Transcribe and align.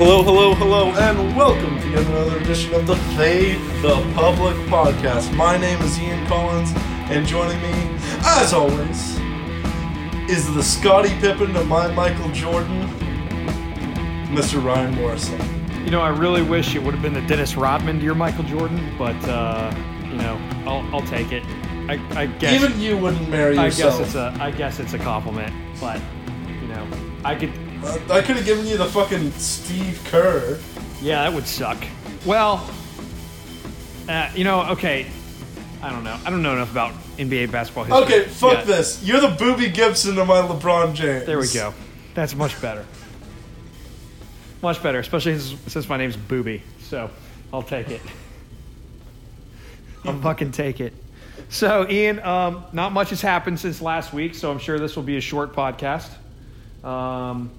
Hello, 0.00 0.22
hello, 0.22 0.54
hello, 0.54 0.92
and 0.92 1.36
welcome 1.36 1.78
to 1.78 1.90
yet 1.90 2.06
another 2.06 2.38
edition 2.38 2.72
of 2.72 2.86
the 2.86 2.96
Fade 3.18 3.60
the 3.82 3.96
Public 4.14 4.56
podcast. 4.68 5.30
My 5.36 5.58
name 5.58 5.78
is 5.82 6.00
Ian 6.00 6.26
Collins, 6.26 6.72
and 7.10 7.26
joining 7.26 7.60
me, 7.60 7.98
as 8.24 8.54
always, 8.54 9.18
is 10.30 10.54
the 10.54 10.62
Scottie 10.62 11.14
Pippen 11.20 11.52
to 11.52 11.62
my 11.64 11.92
Michael 11.92 12.30
Jordan, 12.30 12.88
Mr. 14.32 14.64
Ryan 14.64 14.94
Morrison. 14.94 15.38
You 15.84 15.90
know, 15.90 16.00
I 16.00 16.08
really 16.08 16.40
wish 16.40 16.74
it 16.74 16.82
would 16.82 16.94
have 16.94 17.02
been 17.02 17.12
the 17.12 17.26
Dennis 17.26 17.54
Rodman 17.54 17.98
to 17.98 18.02
your 18.02 18.14
Michael 18.14 18.44
Jordan, 18.44 18.94
but 18.96 19.22
uh, 19.28 19.70
you 20.04 20.16
know, 20.16 20.40
I'll, 20.64 20.94
I'll 20.94 21.06
take 21.08 21.30
it. 21.30 21.44
I, 21.90 22.00
I 22.22 22.24
guess 22.24 22.54
Even 22.54 22.80
you 22.80 22.96
wouldn't 22.96 23.28
marry 23.28 23.54
yourself. 23.54 23.96
I 23.96 23.98
guess 23.98 24.06
it's 24.06 24.14
a 24.14 24.34
I 24.40 24.50
guess 24.50 24.80
it's 24.80 24.94
a 24.94 24.98
compliment, 24.98 25.54
but 25.78 26.00
you 26.48 26.68
know, 26.68 26.88
I 27.22 27.34
could. 27.34 27.52
Uh, 27.82 27.98
I 28.10 28.20
could 28.22 28.36
have 28.36 28.44
given 28.44 28.66
you 28.66 28.76
the 28.76 28.86
fucking 28.86 29.30
Steve 29.32 30.00
Kerr. 30.06 30.58
Yeah, 31.00 31.22
that 31.22 31.32
would 31.32 31.46
suck. 31.46 31.82
Well, 32.26 32.68
uh, 34.08 34.30
you 34.34 34.44
know, 34.44 34.62
okay. 34.70 35.06
I 35.82 35.90
don't 35.90 36.04
know. 36.04 36.18
I 36.26 36.30
don't 36.30 36.42
know 36.42 36.52
enough 36.52 36.70
about 36.70 36.92
NBA 37.16 37.50
basketball 37.50 37.84
history. 37.84 38.02
Okay, 38.04 38.28
fuck 38.28 38.52
yet. 38.52 38.66
this. 38.66 39.02
You're 39.02 39.20
the 39.20 39.28
Boobie 39.28 39.72
Gibson 39.72 40.14
to 40.16 40.24
my 40.26 40.42
LeBron 40.42 40.94
James. 40.94 41.24
There 41.24 41.38
we 41.38 41.48
go. 41.48 41.72
That's 42.14 42.34
much 42.34 42.60
better. 42.60 42.84
Much 44.62 44.82
better, 44.82 44.98
especially 44.98 45.38
since, 45.38 45.72
since 45.72 45.88
my 45.88 45.96
name's 45.96 46.16
Booby. 46.16 46.62
So 46.80 47.10
I'll 47.52 47.62
take 47.62 47.88
it. 47.88 48.02
I'll 50.04 50.20
fucking 50.20 50.52
take 50.52 50.80
it. 50.80 50.92
So, 51.48 51.88
Ian, 51.88 52.20
um, 52.20 52.64
not 52.72 52.92
much 52.92 53.10
has 53.10 53.22
happened 53.22 53.58
since 53.58 53.80
last 53.80 54.12
week, 54.12 54.34
so 54.34 54.50
I'm 54.50 54.58
sure 54.58 54.78
this 54.78 54.96
will 54.96 55.02
be 55.02 55.16
a 55.16 55.20
short 55.20 55.54
podcast. 55.54 56.10
Um, 56.84 57.50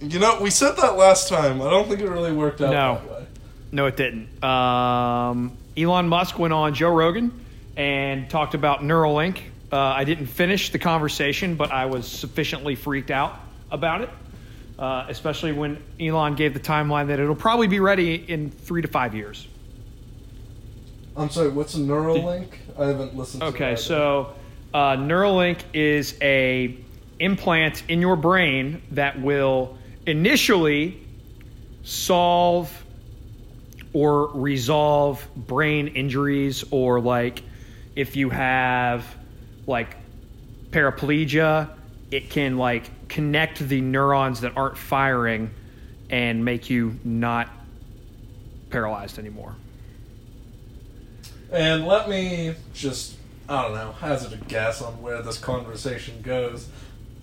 You 0.00 0.18
know, 0.18 0.38
we 0.40 0.50
said 0.50 0.76
that 0.76 0.96
last 0.96 1.28
time. 1.28 1.62
I 1.62 1.70
don't 1.70 1.88
think 1.88 2.00
it 2.00 2.08
really 2.08 2.32
worked 2.32 2.60
out 2.60 2.70
No. 2.72 2.94
that 3.06 3.10
way. 3.10 3.26
no, 3.72 3.86
it 3.86 3.96
didn't. 3.96 4.42
Um, 4.44 5.56
Elon 5.76 6.08
Musk 6.08 6.38
went 6.38 6.52
on 6.52 6.74
Joe 6.74 6.90
Rogan 6.90 7.32
and 7.76 8.28
talked 8.28 8.54
about 8.54 8.80
Neuralink. 8.80 9.38
Uh, 9.72 9.76
I 9.78 10.04
didn't 10.04 10.26
finish 10.26 10.70
the 10.70 10.78
conversation, 10.78 11.56
but 11.56 11.72
I 11.72 11.86
was 11.86 12.06
sufficiently 12.06 12.74
freaked 12.76 13.10
out 13.10 13.38
about 13.70 14.02
it, 14.02 14.10
uh, 14.78 15.06
especially 15.08 15.52
when 15.52 15.82
Elon 16.00 16.34
gave 16.36 16.54
the 16.54 16.60
timeline 16.60 17.08
that 17.08 17.18
it'll 17.18 17.34
probably 17.34 17.66
be 17.66 17.80
ready 17.80 18.14
in 18.14 18.50
three 18.50 18.82
to 18.82 18.88
five 18.88 19.14
years. 19.14 19.46
I'm 21.16 21.30
sorry, 21.30 21.48
what's 21.48 21.74
a 21.74 21.78
Neuralink? 21.78 22.48
I 22.78 22.84
haven't 22.86 23.16
listened 23.16 23.40
to 23.40 23.46
Okay, 23.48 23.76
so 23.76 24.34
uh, 24.74 24.96
Neuralink 24.96 25.60
is 25.72 26.16
a 26.20 26.76
implant 27.18 27.82
in 27.88 28.02
your 28.02 28.16
brain 28.16 28.82
that 28.92 29.18
will 29.20 29.78
initially 30.06 31.00
solve 31.82 32.84
or 33.92 34.28
resolve 34.32 35.26
brain 35.36 35.88
injuries 35.88 36.64
or 36.70 37.00
like 37.00 37.42
if 37.94 38.16
you 38.16 38.30
have 38.30 39.04
like 39.66 39.96
paraplegia 40.70 41.70
it 42.10 42.30
can 42.30 42.58
like 42.58 43.08
connect 43.08 43.58
the 43.60 43.80
neurons 43.80 44.40
that 44.40 44.56
aren't 44.56 44.76
firing 44.76 45.50
and 46.10 46.44
make 46.44 46.70
you 46.70 46.98
not 47.04 47.48
paralyzed 48.70 49.18
anymore 49.18 49.54
And 51.50 51.86
let 51.86 52.08
me 52.08 52.54
just, 52.74 53.14
I 53.48 53.62
don't 53.62 53.74
know, 53.74 53.92
hazard 53.92 54.32
a 54.32 54.44
guess 54.44 54.82
on 54.82 55.00
where 55.00 55.22
this 55.22 55.38
conversation 55.38 56.20
goes. 56.22 56.68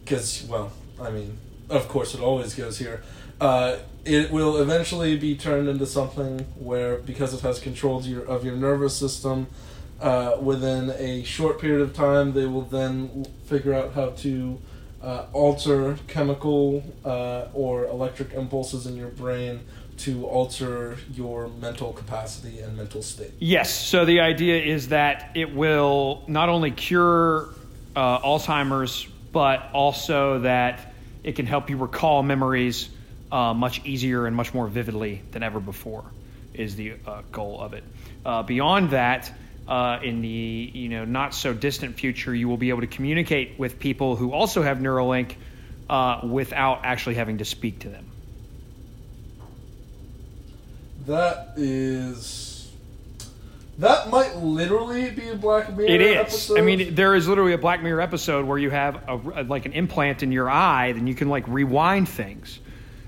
Because, 0.04 0.46
well, 0.50 0.72
I 1.02 1.12
mean, 1.12 1.38
of 1.74 1.88
course 1.88 2.14
it 2.14 2.22
always 2.22 2.54
goes 2.56 2.78
here. 2.78 3.04
Uh, 3.42 3.78
it 4.06 4.32
will 4.32 4.58
eventually 4.58 5.18
be 5.18 5.36
turned 5.36 5.68
into 5.68 5.86
something 5.86 6.40
where, 6.58 6.98
because 6.98 7.34
it 7.34 7.42
has 7.42 7.60
control 7.60 7.98
of 7.98 8.06
your, 8.06 8.24
of 8.26 8.46
your 8.46 8.56
nervous 8.56 8.96
system, 8.96 9.48
uh, 10.02 10.38
within 10.42 10.92
a 10.92 11.24
short 11.24 11.60
period 11.60 11.82
of 11.82 11.94
time, 11.94 12.34
they 12.34 12.46
will 12.46 12.64
then 12.64 13.26
figure 13.46 13.74
out 13.74 13.94
how 13.94 14.10
to 14.10 14.60
uh, 15.02 15.26
alter 15.34 15.98
chemical 16.08 16.84
uh, 17.06 17.46
or 17.54 17.86
electric 17.86 18.34
impulses 18.34 18.86
in 18.86 18.96
your 18.96 19.10
brain 19.10 19.62
to 19.98 20.26
alter 20.26 20.98
your 21.14 21.48
mental 21.48 21.94
capacity 21.94 22.60
and 22.60 22.76
mental 22.76 23.02
state. 23.02 23.32
Yes. 23.40 23.72
So 23.72 24.06
the 24.06 24.20
idea 24.20 24.62
is 24.62 24.90
that 24.90 25.32
it 25.36 25.54
will 25.54 26.24
not 26.28 26.50
only 26.50 26.72
cure 26.72 27.50
uh, 27.96 28.20
Alzheimer's, 28.20 29.08
but 29.32 29.70
also 29.74 30.40
that 30.40 30.93
it 31.24 31.36
can 31.36 31.46
help 31.46 31.70
you 31.70 31.78
recall 31.78 32.24
memories 32.24 32.90
uh, 33.32 33.54
much 33.54 33.84
easier 33.86 34.26
and 34.28 34.36
much 34.36 34.54
more 34.54 34.68
vividly 34.68 35.22
than 35.32 35.44
ever 35.44 35.60
before. 35.60 36.04
Is 36.54 36.76
the 36.76 36.94
uh, 37.08 37.22
goal 37.32 37.60
of 37.60 37.74
it. 37.74 37.84
Uh, 38.24 38.44
beyond 38.44 38.92
that, 38.92 39.32
uh, 39.68 40.00
in 40.04 40.22
the 40.22 40.72
you 40.74 40.90
know 40.90 41.06
not 41.06 41.34
so 41.34 41.54
distant 41.54 41.96
future, 41.96 42.34
you 42.34 42.48
will 42.48 42.58
be 42.58 42.70
able 42.70 42.82
to 42.82 42.88
communicate 42.88 43.58
with 43.58 43.80
people 43.80 44.16
who 44.16 44.32
also 44.32 44.62
have 44.62 44.78
Neuralink 44.78 45.36
uh, 45.90 46.22
without 46.24 46.82
actually 46.84 47.16
having 47.16 47.40
to 47.40 47.46
speak 47.46 47.80
to 47.80 47.90
them. 47.90 48.06
That 51.06 51.54
is. 51.58 52.53
That 53.80 54.10
might 54.10 54.36
literally 54.38 55.10
be 55.10 55.30
a 55.30 55.36
Black 55.36 55.76
Mirror 55.76 55.90
It 55.90 56.02
is. 56.02 56.16
episode. 56.18 56.60
I 56.60 56.62
mean, 56.62 56.94
there 56.94 57.16
is 57.16 57.28
literally 57.28 57.54
a 57.54 57.58
Black 57.58 57.82
Mirror 57.82 58.02
episode 58.02 58.46
where 58.46 58.58
you 58.58 58.70
have 58.70 59.08
a, 59.08 59.44
like 59.44 59.66
an 59.66 59.74
implant 59.74 60.22
in 60.22 60.32
your 60.32 60.50
eye, 60.50 60.92
then 60.92 61.08
you 61.08 61.16
can 61.16 61.28
like 61.30 61.48
rewind 61.48 62.08
things. 62.08 62.60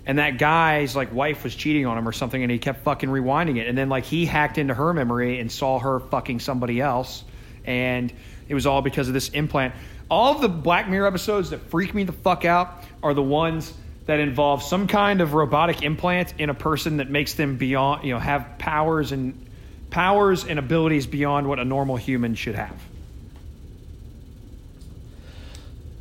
And 0.07 0.19
that 0.19 0.37
guy's 0.37 0.95
like 0.95 1.13
wife 1.13 1.43
was 1.43 1.55
cheating 1.55 1.85
on 1.85 1.97
him 1.97 2.07
or 2.07 2.11
something, 2.11 2.41
and 2.41 2.51
he 2.51 2.57
kept 2.59 2.83
fucking 2.83 3.09
rewinding 3.09 3.57
it. 3.57 3.67
And 3.67 3.77
then 3.77 3.89
like 3.89 4.05
he 4.05 4.25
hacked 4.25 4.57
into 4.57 4.73
her 4.73 4.93
memory 4.93 5.39
and 5.39 5.51
saw 5.51 5.79
her 5.79 5.99
fucking 5.99 6.39
somebody 6.39 6.81
else, 6.81 7.23
and 7.63 8.11
it 8.47 8.53
was 8.55 8.65
all 8.65 8.81
because 8.81 9.07
of 9.07 9.13
this 9.13 9.29
implant. 9.29 9.73
All 10.09 10.35
of 10.35 10.41
the 10.41 10.49
Black 10.49 10.87
Mirror 10.89 11.07
episodes 11.07 11.51
that 11.51 11.59
freak 11.69 11.93
me 11.93 12.03
the 12.03 12.11
fuck 12.11 12.45
out 12.45 12.83
are 13.01 13.13
the 13.13 13.23
ones 13.23 13.73
that 14.05 14.19
involve 14.19 14.61
some 14.61 14.85
kind 14.87 15.21
of 15.21 15.33
robotic 15.33 15.81
implant 15.81 16.35
in 16.39 16.51
a 16.51 16.53
person 16.53 16.97
that 16.97 17.09
makes 17.09 17.33
them 17.33 17.57
beyond, 17.57 18.03
you 18.03 18.13
know, 18.13 18.19
have 18.19 18.59
powers 18.59 19.11
and 19.11 19.44
powers 19.95 20.43
and 20.43 20.59
abilities 20.59 21.07
beyond 21.07 21.47
what 21.47 21.57
a 21.57 21.63
normal 21.63 21.95
human 21.95 22.35
should 22.35 22.55
have. 22.55 22.77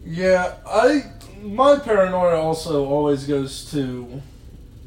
yeah, 0.04 0.56
I 0.66 1.04
my 1.42 1.78
paranoia 1.78 2.34
also 2.40 2.86
always 2.86 3.24
goes 3.24 3.70
to 3.70 4.20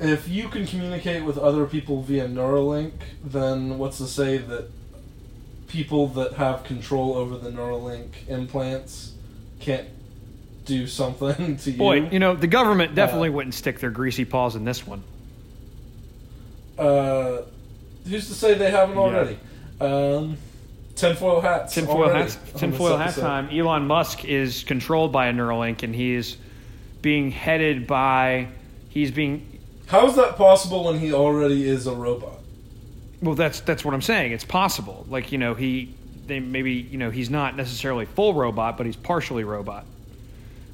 if 0.02 0.28
you 0.28 0.50
can 0.50 0.68
communicate 0.68 1.24
with 1.24 1.38
other 1.38 1.66
people 1.66 2.02
via 2.02 2.28
Neuralink, 2.28 2.92
then 3.24 3.78
what's 3.78 3.98
to 4.00 4.08
say 4.08 4.40
that 4.40 4.70
people 5.70 6.08
that 6.10 6.34
have 6.34 6.66
control 6.66 7.16
over 7.16 7.38
the 7.38 7.50
Neuralink 7.50 8.28
implants 8.28 9.14
can't 9.62 9.88
do 10.66 10.86
something 10.86 11.56
to 11.64 11.72
you? 11.72 11.78
Boy, 11.78 12.10
you 12.10 12.20
know, 12.20 12.36
the 12.36 12.48
government 12.48 12.94
definitely 12.94 13.30
wouldn't 13.30 13.54
stick 13.54 13.80
their 13.80 13.90
greasy 13.90 14.26
paws 14.26 14.58
in 14.58 14.66
this 14.66 14.86
one. 14.86 15.02
Uh, 16.78 17.44
who's 18.08 18.28
to 18.28 18.34
say 18.34 18.54
they 18.54 18.72
haven't 18.72 18.98
already? 18.98 19.38
Um, 19.80 20.38
tinfoil 20.96 21.42
hats. 21.42 21.74
Tinfoil 21.74 22.10
hats. 22.10 22.38
Tinfoil 22.56 22.98
hat 22.98 23.16
time. 23.16 23.50
Elon 23.50 23.88
Musk 23.88 24.26
is 24.26 24.64
controlled 24.64 25.12
by 25.12 25.28
a 25.28 25.34
Neuralink, 25.34 25.84
and 25.84 25.94
he's 25.96 26.38
being 27.02 27.32
headed 27.32 27.88
by. 27.88 28.48
He's 28.90 29.12
being. 29.12 29.60
How 29.88 30.08
is 30.08 30.16
that 30.16 30.36
possible 30.36 30.86
when 30.86 31.00
he 31.00 31.14
already 31.14 31.68
is 31.68 31.88
a 31.88 31.94
robot? 31.94 32.40
Well, 33.22 33.36
that's 33.36 33.62
that's 33.62 33.84
what 33.86 33.94
I'm 33.94 34.02
saying. 34.02 34.32
It's 34.32 34.46
possible. 34.46 35.06
Like 35.10 35.32
you 35.32 35.38
know, 35.38 35.54
he 35.54 35.96
they 36.28 36.40
maybe 36.40 36.74
you 36.74 36.98
know 36.98 37.10
he's 37.10 37.30
not 37.30 37.56
necessarily 37.56 38.06
full 38.06 38.34
robot, 38.34 38.78
but 38.78 38.86
he's 38.86 38.96
partially 38.96 39.44
robot, 39.44 39.86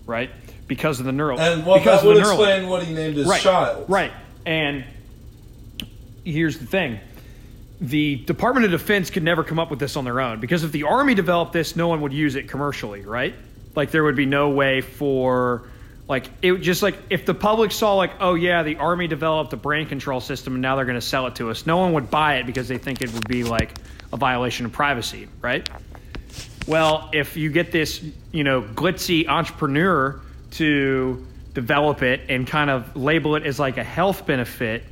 right? 0.06 0.30
Because 0.68 1.00
of 1.00 1.06
the 1.06 1.12
neural. 1.12 1.40
And 1.40 1.66
well, 1.66 1.78
because 1.78 2.02
that 2.02 2.08
would 2.08 2.18
explain 2.18 2.68
what 2.68 2.84
he 2.84 2.94
named 2.94 3.16
his 3.16 3.28
right, 3.28 3.42
child. 3.42 3.90
Right. 3.90 4.12
And 4.46 4.84
here's 6.26 6.58
the 6.58 6.66
thing. 6.66 7.00
The 7.84 8.16
Department 8.16 8.66
of 8.66 8.72
Defense 8.72 9.10
could 9.10 9.24
never 9.24 9.44
come 9.44 9.60
up 9.60 9.70
with 9.70 9.80
this 9.80 9.96
on 9.96 10.06
their 10.06 10.20
own 10.20 10.40
because 10.40 10.64
if 10.64 10.72
the 10.72 10.84
Army 10.84 11.16
developed 11.16 11.54
this, 11.54 11.76
no 11.76 11.88
one 11.88 12.02
would 12.02 12.14
use 12.14 12.36
it 12.36 12.48
commercially, 12.48 13.02
right? 13.02 13.36
Like 13.76 13.92
there 13.92 14.04
would 14.04 14.16
be 14.16 14.26
no 14.26 14.50
way 14.50 14.82
for 14.82 15.70
like 16.08 16.30
it 16.42 16.56
just 16.58 16.82
like 16.82 16.98
if 17.10 17.26
the 17.26 17.34
public 17.34 17.72
saw 17.72 17.96
like 17.96 18.12
oh 18.20 18.34
yeah 18.34 18.62
the 18.64 18.76
army 18.76 19.08
developed 19.08 19.54
a 19.54 19.58
brain 19.58 19.88
control 19.88 20.20
system 20.20 20.52
and 20.52 20.62
now 20.62 20.76
they're 20.76 20.84
going 20.84 21.00
to 21.00 21.02
sell 21.02 21.28
it 21.28 21.36
to 21.36 21.50
us 21.50 21.66
no 21.66 21.78
one 21.78 21.94
would 21.94 22.12
buy 22.12 22.40
it 22.40 22.46
because 22.46 22.68
they 22.68 22.78
think 22.78 23.02
it 23.02 23.14
would 23.14 23.26
be 23.26 23.46
like 23.46 23.74
a 24.12 24.18
violation 24.18 24.66
of 24.66 24.74
privacy 24.74 25.30
right 25.42 25.70
well, 26.68 27.10
if 27.12 27.36
you 27.36 27.50
get 27.52 27.72
this, 27.72 28.04
you 28.32 28.44
know, 28.44 28.62
glitzy 28.62 29.28
entrepreneur 29.28 30.20
to 30.52 31.26
develop 31.54 32.02
it 32.02 32.22
and 32.30 32.48
kind 32.48 32.70
of 32.70 32.96
label 32.96 33.36
it 33.36 33.46
as 33.46 33.60
like 33.60 33.78
a 33.78 33.84
health 33.84 34.26
benefit, 34.26 34.84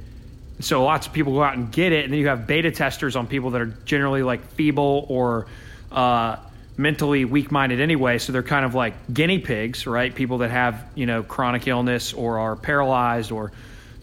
so 0.64 0.84
lots 0.84 1.08
of 1.08 1.14
people 1.14 1.34
go 1.34 1.44
out 1.44 1.56
and 1.56 1.72
get 1.72 1.92
it, 1.92 2.04
and 2.04 2.14
then 2.14 2.20
you 2.20 2.28
have 2.28 2.48
beta 2.48 2.72
testers 2.72 3.16
on 3.16 3.28
people 3.28 3.52
that 3.52 3.62
are 3.62 3.74
generally 3.86 4.24
like 4.24 4.44
feeble 4.52 5.06
or 5.10 5.48
uh, 5.92 6.38
mentally 6.78 7.26
weak-minded 7.26 7.80
anyway. 7.80 8.18
So 8.18 8.34
they're 8.34 8.44
kind 8.44 8.66
of 8.66 8.76
like 8.76 9.14
guinea 9.14 9.40
pigs, 9.40 9.88
right? 9.88 10.14
People 10.14 10.40
that 10.40 10.52
have 10.52 10.86
you 10.96 11.06
know 11.06 11.24
chronic 11.24 11.68
illness 11.68 12.14
or 12.14 12.40
are 12.40 12.56
paralyzed 12.56 13.32
or 13.32 13.52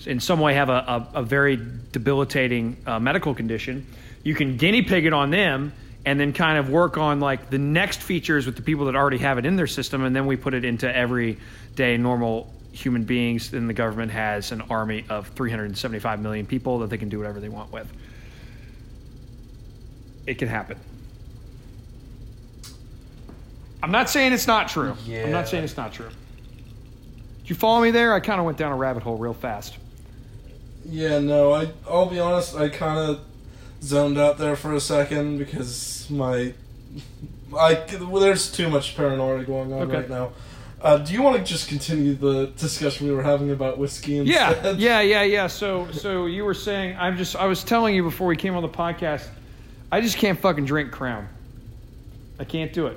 in 0.06 0.20
some 0.20 0.40
way 0.40 0.54
have 0.54 0.68
a, 0.68 0.72
a, 0.72 1.08
a 1.14 1.22
very 1.22 1.58
debilitating 1.92 2.76
uh, 2.86 3.00
medical 3.00 3.34
condition, 3.34 3.86
you 4.22 4.34
can 4.34 4.56
guinea 4.56 4.82
pig 4.82 5.06
it 5.06 5.12
on 5.12 5.30
them 5.30 5.72
and 6.04 6.18
then 6.18 6.32
kind 6.32 6.58
of 6.58 6.70
work 6.70 6.96
on 6.96 7.20
like 7.20 7.50
the 7.50 7.58
next 7.58 8.00
features 8.00 8.46
with 8.46 8.56
the 8.56 8.62
people 8.62 8.86
that 8.86 8.96
already 8.96 9.18
have 9.18 9.38
it 9.38 9.44
in 9.44 9.56
their 9.56 9.66
system, 9.66 10.04
and 10.04 10.14
then 10.14 10.26
we 10.26 10.36
put 10.36 10.54
it 10.54 10.64
into 10.64 10.94
everyday 10.94 11.96
normal 11.96 12.52
human 12.78 13.04
beings. 13.04 13.50
Then 13.50 13.66
the 13.66 13.74
government 13.74 14.12
has 14.12 14.52
an 14.52 14.62
army 14.62 15.04
of 15.08 15.28
375 15.28 16.20
million 16.20 16.46
people 16.46 16.78
that 16.80 16.90
they 16.90 16.98
can 16.98 17.08
do 17.08 17.18
whatever 17.18 17.40
they 17.40 17.48
want 17.48 17.72
with. 17.72 17.90
It 20.26 20.38
can 20.38 20.48
happen. 20.48 20.78
I'm 23.82 23.90
not 23.90 24.10
saying 24.10 24.32
it's 24.32 24.46
not 24.46 24.68
true. 24.68 24.96
I'm 25.08 25.30
not 25.30 25.48
saying 25.48 25.64
it's 25.64 25.76
not 25.76 25.92
true. 25.92 26.08
Did 27.42 27.50
you 27.50 27.54
follow 27.56 27.80
me 27.80 27.90
there? 27.90 28.12
I 28.12 28.20
kind 28.20 28.40
of 28.40 28.46
went 28.46 28.58
down 28.58 28.72
a 28.72 28.76
rabbit 28.76 29.02
hole 29.02 29.16
real 29.16 29.34
fast. 29.34 29.76
Yeah, 30.84 31.18
no, 31.18 31.52
I 31.52 31.70
I'll 31.88 32.06
be 32.06 32.18
honest, 32.18 32.56
I 32.56 32.68
kind 32.68 32.98
of 32.98 33.20
zoned 33.82 34.18
out 34.18 34.38
there 34.38 34.56
for 34.56 34.72
a 34.74 34.80
second 34.80 35.38
because 35.38 36.08
my 36.10 36.54
I 37.56 37.84
well, 38.00 38.20
there's 38.20 38.50
too 38.50 38.68
much 38.68 38.96
paranoia 38.96 39.44
going 39.44 39.72
on 39.72 39.82
Okay. 39.82 39.96
right 39.98 40.10
now. 40.10 40.32
Uh, 40.80 40.98
do 40.98 41.12
you 41.12 41.22
want 41.22 41.36
to 41.36 41.42
just 41.42 41.68
continue 41.68 42.14
the 42.14 42.46
discussion 42.56 43.08
we 43.08 43.12
were 43.12 43.22
having 43.22 43.50
about 43.50 43.78
whiskey 43.78 44.12
Yeah, 44.12 44.50
instead? 44.50 44.78
yeah, 44.78 45.00
yeah, 45.00 45.22
yeah. 45.22 45.46
So, 45.48 45.90
so 45.90 46.26
you 46.26 46.44
were 46.44 46.54
saying 46.54 46.96
I'm 46.98 47.16
just 47.16 47.34
I 47.34 47.46
was 47.46 47.64
telling 47.64 47.94
you 47.96 48.02
before 48.04 48.28
we 48.28 48.36
came 48.36 48.54
on 48.54 48.62
the 48.62 48.68
podcast, 48.68 49.26
I 49.90 50.00
just 50.00 50.18
can't 50.18 50.38
fucking 50.38 50.66
drink 50.66 50.92
Crown. 50.92 51.28
I 52.38 52.44
can't 52.44 52.72
do 52.72 52.86
it. 52.86 52.96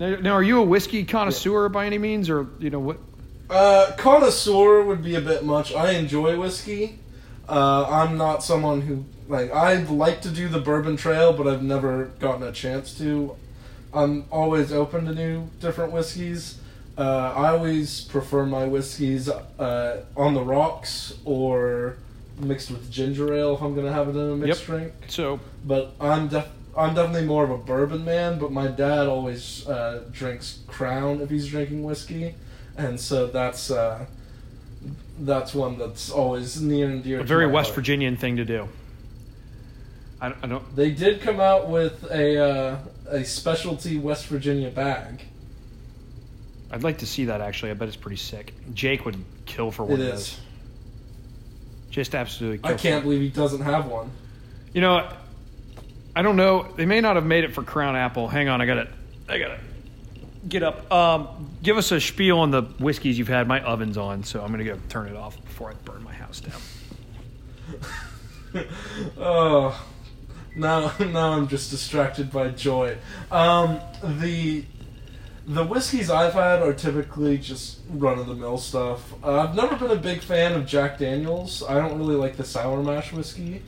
Now, 0.00 0.16
now 0.16 0.32
are 0.32 0.42
you 0.42 0.58
a 0.58 0.64
whiskey 0.64 1.04
connoisseur 1.04 1.68
by 1.68 1.86
any 1.86 1.98
means, 1.98 2.28
or 2.28 2.48
you 2.58 2.70
know 2.70 2.80
what? 2.80 2.98
Uh, 3.48 3.92
connoisseur 3.96 4.82
would 4.82 5.02
be 5.04 5.14
a 5.14 5.20
bit 5.20 5.44
much. 5.44 5.72
I 5.72 5.92
enjoy 5.92 6.38
whiskey. 6.38 6.98
Uh, 7.48 7.86
I'm 7.88 8.16
not 8.18 8.42
someone 8.42 8.80
who 8.80 9.04
like 9.28 9.52
I'd 9.52 9.90
like 9.90 10.22
to 10.22 10.30
do 10.30 10.48
the 10.48 10.58
bourbon 10.58 10.96
trail, 10.96 11.32
but 11.32 11.46
I've 11.46 11.62
never 11.62 12.06
gotten 12.18 12.42
a 12.42 12.50
chance 12.50 12.98
to. 12.98 13.36
I'm 13.92 14.24
always 14.32 14.72
open 14.72 15.04
to 15.04 15.14
new 15.14 15.48
different 15.60 15.92
whiskeys. 15.92 16.58
Uh, 16.96 17.32
I 17.36 17.48
always 17.50 18.02
prefer 18.02 18.46
my 18.46 18.66
whiskeys 18.66 19.28
uh, 19.28 20.04
on 20.16 20.34
the 20.34 20.42
rocks 20.42 21.12
or 21.24 21.96
mixed 22.38 22.70
with 22.70 22.90
ginger 22.90 23.34
ale 23.34 23.54
if 23.56 23.62
I'm 23.62 23.74
gonna 23.74 23.92
have 23.92 24.08
it 24.08 24.12
in 24.16 24.30
a 24.30 24.36
mixed 24.36 24.60
Yep. 24.60 24.66
drink. 24.66 24.92
So, 25.08 25.40
But 25.64 25.94
I'm 26.00 26.28
def- 26.28 26.48
I'm 26.76 26.94
definitely 26.94 27.26
more 27.26 27.44
of 27.44 27.50
a 27.50 27.58
bourbon 27.58 28.04
man. 28.04 28.38
But 28.38 28.52
my 28.52 28.68
dad 28.68 29.06
always 29.08 29.66
uh, 29.68 30.04
drinks 30.12 30.60
Crown 30.68 31.20
if 31.20 31.30
he's 31.30 31.48
drinking 31.48 31.82
whiskey, 31.84 32.34
and 32.76 32.98
so 33.00 33.26
that's 33.26 33.70
uh, 33.72 34.06
that's 35.20 35.54
one 35.54 35.78
that's 35.78 36.10
always 36.10 36.60
near 36.60 36.88
and 36.90 37.02
dear. 37.02 37.20
a 37.20 37.24
very 37.24 37.46
West 37.46 37.68
heart. 37.70 37.76
Virginian 37.76 38.16
thing 38.16 38.36
to 38.36 38.44
do. 38.44 38.68
I, 40.20 40.32
I 40.42 40.46
don't. 40.46 40.76
They 40.76 40.90
did 40.90 41.20
come 41.20 41.40
out 41.40 41.68
with 41.68 42.04
a 42.10 42.38
uh, 42.38 42.76
a 43.08 43.24
specialty 43.24 43.98
West 43.98 44.26
Virginia 44.26 44.70
bag. 44.70 45.22
I'd 46.74 46.82
like 46.82 46.98
to 46.98 47.06
see 47.06 47.26
that 47.26 47.40
actually. 47.40 47.70
I 47.70 47.74
bet 47.74 47.86
it's 47.86 47.96
pretty 47.96 48.16
sick. 48.16 48.52
Jake 48.74 49.04
would 49.04 49.16
kill 49.46 49.70
for 49.70 49.84
one 49.84 50.00
It 50.00 50.08
of 50.08 50.14
is. 50.14 50.30
those. 50.30 50.40
Just 51.90 52.14
absolutely. 52.16 52.58
Kill 52.58 52.72
I 52.72 52.74
can't 52.74 53.04
believe 53.04 53.20
he 53.20 53.28
doesn't 53.28 53.60
have 53.60 53.86
one. 53.86 54.10
You 54.72 54.80
know, 54.80 55.08
I 56.16 56.22
don't 56.22 56.34
know. 56.34 56.66
They 56.74 56.84
may 56.84 57.00
not 57.00 57.14
have 57.14 57.24
made 57.24 57.44
it 57.44 57.54
for 57.54 57.62
Crown 57.62 57.94
Apple. 57.94 58.26
Hang 58.26 58.48
on, 58.48 58.60
I 58.60 58.66
got 58.66 58.78
it. 58.78 58.88
I 59.28 59.38
got 59.38 59.52
it. 59.52 59.60
Get 60.48 60.64
up. 60.64 60.90
Um, 60.90 61.48
give 61.62 61.76
us 61.78 61.92
a 61.92 62.00
spiel 62.00 62.40
on 62.40 62.50
the 62.50 62.62
whiskeys 62.62 63.16
you've 63.16 63.28
had. 63.28 63.46
My 63.46 63.62
oven's 63.62 63.96
on, 63.96 64.24
so 64.24 64.42
I'm 64.42 64.50
gonna 64.50 64.64
go 64.64 64.76
turn 64.88 65.06
it 65.06 65.14
off 65.16 65.40
before 65.44 65.70
I 65.70 65.74
burn 65.84 66.02
my 66.02 66.12
house 66.12 66.40
down. 66.40 66.60
oh, 69.16 69.86
now 70.56 70.92
now 70.98 71.34
I'm 71.34 71.46
just 71.46 71.70
distracted 71.70 72.32
by 72.32 72.48
joy. 72.48 72.96
Um, 73.30 73.78
the 74.02 74.64
the 75.46 75.64
whiskeys 75.64 76.10
I've 76.10 76.32
had 76.32 76.62
are 76.62 76.72
typically 76.72 77.38
just 77.38 77.80
run 77.90 78.18
of 78.18 78.26
the 78.26 78.34
mill 78.34 78.58
stuff. 78.58 79.12
Uh, 79.22 79.40
I've 79.40 79.54
never 79.54 79.76
been 79.76 79.90
a 79.90 80.00
big 80.00 80.20
fan 80.20 80.52
of 80.52 80.66
Jack 80.66 80.98
Daniels. 80.98 81.62
I 81.62 81.74
don't 81.74 81.98
really 81.98 82.14
like 82.14 82.36
the 82.36 82.44
sour 82.44 82.82
mash 82.82 83.12
whiskey. 83.12 83.62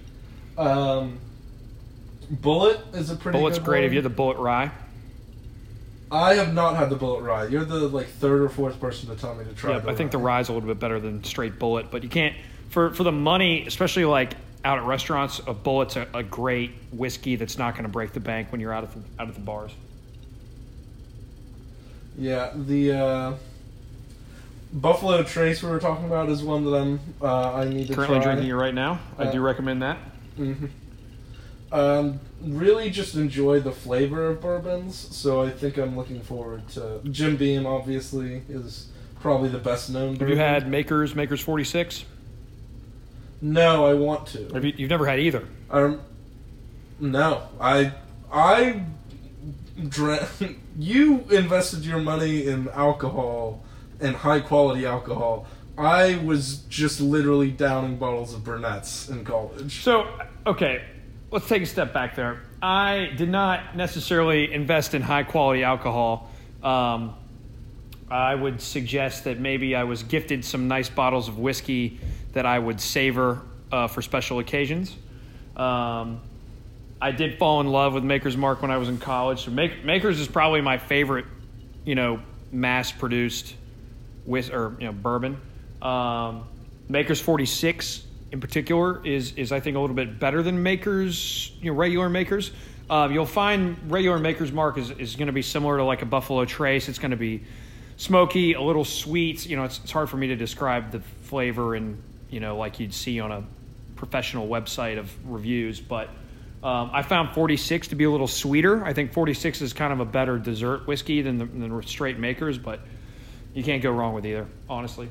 Um, 0.56 1.18
Bulleit 2.32 2.94
is 2.94 3.10
a 3.10 3.16
pretty. 3.16 3.38
Bulleit's 3.38 3.58
good 3.58 3.66
great. 3.66 3.78
one. 3.78 3.82
Have 3.84 3.92
you 3.92 4.02
had 4.02 4.10
the 4.10 4.22
Bulleit 4.22 4.38
Rye? 4.38 4.70
I 6.10 6.34
have 6.34 6.54
not 6.54 6.76
had 6.76 6.88
the 6.88 6.96
Bulleit 6.96 7.22
Rye. 7.22 7.46
You're 7.46 7.64
the 7.64 7.88
like 7.88 8.06
third 8.06 8.42
or 8.42 8.48
fourth 8.48 8.80
person 8.80 9.08
to 9.10 9.16
tell 9.16 9.34
me 9.34 9.44
to 9.44 9.52
try. 9.52 9.72
Yeah, 9.72 9.78
the 9.80 9.90
I 9.90 9.94
think 9.94 10.12
the 10.12 10.18
Rye's 10.18 10.48
a 10.48 10.52
little 10.52 10.68
bit 10.68 10.78
better 10.78 10.98
than 10.98 11.22
straight 11.24 11.58
Bulleit, 11.58 11.90
but 11.90 12.02
you 12.02 12.08
can't 12.08 12.34
for 12.70 12.94
for 12.94 13.04
the 13.04 13.12
money, 13.12 13.66
especially 13.66 14.04
like 14.06 14.34
out 14.64 14.78
at 14.78 14.84
restaurants. 14.84 15.40
A 15.40 15.54
Bulleit's 15.54 15.96
a, 15.96 16.06
a 16.14 16.22
great 16.22 16.72
whiskey 16.90 17.36
that's 17.36 17.58
not 17.58 17.74
going 17.74 17.84
to 17.84 17.90
break 17.90 18.12
the 18.12 18.20
bank 18.20 18.50
when 18.50 18.60
you're 18.60 18.72
out 18.72 18.84
of 18.84 18.94
the, 18.94 19.22
out 19.22 19.28
of 19.28 19.34
the 19.34 19.40
bars. 19.40 19.72
Yeah, 22.18 22.50
the 22.54 22.92
uh, 22.92 23.34
Buffalo 24.72 25.22
Trace 25.22 25.62
we 25.62 25.70
were 25.70 25.78
talking 25.80 26.06
about 26.06 26.28
is 26.28 26.42
one 26.42 26.64
that 26.64 26.74
I'm. 26.74 27.00
Uh, 27.20 27.52
I 27.54 27.64
need 27.68 27.88
to 27.88 27.94
Currently 27.94 28.16
try. 28.18 28.24
drinking 28.34 28.48
it 28.50 28.54
right 28.54 28.74
now. 28.74 29.00
I 29.18 29.24
Uh, 29.24 29.32
do 29.32 29.40
recommend 29.40 29.82
that. 29.82 29.98
hmm 30.36 30.66
Um, 31.72 32.20
really, 32.42 32.90
just 32.90 33.16
enjoy 33.16 33.60
the 33.60 33.72
flavor 33.72 34.26
of 34.26 34.40
bourbons. 34.40 34.94
So 35.14 35.42
I 35.42 35.50
think 35.50 35.76
I'm 35.76 35.96
looking 35.96 36.20
forward 36.20 36.66
to 36.70 37.00
Jim 37.10 37.36
Beam. 37.36 37.66
Obviously, 37.66 38.42
is 38.48 38.88
probably 39.20 39.48
the 39.48 39.58
best 39.58 39.90
known. 39.90 40.16
Have 40.16 40.28
you 40.28 40.36
had 40.36 40.68
Makers 40.70 41.14
Makers 41.14 41.40
46? 41.40 42.04
No, 43.42 43.84
I 43.84 43.92
want 43.94 44.26
to. 44.28 44.48
Have 44.54 44.64
you, 44.64 44.72
you've 44.76 44.90
never 44.90 45.04
had 45.06 45.18
either. 45.20 45.44
Um, 45.70 46.00
no, 46.98 47.42
I 47.60 47.92
I 48.32 48.82
drank. 49.88 50.60
You 50.78 51.24
invested 51.30 51.84
your 51.84 52.00
money 52.00 52.46
in 52.46 52.68
alcohol 52.68 53.64
and 54.00 54.14
high 54.14 54.40
quality 54.40 54.84
alcohol. 54.84 55.46
I 55.78 56.16
was 56.16 56.58
just 56.68 57.00
literally 57.00 57.50
downing 57.50 57.96
bottles 57.96 58.34
of 58.34 58.44
Burnett's 58.44 59.08
in 59.08 59.24
college. 59.24 59.82
So, 59.82 60.08
okay, 60.46 60.82
let's 61.30 61.48
take 61.48 61.62
a 61.62 61.66
step 61.66 61.92
back 61.92 62.14
there. 62.14 62.42
I 62.62 63.10
did 63.16 63.28
not 63.28 63.76
necessarily 63.76 64.52
invest 64.52 64.94
in 64.94 65.02
high 65.02 65.22
quality 65.22 65.62
alcohol. 65.62 66.30
Um, 66.62 67.14
I 68.10 68.34
would 68.34 68.60
suggest 68.60 69.24
that 69.24 69.38
maybe 69.38 69.74
I 69.74 69.84
was 69.84 70.02
gifted 70.02 70.44
some 70.44 70.68
nice 70.68 70.88
bottles 70.88 71.28
of 71.28 71.38
whiskey 71.38 72.00
that 72.32 72.46
I 72.46 72.58
would 72.58 72.80
savor 72.80 73.42
uh, 73.72 73.88
for 73.88 74.00
special 74.00 74.38
occasions. 74.38 74.94
Um, 75.56 76.20
I 77.00 77.10
did 77.12 77.38
fall 77.38 77.60
in 77.60 77.66
love 77.66 77.94
with 77.94 78.04
Maker's 78.04 78.36
Mark 78.36 78.62
when 78.62 78.70
I 78.70 78.78
was 78.78 78.88
in 78.88 78.98
college. 78.98 79.44
So 79.44 79.50
Make, 79.50 79.84
Maker's 79.84 80.18
is 80.18 80.28
probably 80.28 80.60
my 80.62 80.78
favorite, 80.78 81.26
you 81.84 81.94
know, 81.94 82.20
mass-produced 82.52 83.54
whis 84.24 84.50
or 84.50 84.76
you 84.78 84.86
know 84.86 84.92
bourbon. 84.92 85.40
Um, 85.82 86.46
Maker's 86.88 87.20
46 87.20 88.04
in 88.32 88.40
particular 88.40 89.04
is 89.06 89.32
is 89.32 89.52
I 89.52 89.60
think 89.60 89.76
a 89.76 89.80
little 89.80 89.96
bit 89.96 90.18
better 90.18 90.42
than 90.42 90.62
Maker's, 90.62 91.52
you 91.60 91.70
know, 91.70 91.76
regular 91.76 92.08
Maker's. 92.08 92.50
Uh, 92.88 93.08
you'll 93.10 93.26
find 93.26 93.90
regular 93.90 94.18
Maker's 94.18 94.52
Mark 94.52 94.78
is, 94.78 94.90
is 94.92 95.16
going 95.16 95.26
to 95.26 95.32
be 95.32 95.42
similar 95.42 95.76
to 95.78 95.84
like 95.84 96.02
a 96.02 96.06
Buffalo 96.06 96.44
Trace. 96.44 96.88
It's 96.88 97.00
going 97.00 97.10
to 97.10 97.16
be 97.16 97.42
smoky, 97.96 98.52
a 98.52 98.62
little 98.62 98.84
sweet. 98.84 99.44
You 99.44 99.56
know, 99.56 99.64
it's, 99.64 99.80
it's 99.82 99.90
hard 99.90 100.08
for 100.08 100.16
me 100.16 100.28
to 100.28 100.36
describe 100.36 100.92
the 100.92 101.00
flavor 101.00 101.74
and 101.74 102.02
you 102.30 102.40
know 102.40 102.56
like 102.56 102.80
you'd 102.80 102.94
see 102.94 103.20
on 103.20 103.32
a 103.32 103.44
professional 103.96 104.48
website 104.48 104.98
of 104.98 105.10
reviews, 105.30 105.80
but 105.80 106.08
um, 106.66 106.90
I 106.92 107.02
found 107.02 107.32
46 107.32 107.88
to 107.88 107.94
be 107.94 108.02
a 108.02 108.10
little 108.10 108.26
sweeter. 108.26 108.84
I 108.84 108.92
think 108.92 109.12
46 109.12 109.62
is 109.62 109.72
kind 109.72 109.92
of 109.92 110.00
a 110.00 110.04
better 110.04 110.36
dessert 110.36 110.84
whiskey 110.88 111.22
than 111.22 111.38
the, 111.38 111.44
than 111.44 111.80
straight 111.84 112.18
makers, 112.18 112.58
but 112.58 112.80
you 113.54 113.62
can't 113.62 113.84
go 113.84 113.92
wrong 113.92 114.14
with 114.14 114.26
either, 114.26 114.48
honestly. 114.68 115.08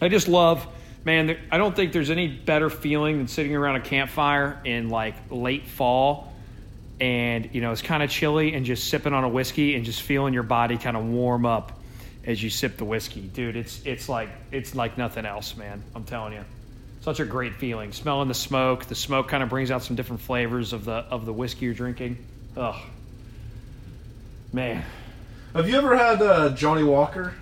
I 0.00 0.08
just 0.08 0.28
love, 0.28 0.64
man, 1.04 1.36
I 1.50 1.58
don't 1.58 1.74
think 1.74 1.92
there's 1.92 2.10
any 2.10 2.28
better 2.28 2.70
feeling 2.70 3.18
than 3.18 3.26
sitting 3.26 3.56
around 3.56 3.76
a 3.76 3.80
campfire 3.80 4.60
in 4.64 4.90
like 4.90 5.16
late 5.28 5.66
fall 5.66 6.32
and, 7.00 7.50
you 7.52 7.60
know, 7.60 7.72
it's 7.72 7.82
kind 7.82 8.04
of 8.04 8.08
chilly 8.08 8.54
and 8.54 8.64
just 8.64 8.88
sipping 8.88 9.12
on 9.12 9.24
a 9.24 9.28
whiskey 9.28 9.74
and 9.74 9.84
just 9.84 10.02
feeling 10.02 10.34
your 10.34 10.44
body 10.44 10.78
kind 10.78 10.96
of 10.96 11.04
warm 11.04 11.46
up 11.46 11.80
as 12.24 12.40
you 12.40 12.48
sip 12.48 12.76
the 12.76 12.84
whiskey. 12.84 13.22
Dude, 13.22 13.56
it's 13.56 13.84
it's 13.84 14.08
like 14.08 14.28
it's 14.52 14.76
like 14.76 14.98
nothing 14.98 15.26
else, 15.26 15.56
man. 15.56 15.82
I'm 15.96 16.04
telling 16.04 16.34
you 16.34 16.44
such 17.08 17.20
a 17.20 17.24
great 17.24 17.54
feeling. 17.54 17.90
Smelling 17.90 18.28
the 18.28 18.34
smoke. 18.34 18.84
The 18.84 18.94
smoke 18.94 19.28
kind 19.28 19.42
of 19.42 19.48
brings 19.48 19.70
out 19.70 19.82
some 19.82 19.96
different 19.96 20.20
flavors 20.20 20.74
of 20.74 20.84
the 20.84 20.92
of 20.92 21.24
the 21.24 21.32
whiskey 21.32 21.64
you're 21.64 21.74
drinking. 21.74 22.18
Ugh, 22.54 22.76
man. 24.52 24.84
Have 25.54 25.70
you 25.70 25.78
ever 25.78 25.96
had 25.96 26.20
uh, 26.20 26.50
Johnnie 26.50 26.82
Walker? 26.82 27.32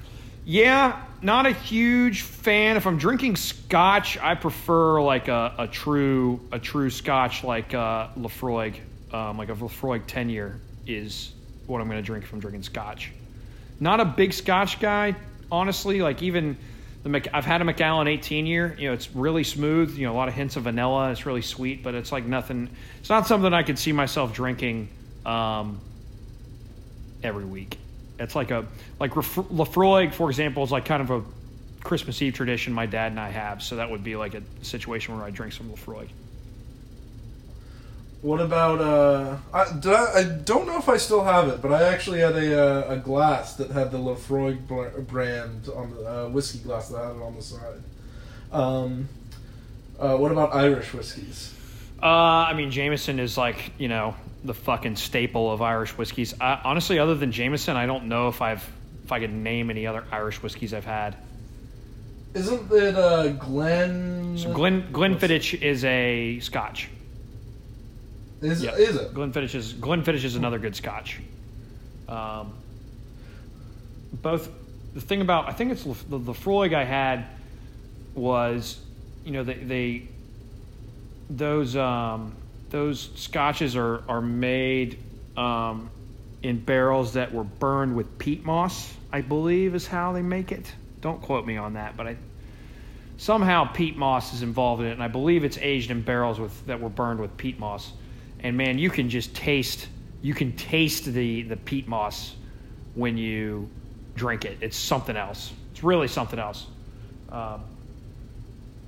Yeah, 0.44 1.02
not 1.20 1.46
a 1.46 1.50
huge 1.50 2.22
fan. 2.22 2.76
If 2.76 2.86
I'm 2.86 2.96
drinking 2.96 3.34
Scotch, 3.34 4.16
I 4.18 4.36
prefer 4.36 5.02
like 5.02 5.26
a, 5.26 5.54
a 5.58 5.66
true 5.66 6.46
a 6.52 6.60
true 6.60 6.88
Scotch 6.88 7.42
like 7.42 7.74
uh, 7.74 8.10
Laphroaig, 8.16 8.78
um, 9.12 9.36
like 9.36 9.48
a 9.48 9.54
Laphroaig 9.54 10.06
ten 10.06 10.28
year 10.28 10.60
is 10.86 11.32
what 11.66 11.80
I'm 11.80 11.88
going 11.88 12.00
to 12.00 12.06
drink 12.06 12.22
if 12.22 12.32
I'm 12.32 12.38
drinking 12.38 12.62
Scotch. 12.62 13.10
Not 13.80 13.98
a 13.98 14.04
big 14.04 14.32
Scotch 14.32 14.78
guy, 14.78 15.16
honestly. 15.50 16.02
Like 16.02 16.22
even 16.22 16.56
the 17.12 17.36
I've 17.36 17.44
had 17.44 17.60
a 17.60 17.64
Macallan 17.64 18.08
18 18.08 18.46
year. 18.46 18.74
You 18.78 18.88
know, 18.88 18.94
it's 18.94 19.14
really 19.14 19.44
smooth. 19.44 19.96
You 19.96 20.06
know, 20.06 20.12
a 20.12 20.16
lot 20.16 20.28
of 20.28 20.34
hints 20.34 20.56
of 20.56 20.64
vanilla. 20.64 21.10
It's 21.10 21.26
really 21.26 21.42
sweet, 21.42 21.82
but 21.82 21.94
it's 21.94 22.12
like 22.12 22.24
nothing. 22.24 22.68
It's 23.00 23.10
not 23.10 23.26
something 23.26 23.52
I 23.52 23.62
could 23.62 23.78
see 23.78 23.92
myself 23.92 24.32
drinking 24.32 24.88
um, 25.24 25.80
every 27.22 27.44
week. 27.44 27.78
It's 28.18 28.34
like 28.34 28.50
a 28.50 28.66
like 28.98 29.12
Lafro- 29.12 29.48
Laphroaig, 29.48 30.14
for 30.14 30.28
example, 30.28 30.64
is 30.64 30.72
like 30.72 30.84
kind 30.84 31.02
of 31.02 31.10
a 31.10 31.22
Christmas 31.84 32.20
Eve 32.22 32.34
tradition 32.34 32.72
my 32.72 32.86
dad 32.86 33.12
and 33.12 33.20
I 33.20 33.30
have. 33.30 33.62
So 33.62 33.76
that 33.76 33.90
would 33.90 34.02
be 34.02 34.16
like 34.16 34.34
a 34.34 34.42
situation 34.62 35.16
where 35.16 35.24
I 35.24 35.30
drink 35.30 35.52
some 35.52 35.70
Laphroaig. 35.70 36.08
What 38.26 38.40
about 38.40 38.80
uh? 38.80 39.36
I, 39.54 39.72
did 39.78 39.92
I, 39.92 40.18
I 40.18 40.24
don't 40.24 40.66
know 40.66 40.78
if 40.78 40.88
I 40.88 40.96
still 40.96 41.22
have 41.22 41.46
it, 41.46 41.62
but 41.62 41.72
I 41.72 41.84
actually 41.84 42.18
had 42.18 42.34
a 42.34 42.60
uh, 42.60 42.94
a 42.94 42.96
glass 42.96 43.54
that 43.54 43.70
had 43.70 43.92
the 43.92 43.98
Laphroaig 43.98 44.66
br- 44.66 45.00
brand 45.02 45.68
on 45.68 45.94
the 45.94 46.24
uh, 46.24 46.28
whiskey 46.30 46.58
glass 46.58 46.88
that 46.88 46.98
had 46.98 47.14
it 47.14 47.22
on 47.22 47.36
the 47.36 47.42
side. 47.42 47.80
Um, 48.50 49.08
uh, 50.00 50.16
what 50.16 50.32
about 50.32 50.52
Irish 50.56 50.92
whiskeys? 50.92 51.54
Uh, 52.02 52.06
I 52.06 52.54
mean, 52.54 52.72
Jameson 52.72 53.20
is 53.20 53.38
like 53.38 53.70
you 53.78 53.86
know 53.86 54.16
the 54.42 54.54
fucking 54.54 54.96
staple 54.96 55.52
of 55.52 55.62
Irish 55.62 55.96
whiskeys. 55.96 56.34
I, 56.40 56.60
honestly, 56.64 56.98
other 56.98 57.14
than 57.14 57.30
Jameson, 57.30 57.76
I 57.76 57.86
don't 57.86 58.08
know 58.08 58.26
if 58.26 58.42
I've 58.42 58.68
if 59.04 59.12
I 59.12 59.20
could 59.20 59.32
name 59.32 59.70
any 59.70 59.86
other 59.86 60.02
Irish 60.10 60.42
whiskeys 60.42 60.74
I've 60.74 60.84
had. 60.84 61.14
Isn't 62.34 62.72
it 62.72 62.96
uh 62.96 63.28
Glen? 63.28 64.36
So 64.36 64.52
Glen 64.52 64.92
Glenfiddich 64.92 65.62
is 65.62 65.84
a 65.84 66.40
Scotch. 66.40 66.88
Is 68.42 68.62
Yeah. 68.62 68.74
is 68.76 68.96
it? 68.96 69.14
Glenfiddich 69.14 69.54
is 69.54 69.72
Glenfiddich 69.72 70.24
is 70.24 70.36
another 70.36 70.58
good 70.58 70.76
Scotch. 70.76 71.20
Um, 72.08 72.52
both 74.12 74.48
the 74.94 75.00
thing 75.00 75.20
about 75.20 75.48
I 75.48 75.52
think 75.52 75.72
it's 75.72 75.84
Lef- 75.86 76.08
the 76.08 76.18
Lefroy 76.18 76.74
I 76.74 76.84
had 76.84 77.26
was, 78.14 78.78
you 79.24 79.32
know, 79.32 79.44
they, 79.44 79.54
they 79.54 80.08
those 81.30 81.76
um, 81.76 82.34
those 82.70 83.10
scotches 83.16 83.76
are 83.76 84.02
are 84.08 84.20
made 84.20 84.98
um, 85.36 85.90
in 86.42 86.58
barrels 86.58 87.14
that 87.14 87.32
were 87.32 87.44
burned 87.44 87.96
with 87.96 88.18
peat 88.18 88.44
moss. 88.44 88.92
I 89.12 89.22
believe 89.22 89.74
is 89.74 89.86
how 89.86 90.12
they 90.12 90.22
make 90.22 90.52
it. 90.52 90.70
Don't 91.00 91.20
quote 91.22 91.46
me 91.46 91.56
on 91.56 91.74
that, 91.74 91.96
but 91.96 92.06
I 92.06 92.16
somehow 93.18 93.64
peat 93.64 93.96
moss 93.96 94.34
is 94.34 94.42
involved 94.42 94.82
in 94.82 94.88
it, 94.88 94.92
and 94.92 95.02
I 95.02 95.08
believe 95.08 95.44
it's 95.44 95.58
aged 95.58 95.90
in 95.90 96.02
barrels 96.02 96.38
with 96.38 96.66
that 96.66 96.80
were 96.80 96.88
burned 96.90 97.20
with 97.20 97.36
peat 97.36 97.58
moss. 97.58 97.92
And 98.46 98.56
man, 98.56 98.78
you 98.78 98.90
can 98.90 99.10
just 99.10 99.34
taste 99.34 99.88
you 100.22 100.32
can 100.32 100.52
taste 100.52 101.04
the 101.04 101.42
the 101.42 101.56
peat 101.56 101.88
moss 101.88 102.36
when 102.94 103.18
you 103.18 103.68
drink 104.14 104.44
it. 104.44 104.58
It's 104.60 104.76
something 104.76 105.16
else. 105.16 105.52
It's 105.72 105.82
really 105.82 106.06
something 106.06 106.38
else. 106.38 106.64
Um, 107.28 107.64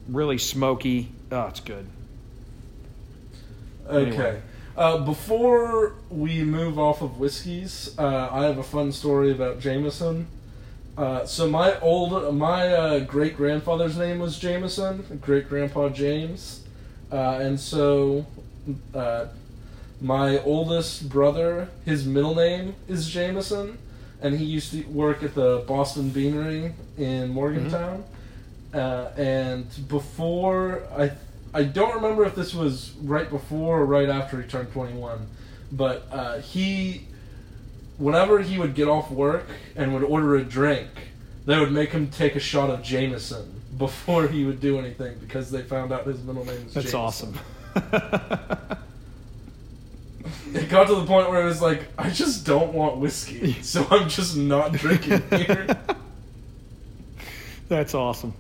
really 0.09 0.38
smoky. 0.38 1.11
Oh, 1.33 1.47
it's 1.47 1.59
good. 1.59 1.88
Okay. 3.88 4.41
Uh, 4.77 4.99
before 4.99 5.95
we 6.09 6.45
move 6.45 6.79
off 6.79 7.03
of 7.03 7.19
whiskeys, 7.19 7.99
uh, 7.99 8.29
I 8.31 8.45
have 8.45 8.59
a 8.59 8.62
fun 8.62 8.93
story 8.93 9.33
about 9.33 9.59
Jameson. 9.59 10.29
Uh, 10.97 11.27
so 11.27 11.50
my 11.50 11.81
old, 11.81 12.33
my 12.33 12.73
uh, 12.73 12.99
great 13.00 13.37
grandfather's 13.37 13.97
name 13.99 14.21
was 14.21 14.38
Jameson, 14.38 15.19
great 15.21 15.49
grandpa 15.49 15.88
James, 15.88 16.62
uh, 17.11 17.41
and 17.41 17.59
so 17.59 18.25
uh, 18.95 19.27
my 20.00 20.38
oldest 20.40 21.09
brother, 21.09 21.69
his 21.85 22.07
middle 22.07 22.35
name 22.35 22.75
is 22.87 23.09
Jameson, 23.09 23.78
and 24.21 24.38
he 24.38 24.45
used 24.45 24.73
to 24.73 24.83
work 24.85 25.23
at 25.23 25.35
the 25.35 25.64
Boston 25.67 26.11
Beanery 26.11 26.73
in 26.97 27.31
Morgantown. 27.31 28.05
Uh, 28.73 29.09
and 29.17 29.67
before 29.88 30.83
I, 30.97 31.12
I 31.55 31.62
don't 31.64 31.95
remember 31.95 32.25
if 32.25 32.35
this 32.35 32.55
was 32.55 32.93
right 33.02 33.28
before 33.28 33.81
or 33.81 33.87
right 33.87 34.09
after 34.09 34.40
he 34.40 34.49
turned 34.49 34.73
21, 34.73 35.26
but 35.73 36.07
uh, 36.12 36.38
he, 36.40 37.07
whenever 37.97 38.40
he 38.40 38.59
would 38.59 38.75
get 38.75 38.88
off 38.88 39.11
work 39.11 39.47
and 39.75 39.95
would 39.95 40.02
order 40.05 40.37
a 40.37 40.45
drink, 40.45 40.88
they 41.47 41.59
would 41.59 41.73
make 41.73 41.90
him 41.90 42.09
take 42.09 42.37
a 42.37 42.40
shot 42.40 42.71
of 42.71 42.83
Jameson 42.83 43.62
before 43.78 44.28
he 44.28 44.45
would 44.45 44.61
do 44.61 44.78
anything 44.78 45.17
because 45.19 45.50
they 45.50 45.62
found 45.62 45.93
out 45.93 46.07
his 46.07 46.23
middle 46.23 46.45
name 46.45 46.64
was 46.64 46.75
That's 46.75 46.93
Jameson. 46.93 47.38
awesome. 47.75 48.78
It 50.55 50.69
got 50.69 50.87
to 50.88 50.95
the 50.95 51.05
point 51.05 51.28
where 51.28 51.43
it 51.43 51.45
was 51.45 51.61
like, 51.61 51.88
I 51.99 52.11
just 52.11 52.47
don't 52.47 52.73
want 52.73 52.99
whiskey, 52.99 53.52
so 53.62 53.87
I'm 53.90 54.09
just 54.09 54.37
not 54.37 54.73
drinking 54.73 55.23
here. 55.31 55.78
That's 57.69 57.95
awesome. 57.95 58.35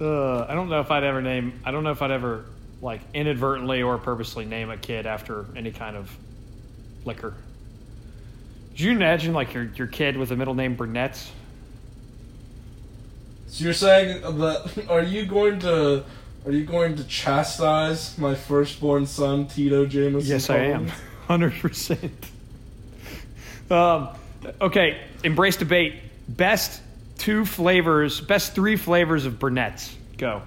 Uh, 0.00 0.44
I 0.44 0.54
don't 0.54 0.68
know 0.68 0.80
if 0.80 0.90
I'd 0.90 1.04
ever 1.04 1.20
name. 1.22 1.60
I 1.64 1.70
don't 1.70 1.84
know 1.84 1.92
if 1.92 2.02
I'd 2.02 2.10
ever 2.10 2.46
like 2.82 3.02
inadvertently 3.12 3.82
or 3.82 3.98
purposely 3.98 4.46
name 4.46 4.70
a 4.70 4.76
kid 4.76 5.06
after 5.06 5.46
any 5.54 5.70
kind 5.70 5.96
of 5.96 6.10
liquor. 7.04 7.34
Could 8.70 8.80
you 8.80 8.92
imagine 8.92 9.34
like 9.34 9.52
your 9.52 9.64
your 9.64 9.86
kid 9.86 10.16
with 10.16 10.30
a 10.32 10.36
middle 10.36 10.54
name 10.54 10.74
Burnett? 10.74 11.16
So 13.48 13.64
you're 13.64 13.74
saying 13.74 14.22
that 14.38 14.86
are 14.88 15.02
you 15.02 15.26
going 15.26 15.58
to 15.60 16.04
are 16.46 16.52
you 16.52 16.64
going 16.64 16.96
to 16.96 17.04
chastise 17.04 18.16
my 18.16 18.34
firstborn 18.34 19.06
son 19.06 19.46
Tito 19.46 19.86
Jameson? 19.86 20.30
Yes, 20.30 20.48
I 20.50 20.58
am. 20.58 20.88
Hundred 21.26 21.52
percent. 21.54 22.12
Um, 23.70 24.08
okay, 24.60 25.00
embrace 25.22 25.56
debate. 25.56 25.94
Best 26.28 26.80
two 27.18 27.44
flavors. 27.44 28.20
Best 28.20 28.54
three 28.54 28.76
flavors 28.76 29.26
of 29.26 29.38
Burnett's. 29.38 29.94
Go. 30.18 30.42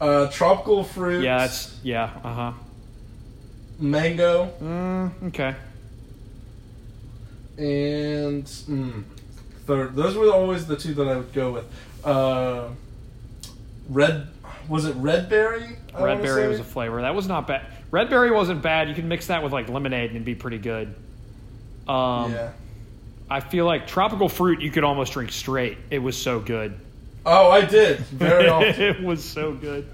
Uh, 0.00 0.28
tropical 0.30 0.84
fruit. 0.84 1.22
Yeah, 1.22 1.38
that's 1.38 1.78
yeah. 1.82 2.10
Uh 2.24 2.34
huh. 2.34 2.52
mango 3.78 4.50
Uh, 4.60 5.26
okay. 5.28 5.54
and 7.56 8.44
mm, 8.44 9.04
third. 9.66 9.94
Those 9.94 10.16
were 10.16 10.32
always 10.32 10.66
the 10.66 10.76
two 10.76 10.94
that 10.94 11.06
I 11.08 11.16
would 11.16 11.32
go 11.32 11.52
with. 11.52 11.64
Uh, 12.04 12.68
red 13.88 14.28
was 14.72 14.86
it 14.86 14.96
red 14.96 15.28
berry? 15.28 15.76
I 15.94 16.00
wanna 16.00 16.14
Red 16.14 16.22
berry 16.22 16.42
say? 16.42 16.48
was 16.48 16.60
a 16.60 16.64
flavor. 16.64 17.00
That 17.02 17.14
was 17.14 17.28
not 17.28 17.46
bad. 17.46 17.66
Red 17.90 18.10
berry 18.10 18.30
wasn't 18.30 18.62
bad. 18.62 18.88
You 18.88 18.94
can 18.94 19.06
mix 19.08 19.26
that 19.28 19.42
with 19.42 19.52
like 19.52 19.68
lemonade 19.68 20.06
and 20.10 20.16
it'd 20.16 20.24
be 20.24 20.34
pretty 20.34 20.58
good. 20.58 20.94
Um, 21.86 22.32
yeah. 22.32 22.52
I 23.30 23.40
feel 23.40 23.64
like 23.66 23.86
tropical 23.86 24.28
fruit 24.28 24.60
you 24.60 24.70
could 24.70 24.84
almost 24.84 25.12
drink 25.12 25.30
straight. 25.32 25.78
It 25.90 25.98
was 25.98 26.16
so 26.20 26.40
good. 26.40 26.78
Oh, 27.24 27.50
I 27.50 27.64
did 27.64 27.98
very 28.00 28.48
often. 28.48 28.80
it 28.82 29.02
was 29.02 29.22
so 29.24 29.52
good. 29.52 29.86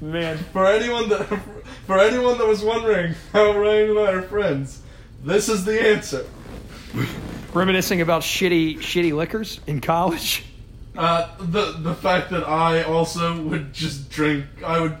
Man, 0.00 0.38
For 0.52 0.66
anyone 0.66 1.08
that 1.10 1.24
for 1.86 1.98
anyone 1.98 2.38
that 2.38 2.46
was 2.46 2.62
wondering 2.62 3.14
how 3.32 3.58
Ryan 3.58 3.90
and 3.90 3.98
I 3.98 4.12
are 4.12 4.22
friends, 4.22 4.80
this 5.24 5.48
is 5.48 5.64
the 5.64 5.80
answer. 5.90 6.24
reminiscing 7.52 8.00
about 8.00 8.22
shitty 8.22 8.78
shitty 8.78 9.12
liquors 9.14 9.60
in 9.66 9.80
college. 9.80 10.44
Uh, 11.00 11.34
the 11.38 11.72
the 11.78 11.94
fact 11.94 12.28
that 12.28 12.46
I 12.46 12.82
also 12.82 13.40
would 13.44 13.72
just 13.72 14.10
drink. 14.10 14.44
I 14.62 14.80
would. 14.80 14.98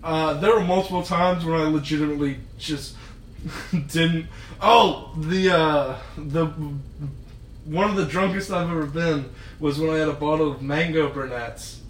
Uh, 0.00 0.34
there 0.34 0.54
were 0.54 0.62
multiple 0.62 1.02
times 1.02 1.44
when 1.44 1.60
I 1.60 1.64
legitimately 1.64 2.38
just 2.56 2.94
didn't. 3.88 4.26
Oh, 4.60 5.12
the 5.18 5.50
uh, 5.50 5.98
the 6.16 6.46
one 7.64 7.90
of 7.90 7.96
the 7.96 8.04
drunkest 8.04 8.52
I've 8.52 8.70
ever 8.70 8.86
been 8.86 9.30
was 9.58 9.80
when 9.80 9.90
I 9.90 9.96
had 9.96 10.08
a 10.08 10.12
bottle 10.12 10.52
of 10.52 10.62
mango 10.62 11.12
Burnett's, 11.12 11.80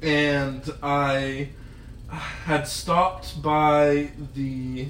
and 0.00 0.62
I 0.82 1.50
had 2.08 2.66
stopped 2.66 3.42
by 3.42 4.12
the. 4.34 4.88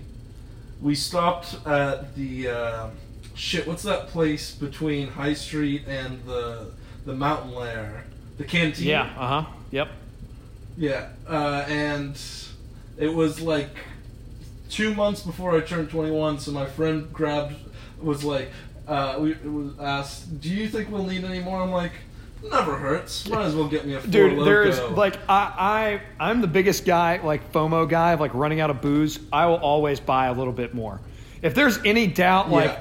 We 0.80 0.94
stopped 0.94 1.56
at 1.66 2.14
the 2.14 2.49
uh, 2.49 2.90
shit. 3.35 3.66
What's 3.66 3.82
that 3.82 4.06
place 4.06 4.54
between 4.54 5.08
High 5.08 5.35
Street 5.35 5.88
and 5.88 6.25
the 6.26 6.75
the 7.06 7.14
Mountain 7.14 7.54
Lair? 7.54 8.04
The 8.36 8.44
canteen. 8.44 8.88
Yeah. 8.88 9.14
Uh 9.16 9.42
huh. 9.42 9.50
Yep. 9.70 9.88
Yeah, 10.76 11.08
uh, 11.26 11.64
and 11.68 12.20
it 12.98 13.14
was 13.14 13.40
like 13.40 13.70
two 14.68 14.94
months 14.94 15.22
before 15.22 15.56
I 15.56 15.60
turned 15.60 15.88
21. 15.88 16.40
So 16.40 16.52
my 16.52 16.66
friend 16.66 17.10
grabbed, 17.12 17.54
was 17.98 18.25
like, 18.25 18.50
uh, 18.86 19.16
we 19.18 19.32
was 19.32 19.78
asked, 19.80 20.40
"Do 20.40 20.50
you 20.50 20.68
think 20.68 20.90
we'll 20.90 21.04
need 21.04 21.25
any 21.25 21.40
more?" 21.40 21.62
I'm 21.62 21.70
like, 21.70 21.92
"Never 22.42 22.76
hurts. 22.76 23.26
Might 23.28 23.46
as 23.46 23.54
well 23.54 23.68
get 23.68 23.86
me 23.86 23.94
a 23.94 24.02
Dude, 24.02 24.46
there 24.46 24.64
is 24.64 24.78
like 24.90 25.16
I 25.28 26.00
I 26.18 26.28
I'm 26.28 26.42
the 26.42 26.46
biggest 26.46 26.84
guy 26.84 27.20
like 27.22 27.52
FOMO 27.52 27.88
guy 27.88 28.12
of 28.12 28.20
like 28.20 28.34
running 28.34 28.60
out 28.60 28.68
of 28.68 28.82
booze. 28.82 29.18
I 29.32 29.46
will 29.46 29.56
always 29.56 29.98
buy 29.98 30.26
a 30.26 30.32
little 30.32 30.52
bit 30.52 30.75
more. 30.75 31.00
If 31.40 31.54
there's 31.54 31.78
any 31.84 32.06
doubt, 32.06 32.50
like 32.50 32.70
yeah. 32.70 32.80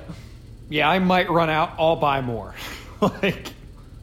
yeah, 0.70 0.90
I 0.90 1.00
might 1.00 1.30
run 1.30 1.50
out. 1.50 1.72
I'll 1.80 1.96
buy 1.96 2.20
more. 2.20 2.56
like 3.02 3.54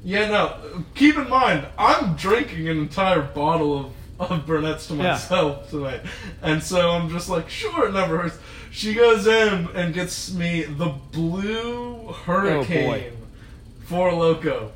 Yeah, 0.05 0.29
no. 0.29 0.83
Keep 0.95 1.17
in 1.19 1.29
mind, 1.29 1.67
I'm 1.79 2.15
drinking 2.17 2.69
an 2.69 2.79
entire 2.79 3.23
bottle 3.23 3.93
of, 4.19 4.31
of 4.33 4.47
Burnett's 4.47 4.87
to 4.89 4.95
Yeah. 4.95 5.13
myself 5.13 5.71
tonight, 5.71 6.01
and 6.43 6.63
so 6.63 6.91
I'm 6.91 7.09
just 7.09 7.29
like, 7.29 7.49
sure, 7.49 7.89
it 7.89 7.93
never 7.93 8.19
hurts. 8.19 8.39
She 8.71 8.95
goes 8.95 9.27
in 9.27 9.69
and 9.75 9.93
gets 9.95 10.33
me 10.33 10.63
the 10.63 10.95
blue 11.13 12.09
hurricane 12.25 13.13
Oh, 13.13 13.85
Four 13.85 14.15
Loco. 14.15 14.73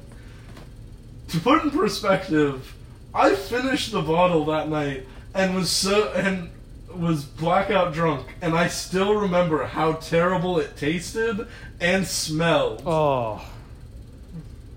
to 1.28 1.40
put 1.40 1.64
in 1.64 1.70
perspective, 1.70 2.74
I 3.14 3.34
finished 3.34 3.92
the 3.92 4.02
bottle 4.02 4.44
that 4.46 4.68
night 4.68 5.06
and 5.34 5.54
was 5.54 5.70
so 5.70 6.12
and 6.12 6.50
was 6.94 7.24
blackout 7.24 7.92
drunk, 7.92 8.26
and 8.40 8.54
I 8.54 8.68
still 8.68 9.14
remember 9.16 9.64
how 9.66 9.94
terrible 9.94 10.58
it 10.58 10.76
tasted 10.76 11.46
and 11.80 12.06
smelled. 12.06 12.82
Oh, 12.86 13.42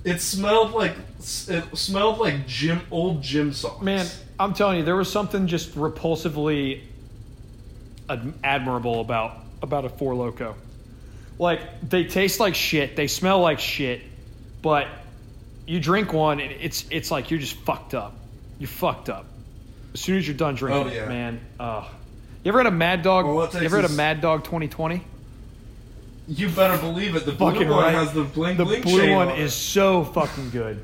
It 0.10 0.22
smelled 0.22 0.72
like 0.72 0.96
it 1.48 1.78
smelled 1.78 2.20
like 2.20 2.48
gym 2.48 2.82
old 2.92 3.22
gym 3.22 3.54
socks. 3.54 3.84
man, 3.84 4.06
I'm 4.40 4.54
telling 4.54 4.80
you, 4.80 4.84
there 4.84 4.96
was 4.96 5.12
something 5.12 5.48
just 5.48 5.76
repulsively 5.76 6.82
ad- 8.10 8.34
admirable 8.44 9.02
about 9.02 9.38
about 9.62 9.86
a 9.86 9.90
Four 9.90 10.16
Loco. 10.16 10.56
Like 11.38 11.62
they 11.88 12.04
taste 12.06 12.40
like 12.40 12.56
shit, 12.56 12.96
they 12.96 13.08
smell 13.08 13.40
like 13.40 13.60
shit, 13.60 14.02
but 14.62 14.88
you 15.68 15.80
drink 15.80 16.12
one, 16.14 16.40
and 16.40 16.52
it's 16.52 16.86
it's 16.90 17.12
like 17.12 17.32
you're 17.32 17.40
just 17.40 17.56
fucked 17.58 17.94
up. 17.94 18.14
You're 18.58 18.68
fucked 18.68 19.10
up. 19.10 19.26
As 19.94 20.02
soon 20.02 20.18
as 20.18 20.28
you're 20.28 20.38
done 20.38 20.56
drinking, 20.56 20.92
Oh, 20.92 20.96
yeah. 20.96 21.08
man. 21.08 21.40
Uh, 21.60 21.88
you 22.44 22.50
ever 22.50 22.60
had 22.60 22.68
a 22.68 22.72
Mad 22.72 23.02
Dog? 23.04 23.26
Well, 23.26 23.50
you 23.54 23.60
ever 23.62 23.78
had 23.82 23.90
a 23.90 23.94
Mad 23.94 24.22
Dog 24.22 24.44
2020? 24.44 25.02
You 26.30 26.48
better 26.50 26.78
believe 26.80 27.16
it. 27.16 27.26
The 27.26 27.32
blue 27.32 27.52
Fucking 27.52 27.70
one 27.70 27.84
right. 27.86 27.94
has 27.94 28.14
the 28.14 28.24
bling 28.24 28.56
the 28.56 28.64
bling 28.64 28.84
blue 28.84 29.00
chain 29.00 29.16
one 29.16 29.30
on 29.30 29.36
it. 29.36 29.42
is 29.42 29.54
so 29.54 30.04
fucking 30.04 30.52
good. 30.52 30.84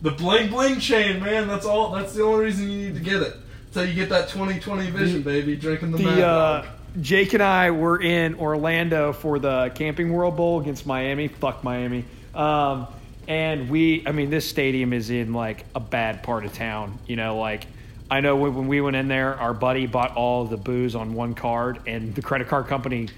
The 0.00 0.10
bling 0.10 0.48
bling 0.48 0.80
chain, 0.80 1.22
man. 1.22 1.46
That's 1.48 1.66
all. 1.66 1.92
That's 1.92 2.14
the 2.14 2.22
only 2.22 2.46
reason 2.46 2.70
you 2.70 2.78
need 2.78 2.94
to 2.94 3.00
get 3.00 3.20
it. 3.20 3.36
So 3.72 3.82
you 3.82 3.92
get 3.92 4.08
that 4.08 4.30
2020 4.30 4.90
vision, 4.90 5.22
baby. 5.22 5.54
Drinking 5.54 5.92
the, 5.92 5.98
Mad 5.98 6.16
The 6.16 6.26
uh, 6.26 6.62
Dog. 6.62 6.70
Jake 7.02 7.34
and 7.34 7.42
I 7.42 7.72
were 7.72 8.00
in 8.00 8.36
Orlando 8.36 9.12
for 9.12 9.38
the 9.38 9.70
Camping 9.74 10.10
World 10.10 10.34
Bowl 10.34 10.60
against 10.60 10.86
Miami. 10.86 11.28
Fuck 11.28 11.62
Miami. 11.62 12.06
Um, 12.34 12.86
and 13.28 13.68
we, 13.68 14.02
I 14.06 14.12
mean, 14.12 14.30
this 14.30 14.48
stadium 14.48 14.94
is 14.94 15.10
in 15.10 15.34
like 15.34 15.66
a 15.74 15.80
bad 15.80 16.22
part 16.22 16.46
of 16.46 16.54
town. 16.54 16.98
You 17.06 17.16
know, 17.16 17.38
like 17.38 17.66
I 18.10 18.20
know 18.20 18.36
when 18.36 18.66
we 18.66 18.80
went 18.80 18.96
in 18.96 19.08
there, 19.08 19.34
our 19.34 19.52
buddy 19.52 19.86
bought 19.86 20.16
all 20.16 20.46
the 20.46 20.56
booze 20.56 20.94
on 20.94 21.12
one 21.12 21.34
card, 21.34 21.80
and 21.86 22.14
the 22.14 22.22
credit 22.22 22.48
card 22.48 22.66
company 22.68 23.10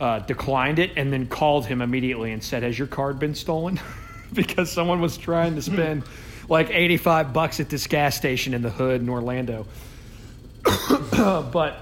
uh, 0.00 0.20
declined 0.20 0.78
it, 0.78 0.92
and 0.96 1.12
then 1.12 1.26
called 1.26 1.66
him 1.66 1.80
immediately 1.80 2.32
and 2.32 2.42
said, 2.42 2.62
"Has 2.62 2.78
your 2.78 2.88
card 2.88 3.18
been 3.18 3.34
stolen?" 3.34 3.80
because 4.32 4.70
someone 4.70 5.00
was 5.00 5.16
trying 5.16 5.54
to 5.54 5.62
spend 5.62 6.04
like 6.48 6.70
eighty-five 6.70 7.32
bucks 7.32 7.60
at 7.60 7.68
this 7.68 7.86
gas 7.86 8.16
station 8.16 8.54
in 8.54 8.62
the 8.62 8.70
hood 8.70 9.00
in 9.00 9.08
Orlando. 9.08 9.66
but 11.12 11.76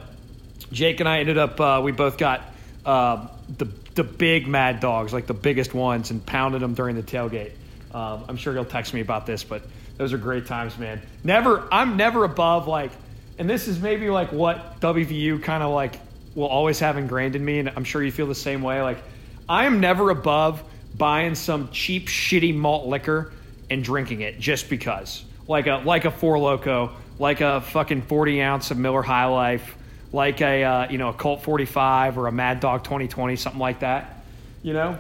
Jake 0.73 1.01
and 1.01 1.09
I 1.09 1.21
ended 1.21 1.39
up 1.39 1.61
uh, 1.61 1.81
we 1.83 1.93
both 1.93 2.19
got 2.19 2.43
uh, 2.85 3.29
the 3.59 3.67
the 3.95 4.05
big 4.05 4.47
Mad 4.47 4.81
Dogs, 4.81 5.13
like 5.13 5.27
the 5.27 5.35
biggest 5.35 5.75
ones, 5.75 6.11
and 6.11 6.25
pounded 6.25 6.61
them 6.61 6.75
during 6.75 6.97
the 6.97 7.03
tailgate. 7.03 7.53
Um, 7.93 8.25
I'm 8.29 8.37
sure 8.37 8.53
he'll 8.53 8.65
text 8.65 8.93
me 8.93 9.01
about 9.01 9.25
this, 9.25 9.45
but 9.45 9.63
those 9.97 10.13
are 10.13 10.19
great 10.19 10.47
times, 10.47 10.77
man. 10.79 11.01
Never, 11.23 11.67
I'm 11.71 11.97
never 11.97 12.25
above 12.25 12.67
like, 12.67 12.91
and 13.39 13.49
this 13.49 13.69
is 13.69 13.79
maybe 13.81 14.11
like 14.11 14.33
what 14.33 14.81
WVU 14.81 15.43
kind 15.43 15.63
of 15.63 15.73
like 15.73 15.99
will 16.35 16.47
always 16.47 16.81
have 16.81 16.97
ingrained 16.97 17.37
in 17.37 17.45
me, 17.45 17.59
and 17.59 17.71
I'm 17.75 17.85
sure 17.85 18.03
you 18.03 18.13
feel 18.13 18.27
the 18.27 18.35
same 18.35 18.63
way. 18.63 18.83
Like, 18.83 18.99
I 19.49 19.67
am 19.67 19.81
never 19.81 20.11
above 20.11 20.63
buying 20.97 21.35
some 21.35 21.71
cheap, 21.71 22.09
shitty 22.09 22.55
malt 22.57 22.87
liquor 22.87 23.33
and 23.71 23.83
drinking 23.83 24.21
it 24.21 24.39
just 24.39 24.69
because, 24.69 25.25
like 25.49 25.67
a 25.67 25.83
like 25.85 26.05
a 26.05 26.11
Four 26.11 26.39
Loco, 26.39 26.93
like 27.19 27.41
a 27.41 27.61
fucking 27.61 28.03
40 28.03 28.43
ounce 28.43 28.71
of 28.71 28.79
Miller 28.79 29.03
High 29.03 29.27
Life 29.27 29.77
like 30.15 30.41
a 30.41 30.63
uh, 30.63 30.91
you 30.91 30.97
know 30.97 31.09
a 31.09 31.13
Colt 31.13 31.43
45 31.43 32.17
or 32.17 32.29
a 32.29 32.33
Mad 32.33 32.61
Dog 32.61 32.85
2020, 32.85 33.37
something 33.37 33.61
like 33.61 33.81
that. 33.81 34.25
You 34.63 34.73
know? 34.73 34.99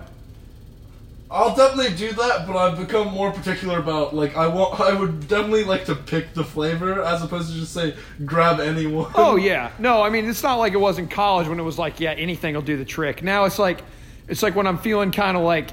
I'll 1.35 1.55
definitely 1.57 1.97
do 1.97 2.12
that, 2.12 2.47
but 2.47 2.57
I've 2.57 2.79
become 2.79 3.09
more 3.09 3.33
particular 3.33 3.81
about 3.81 4.14
like 4.14 4.37
I 4.37 4.47
want. 4.47 4.79
I 4.79 4.95
would 4.95 5.26
definitely 5.26 5.64
like 5.64 5.85
to 5.87 5.97
pick 5.97 6.33
the 6.33 6.45
flavor 6.45 7.02
as 7.02 7.25
opposed 7.25 7.52
to 7.52 7.58
just 7.58 7.75
say 7.75 7.97
grab 8.25 8.61
anyone. 8.61 9.11
Oh 9.17 9.35
yeah. 9.50 9.73
No, 9.80 10.00
I 10.00 10.11
mean 10.11 10.28
it's 10.28 10.45
not 10.45 10.61
like 10.61 10.75
it 10.75 10.80
was 10.80 10.99
in 10.99 11.08
college 11.08 11.49
when 11.49 11.58
it 11.58 11.65
was 11.65 11.76
like 11.76 11.99
yeah 11.99 12.13
anything 12.13 12.54
will 12.54 12.63
do 12.63 12.76
the 12.76 12.85
trick. 12.85 13.25
Now 13.25 13.47
it's 13.47 13.58
like 13.58 13.82
it's 14.28 14.45
like 14.45 14.54
when 14.54 14.69
I'm 14.69 14.78
feeling 14.78 15.11
kind 15.11 15.37
of 15.37 15.43
like 15.43 15.71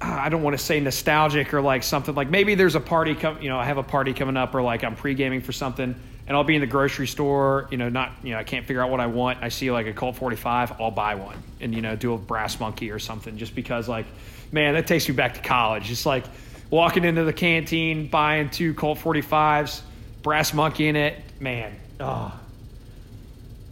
I 0.00 0.28
don't 0.28 0.44
want 0.44 0.56
to 0.56 0.64
say 0.64 0.78
nostalgic 0.78 1.52
or 1.52 1.60
like 1.60 1.82
something 1.82 2.14
like 2.14 2.30
maybe 2.30 2.54
there's 2.54 2.76
a 2.76 2.80
party 2.80 3.16
come 3.16 3.42
you 3.42 3.48
know 3.48 3.58
I 3.58 3.64
have 3.64 3.78
a 3.78 3.82
party 3.82 4.14
coming 4.14 4.36
up 4.36 4.54
or 4.54 4.62
like 4.62 4.84
I'm 4.84 4.94
pre 4.94 5.14
gaming 5.14 5.40
for 5.40 5.52
something 5.52 5.94
and 6.26 6.36
I'll 6.36 6.44
be 6.44 6.54
in 6.54 6.60
the 6.60 6.66
grocery 6.66 7.06
store 7.06 7.68
you 7.70 7.76
know 7.76 7.88
not 7.88 8.12
you 8.22 8.32
know 8.32 8.38
I 8.38 8.44
can't 8.44 8.66
figure 8.66 8.82
out 8.82 8.90
what 8.90 9.00
I 9.00 9.06
want. 9.06 9.42
I 9.42 9.48
see 9.48 9.70
like 9.70 9.86
a 9.86 9.92
Colt 9.92 10.16
45 10.16 10.80
I'll 10.80 10.90
buy 10.90 11.14
one 11.16 11.36
and 11.60 11.74
you 11.74 11.82
know 11.82 11.96
do 11.96 12.14
a 12.14 12.18
brass 12.18 12.58
monkey 12.60 12.90
or 12.90 12.98
something 12.98 13.36
just 13.36 13.54
because 13.54 13.88
like 13.88 14.06
man 14.52 14.74
that 14.74 14.86
takes 14.86 15.08
me 15.08 15.14
back 15.14 15.34
to 15.34 15.40
college. 15.40 15.84
Just 15.84 16.06
like 16.06 16.24
walking 16.70 17.04
into 17.04 17.24
the 17.24 17.32
canteen 17.32 18.08
buying 18.08 18.50
two 18.50 18.74
Colt 18.74 18.98
45s 18.98 19.82
brass 20.22 20.54
monkey 20.54 20.88
in 20.88 20.96
it 20.96 21.18
man 21.40 21.72
oh 22.00 22.32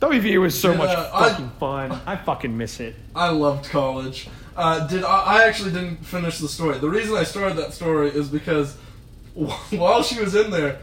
WVU 0.01 0.41
was 0.41 0.59
so 0.61 0.75
much 0.75 0.91
Yeah, 0.91 1.11
I- 1.15 1.29
fucking 1.31 1.51
fun. 1.61 1.93
I 2.07 2.17
fucking 2.17 2.57
miss 2.59 2.81
it. 2.81 2.97
I 3.15 3.29
loved 3.31 3.71
college. 3.71 4.29
Uh, 4.57 4.87
did 4.89 5.05
I, 5.05 5.23
I 5.23 5.45
actually 5.45 5.71
didn't 5.71 6.05
finish 6.05 6.39
the 6.39 6.49
story. 6.49 6.79
The 6.79 6.91
reason 6.91 7.17
I 7.17 7.23
started 7.23 7.57
that 7.59 7.73
story 7.73 8.09
is 8.11 8.29
because 8.29 8.77
while 9.35 10.03
she 10.03 10.21
was 10.21 10.35
in 10.35 10.51
there, 10.51 10.79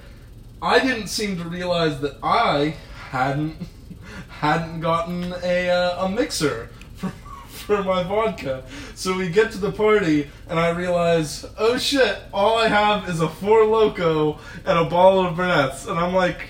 I 0.62 0.80
didn't 0.80 1.08
seem 1.08 1.38
to 1.38 1.44
realize 1.44 2.02
that 2.02 2.18
I 2.22 2.76
hadn't 3.12 3.56
hadn't 4.30 4.82
gotten 4.82 5.34
a 5.44 5.70
uh, 5.70 6.06
a 6.06 6.10
mixer 6.10 6.70
for, 6.96 7.10
for 7.48 7.84
my 7.84 8.04
vodka. 8.04 8.64
So 8.96 9.16
we 9.18 9.30
get 9.30 9.52
to 9.54 9.58
the 9.58 9.72
party 9.72 10.30
and 10.50 10.60
I 10.60 10.70
realize, 10.70 11.46
oh 11.58 11.78
shit, 11.78 12.20
all 12.34 12.58
I 12.58 12.68
have 12.68 13.08
is 13.10 13.22
a 13.22 13.30
four 13.30 13.66
loco 13.66 14.40
and 14.66 14.78
a 14.80 14.86
bottle 14.86 15.26
of 15.26 15.36
Burnett's, 15.36 15.86
and 15.86 15.98
I'm 16.00 16.14
like. 16.14 16.42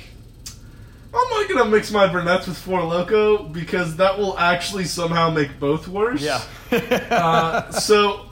I'm 1.11 1.27
not 1.31 1.49
gonna 1.49 1.65
mix 1.71 1.89
my 1.91 2.05
Burnett's 2.05 2.45
with 2.45 2.55
Four 2.59 2.83
Loco 2.83 3.41
because 3.41 3.95
that 3.95 4.19
will 4.19 4.37
actually 4.37 4.83
somehow 4.85 5.31
make 5.31 5.59
both 5.59 5.87
worse. 5.87 6.21
yeah 6.21 6.43
Uh, 7.09 7.71
so, 7.71 8.27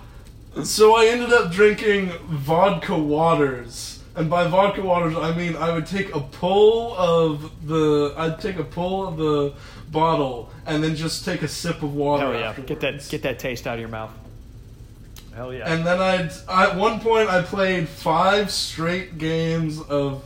so 0.63 0.95
I 0.95 1.07
ended 1.07 1.33
up 1.33 1.51
drinking 1.51 2.09
vodka 2.27 2.95
waters, 2.95 3.96
and 4.17 4.29
by 4.29 4.47
vodka 4.47 4.81
waters 4.81 5.15
I 5.15 5.33
mean 5.33 5.55
I 5.55 5.71
would 5.71 5.85
take 5.85 6.13
a 6.13 6.19
pull 6.19 6.95
of 6.97 7.67
the 7.67 8.13
I'd 8.17 8.41
take 8.41 8.57
a 8.57 8.63
pull 8.63 9.07
of 9.07 9.17
the 9.17 9.53
bottle 9.91 10.51
and 10.65 10.83
then 10.83 10.95
just 10.95 11.23
take 11.23 11.43
a 11.43 11.47
sip 11.47 11.81
of 11.83 11.93
water. 11.93 12.23
Hell 12.23 12.33
yeah! 12.33 12.49
afterwards. 12.49 12.69
Get 12.69 12.79
that 12.81 13.07
get 13.09 13.21
that 13.21 13.39
taste 13.39 13.67
out 13.67 13.75
of 13.75 13.79
your 13.79 13.89
mouth. 13.89 14.11
Hell 15.33 15.53
yeah! 15.53 15.71
And 15.71 15.85
then 15.85 16.01
I'd 16.01 16.31
at 16.49 16.75
one 16.75 16.99
point 16.99 17.29
I 17.29 17.41
played 17.43 17.87
five 17.87 18.51
straight 18.51 19.17
games 19.17 19.79
of 19.79 20.23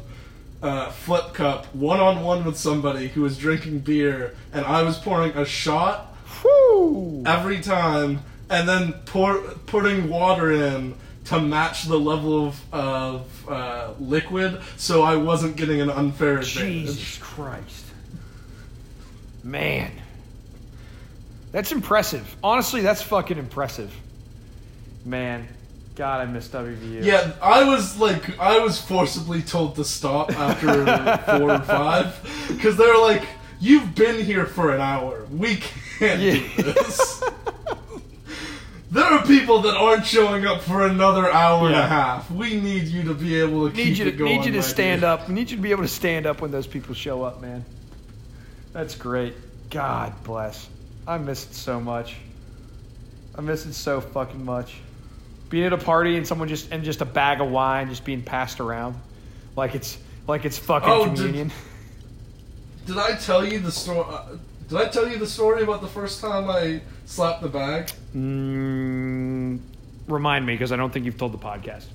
uh, 0.64 0.90
flip 0.92 1.34
cup 1.34 1.74
one 1.76 2.00
on 2.00 2.24
one 2.24 2.46
with 2.46 2.58
somebody 2.58 3.10
who 3.10 3.22
was 3.22 3.38
drinking 3.38 3.80
beer, 3.80 4.36
and 4.54 4.66
I 4.66 4.84
was 4.84 4.98
pouring 4.98 5.32
a 5.32 5.46
shot 5.46 6.16
Woo! 6.44 7.24
every 7.26 7.60
time, 7.60 8.22
and 8.50 8.70
then 8.70 8.94
pour 9.06 9.38
putting 9.66 10.10
water 10.10 10.52
in 10.52 10.96
to 11.26 11.40
match 11.40 11.84
the 11.86 12.00
level 12.00 12.48
of, 12.48 12.74
of 12.74 13.50
uh, 13.50 13.94
liquid, 14.00 14.62
so 14.78 15.04
I 15.04 15.16
wasn't 15.18 15.56
getting 15.56 15.80
an 15.82 15.90
unfair 15.90 16.40
advantage. 16.40 16.86
Jesus 16.88 17.18
Christ, 17.20 17.86
man, 19.44 19.92
that's 21.52 21.72
impressive. 21.72 22.36
Honestly, 22.44 22.82
that's 22.82 23.02
fucking 23.02 23.38
impressive, 23.38 23.94
man. 25.06 25.48
God, 25.96 26.22
I 26.22 26.32
miss 26.32 26.48
WVU. 26.48 27.04
Yeah, 27.04 27.34
I 27.42 27.66
was 27.66 28.00
like, 28.00 28.40
I 28.40 28.60
was 28.60 28.80
forcibly 28.82 29.42
told 29.42 29.76
to 29.76 29.84
stop 29.84 30.32
after 30.32 30.86
four 31.38 31.52
or 31.52 31.60
five 31.60 32.48
because 32.48 32.78
they 32.78 32.88
were 32.88 32.98
like, 33.02 33.24
"You've 33.60 33.94
been 33.94 34.24
here 34.24 34.46
for 34.46 34.74
an 34.74 34.80
hour. 34.82 35.26
We 35.32 35.58
can't 36.00 36.22
Yeah. 36.22 36.40
do 36.58 36.64
this." 36.64 37.24
there 38.92 39.04
are 39.06 39.26
people 39.26 39.62
that 39.62 39.76
aren't 39.76 40.06
showing 40.06 40.46
up 40.46 40.62
for 40.62 40.86
another 40.86 41.32
hour 41.32 41.68
and 41.68 41.76
a 41.76 41.88
half. 41.88 42.30
We 42.30 42.60
need 42.60 42.84
you 42.84 43.04
to 43.04 43.14
be 43.14 43.40
able 43.40 43.70
to 43.70 43.76
need 43.76 43.84
keep 43.96 43.98
you 43.98 44.06
it 44.08 44.12
to 44.12 44.18
going. 44.18 44.38
need 44.38 44.46
you 44.46 44.52
to 44.54 44.64
stand 44.64 45.02
dude. 45.02 45.06
up. 45.10 45.28
We 45.28 45.34
need 45.34 45.50
you 45.50 45.58
to 45.58 45.64
be 45.64 45.72
able 45.72 45.84
to 45.84 45.88
stand 45.90 46.26
up 46.26 46.42
when 46.42 46.52
those 46.52 46.68
people 46.68 46.94
show 46.94 47.24
up, 47.24 47.42
man. 47.42 47.64
That's 48.74 48.96
great. 48.96 49.34
God 49.70 50.14
bless. 50.24 50.68
I 51.08 51.18
miss 51.18 51.46
it 51.46 51.54
so 51.54 51.80
much. 51.80 52.16
I 53.36 53.42
miss 53.42 53.66
it 53.66 53.74
so 53.74 54.02
fucking 54.02 54.44
much. 54.44 54.76
Being 55.50 55.66
at 55.66 55.74
a 55.74 55.78
party 55.78 56.18
and 56.18 56.28
someone 56.28 56.48
just 56.50 56.72
and 56.72 56.84
just 56.84 57.02
a 57.02 57.06
bag 57.06 57.42
of 57.42 57.50
wine 57.50 57.90
just 57.90 58.04
being 58.06 58.22
passed 58.22 58.60
around, 58.60 58.96
like 59.56 59.74
it's 59.76 59.98
like 60.28 60.46
it's 60.46 60.58
fucking 60.58 60.90
Oh, 60.90 61.06
did- 61.08 61.16
communion. 61.18 61.52
Did 62.86 62.98
I 62.98 63.16
tell 63.16 63.46
you 63.46 63.60
the 63.60 63.72
story? 63.72 64.06
Did 64.72 64.80
I 64.80 64.88
tell 64.88 65.06
you 65.06 65.18
the 65.18 65.28
story 65.28 65.64
about 65.64 65.82
the 65.82 65.88
first 65.90 66.22
time 66.22 66.50
I 66.50 66.80
slapped 67.06 67.42
the 67.42 67.50
bag? 67.50 67.92
Mm, 68.16 69.60
remind 70.08 70.46
me 70.46 70.54
because 70.54 70.72
I 70.72 70.78
don't 70.78 70.94
think 70.94 71.04
you've 71.04 71.18
told 71.18 71.34
the 71.34 71.38
podcast. 71.38 71.88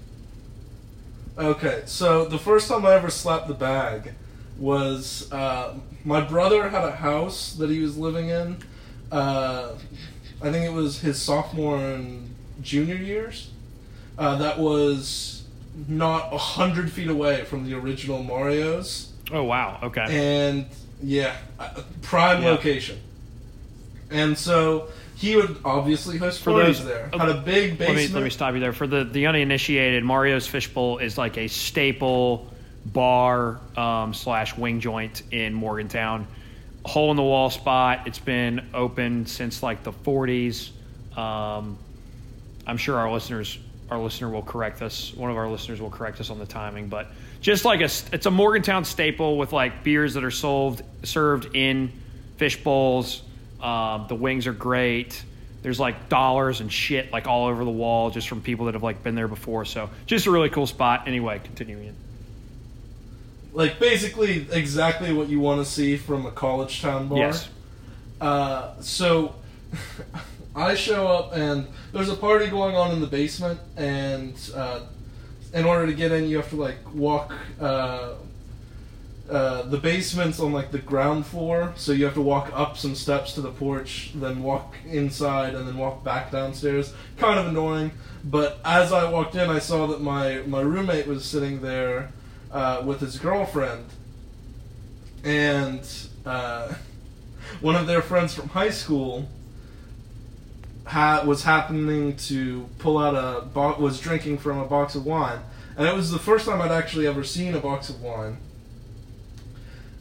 Okay, 1.39 1.85
so 1.87 2.27
the 2.27 2.37
first 2.37 2.69
time 2.69 2.85
I 2.85 2.93
ever 2.93 3.09
slapped 3.09 3.49
the 3.49 3.55
bag 3.55 4.13
was 4.59 5.33
uh, 5.33 5.77
my 6.05 6.21
brother 6.21 6.69
had 6.69 6.85
a 6.85 6.91
house 6.97 7.55
that 7.55 7.71
he 7.71 7.81
was 7.81 7.97
living 7.97 8.29
in. 8.29 8.59
Uh, 9.11 9.71
I 10.43 10.53
think 10.53 10.67
it 10.67 10.73
was 10.75 11.01
his 11.01 11.19
sophomore 11.19 11.79
and 11.79 12.35
junior 12.61 12.97
years, 12.97 13.53
uh, 14.19 14.37
that 14.37 14.59
was 14.59 15.45
not 15.89 16.31
a 16.31 16.37
hundred 16.37 16.93
feet 16.93 17.09
away 17.09 17.45
from 17.45 17.65
the 17.65 17.73
original 17.73 18.23
Mario's, 18.23 19.15
Oh 19.33 19.45
wow. 19.45 19.79
Okay. 19.83 20.05
and 20.11 20.67
yeah, 21.03 21.37
uh, 21.59 21.83
prime 22.03 22.43
Yeah. 22.43 22.51
location. 22.51 22.99
And 24.11 24.37
so 24.39 24.89
he 25.17 25.35
would 25.37 25.57
obviously 25.65 26.17
host 26.19 26.43
For 26.43 26.53
parties 26.53 26.79
those- 26.79 26.87
there. 26.89 27.11
oh, 27.13 27.19
Had 27.19 27.29
a 27.31 27.35
big 27.41 27.71
let 27.71 27.79
basement. 27.79 28.09
me 28.09 28.15
let 28.15 28.23
me 28.25 28.31
stop 28.31 28.55
you 28.55 28.61
there. 28.61 28.73
For 28.73 28.87
the 28.87 29.05
the 29.05 29.27
uninitiated, 29.27 30.05
Mario's 30.05 30.47
Fishbowl 30.47 30.99
is 30.99 31.19
like 31.19 31.37
a 31.39 31.49
staple 31.49 32.51
bar 32.85 33.59
um, 33.77 34.15
slash 34.15 34.57
wing 34.57 34.81
joint 34.81 35.23
in 35.33 35.53
Morgantown. 35.55 36.27
Hole 36.85 37.11
in 37.11 37.17
the 37.17 37.23
wall 37.23 37.51
spot. 37.51 38.03
It's 38.07 38.21
been 38.21 38.65
open 38.73 39.27
since 39.27 39.61
like 39.63 39.83
the 39.83 39.93
40s. 39.93 40.71
Um, 41.19 41.77
I'm 42.65 42.77
sure 42.77 42.97
our 42.97 43.11
listeners 43.13 43.59
our 43.91 43.99
listener 43.99 44.29
will 44.31 44.43
correct 44.43 44.83
us. 44.83 45.13
One 45.15 45.31
of 45.31 45.37
our 45.37 45.49
listeners 45.49 45.81
will 45.81 45.91
correct 45.91 46.21
us 46.21 46.31
on 46.31 46.39
the 46.41 46.47
timing, 46.47 46.89
but 46.89 47.07
just 47.41 47.65
like 47.65 47.81
a 47.81 47.91
it's 48.13 48.27
a 48.27 48.31
Morgantown 48.31 48.85
staple 48.85 49.39
with 49.39 49.53
like 49.53 49.85
beers 49.85 50.15
that 50.15 50.25
are 50.25 50.31
sold 50.31 50.83
served 51.03 51.55
in 51.55 51.93
fish 52.37 52.63
bowls. 52.63 53.23
Um, 53.61 54.07
the 54.09 54.15
wings 54.15 54.47
are 54.47 54.53
great. 54.53 55.23
There's 55.63 55.81
like 55.81 56.09
dollars 56.09 56.61
and 56.61 56.73
shit 56.73 57.13
like 57.13 57.27
all 57.27 57.47
over 57.47 57.65
the 57.65 57.71
wall 57.71 58.11
just 58.11 58.29
from 58.29 58.41
people 58.41 58.67
that 58.67 58.75
have 58.75 58.83
like 58.83 59.03
been 59.03 59.15
there 59.15 59.29
before. 59.29 59.65
So 59.65 59.91
just 60.07 60.27
a 60.27 60.31
really 60.31 60.51
cool 60.51 60.67
spot. 60.67 61.05
Anyway, 61.07 61.41
continuing. 61.43 61.95
like 63.53 63.79
basically 63.79 64.47
exactly 64.53 65.13
what 65.13 65.29
you 65.29 65.41
want 65.41 65.65
to 65.65 65.71
see 65.71 65.97
from 65.97 66.27
a 66.27 66.31
college 66.31 66.81
town 66.83 67.09
bar. 67.09 67.19
Yes. 67.19 67.49
Uh, 68.21 68.81
so 68.81 69.35
I 70.57 70.75
show 70.75 71.07
up 71.07 71.35
and 71.35 71.67
there's 71.93 72.09
a 72.09 72.17
party 72.17 72.47
going 72.49 72.77
on 72.77 72.93
in 72.93 73.01
the 73.01 73.07
basement, 73.07 73.61
and 73.77 74.35
uh, 74.55 74.81
in 75.57 75.65
order 75.65 75.87
to 75.87 75.95
get 75.95 76.13
in, 76.13 76.29
you 76.29 76.37
have 76.37 76.51
to 76.51 76.57
like 76.57 76.77
walk. 76.95 77.33
Uh, 77.59 78.11
uh, 79.29 79.63
the 79.63 79.79
basement's 79.79 80.39
on 80.39 80.53
like 80.53 80.71
the 80.71 80.79
ground 80.79 81.27
floor, 81.27 81.73
so 81.77 81.91
you 81.91 82.05
have 82.05 82.15
to 82.15 82.21
walk 82.21 82.51
up 82.55 82.77
some 82.77 82.95
steps 82.95 83.33
to 83.33 83.41
the 83.41 83.51
porch, 83.51 84.13
then 84.15 84.43
walk 84.43 84.77
inside, 84.87 85.55
and 85.55 85.67
then 85.67 85.79
walk 85.79 86.05
back 86.05 86.31
downstairs. 86.31 86.93
Kind 87.17 87.41
of 87.41 87.47
annoying, 87.47 87.91
but 88.23 88.61
as 88.65 88.93
I 88.93 89.11
walked 89.11 89.35
in, 89.35 89.49
I 89.49 89.59
saw 89.59 89.87
that 89.89 90.03
my 90.03 90.43
my 90.47 90.61
roommate 90.61 91.07
was 91.07 91.25
sitting 91.25 91.63
there 91.63 92.13
uh, 92.53 92.83
with 92.85 93.01
his 93.01 93.19
girlfriend, 93.19 93.87
and 95.25 95.89
uh, 96.27 96.75
one 97.63 97.77
of 97.77 97.87
their 97.87 98.03
friends 98.03 98.35
from 98.35 98.51
high 98.51 98.71
school 98.71 99.27
ha- 100.87 101.23
was 101.27 101.45
happening 101.45 102.17
to 102.17 102.69
pull 102.79 102.99
out 102.99 103.15
a 103.15 103.45
bo- 103.47 103.77
was 103.79 104.01
drinking 104.01 104.39
from 104.39 104.59
a 104.59 104.65
box 104.67 104.95
of 104.95 105.05
wine, 105.05 105.41
and 105.77 105.87
it 105.87 105.95
was 105.95 106.11
the 106.11 106.19
first 106.19 106.47
time 106.47 106.61
I'd 106.61 106.71
actually 106.71 107.07
ever 107.07 107.25
seen 107.25 107.55
a 107.55 107.61
box 107.61 107.89
of 107.91 108.01
wine. 108.03 108.39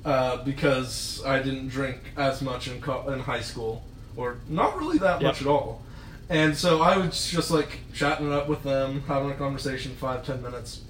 Uh, 0.03 0.37
because 0.43 1.23
I 1.25 1.41
didn't 1.41 1.69
drink 1.69 1.97
as 2.15 2.39
much 2.43 2.67
in 2.67 2.79
co- 2.79 3.09
in 3.11 3.19
high 3.21 3.41
school, 3.41 3.83
or 4.15 4.37
not 4.47 4.77
really 4.77 4.99
that 4.99 5.19
Yep. 5.19 5.23
much 5.23 5.41
at 5.41 5.47
all, 5.47 5.81
and 6.29 6.55
so 6.55 6.81
I 6.83 6.97
was 6.97 7.27
just 7.31 7.49
like 7.49 7.79
chatting 7.91 8.27
it 8.27 8.31
up 8.31 8.47
with 8.47 8.61
them, 8.61 9.03
having 9.07 9.31
a 9.31 9.33
conversation, 9.33 9.95
five 9.95 10.23
ten 10.23 10.43
minutes, 10.43 10.81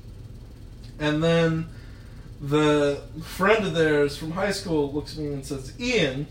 and 1.00 1.24
then 1.24 1.68
the 2.42 3.04
friend 3.24 3.66
of 3.66 3.74
theirs 3.74 4.18
from 4.18 4.32
high 4.32 4.52
school 4.52 4.92
looks 4.92 5.14
at 5.14 5.20
me 5.24 5.28
and 5.32 5.46
says, 5.46 5.72
"Ian, 5.80 6.28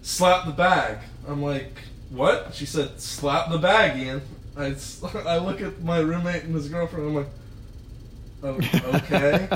slap 0.00 0.46
the 0.46 0.52
bag." 0.52 1.00
I'm 1.28 1.42
like, 1.42 1.76
"What?" 2.14 2.54
She 2.54 2.66
said, 2.66 3.00
"Slap 3.00 3.50
the 3.50 3.58
bag, 3.58 3.98
Ian." 3.98 4.22
I 4.56 5.38
look 5.38 5.60
at 5.60 5.82
my 5.82 5.98
roommate 5.98 6.44
and 6.44 6.54
his 6.54 6.68
girlfriend. 6.68 7.08
I'm 7.08 7.14
like, 7.14 7.26
"Oh, 8.42 8.96
okay." 8.96 9.48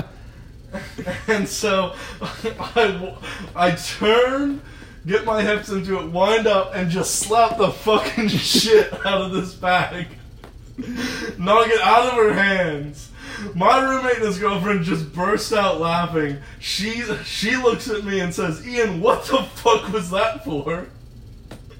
and 1.27 1.47
so 1.47 1.95
I, 2.21 3.15
I 3.55 3.71
turn, 3.71 4.61
get 5.07 5.25
my 5.25 5.41
hips 5.41 5.69
into 5.69 5.99
it, 5.99 6.11
wind 6.11 6.47
up, 6.47 6.71
and 6.75 6.89
just 6.89 7.15
slap 7.15 7.57
the 7.57 7.71
fucking 7.71 8.27
shit 8.27 8.93
out 9.05 9.21
of 9.21 9.31
this 9.31 9.53
bag. 9.53 10.07
Knock 11.37 11.67
it 11.67 11.81
out 11.81 12.07
of 12.07 12.13
her 12.13 12.33
hands. 12.33 13.09
My 13.55 13.79
roommate 13.79 14.17
and 14.17 14.25
his 14.25 14.37
girlfriend 14.37 14.83
just 14.83 15.13
burst 15.13 15.53
out 15.53 15.79
laughing. 15.79 16.37
She 16.59 17.03
she 17.23 17.55
looks 17.55 17.89
at 17.89 18.03
me 18.03 18.19
and 18.19 18.33
says, 18.33 18.67
"Ian, 18.67 18.99
what 18.99 19.23
the 19.25 19.43
fuck 19.43 19.91
was 19.93 20.09
that 20.11 20.43
for?" 20.43 20.87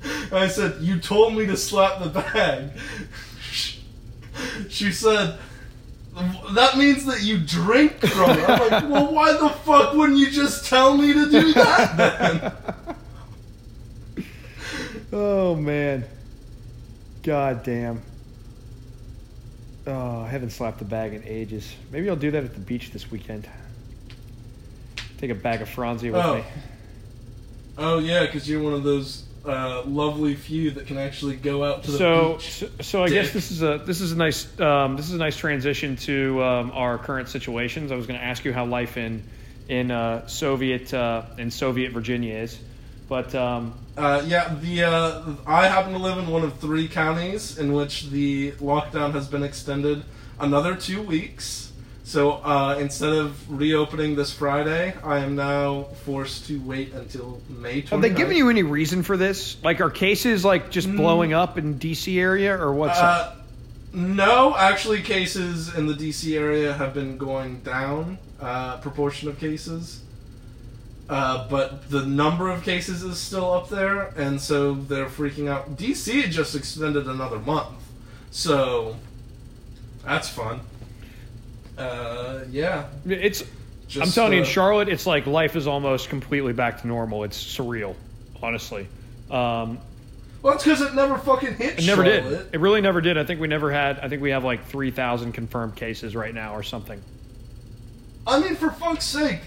And 0.03 0.33
I 0.33 0.47
said, 0.47 0.81
"You 0.81 0.99
told 0.99 1.35
me 1.35 1.45
to 1.47 1.57
slap 1.57 2.01
the 2.03 2.09
bag." 2.09 2.69
She 4.69 4.91
said, 4.91 5.38
"That 6.53 6.77
means 6.77 7.05
that 7.05 7.21
you 7.23 7.39
drink 7.39 7.99
from 7.99 8.31
it." 8.31 8.49
I'm 8.49 8.69
like, 8.69 8.89
"Well, 8.89 9.13
why 9.13 9.33
the 9.33 9.49
fuck 9.49 9.93
wouldn't 9.93 10.17
you 10.19 10.29
just 10.31 10.65
tell 10.65 10.97
me 10.97 11.13
to 11.13 11.29
do 11.29 11.53
that 11.53 11.97
then?" 11.97 12.51
Oh 15.12 15.55
man. 15.55 16.05
God 17.23 17.63
damn. 17.63 18.01
Oh, 19.88 20.21
I 20.21 20.27
haven't 20.27 20.51
slapped 20.51 20.79
the 20.79 20.85
bag 20.85 21.13
in 21.13 21.23
ages. 21.25 21.73
Maybe 21.91 22.09
I'll 22.09 22.15
do 22.15 22.31
that 22.31 22.43
at 22.43 22.53
the 22.53 22.59
beach 22.59 22.91
this 22.91 23.09
weekend. 23.12 23.47
Take 25.17 25.31
a 25.31 25.35
bag 25.35 25.62
of 25.62 25.69
Franzia 25.69 26.12
with 26.13 26.25
Oh. 26.25 26.35
me. 26.35 26.43
Oh 27.77 27.99
yeah, 27.99 28.25
because 28.25 28.47
you're 28.47 28.62
one 28.62 28.73
of 28.73 28.83
those 28.83 29.23
uh, 29.45 29.84
lovely 29.86 30.36
few 30.36 30.71
that 30.71 30.88
can 30.88 30.97
actually 30.97 31.36
go 31.38 31.63
out 31.63 31.84
to 31.84 31.91
the 31.91 31.97
So, 31.97 32.34
beach. 32.34 32.52
so, 32.52 32.69
so 32.82 33.04
I 33.04 33.10
guess 33.10 33.32
this 33.32 33.52
is 33.52 33.62
a 33.63 33.82
this 33.86 34.02
is 34.02 34.12
a 34.12 34.17
nice 34.17 34.60
um, 34.60 34.95
this 34.97 35.08
is 35.08 35.13
a 35.15 35.17
nice 35.17 35.38
transition 35.38 35.95
to 35.97 36.43
um, 36.43 36.71
our 36.73 36.97
current 36.97 37.30
situations. 37.30 37.91
I 37.91 37.95
was 37.95 38.06
going 38.06 38.19
to 38.19 38.25
ask 38.25 38.43
you 38.45 38.54
how 38.54 38.65
life 38.65 38.97
in 38.97 39.23
in 39.67 39.91
uh, 39.91 40.28
Soviet 40.28 40.93
uh, 40.93 41.23
in 41.38 41.52
Soviet 41.52 41.91
Virginia 41.91 42.36
is, 42.38 42.60
but 43.08 43.34
um, 43.36 43.73
Uh, 43.97 44.23
yeah, 44.25 44.56
the 44.62 44.84
uh, 44.84 45.21
I 45.47 45.67
happen 45.67 45.93
to 45.93 45.99
live 45.99 46.17
in 46.17 46.28
one 46.28 46.43
of 46.43 46.58
three 46.60 46.88
counties 46.88 47.58
in 47.58 47.71
which 47.73 48.10
the 48.10 48.52
lockdown 48.54 49.13
has 49.13 49.28
been 49.28 49.43
extended 49.43 50.04
another 50.39 50.75
two 50.75 51.02
weeks. 51.02 51.68
So 52.10 52.32
uh, 52.32 52.78
instead 52.80 53.13
of 53.13 53.56
reopening 53.56 54.15
this 54.15 54.34
Friday, 54.34 54.95
I 55.04 55.19
am 55.19 55.36
now 55.36 55.84
forced 56.06 56.48
to 56.48 56.60
wait 56.60 56.91
until 56.93 57.39
May 57.48 57.84
29th. 57.84 57.89
have 57.89 58.02
they 58.02 58.10
given 58.10 58.36
you 58.36 58.50
any 58.50 58.63
reason 58.63 59.04
for 59.04 59.15
this? 59.15 59.63
Like, 59.63 59.80
are 59.80 59.91
cases 59.91 60.43
like 60.43 60.72
just 60.72 60.91
blowing 60.91 61.34
up 61.34 61.60
in 61.60 61.78
DC 61.78 62.19
area, 62.19 62.60
or 62.60 62.74
what's? 62.74 62.98
Mm. 62.98 63.04
Uh, 63.04 63.36
no, 63.93 64.56
actually, 64.58 65.04
cases 65.04 65.76
in 65.76 65.86
the 65.86 65.93
DC 65.93 66.36
area 66.36 66.74
have 66.74 66.95
been 66.95 67.19
going 67.19 67.60
down. 67.60 68.17
Uh, 68.41 68.78
proportion 68.78 69.30
of 69.30 69.39
cases. 69.39 70.02
Uh, 71.08 71.48
but 71.48 71.91
the 71.91 72.08
number 72.08 72.50
of 72.50 72.63
cases 72.63 73.04
is 73.04 73.19
still 73.19 73.54
up 73.54 73.69
there, 73.69 74.08
and 74.17 74.41
so 74.41 74.74
they're 74.74 75.06
freaking 75.06 75.48
out. 75.48 75.78
DC 75.78 76.28
just 76.32 76.56
extended 76.56 77.06
another 77.06 77.38
month, 77.38 77.78
so 78.32 78.95
that's 80.04 80.28
fun. 80.28 80.62
Uh, 81.80 82.44
yeah, 82.50 82.86
it's 83.08 83.44
just, 83.88 84.06
I'm 84.06 84.12
telling 84.12 84.34
you, 84.34 84.39
in 84.39 84.44
uh, 84.44 84.48
Charlotte, 84.48 84.89
it's 84.89 85.06
like 85.08 85.26
life 85.26 85.56
is 85.56 85.65
almost 85.68 86.10
completely 86.10 86.54
back 86.54 86.82
to 86.82 86.88
normal. 86.88 87.24
It's 87.24 87.42
surreal, 87.42 87.96
honestly. 88.42 88.88
Um, 89.32 89.80
Well, 90.42 90.54
it's 90.56 90.63
because 90.63 90.82
it 90.82 90.94
never 90.94 91.18
fucking 91.18 91.56
hit. 91.56 91.80
it 91.80 91.86
never 91.88 92.04
did. 92.04 92.24
Charlotte. 92.24 92.48
It 92.54 92.60
really 92.60 92.82
never 92.82 93.02
did. 93.02 93.18
I 93.18 93.24
think 93.24 93.39
we 93.39 93.48
never 93.48 93.72
had. 93.72 94.00
I 94.00 94.10
think 94.10 94.22
we 94.22 94.32
have 94.32 94.44
like 94.44 94.65
three 94.68 94.92
thousand 94.92 95.32
confirmed 95.34 95.76
cases 95.76 96.15
right 96.15 96.34
now, 96.34 96.56
or 96.56 96.63
something. 96.63 97.02
I 98.28 98.39
mean, 98.39 98.56
for 98.56 98.70
fuck's 98.70 99.06
sake, 99.06 99.39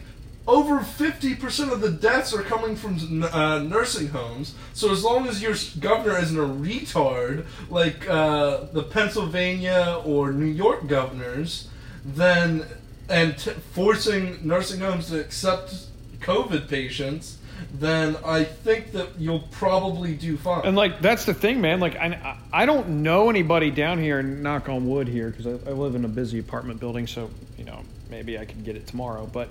over 0.47 0.81
50% 0.81 1.71
of 1.73 1.81
the 1.81 1.91
deaths 1.91 2.35
are 2.35 2.43
coming 2.43 2.75
from 2.75 3.23
uh, 3.23 3.61
nursing 3.61 4.09
homes. 4.09 4.55
So 4.73 4.91
as 4.91 5.05
long 5.05 5.29
as 5.29 5.41
your 5.41 5.55
governor 5.79 6.19
isn't 6.19 6.37
a 6.37 6.43
retard, 6.43 7.47
like 7.71 8.09
uh, 8.09 8.65
the 8.73 8.83
Pennsylvania 8.83 10.01
or 10.05 10.33
New 10.33 10.47
York 10.47 10.89
governors, 10.89 11.69
then 12.05 12.65
and 13.09 13.37
t- 13.37 13.51
forcing 13.73 14.47
nursing 14.47 14.81
homes 14.81 15.09
to 15.09 15.21
accept 15.21 15.75
COVID 16.21 16.69
patients, 16.69 17.39
then 17.75 18.17
I 18.25 18.45
think 18.45 18.93
that 18.93 19.19
you'll 19.19 19.47
probably 19.51 20.15
do 20.15 20.37
fine. 20.37 20.63
And 20.65 20.77
like 20.77 21.01
that's 21.01 21.25
the 21.25 21.35
thing, 21.35 21.61
man. 21.61 21.81
Like 21.81 21.97
I, 21.97 22.39
I 22.53 22.67
don't 22.67 23.03
know 23.03 23.31
anybody 23.31 23.71
down 23.71 23.99
here. 23.99 24.19
and 24.19 24.43
Knock 24.43 24.69
on 24.69 24.89
wood 24.89 25.09
here, 25.09 25.31
because 25.31 25.47
I, 25.47 25.71
I 25.71 25.73
live 25.73 25.95
in 25.95 26.05
a 26.05 26.09
busy 26.09 26.39
apartment 26.39 26.81
building, 26.81 27.07
so 27.07 27.31
you 27.59 27.65
know 27.65 27.81
maybe 28.11 28.39
I 28.39 28.45
could 28.45 28.65
get 28.65 28.77
it 28.77 28.87
tomorrow. 28.87 29.29
But 29.31 29.49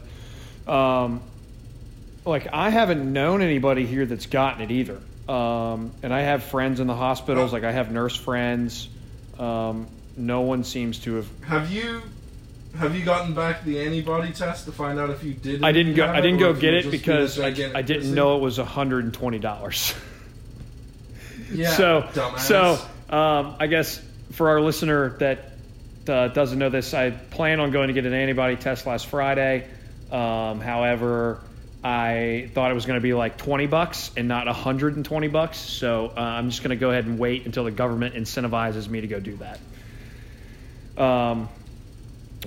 um, 0.71 1.21
like 2.25 2.47
I 2.51 2.69
haven't 2.69 3.11
known 3.11 3.41
anybody 3.41 3.85
here 3.85 4.05
that's 4.05 4.25
gotten 4.25 4.61
it 4.61 4.71
either. 4.71 4.99
Um, 5.29 5.91
and 6.03 6.13
I 6.13 6.21
have 6.21 6.43
friends 6.43 6.79
in 6.79 6.87
the 6.87 6.95
hospitals. 6.95 7.53
Like 7.53 7.63
I 7.63 7.71
have 7.71 7.91
nurse 7.91 8.15
friends. 8.15 8.89
Um, 9.39 9.87
no 10.17 10.41
one 10.41 10.63
seems 10.63 10.99
to 10.99 11.15
have. 11.15 11.27
have 11.45 11.71
you 11.71 12.01
have 12.77 12.95
you 12.95 13.03
gotten 13.03 13.33
back 13.33 13.63
the 13.63 13.79
antibody 13.81 14.31
test 14.31 14.65
to 14.65 14.71
find 14.71 14.99
out 14.99 15.09
if 15.09 15.23
you 15.23 15.33
did? 15.33 15.63
I 15.63 15.71
didn't 15.71 15.95
go. 15.95 16.07
I 16.07 16.21
didn't 16.21 16.39
go 16.39 16.53
get 16.53 16.73
it 16.73 16.83
just 16.83 16.91
being 16.91 17.17
a 17.17 17.21
because 17.21 17.39
I, 17.39 17.77
I 17.77 17.81
didn't 17.81 18.13
know 18.13 18.37
it 18.37 18.41
was 18.41 18.57
hundred 18.57 19.03
and 19.03 19.13
twenty 19.13 19.39
dollars. 19.39 19.93
Yeah, 21.51 21.71
so 21.75 22.01
dumbass. 22.13 22.39
so 22.39 23.15
um, 23.15 23.55
I 23.59 23.67
guess 23.67 24.01
for 24.31 24.49
our 24.49 24.61
listener 24.61 25.17
that 25.19 25.51
uh, 26.07 26.29
doesn't 26.29 26.57
know 26.57 26.69
this, 26.69 26.93
I 26.93 27.11
plan 27.11 27.59
on 27.59 27.71
going 27.71 27.87
to 27.87 27.93
get 27.93 28.05
an 28.05 28.13
antibody 28.13 28.55
test 28.55 28.85
last 28.85 29.07
Friday. 29.07 29.67
Um, 30.11 30.59
however, 30.59 31.41
I 31.83 32.49
thought 32.53 32.71
it 32.71 32.73
was 32.73 32.85
going 32.85 32.99
to 32.99 33.03
be 33.03 33.13
like 33.13 33.37
20 33.37 33.67
bucks 33.67 34.11
and 34.15 34.27
not 34.27 34.45
120 34.45 35.27
bucks. 35.27 35.57
So 35.57 36.11
uh, 36.15 36.19
I'm 36.19 36.49
just 36.49 36.63
going 36.63 36.71
to 36.71 36.75
go 36.75 36.91
ahead 36.91 37.05
and 37.05 37.17
wait 37.17 37.45
until 37.45 37.63
the 37.63 37.71
government 37.71 38.15
incentivizes 38.15 38.87
me 38.87 39.01
to 39.01 39.07
go 39.07 39.19
do 39.19 39.37
that. 39.37 39.59
Um, 41.01 41.49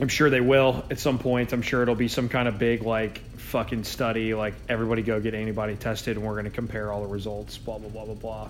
I'm 0.01 0.09
sure 0.09 0.29
they 0.29 0.41
will 0.41 0.85
at 0.91 0.99
some 0.99 1.19
point. 1.19 1.53
I'm 1.53 1.63
sure 1.63 1.83
it'll 1.83 1.95
be 1.95 2.09
some 2.09 2.29
kind 2.29 2.49
of 2.49 2.59
big 2.59 2.83
like 2.83 3.19
fucking 3.37 3.85
study, 3.85 4.35
like 4.35 4.55
everybody 4.69 5.03
go 5.03 5.21
get 5.21 5.35
antibody 5.35 5.77
tested, 5.77 6.17
and 6.17 6.27
we're 6.27 6.33
going 6.33 6.47
to 6.47 6.51
compare 6.51 6.91
all 6.91 7.03
the 7.03 7.09
results. 7.09 7.59
Blah 7.59 7.79
blah 7.79 7.91
blah 7.91 8.15
blah 8.15 8.49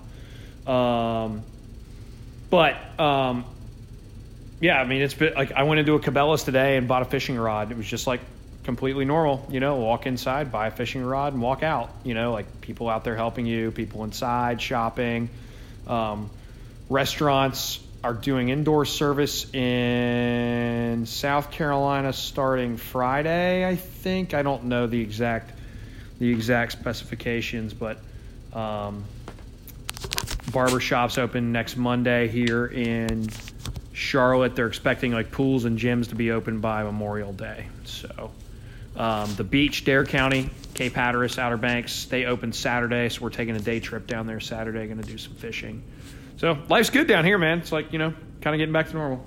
blah. 0.67 1.25
Um, 1.25 1.43
but 2.49 2.77
um, 2.99 3.45
yeah, 4.61 4.81
I 4.81 4.85
mean, 4.87 5.03
it's 5.03 5.13
been 5.13 5.35
like 5.35 5.53
I 5.53 5.65
went 5.65 5.81
into 5.81 5.95
a 5.95 6.01
Cabela's 6.01 6.45
today 6.45 6.79
and 6.79 6.89
bought 6.89 7.03
a 7.03 7.07
fishing 7.07 7.37
rod. 7.37 7.71
It 7.71 7.77
was 7.77 7.87
just 7.87 8.07
like 8.07 8.21
completely 8.65 9.05
normal, 9.05 9.47
you 9.51 9.61
know, 9.61 9.77
walk 9.77 10.07
inside, 10.07 10.51
buy 10.51 10.69
a 10.69 10.71
fishing 10.71 11.05
rod, 11.05 11.35
and 11.35 11.43
walk 11.43 11.63
out. 11.63 11.91
You 12.05 12.15
know, 12.15 12.33
like 12.33 12.63
people 12.63 12.89
out 12.89 13.05
there 13.05 13.17
helping 13.17 13.45
you, 13.45 13.71
people 13.71 14.05
inside 14.05 14.63
shopping. 14.63 15.29
Um, 15.87 16.31
restaurants 16.89 17.81
are 18.05 18.13
doing 18.13 18.51
indoor 18.51 18.85
service 18.85 19.53
in 19.55 21.07
South 21.07 21.51
Carolina 21.51 22.13
starting 22.13 22.77
Friday, 22.77 23.67
I 23.67 23.77
think. 23.77 24.35
I 24.35 24.43
don't 24.43 24.65
know 24.65 24.87
the 24.87 25.01
exact 25.01 25.59
the 26.19 26.31
exact 26.31 26.73
specifications, 26.73 27.73
but 27.73 27.99
um, 28.53 29.05
barbershops 30.51 31.17
open 31.17 31.51
next 31.51 31.79
Monday 31.79 32.29
here 32.29 32.67
in 32.67 33.31
Charlotte. 33.95 34.55
They're 34.55 34.67
expecting 34.67 35.13
like 35.13 35.33
pools 35.33 35.65
and 35.65 35.79
gyms 35.79 36.11
to 36.11 36.15
be 36.15 36.31
open 36.31 36.61
by 36.61 36.85
Memorial 36.85 37.33
Day. 37.33 37.69
So 37.85 38.31
um, 38.97 39.35
the 39.37 39.45
beach, 39.45 39.87
Dare 39.87 40.05
County, 40.05 40.51
Cape 40.75 40.93
Hatteras, 40.93 41.39
Outer 41.39 41.57
Banks, 41.57 42.05
they 42.05 42.27
open 42.27 42.53
Saturday, 42.53 43.09
so 43.09 43.23
we're 43.23 43.31
taking 43.31 43.57
a 43.57 43.61
day 43.61 43.81
trip 43.81 44.07
down 44.07 44.27
there 44.27 44.41
Saturday. 44.41 44.87
Going 44.87 45.01
to 45.01 45.09
do 45.09 45.17
some 45.17 45.33
fishing. 45.33 45.83
So 46.37 46.59
life's 46.69 46.91
good 46.91 47.07
down 47.07 47.25
here, 47.25 47.39
man. 47.39 47.59
It's 47.59 47.73
like 47.73 47.93
you 47.93 47.99
know, 47.99 48.13
kind 48.41 48.55
of 48.55 48.59
getting 48.59 48.73
back 48.73 48.89
to 48.89 48.95
normal. 48.95 49.25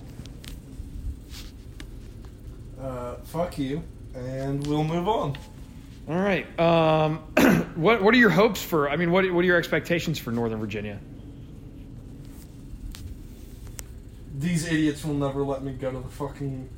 Uh, 2.82 3.16
fuck 3.24 3.58
you, 3.58 3.84
and 4.14 4.66
we'll 4.68 4.84
move 4.84 5.08
on. 5.08 5.38
All 6.10 6.16
right. 6.16 6.48
Um, 6.60 7.18
what 7.76 8.02
what 8.02 8.14
are 8.14 8.18
your 8.18 8.30
hopes 8.30 8.62
for? 8.62 8.90
I 8.90 8.96
mean, 8.96 9.12
what 9.12 9.30
what 9.32 9.42
are 9.42 9.48
your 9.48 9.58
expectations 9.58 10.20
for 10.20 10.32
Northern 10.32 10.60
Virginia? 10.60 11.00
These 14.38 14.68
idiots 14.68 15.04
will 15.04 15.16
never 15.16 15.44
let 15.44 15.64
me 15.64 15.74
go 15.74 15.92
to 15.92 16.00
the 16.00 16.10
fucking 16.10 16.70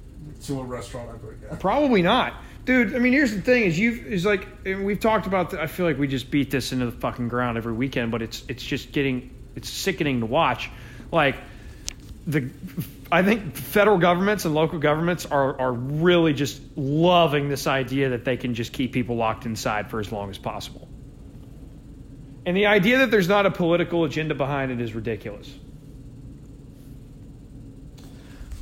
to 0.46 0.60
a 0.62 0.64
restaurant 0.64 1.10
ever 1.14 1.34
again. 1.34 1.58
Probably 1.58 2.02
not, 2.02 2.34
dude. 2.66 2.96
I 2.96 3.00
mean, 3.00 3.14
here's 3.14 3.34
the 3.34 3.42
thing: 3.42 3.64
is 3.64 3.78
you 3.78 3.92
is 3.92 4.26
like 4.26 4.48
and 4.66 4.86
we've 4.86 5.00
talked 5.00 5.28
about. 5.28 5.52
The, 5.52 5.62
I 5.62 5.68
feel 5.68 5.86
like 5.86 6.00
we 6.00 6.08
just 6.08 6.32
beat 6.32 6.50
this 6.50 6.72
into 6.72 6.86
the 6.86 6.92
fucking 6.92 7.28
ground 7.28 7.58
every 7.58 7.74
weekend, 7.74 8.12
but 8.12 8.22
it's 8.22 8.44
it's 8.48 8.64
just 8.64 8.92
getting 8.94 9.30
it's 9.60 9.70
sickening 9.70 10.22
to 10.22 10.26
watch. 10.26 10.70
Like 11.12 11.36
the 12.26 12.50
I 13.12 13.24
think 13.24 13.56
federal 13.56 13.98
governments 13.98 14.46
and 14.46 14.56
local 14.56 14.80
governments 14.80 15.26
are 15.26 15.60
are 15.60 15.74
really 15.74 16.34
just 16.34 16.62
loving 16.76 17.50
this 17.50 17.68
idea 17.68 18.10
that 18.10 18.26
they 18.26 18.38
can 18.38 18.54
just 18.56 18.74
keep 18.74 18.94
people 18.94 19.16
locked 19.16 19.46
inside 19.46 19.90
for 19.90 20.00
as 20.00 20.12
long 20.12 20.30
as 20.30 20.38
possible. 20.38 20.88
And 22.46 22.56
the 22.56 22.68
idea 22.68 23.00
that 23.00 23.12
there's 23.12 23.28
not 23.28 23.46
a 23.46 23.52
political 23.52 24.06
agenda 24.06 24.34
behind 24.34 24.72
it 24.72 24.82
is 24.82 24.96
ridiculous. 24.96 25.54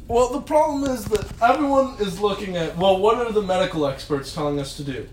Well, 0.07 0.29
the 0.31 0.41
problem 0.41 0.89
is 0.89 1.05
that 1.05 1.41
everyone 1.41 1.95
is 1.99 2.19
looking 2.19 2.55
at, 2.55 2.77
well, 2.77 2.97
what 2.97 3.17
are 3.17 3.31
the 3.31 3.41
medical 3.41 3.85
experts 3.85 4.33
telling 4.33 4.57
us 4.59 4.77
to 4.77 4.83
do? 4.83 5.07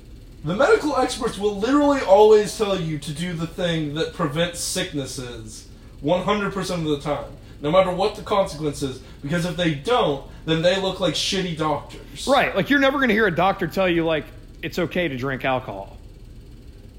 The 0.44 0.54
medical 0.54 0.96
experts 0.96 1.36
will 1.36 1.58
literally 1.58 2.00
always 2.00 2.56
tell 2.56 2.78
you 2.78 2.98
to 2.98 3.12
do 3.12 3.32
the 3.32 3.46
thing 3.46 3.94
that 3.94 4.14
prevents 4.14 4.60
sicknesses 4.60 5.68
100% 6.04 6.70
of 6.70 6.84
the 6.84 7.00
time, 7.00 7.24
no 7.60 7.70
matter 7.70 7.90
what 7.90 8.14
the 8.14 8.22
consequences, 8.22 9.00
because 9.22 9.46
if 9.46 9.56
they 9.56 9.74
don't, 9.74 10.24
then 10.44 10.60
they 10.60 10.80
look 10.80 11.00
like 11.00 11.14
shitty 11.14 11.56
doctors. 11.56 12.26
Right. 12.26 12.54
Like 12.54 12.68
you're 12.68 12.78
never 12.78 12.98
going 12.98 13.08
to 13.08 13.14
hear 13.14 13.26
a 13.26 13.34
doctor 13.34 13.66
tell 13.66 13.88
you 13.88 14.04
like 14.04 14.26
it's 14.62 14.78
okay 14.78 15.08
to 15.08 15.16
drink 15.16 15.44
alcohol. 15.44 15.96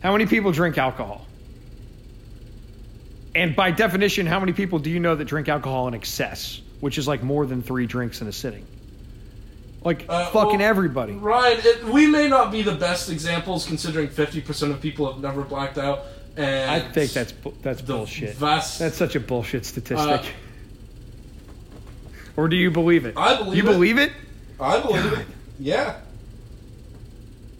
How 0.01 0.11
many 0.11 0.25
people 0.25 0.51
drink 0.51 0.77
alcohol? 0.77 1.25
And 3.35 3.55
by 3.55 3.71
definition, 3.71 4.25
how 4.25 4.39
many 4.39 4.53
people 4.53 4.79
do 4.79 4.89
you 4.89 4.99
know 4.99 5.15
that 5.15 5.25
drink 5.25 5.49
alcohol 5.49 5.87
in 5.87 5.93
excess, 5.93 6.61
which 6.79 6.97
is 6.97 7.07
like 7.07 7.21
more 7.21 7.45
than 7.45 7.61
3 7.61 7.85
drinks 7.85 8.21
in 8.21 8.27
a 8.27 8.31
sitting? 8.31 8.65
Like 9.83 10.05
Uh, 10.09 10.25
fucking 10.27 10.59
well, 10.59 10.69
everybody. 10.69 11.13
Right. 11.13 11.63
It, 11.63 11.83
we 11.83 12.07
may 12.07 12.27
not 12.27 12.51
be 12.51 12.63
the 12.63 12.73
best 12.73 13.09
examples 13.09 13.67
considering 13.67 14.07
50% 14.07 14.71
of 14.71 14.81
people 14.81 15.11
have 15.11 15.21
never 15.21 15.43
blacked 15.43 15.77
out. 15.77 16.01
And 16.37 16.69
I 16.71 16.79
think 16.79 17.11
that's 17.11 17.33
that's 17.61 17.81
bullshit. 17.81 18.35
vast- 18.35 18.79
That's 18.79 18.97
such 18.97 19.15
a 19.15 19.19
bullshit 19.19 19.65
statistic. 19.65 20.21
Uh, 20.21 20.23
or 22.35 22.49
do 22.49 22.57
you 22.57 22.71
believe 22.71 23.05
it? 23.05 23.15
I 23.17 23.37
believe 23.37 23.53
it. 23.53 23.57
You 23.57 23.69
it. 23.69 23.73
believe 23.73 23.97
it? 23.97 24.11
I 24.59 24.79
believe 24.81 25.13
it. 25.13 25.25
Yeah. 25.59 25.95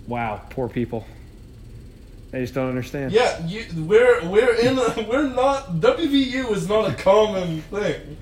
Wow, 0.07 0.41
poor 0.49 0.67
people. 0.67 1.05
They 2.31 2.41
just 2.41 2.53
don't 2.53 2.67
understand. 2.67 3.13
Yeah, 3.13 3.45
you, 3.45 3.65
we're 3.85 4.27
we're 4.27 4.53
in 4.55 4.77
a, 4.77 5.05
we're 5.09 5.29
not 5.29 5.75
WVU 5.75 6.51
is 6.51 6.67
not 6.67 6.89
a 6.89 6.93
common 6.95 7.61
thing. 7.61 8.17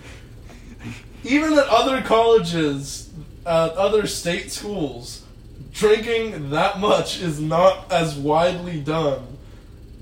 Even 1.24 1.54
at 1.54 1.68
other 1.68 2.02
colleges, 2.02 3.10
uh, 3.46 3.72
other 3.76 4.06
state 4.06 4.52
schools, 4.52 5.26
drinking 5.72 6.52
that 6.52 6.80
much 6.80 7.20
is 7.22 7.40
not 7.40 7.92
as 7.92 8.16
widely 8.16 8.80
done 8.80 9.33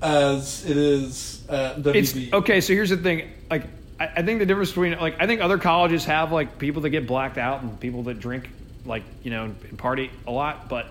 as 0.02 0.64
it 0.68 0.76
is 0.76 1.42
at 1.48 1.78
It's 1.86 2.12
WVU. 2.12 2.32
okay. 2.34 2.60
So 2.60 2.72
here's 2.72 2.90
the 2.90 2.96
thing. 2.96 3.30
Like, 3.50 3.64
I, 4.00 4.06
I 4.16 4.22
think 4.22 4.40
the 4.40 4.46
difference 4.46 4.70
between 4.70 4.98
like 4.98 5.20
I 5.20 5.26
think 5.26 5.40
other 5.40 5.58
colleges 5.58 6.04
have 6.06 6.32
like 6.32 6.58
people 6.58 6.82
that 6.82 6.90
get 6.90 7.06
blacked 7.06 7.38
out 7.38 7.62
and 7.62 7.78
people 7.78 8.02
that 8.04 8.20
drink 8.20 8.50
like 8.84 9.04
you 9.22 9.30
know 9.30 9.44
and 9.44 9.78
party 9.78 10.10
a 10.26 10.30
lot. 10.32 10.68
But 10.68 10.86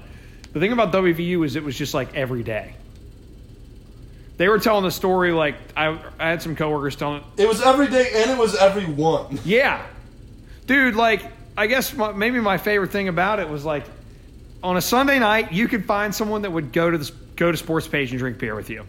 the 0.53 0.59
thing 0.59 0.71
about 0.71 0.91
WVU 0.93 1.45
is 1.45 1.55
it 1.55 1.63
was 1.63 1.77
just 1.77 1.93
like 1.93 2.15
every 2.15 2.43
day. 2.43 2.75
They 4.37 4.47
were 4.47 4.59
telling 4.59 4.83
the 4.83 4.91
story 4.91 5.31
like 5.33 5.55
I, 5.77 5.99
I 6.17 6.29
had 6.29 6.41
some 6.41 6.55
coworkers 6.55 6.95
telling 6.95 7.23
It 7.37 7.47
was 7.47 7.61
every 7.61 7.87
day, 7.87 8.11
and 8.15 8.31
it 8.31 8.37
was 8.37 8.55
every 8.55 8.85
one. 8.85 9.39
Yeah, 9.45 9.85
dude. 10.65 10.95
Like, 10.95 11.21
I 11.57 11.67
guess 11.67 11.93
my, 11.93 12.11
maybe 12.13 12.39
my 12.39 12.57
favorite 12.57 12.91
thing 12.91 13.07
about 13.07 13.39
it 13.39 13.47
was 13.49 13.63
like, 13.65 13.83
on 14.63 14.77
a 14.77 14.81
Sunday 14.81 15.19
night, 15.19 15.51
you 15.51 15.67
could 15.67 15.85
find 15.85 16.15
someone 16.15 16.41
that 16.43 16.51
would 16.51 16.71
go 16.71 16.89
to 16.89 16.97
the 16.97 17.11
go 17.35 17.51
to 17.51 17.57
Sports 17.57 17.87
Page 17.87 18.11
and 18.11 18.19
drink 18.19 18.39
beer 18.39 18.55
with 18.55 18.69
you. 18.71 18.83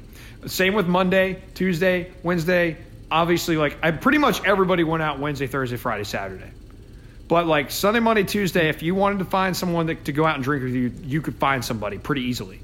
Same 0.47 0.75
with 0.75 0.87
Monday, 0.87 1.43
Tuesday, 1.55 2.13
Wednesday. 2.23 2.77
Obviously, 3.11 3.57
like 3.57 3.77
I 3.83 3.91
pretty 3.91 4.19
much 4.19 4.45
everybody 4.45 4.85
went 4.85 5.03
out 5.03 5.21
Wednesday, 5.21 5.47
Thursday, 5.47 5.77
Friday, 5.77 6.05
Saturday. 6.05 6.51
But 7.29 7.47
like 7.47 7.71
Sunday, 7.71 8.01
Monday, 8.01 8.25
Tuesday, 8.25 8.69
if 8.69 8.83
you 8.83 8.95
wanted 8.95 9.21
to 9.21 9.25
find 9.25 9.57
someone 9.57 9.87
that, 9.87 10.05
to 10.07 10.13
go 10.13 10.27
out 10.27 10.35
and 10.35 10.45
drink 10.45 10.65
with 10.65 10.75
you, 10.75 10.93
you 11.03 11.23
could 11.23 11.37
find 11.37 11.65
somebody 11.65 11.99
pretty 11.99 12.23
easily. 12.23 12.61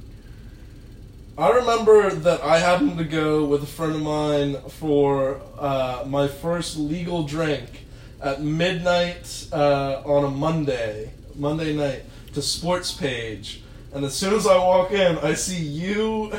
I 1.39 1.51
remember 1.51 2.11
that 2.11 2.43
I 2.43 2.59
happened 2.59 2.99
to 2.99 3.05
go 3.05 3.45
with 3.45 3.63
a 3.63 3.67
friend 3.67 3.95
of 3.95 4.03
mine 4.03 4.57
for 4.71 5.41
uh, 5.57 6.05
my 6.07 6.27
first 6.27 6.77
legal 6.77 7.23
drink 7.23 7.87
at 8.21 8.43
midnight 8.43 9.47
uh, 9.53 10.03
on 10.05 10.25
a 10.25 10.31
Monday, 10.31 11.13
Monday 11.37 11.77
night, 11.77 12.03
to 12.35 12.43
Sports 12.43 12.93
Page. 12.93 13.63
And 13.95 14.05
as 14.05 14.15
soon 14.15 14.35
as 14.35 14.47
I 14.47 14.59
walk 14.59 14.91
in, 14.91 15.17
I 15.19 15.35
see 15.35 15.63
you 15.63 16.33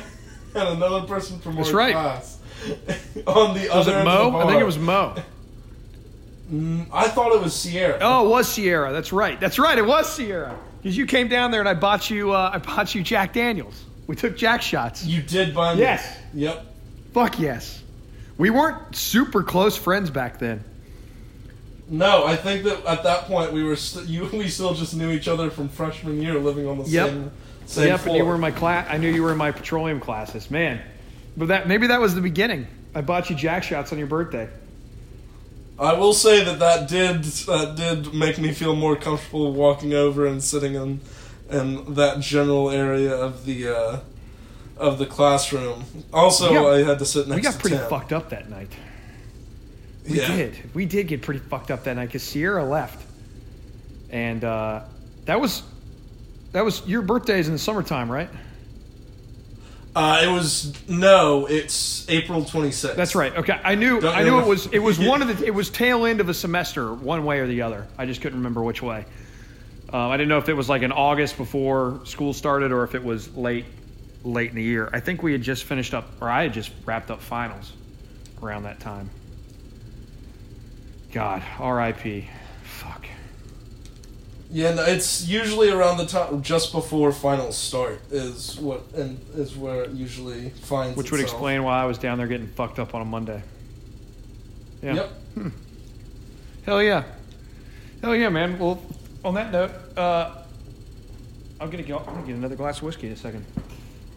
and 0.60 0.78
another 0.84 1.08
person 1.08 1.40
from 1.40 1.56
That's 1.56 1.70
our 1.70 1.76
right. 1.76 1.94
class 1.94 2.38
on 3.28 3.54
the 3.56 3.62
Was 3.62 3.70
other 3.88 3.92
it 3.94 4.00
end 4.00 4.08
of 4.08 4.26
the 4.26 4.32
Mo? 4.32 4.38
I 4.40 4.48
think 4.48 4.62
it 4.62 4.66
was 4.66 4.78
Mo. 4.78 5.16
Mm, 6.52 6.88
I 6.92 7.08
thought 7.08 7.32
it 7.34 7.42
was 7.42 7.54
Sierra. 7.56 8.00
Oh, 8.02 8.26
it 8.26 8.30
was 8.30 8.48
Sierra. 8.52 8.92
That's 8.92 9.14
right. 9.14 9.40
That's 9.40 9.60
right. 9.60 9.78
It 9.78 9.86
was 9.86 10.12
Sierra. 10.12 10.58
Because 10.82 10.98
you 10.98 11.06
came 11.06 11.28
down 11.28 11.52
there 11.52 11.60
and 11.60 11.70
I 11.70 11.74
bought 11.76 12.10
you. 12.10 12.32
Uh, 12.34 12.52
I 12.54 12.58
bought 12.58 12.96
you 12.96 13.04
Jack 13.04 13.34
Daniels. 13.34 13.86
We 14.08 14.16
took 14.16 14.36
Jack 14.36 14.62
shots. 14.62 15.06
You 15.06 15.22
did 15.22 15.54
buy 15.54 15.76
me. 15.76 15.82
Yes. 15.82 16.18
Yep. 16.34 16.66
Fuck 17.14 17.40
yes. 17.40 17.84
We 18.38 18.50
weren't 18.50 18.96
super 18.96 19.44
close 19.44 19.78
friends 19.78 20.10
back 20.10 20.40
then. 20.40 20.64
No, 21.88 22.26
I 22.26 22.36
think 22.36 22.64
that 22.64 22.86
at 22.86 23.04
that 23.04 23.24
point 23.26 23.52
we 23.52 23.64
were 23.64 23.76
st- 23.76 24.08
you. 24.08 24.26
We 24.32 24.48
still 24.48 24.74
just 24.74 24.96
knew 24.96 25.12
each 25.12 25.28
other 25.28 25.50
from 25.50 25.70
freshman 25.70 26.22
year, 26.22 26.36
living 26.40 26.66
on 26.68 26.78
the 26.80 26.86
Yep. 26.90 27.10
same 27.10 27.32
same 27.70 27.88
yep, 27.88 28.00
floor. 28.00 28.16
and 28.16 28.18
you 28.18 28.26
were 28.26 28.36
in 28.36 28.42
my 28.42 28.52
class. 28.52 28.88
I 28.90 28.98
knew 28.98 29.10
you 29.10 29.22
were 29.24 29.32
in 29.32 29.38
my 29.38 29.52
petroleum 29.52 30.00
classes, 30.00 30.50
man. 30.50 30.82
But 31.38 31.50
that 31.50 31.68
maybe 31.68 31.88
that 31.88 32.02
was 32.02 32.16
the 32.16 32.22
beginning. 32.22 32.68
I 32.96 33.02
bought 33.02 33.30
you 33.30 33.36
Jack 33.36 33.64
shots 33.64 33.92
on 33.92 34.00
your 34.00 34.08
birthday. 34.08 34.50
I 35.78 35.94
will 35.94 36.14
say 36.14 36.44
that 36.44 36.60
that 36.60 36.90
did 36.90 37.24
that 37.24 37.76
did 37.76 38.14
make 38.14 38.38
me 38.40 38.52
feel 38.52 38.76
more 38.76 38.96
comfortable 38.96 39.54
walking 39.54 39.94
over 39.94 40.26
and 40.26 40.44
sitting 40.44 40.74
in 40.76 41.00
in 41.50 41.94
that 41.94 42.20
general 42.20 42.70
area 42.72 43.16
of 43.16 43.46
the 43.46 43.68
uh, 43.70 44.00
of 44.78 44.98
the 44.98 45.06
classroom. 45.06 45.84
Also, 46.12 46.52
got- 46.52 46.74
I 46.74 46.84
had 46.84 47.00
to 47.00 47.06
sit 47.06 47.28
next 47.28 47.36
we 47.38 47.42
got 47.44 47.54
to 47.54 47.60
pretty 47.60 47.78
Tim. 47.78 47.90
fucked 47.90 48.12
up 48.14 48.30
that 48.32 48.50
night. 48.50 48.72
We 50.10 50.18
Yeah. 50.20 50.36
did. 50.36 50.58
We 50.74 50.86
did 50.86 51.08
get 51.08 51.22
pretty 51.22 51.40
fucked 51.42 51.70
up 51.72 51.84
that 51.84 51.96
night 51.96 52.08
because 52.08 52.24
Sierra 52.24 52.66
left, 52.66 53.06
and 54.10 54.44
uh, 54.44 54.82
that 55.26 55.40
was 55.40 55.62
that 56.52 56.66
was 56.66 56.86
your 56.88 57.02
birthday 57.02 57.40
is 57.40 57.48
in 57.48 57.54
the 57.54 57.60
summertime, 57.60 58.12
right? 58.12 58.30
Uh, 59.96 60.22
it 60.24 60.28
was 60.28 60.74
no, 60.88 61.48
it's 61.48 62.08
April 62.10 62.44
26th. 62.44 62.96
That's 62.96 63.16
right. 63.16 63.36
Okay, 63.36 63.60
I 63.64 63.76
knew 63.76 64.00
Don't 64.00 64.16
I 64.16 64.24
knew 64.24 64.40
it 64.40 64.48
was 64.48 64.68
it 64.68 64.80
was 64.80 65.00
one 65.12 65.22
of 65.22 65.40
the 65.40 65.46
it 65.46 65.54
was 65.54 65.70
tail 65.70 66.06
end 66.06 66.22
of 66.22 66.30
a 66.30 66.34
semester, 66.34 66.94
one 66.94 67.26
way 67.26 67.40
or 67.40 67.48
the 67.48 67.64
other. 67.64 67.88
I 67.98 68.06
just 68.06 68.22
couldn't 68.22 68.38
remember 68.38 68.62
which 68.62 68.82
way. 68.82 69.06
Um, 69.92 70.12
I 70.12 70.18
didn't 70.18 70.30
know 70.30 70.38
if 70.38 70.50
it 70.50 70.54
was 70.54 70.70
like 70.70 70.84
in 70.84 70.92
August 70.92 71.38
before 71.38 72.02
school 72.06 72.34
started 72.34 72.72
or 72.72 72.84
if 72.84 72.94
it 72.94 73.04
was 73.04 73.36
late 73.36 73.66
late 74.24 74.50
in 74.52 74.56
the 74.56 74.64
year. 74.64 74.90
I 74.94 75.00
think 75.00 75.24
we 75.24 75.32
had 75.32 75.42
just 75.42 75.64
finished 75.64 75.94
up, 75.94 76.08
or 76.22 76.30
I 76.30 76.44
had 76.44 76.54
just 76.54 76.72
wrapped 76.86 77.10
up 77.10 77.22
finals 77.22 77.72
around 78.42 78.64
that 78.64 78.80
time. 78.80 79.10
God, 81.12 81.42
R.I.P. 81.58 82.30
Yeah, 84.52 84.74
no, 84.74 84.84
it's 84.84 85.28
usually 85.28 85.70
around 85.70 85.98
the 85.98 86.08
time 86.08 86.42
just 86.42 86.72
before 86.72 87.12
finals 87.12 87.56
start 87.56 88.02
is 88.12 88.60
what 88.60 88.82
and 88.96 89.20
is 89.36 89.56
where 89.56 89.84
it 89.84 89.92
usually 89.92 90.50
finds. 90.50 90.98
Which 90.98 91.12
would 91.12 91.20
itself. 91.20 91.38
explain 91.38 91.64
why 91.64 91.82
I 91.82 91.86
was 91.86 92.00
down 92.00 92.18
there 92.18 92.26
getting 92.26 92.48
fucked 92.48 92.80
up 92.80 92.96
on 92.96 93.02
a 93.02 93.06
Monday. 93.06 93.44
Yeah. 94.82 94.94
Yep. 94.96 95.12
Hell 96.66 96.82
yeah. 96.82 97.04
Hell 98.02 98.16
yeah, 98.16 98.30
man. 98.30 98.58
Well, 98.58 98.82
on 99.24 99.36
that 99.36 99.52
note, 99.52 99.72
uh, 99.98 100.36
I'm 101.60 101.70
gonna 101.70 101.84
go. 101.84 102.00
I'm 102.00 102.06
gonna 102.06 102.28
get 102.28 102.36
another 102.36 102.56
glass 102.56 102.78
of 102.78 102.84
whiskey 102.84 103.08
in 103.08 103.14
a 103.14 103.18
second. 103.18 103.46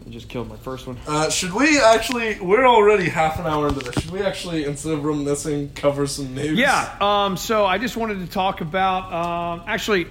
I 0.05 0.09
just 0.09 0.29
killed 0.29 0.49
my 0.49 0.57
first 0.57 0.87
one. 0.87 0.97
Uh, 1.07 1.29
should 1.29 1.53
we 1.53 1.79
actually? 1.79 2.39
We're 2.39 2.65
already 2.65 3.07
half 3.07 3.39
an 3.39 3.45
hour 3.45 3.67
into 3.67 3.81
this. 3.81 4.03
Should 4.03 4.11
we 4.11 4.21
actually, 4.21 4.65
instead 4.65 4.93
of 4.93 5.03
reminiscing, 5.03 5.73
cover 5.73 6.07
some 6.07 6.33
news? 6.33 6.57
Yeah. 6.57 6.95
Um. 6.99 7.37
So 7.37 7.65
I 7.65 7.77
just 7.77 7.97
wanted 7.97 8.19
to 8.25 8.27
talk 8.27 8.61
about. 8.61 9.13
Um. 9.13 9.63
Actually, 9.67 10.07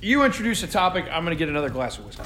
you 0.00 0.24
introduce 0.24 0.62
a 0.62 0.66
topic. 0.66 1.06
I'm 1.10 1.24
gonna 1.24 1.36
get 1.36 1.48
another 1.48 1.70
glass 1.70 1.98
of 1.98 2.06
whiskey. 2.06 2.24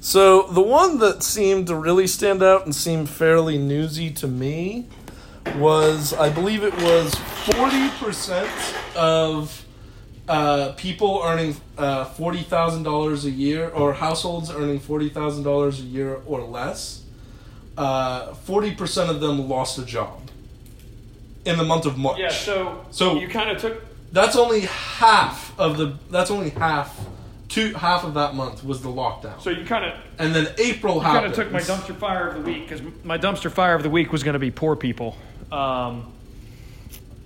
So 0.00 0.42
the 0.42 0.60
one 0.62 0.98
that 0.98 1.22
seemed 1.22 1.66
to 1.66 1.74
really 1.74 2.06
stand 2.06 2.42
out 2.42 2.64
and 2.64 2.74
seemed 2.74 3.08
fairly 3.10 3.58
newsy 3.58 4.10
to 4.12 4.28
me 4.28 4.86
was, 5.56 6.12
I 6.12 6.30
believe 6.30 6.62
it 6.62 6.74
was 6.76 7.14
forty 7.14 7.88
percent 7.98 8.48
of 8.96 9.64
uh, 10.28 10.72
people 10.76 11.22
earning 11.24 11.56
uh, 11.78 12.04
forty 12.04 12.42
thousand 12.42 12.82
dollars 12.84 13.24
a 13.24 13.30
year, 13.30 13.68
or 13.70 13.92
households 13.94 14.50
earning 14.50 14.78
forty 14.80 15.08
thousand 15.08 15.42
dollars 15.44 15.80
a 15.80 15.84
year 15.84 16.20
or 16.26 16.40
less. 16.42 17.02
uh, 17.76 18.32
Forty 18.34 18.74
percent 18.74 19.10
of 19.10 19.20
them 19.20 19.48
lost 19.48 19.78
a 19.78 19.84
job 19.84 20.20
in 21.44 21.56
the 21.58 21.64
month 21.64 21.84
of 21.86 21.96
March. 21.98 22.18
Yeah. 22.18 22.28
So. 22.30 22.84
So- 22.90 23.18
you 23.18 23.28
kind 23.28 23.50
of 23.50 23.58
took. 23.60 23.82
That's 24.16 24.34
only 24.34 24.60
half 24.62 25.52
of 25.60 25.76
the. 25.76 25.92
That's 26.10 26.30
only 26.30 26.48
half. 26.48 26.98
Two 27.48 27.74
half 27.74 28.02
of 28.02 28.14
that 28.14 28.34
month 28.34 28.64
was 28.64 28.80
the 28.80 28.88
lockdown, 28.88 29.40
So 29.42 29.50
you 29.50 29.66
kind 29.66 29.84
of. 29.84 29.92
and 30.18 30.34
then 30.34 30.48
April 30.58 31.02
kind 31.02 31.16
happened. 31.26 31.32
of 31.34 31.36
took 31.38 31.52
my 31.52 31.60
dumpster 31.60 31.94
fire 31.94 32.28
of 32.28 32.34
the 32.36 32.40
week 32.50 32.66
because 32.66 32.82
my 33.04 33.18
dumpster 33.18 33.50
fire 33.52 33.74
of 33.74 33.82
the 33.82 33.90
week 33.90 34.10
was 34.12 34.22
going 34.24 34.32
to 34.32 34.38
be 34.38 34.50
poor 34.50 34.74
people. 34.74 35.16
Um, 35.52 36.12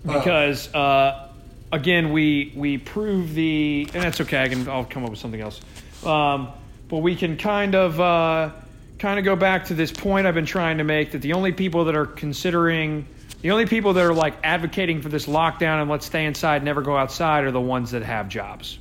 because 0.04 0.72
uh, 0.74 1.28
again, 1.72 2.10
we 2.12 2.52
we 2.56 2.76
prove 2.78 3.34
the 3.34 3.88
and 3.94 4.02
that's 4.02 4.20
okay. 4.22 4.42
I 4.42 4.48
can 4.48 4.68
I'll 4.68 4.84
come 4.84 5.04
up 5.04 5.10
with 5.10 5.20
something 5.20 5.40
else. 5.40 5.60
Um, 6.04 6.48
but 6.88 6.98
we 6.98 7.14
can 7.14 7.36
kind 7.36 7.76
of 7.76 8.00
uh, 8.00 8.50
kind 8.98 9.20
of 9.20 9.24
go 9.24 9.36
back 9.36 9.66
to 9.66 9.74
this 9.74 9.92
point 9.92 10.26
I've 10.26 10.34
been 10.34 10.44
trying 10.44 10.78
to 10.78 10.84
make 10.84 11.12
that 11.12 11.22
the 11.22 11.34
only 11.34 11.52
people 11.52 11.84
that 11.84 11.94
are 11.94 12.06
considering 12.06 13.06
the 13.42 13.50
only 13.52 13.66
people 13.66 13.94
that 13.94 14.04
are 14.04 14.14
like 14.14 14.34
advocating 14.44 15.00
for 15.02 15.08
this 15.08 15.26
lockdown 15.26 15.80
and 15.80 15.90
let's 15.90 16.06
stay 16.06 16.24
inside, 16.26 16.62
never 16.62 16.82
go 16.82 16.96
outside, 16.96 17.44
are 17.44 17.50
the 17.50 17.60
ones 17.60 17.92
that 17.92 18.02
have 18.02 18.28
jobs, 18.28 18.78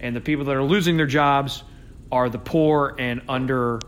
and 0.00 0.14
the 0.14 0.20
people 0.20 0.44
that 0.46 0.56
are 0.56 0.62
losing 0.62 0.96
their 0.96 1.06
jobs 1.06 1.62
are 2.12 2.28
the 2.28 2.38
poor 2.38 2.94
and 2.98 3.22
under 3.28 3.80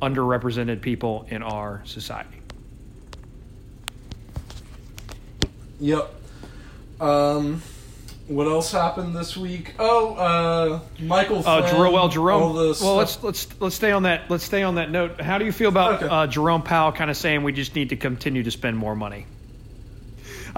underrepresented 0.00 0.80
people 0.80 1.26
in 1.28 1.42
our 1.42 1.82
society. 1.84 2.38
Yep. 5.80 6.14
Um, 7.00 7.62
what 8.26 8.46
else 8.46 8.72
happened 8.72 9.14
this 9.14 9.36
week? 9.36 9.74
Oh, 9.78 10.14
uh, 10.14 10.80
Michael. 11.00 11.38
Uh, 11.46 11.62
Flynn, 11.62 11.74
Jerome, 11.76 11.92
well, 11.92 12.08
Jerome. 12.08 12.42
all 12.42 12.52
the 12.52 12.64
Well, 12.64 12.74
stuff- 12.74 12.96
let's 12.96 13.22
let's 13.22 13.60
let's 13.60 13.76
stay 13.76 13.92
on 13.92 14.02
that. 14.04 14.28
Let's 14.30 14.44
stay 14.44 14.62
on 14.62 14.74
that 14.76 14.90
note. 14.90 15.20
How 15.20 15.38
do 15.38 15.44
you 15.44 15.52
feel 15.52 15.68
about 15.68 16.02
Okay. 16.02 16.08
uh, 16.12 16.26
Jerome 16.26 16.62
Powell 16.62 16.92
kind 16.92 17.10
of 17.10 17.16
saying 17.16 17.42
we 17.44 17.52
just 17.52 17.74
need 17.74 17.90
to 17.90 17.96
continue 17.96 18.42
to 18.42 18.50
spend 18.50 18.76
more 18.76 18.96
money? 18.96 19.26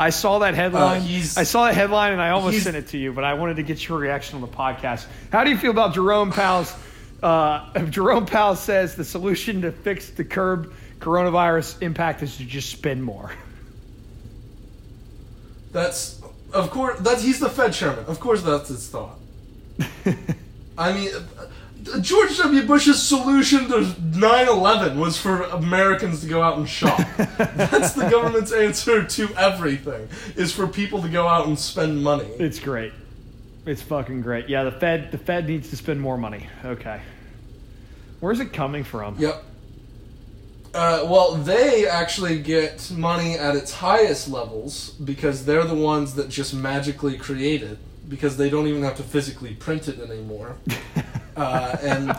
I 0.00 0.08
saw 0.08 0.38
that 0.38 0.54
headline. 0.54 1.02
Uh, 1.02 1.26
I 1.36 1.42
saw 1.42 1.66
that 1.66 1.74
headline, 1.74 2.12
and 2.12 2.22
I 2.22 2.30
almost 2.30 2.62
sent 2.62 2.74
it 2.74 2.88
to 2.88 2.98
you, 2.98 3.12
but 3.12 3.22
I 3.22 3.34
wanted 3.34 3.56
to 3.56 3.62
get 3.62 3.86
your 3.86 3.98
reaction 3.98 4.36
on 4.36 4.40
the 4.40 4.48
podcast. 4.48 5.06
How 5.30 5.44
do 5.44 5.50
you 5.50 5.58
feel 5.58 5.72
about 5.72 5.92
Jerome 5.92 6.32
Powell's? 6.32 6.74
Uh, 7.22 7.78
Jerome 7.90 8.24
Powell 8.24 8.56
says 8.56 8.96
the 8.96 9.04
solution 9.04 9.60
to 9.60 9.72
fix 9.72 10.08
the 10.08 10.24
curb 10.24 10.72
coronavirus 11.00 11.82
impact 11.82 12.22
is 12.22 12.38
to 12.38 12.46
just 12.46 12.70
spend 12.70 13.04
more. 13.04 13.30
That's 15.72 16.20
of 16.54 16.70
course 16.70 16.98
that 17.00 17.20
he's 17.20 17.38
the 17.38 17.50
Fed 17.50 17.74
chairman. 17.74 18.06
Of 18.06 18.20
course, 18.20 18.40
that's 18.40 18.68
his 18.68 18.88
thought. 18.88 19.18
I 20.78 20.94
mean, 20.94 21.10
George 22.00 22.36
W. 22.38 22.66
Bush's 22.66 23.02
solution 23.02 23.68
to 23.68 23.80
9/11 23.80 24.96
was 24.98 25.16
for 25.16 25.42
Americans 25.42 26.20
to 26.20 26.28
go 26.28 26.42
out 26.42 26.58
and 26.58 26.68
shop. 26.68 26.98
that's 27.16 27.92
the 27.92 28.08
government's 28.08 28.52
answer 28.52 29.04
to 29.04 29.28
everything. 29.36 30.08
Is 30.36 30.52
for 30.52 30.66
people 30.66 31.02
to 31.02 31.08
go 31.08 31.26
out 31.26 31.46
and 31.46 31.58
spend 31.58 32.02
money. 32.02 32.28
It's 32.38 32.58
great. 32.58 32.92
It's 33.66 33.82
fucking 33.82 34.22
great. 34.22 34.48
Yeah, 34.48 34.64
the 34.64 34.72
Fed 34.72 35.12
the 35.12 35.18
Fed 35.18 35.46
needs 35.46 35.70
to 35.70 35.76
spend 35.76 36.00
more 36.00 36.16
money. 36.16 36.48
Okay. 36.64 37.00
Where's 38.20 38.40
it 38.40 38.52
coming 38.52 38.84
from? 38.84 39.18
Yep. 39.18 39.44
Uh, 40.72 41.04
well, 41.04 41.34
they 41.34 41.86
actually 41.86 42.38
get 42.38 42.90
money 42.92 43.34
at 43.34 43.56
its 43.56 43.72
highest 43.72 44.28
levels 44.28 44.90
because 44.90 45.44
they're 45.44 45.64
the 45.64 45.74
ones 45.74 46.14
that 46.14 46.28
just 46.28 46.54
magically 46.54 47.16
create 47.18 47.62
it 47.62 47.78
because 48.08 48.36
they 48.36 48.48
don't 48.48 48.66
even 48.66 48.82
have 48.82 48.96
to 48.96 49.02
physically 49.02 49.54
print 49.54 49.88
it 49.88 49.98
anymore. 50.00 50.56
uh, 51.40 51.76
and 51.82 52.10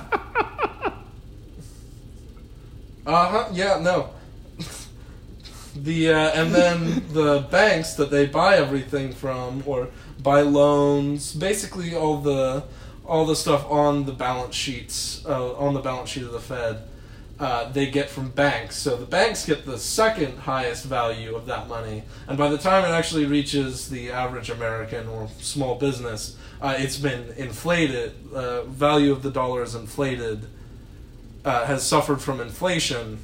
uh 3.05 3.29
huh, 3.29 3.49
yeah, 3.53 3.79
no. 3.79 4.09
the 5.75 6.11
uh, 6.11 6.31
and 6.31 6.53
then 6.53 7.03
the 7.13 7.47
banks 7.51 7.93
that 7.95 8.09
they 8.09 8.25
buy 8.25 8.57
everything 8.57 9.11
from 9.13 9.63
or 9.65 9.89
buy 10.21 10.41
loans, 10.41 11.33
basically 11.33 11.95
all 11.95 12.17
the 12.17 12.63
all 13.05 13.25
the 13.25 13.35
stuff 13.35 13.69
on 13.69 14.05
the 14.05 14.11
balance 14.11 14.55
sheets 14.55 15.23
uh, 15.25 15.53
on 15.53 15.73
the 15.75 15.81
balance 15.81 16.09
sheet 16.09 16.23
of 16.23 16.31
the 16.31 16.39
Fed. 16.39 16.87
Uh, 17.39 17.71
they 17.71 17.89
get 17.89 18.07
from 18.07 18.29
banks. 18.29 18.75
So 18.75 18.95
the 18.95 19.05
banks 19.05 19.45
get 19.47 19.65
the 19.65 19.79
second 19.79 20.37
highest 20.37 20.85
value 20.85 21.35
of 21.35 21.47
that 21.47 21.67
money, 21.67 22.03
and 22.27 22.37
by 22.37 22.49
the 22.49 22.57
time 22.57 22.85
it 22.85 22.95
actually 22.95 23.25
reaches 23.25 23.89
the 23.89 24.11
average 24.11 24.49
American 24.49 25.07
or 25.07 25.27
small 25.39 25.75
business, 25.75 26.37
uh, 26.61 26.75
it's 26.77 26.97
been 26.97 27.33
inflated. 27.37 28.13
Uh, 28.33 28.63
value 28.63 29.11
of 29.11 29.23
the 29.23 29.31
dollar 29.31 29.63
is 29.63 29.75
inflated, 29.75 30.45
uh, 31.43 31.65
has 31.65 31.83
suffered 31.83 32.21
from 32.21 32.39
inflation, 32.39 33.17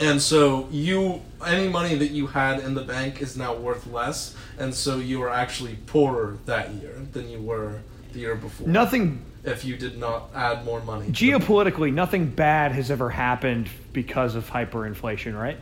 and 0.00 0.20
so 0.22 0.68
you 0.70 1.22
any 1.46 1.68
money 1.68 1.94
that 1.96 2.10
you 2.10 2.28
had 2.28 2.60
in 2.60 2.74
the 2.74 2.82
bank 2.82 3.20
is 3.20 3.36
now 3.36 3.54
worth 3.54 3.86
less, 3.86 4.34
and 4.58 4.74
so 4.74 4.98
you 4.98 5.22
are 5.22 5.30
actually 5.30 5.76
poorer 5.86 6.38
that 6.46 6.70
year 6.74 6.94
than 7.12 7.28
you 7.28 7.40
were 7.40 7.80
the 8.12 8.20
year 8.20 8.34
before. 8.34 8.68
Nothing 8.68 9.22
if 9.44 9.64
you 9.64 9.76
did 9.76 9.96
not 9.98 10.28
add 10.34 10.64
more 10.64 10.80
money. 10.82 11.06
geopolitically, 11.08 11.92
nothing 11.92 12.26
bad 12.26 12.72
has 12.72 12.90
ever 12.90 13.10
happened 13.10 13.68
because 13.92 14.34
of 14.34 14.50
hyperinflation, 14.50 15.38
right? 15.40 15.56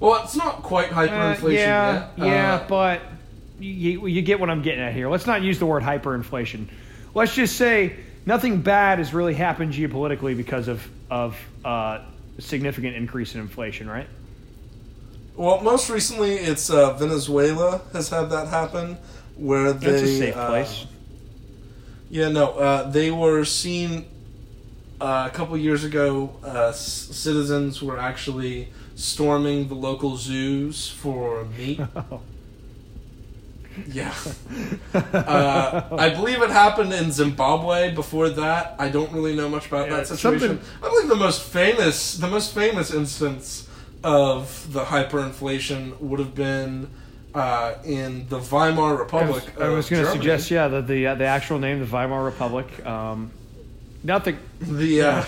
Well, 0.00 0.22
it's 0.22 0.36
not 0.36 0.62
quite 0.62 0.90
hyperinflation 0.90 1.44
Uh, 1.44 1.48
yeah, 1.48 1.92
yet. 2.16 2.26
yeah, 2.26 2.54
Uh, 2.56 2.68
but 2.68 3.00
you, 3.58 4.06
you 4.06 4.22
get 4.22 4.40
what 4.40 4.50
I'm 4.50 4.62
getting 4.62 4.80
at 4.80 4.92
here. 4.92 5.08
Let's 5.08 5.26
not 5.26 5.42
use 5.42 5.58
the 5.58 5.66
word 5.66 5.82
hyperinflation. 5.82 6.68
Let's 7.14 7.34
just 7.34 7.56
say 7.56 7.96
nothing 8.26 8.62
bad 8.62 8.98
has 8.98 9.14
really 9.14 9.34
happened 9.34 9.72
geopolitically 9.72 10.36
because 10.36 10.68
of 10.68 10.86
of 11.10 11.38
uh, 11.64 12.00
significant 12.38 12.96
increase 12.96 13.34
in 13.34 13.40
inflation, 13.40 13.88
right? 13.88 14.08
well, 15.36 15.60
most 15.60 15.90
recently, 15.90 16.34
it's 16.34 16.70
uh, 16.70 16.94
Venezuela 16.94 17.80
has 17.92 18.08
had 18.08 18.30
that 18.30 18.48
happen, 18.48 18.96
where 19.36 19.72
they. 19.72 19.90
That's 19.90 20.02
a 20.02 20.18
safe 20.18 20.36
uh, 20.36 20.48
place. 20.48 20.86
Yeah, 22.10 22.28
no, 22.28 22.50
uh, 22.52 22.90
they 22.90 23.10
were 23.10 23.44
seen 23.44 24.04
uh, 25.00 25.28
a 25.30 25.34
couple 25.34 25.56
years 25.56 25.84
ago. 25.84 26.36
Uh, 26.44 26.68
s- 26.68 27.08
citizens 27.12 27.82
were 27.82 27.98
actually 27.98 28.68
storming 28.94 29.68
the 29.68 29.74
local 29.74 30.16
zoos 30.16 30.88
for 30.88 31.44
meat. 31.56 31.80
Yeah. 33.88 34.14
uh, 34.94 35.88
I 35.98 36.10
believe 36.10 36.40
it 36.42 36.50
happened 36.50 36.92
in 36.92 37.10
Zimbabwe 37.10 37.92
before 37.94 38.28
that. 38.30 38.74
I 38.78 38.88
don't 38.88 39.12
really 39.12 39.34
know 39.34 39.48
much 39.48 39.66
about 39.66 39.88
Yeah, 39.88 39.96
that 39.96 40.06
situation. 40.06 40.48
something- 40.58 40.68
I 40.82 40.88
believe 40.88 41.08
the 41.08 41.16
most 41.16 41.42
famous, 41.42 42.16
the 42.16 42.28
most 42.28 42.54
famous 42.54 42.92
instance 42.92 43.68
of 44.02 44.72
the 44.72 44.84
hyperinflation 44.84 45.98
would 46.00 46.20
have 46.20 46.34
been 46.34 46.88
uh, 47.34 47.74
in 47.84 48.28
the 48.28 48.38
Weimar 48.38 48.96
Republic. 48.96 49.42
I 49.60 49.68
was 49.70 49.86
of 49.86 49.90
going 49.90 50.04
to 50.04 50.10
suggest, 50.12 50.50
yeah, 50.50 50.68
the 50.68 50.80
the, 50.82 51.06
uh, 51.08 51.14
the 51.16 51.24
actual 51.24 51.58
name, 51.58 51.80
the 51.80 51.86
Weimar 51.86 52.22
Republic. 52.24 52.66
Um, 52.86 53.30
not 54.04 54.24
the 54.24 54.36
the 54.60 55.02
uh, 55.02 55.24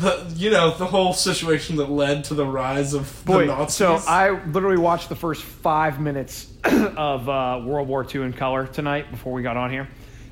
the 0.00 0.32
you 0.36 0.50
know 0.50 0.76
the 0.76 0.86
whole 0.86 1.12
situation 1.12 1.76
that 1.76 1.90
led 1.90 2.24
to 2.24 2.34
the 2.34 2.46
rise 2.46 2.94
of 2.94 3.24
the. 3.24 3.46
Nazis. 3.46 3.76
So 3.76 3.94
I 4.06 4.42
literally 4.46 4.78
watched 4.78 5.08
the 5.08 5.16
first 5.16 5.42
five 5.42 6.00
minutes 6.00 6.50
of 6.64 7.28
uh, 7.28 7.60
World 7.64 7.88
War 7.88 8.06
II 8.12 8.22
in 8.22 8.32
color 8.32 8.66
tonight 8.66 9.10
before 9.10 9.32
we 9.32 9.42
got 9.42 9.56
on 9.56 9.70
here, 9.70 9.88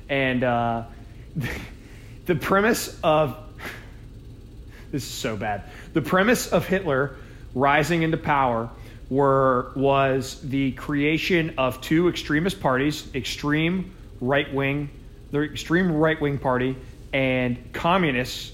and 0.09 0.43
uh, 0.43 0.83
the 2.25 2.35
premise 2.35 2.99
of 3.03 3.37
this 4.91 5.03
is 5.03 5.09
so 5.09 5.37
bad. 5.37 5.63
The 5.93 6.01
premise 6.01 6.47
of 6.47 6.67
Hitler 6.67 7.15
rising 7.53 8.01
into 8.01 8.17
power 8.17 8.69
were 9.09 9.71
was 9.75 10.39
the 10.41 10.71
creation 10.73 11.53
of 11.57 11.79
two 11.81 12.09
extremist 12.09 12.59
parties, 12.59 13.07
extreme 13.13 13.93
right 14.19 14.51
wing, 14.51 14.89
the 15.31 15.41
extreme 15.41 15.91
right 15.91 16.19
wing 16.19 16.39
party, 16.39 16.75
and 17.13 17.71
communists 17.73 18.53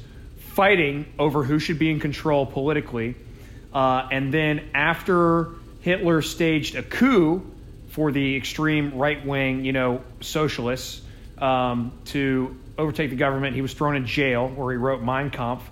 fighting 0.56 1.06
over 1.20 1.43
who 1.43 1.60
should 1.60 1.78
be 1.78 1.91
in 1.91 1.99
control 1.99 2.45
politically. 2.45 3.14
Uh, 3.74 4.08
and 4.10 4.34
then 4.34 4.70
after 4.74 5.49
Hitler 5.82 6.22
staged 6.22 6.76
a 6.76 6.82
coup 6.82 7.45
for 7.89 8.14
the 8.14 8.38
extreme 8.38 8.95
right 8.95 9.26
wing, 9.26 9.66
you 9.66 9.74
know, 9.74 10.01
socialists 10.22 11.01
um, 11.39 11.91
to 12.06 12.58
overtake 12.78 13.10
the 13.10 13.18
government, 13.18 13.53
he 13.53 13.62
was 13.62 13.74
thrown 13.74 13.97
in 13.97 14.06
jail 14.06 14.47
where 14.47 14.72
he 14.72 14.78
wrote 14.78 15.01
Mein 15.01 15.30
Kampf. 15.30 15.70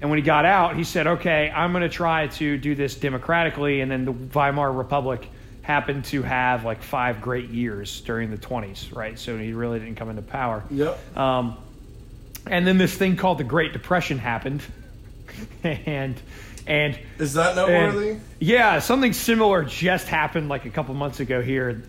And 0.00 0.08
when 0.08 0.20
he 0.20 0.24
got 0.24 0.44
out, 0.44 0.76
he 0.76 0.84
said, 0.84 1.06
okay, 1.06 1.50
I'm 1.50 1.72
going 1.72 1.82
to 1.82 1.88
try 1.88 2.28
to 2.28 2.56
do 2.56 2.76
this 2.76 2.94
democratically. 2.94 3.80
And 3.80 3.90
then 3.90 4.04
the 4.04 4.12
Weimar 4.12 4.72
Republic 4.72 5.28
happened 5.62 6.04
to 6.06 6.22
have 6.22 6.64
like 6.64 6.82
five 6.82 7.20
great 7.20 7.50
years 7.50 8.00
during 8.02 8.30
the 8.30 8.38
20s, 8.38 8.94
right? 8.94 9.18
So 9.18 9.36
he 9.36 9.52
really 9.52 9.80
didn't 9.80 9.96
come 9.96 10.10
into 10.10 10.22
power. 10.22 10.62
Yep. 10.70 11.16
Um, 11.16 11.56
and 12.46 12.66
then 12.66 12.78
this 12.78 12.94
thing 12.94 13.16
called 13.16 13.38
the 13.38 13.44
Great 13.44 13.72
Depression 13.72 14.18
happened. 14.18 14.62
and, 15.64 16.20
and, 16.66 16.98
Is 17.18 17.34
that 17.34 17.56
and 17.56 17.94
noteworthy? 17.94 18.20
yeah, 18.38 18.78
something 18.78 19.12
similar 19.12 19.64
just 19.64 20.08
happened 20.08 20.48
like 20.48 20.64
a 20.64 20.70
couple 20.70 20.94
months 20.94 21.20
ago 21.20 21.40
here. 21.40 21.82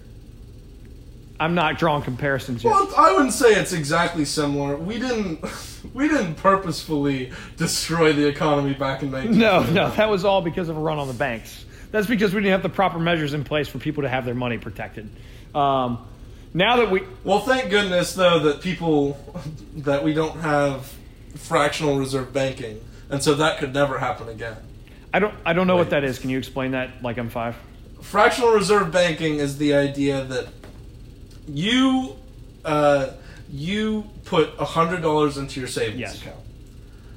I'm 1.40 1.56
not 1.56 1.78
drawing 1.78 2.04
comparisons 2.04 2.64
yet. 2.64 2.72
Well, 2.72 2.94
I 2.96 3.12
wouldn't 3.12 3.34
say 3.34 3.54
it's 3.54 3.74
exactly 3.74 4.24
similar. 4.24 4.78
We 4.78 5.00
didn't 5.00 5.44
we 5.94 6.08
didn't 6.08 6.36
purposefully 6.36 7.32
destroy 7.58 8.14
the 8.14 8.28
economy 8.28 8.74
back 8.74 9.04
in 9.04 9.12
19. 9.12 9.38
No, 9.38 9.64
no, 9.64 9.90
that 9.92 10.10
was 10.10 10.24
all 10.24 10.42
because 10.42 10.70
of 10.70 10.78
a 10.78 10.80
run 10.80 11.00
on 11.00 11.08
the 11.08 11.14
banks. 11.14 11.66
That's 11.92 12.08
because 12.08 12.34
we 12.34 12.42
didn't 12.42 12.54
have 12.54 12.64
the 12.64 12.70
proper 12.70 12.98
measures 12.98 13.34
in 13.34 13.44
place 13.44 13.68
for 13.68 13.78
people 13.78 14.04
to 14.04 14.10
have 14.10 14.26
their 14.26 14.34
money 14.34 14.58
protected. 14.58 15.10
Um, 15.54 16.06
now 16.54 16.78
that 16.78 16.90
we, 16.92 17.04
Well, 17.24 17.40
thank 17.40 17.70
goodness 17.70 18.14
though 18.14 18.40
that 18.40 18.62
people 18.62 19.18
that 19.78 20.04
we 20.04 20.14
don't 20.14 20.40
have 20.42 20.92
fractional 21.36 21.98
reserve 21.98 22.32
banking, 22.34 22.80
and 23.10 23.22
so 23.24 23.34
that 23.36 23.58
could 23.60 23.74
never 23.74 23.98
happen 24.00 24.30
again. 24.30 24.58
I 25.14 25.20
don't, 25.20 25.34
I 25.46 25.54
don't 25.54 25.68
know 25.68 25.76
what 25.76 25.92
that 25.92 26.04
is. 26.04 26.18
Can 26.20 26.30
you 26.30 26.38
explain 26.40 26.72
that? 26.72 27.04
Like 27.04 27.18
I'm 27.18 27.30
five. 27.30 27.56
Fractional 28.02 28.52
reserve 28.52 28.92
banking 28.92 29.36
is 29.36 29.58
the 29.58 29.74
idea 29.74 30.24
that 30.26 30.48
you 31.48 32.16
uh, 32.66 33.12
you 33.50 34.06
put 34.26 34.50
hundred 34.56 35.02
dollars 35.02 35.38
into 35.38 35.60
your 35.60 35.68
savings 35.70 36.00
Yes. 36.00 36.22
account, 36.22 36.40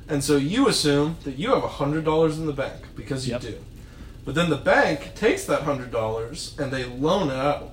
and 0.08 0.22
so 0.22 0.36
you 0.36 0.68
assume 0.68 1.16
that 1.24 1.38
you 1.38 1.54
have 1.54 1.62
hundred 1.62 2.04
dollars 2.04 2.38
in 2.38 2.46
the 2.46 2.52
bank 2.52 2.82
because 2.94 3.26
you 3.26 3.32
Yep. 3.34 3.40
do. 3.42 3.54
But 4.24 4.34
then 4.34 4.50
the 4.50 4.56
bank 4.56 5.12
takes 5.14 5.44
that 5.46 5.62
hundred 5.62 5.90
dollars 5.90 6.54
and 6.58 6.72
they 6.72 6.84
loan 6.84 7.30
it 7.30 7.36
out, 7.36 7.70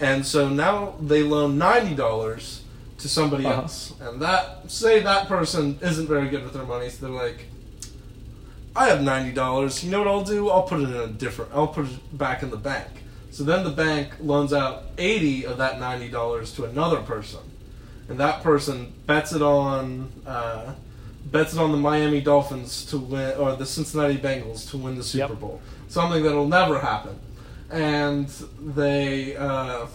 and 0.00 0.24
so 0.26 0.48
now 0.48 0.94
they 1.00 1.22
loan 1.22 1.58
ninety 1.58 1.94
dollars 1.94 2.62
to 2.98 3.08
somebody 3.08 3.44
Uh-huh. 3.46 3.62
else, 3.62 3.92
and 4.00 4.20
that 4.22 4.70
say 4.70 5.00
that 5.00 5.28
person 5.28 5.78
isn't 5.82 6.06
very 6.06 6.28
good 6.28 6.44
with 6.44 6.52
their 6.54 6.64
money, 6.64 6.88
so 6.90 7.06
they're 7.06 7.14
like. 7.28 7.46
I 8.78 8.88
have 8.88 9.02
ninety 9.02 9.32
dollars. 9.32 9.82
You 9.82 9.90
know 9.90 10.00
what 10.00 10.08
I'll 10.08 10.22
do? 10.24 10.50
I'll 10.50 10.64
put 10.64 10.80
it 10.80 10.90
in 10.90 10.94
a 10.96 11.06
different. 11.06 11.50
I'll 11.54 11.68
put 11.68 11.86
it 11.86 12.18
back 12.18 12.42
in 12.42 12.50
the 12.50 12.58
bank. 12.58 12.88
So 13.30 13.42
then 13.42 13.64
the 13.64 13.70
bank 13.70 14.10
loans 14.20 14.52
out 14.52 14.84
eighty 14.98 15.46
of 15.46 15.56
that 15.58 15.80
ninety 15.80 16.10
dollars 16.10 16.52
to 16.56 16.64
another 16.66 16.98
person, 17.00 17.40
and 18.10 18.20
that 18.20 18.42
person 18.42 18.92
bets 19.06 19.32
it 19.32 19.40
on 19.40 20.12
uh, 20.26 20.74
bets 21.32 21.54
it 21.54 21.58
on 21.58 21.72
the 21.72 21.78
Miami 21.78 22.20
Dolphins 22.20 22.84
to 22.90 22.98
win 22.98 23.34
or 23.38 23.56
the 23.56 23.64
Cincinnati 23.64 24.18
Bengals 24.18 24.68
to 24.70 24.76
win 24.76 24.94
the 24.96 25.02
Super 25.02 25.32
Yep. 25.32 25.40
Bowl. 25.40 25.60
Something 25.88 26.22
that'll 26.22 26.46
never 26.46 26.78
happen, 26.80 27.18
and 27.70 28.28
they 28.60 29.36
uh, 29.36 29.86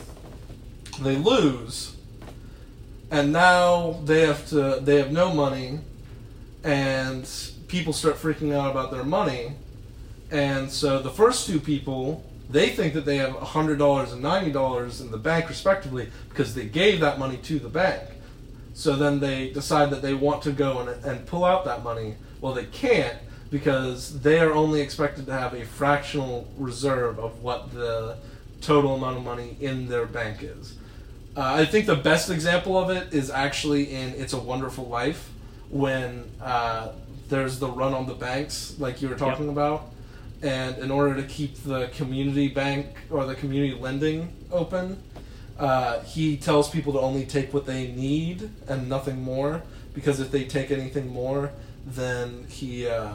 they 1.01 1.15
lose, 1.15 1.95
and 3.09 3.31
now 3.31 4.01
they 4.05 4.25
have 4.25 4.47
to 4.49 4.79
they 4.81 4.97
have 4.97 5.11
no 5.11 5.33
money, 5.33 5.79
and 6.63 7.29
people 7.67 7.93
start 7.93 8.15
freaking 8.15 8.53
out 8.53 8.71
about 8.71 8.91
their 8.91 9.03
money, 9.03 9.53
and 10.29 10.69
so 10.69 10.99
the 10.99 11.11
first 11.11 11.47
two 11.47 11.59
people 11.59 12.23
they 12.51 12.69
think 12.69 12.93
that 12.93 13.05
they 13.05 13.17
have 13.17 13.33
hundred 13.35 13.77
dollars 13.77 14.11
and 14.11 14.21
ninety 14.21 14.51
dollars 14.51 14.99
in 14.99 15.09
the 15.09 15.17
bank 15.17 15.47
respectively 15.47 16.09
because 16.29 16.53
they 16.53 16.65
gave 16.65 16.99
that 16.99 17.17
money 17.17 17.37
to 17.37 17.59
the 17.59 17.69
bank. 17.69 18.01
So 18.73 18.95
then 18.95 19.19
they 19.19 19.49
decide 19.49 19.89
that 19.91 20.01
they 20.01 20.13
want 20.13 20.43
to 20.43 20.51
go 20.51 20.79
and, 20.79 21.05
and 21.05 21.25
pull 21.25 21.45
out 21.45 21.65
that 21.65 21.83
money. 21.83 22.15
Well, 22.41 22.53
they 22.53 22.65
can't 22.65 23.17
because 23.51 24.21
they 24.21 24.39
are 24.39 24.53
only 24.53 24.81
expected 24.81 25.25
to 25.27 25.33
have 25.33 25.53
a 25.53 25.65
fractional 25.65 26.47
reserve 26.57 27.19
of 27.19 27.43
what 27.43 27.71
the 27.73 28.17
total 28.61 28.95
amount 28.95 29.17
of 29.17 29.23
money 29.23 29.57
in 29.59 29.87
their 29.87 30.05
bank 30.05 30.41
is. 30.41 30.75
Uh, 31.35 31.41
I 31.55 31.65
think 31.65 31.85
the 31.85 31.95
best 31.95 32.29
example 32.29 32.77
of 32.77 32.89
it 32.89 33.13
is 33.13 33.29
actually 33.29 33.93
in 33.93 34.09
It's 34.15 34.33
a 34.33 34.39
Wonderful 34.39 34.85
Life 34.85 35.29
when 35.69 36.29
uh, 36.41 36.93
there's 37.29 37.59
the 37.59 37.67
run 37.67 37.93
on 37.93 38.07
the 38.07 38.13
banks, 38.13 38.75
like 38.79 39.01
you 39.01 39.09
were 39.09 39.15
talking 39.15 39.49
about. 39.49 39.89
And 40.41 40.77
in 40.79 40.89
order 40.89 41.15
to 41.15 41.23
keep 41.23 41.55
the 41.63 41.87
community 41.95 42.47
bank 42.47 42.87
or 43.09 43.25
the 43.25 43.35
community 43.35 43.79
lending 43.79 44.33
open, 44.51 45.01
uh, 45.59 45.99
he 46.01 46.35
tells 46.37 46.69
people 46.69 46.93
to 46.93 46.99
only 46.99 47.25
take 47.25 47.53
what 47.53 47.65
they 47.65 47.87
need 47.91 48.49
and 48.67 48.89
nothing 48.89 49.21
more. 49.21 49.61
Because 49.93 50.19
if 50.19 50.31
they 50.31 50.45
take 50.45 50.71
anything 50.71 51.09
more, 51.09 51.51
then 51.85 52.45
he 52.49 52.87
uh, 52.87 53.13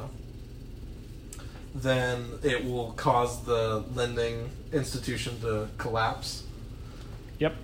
then 1.83 2.27
it 2.43 2.65
will 2.65 2.93
cause 2.93 3.45
the 3.45 3.85
lending 3.95 4.51
institution 4.73 5.41
to 5.41 5.69
collapse. 5.79 6.45
Yep. 7.39 7.55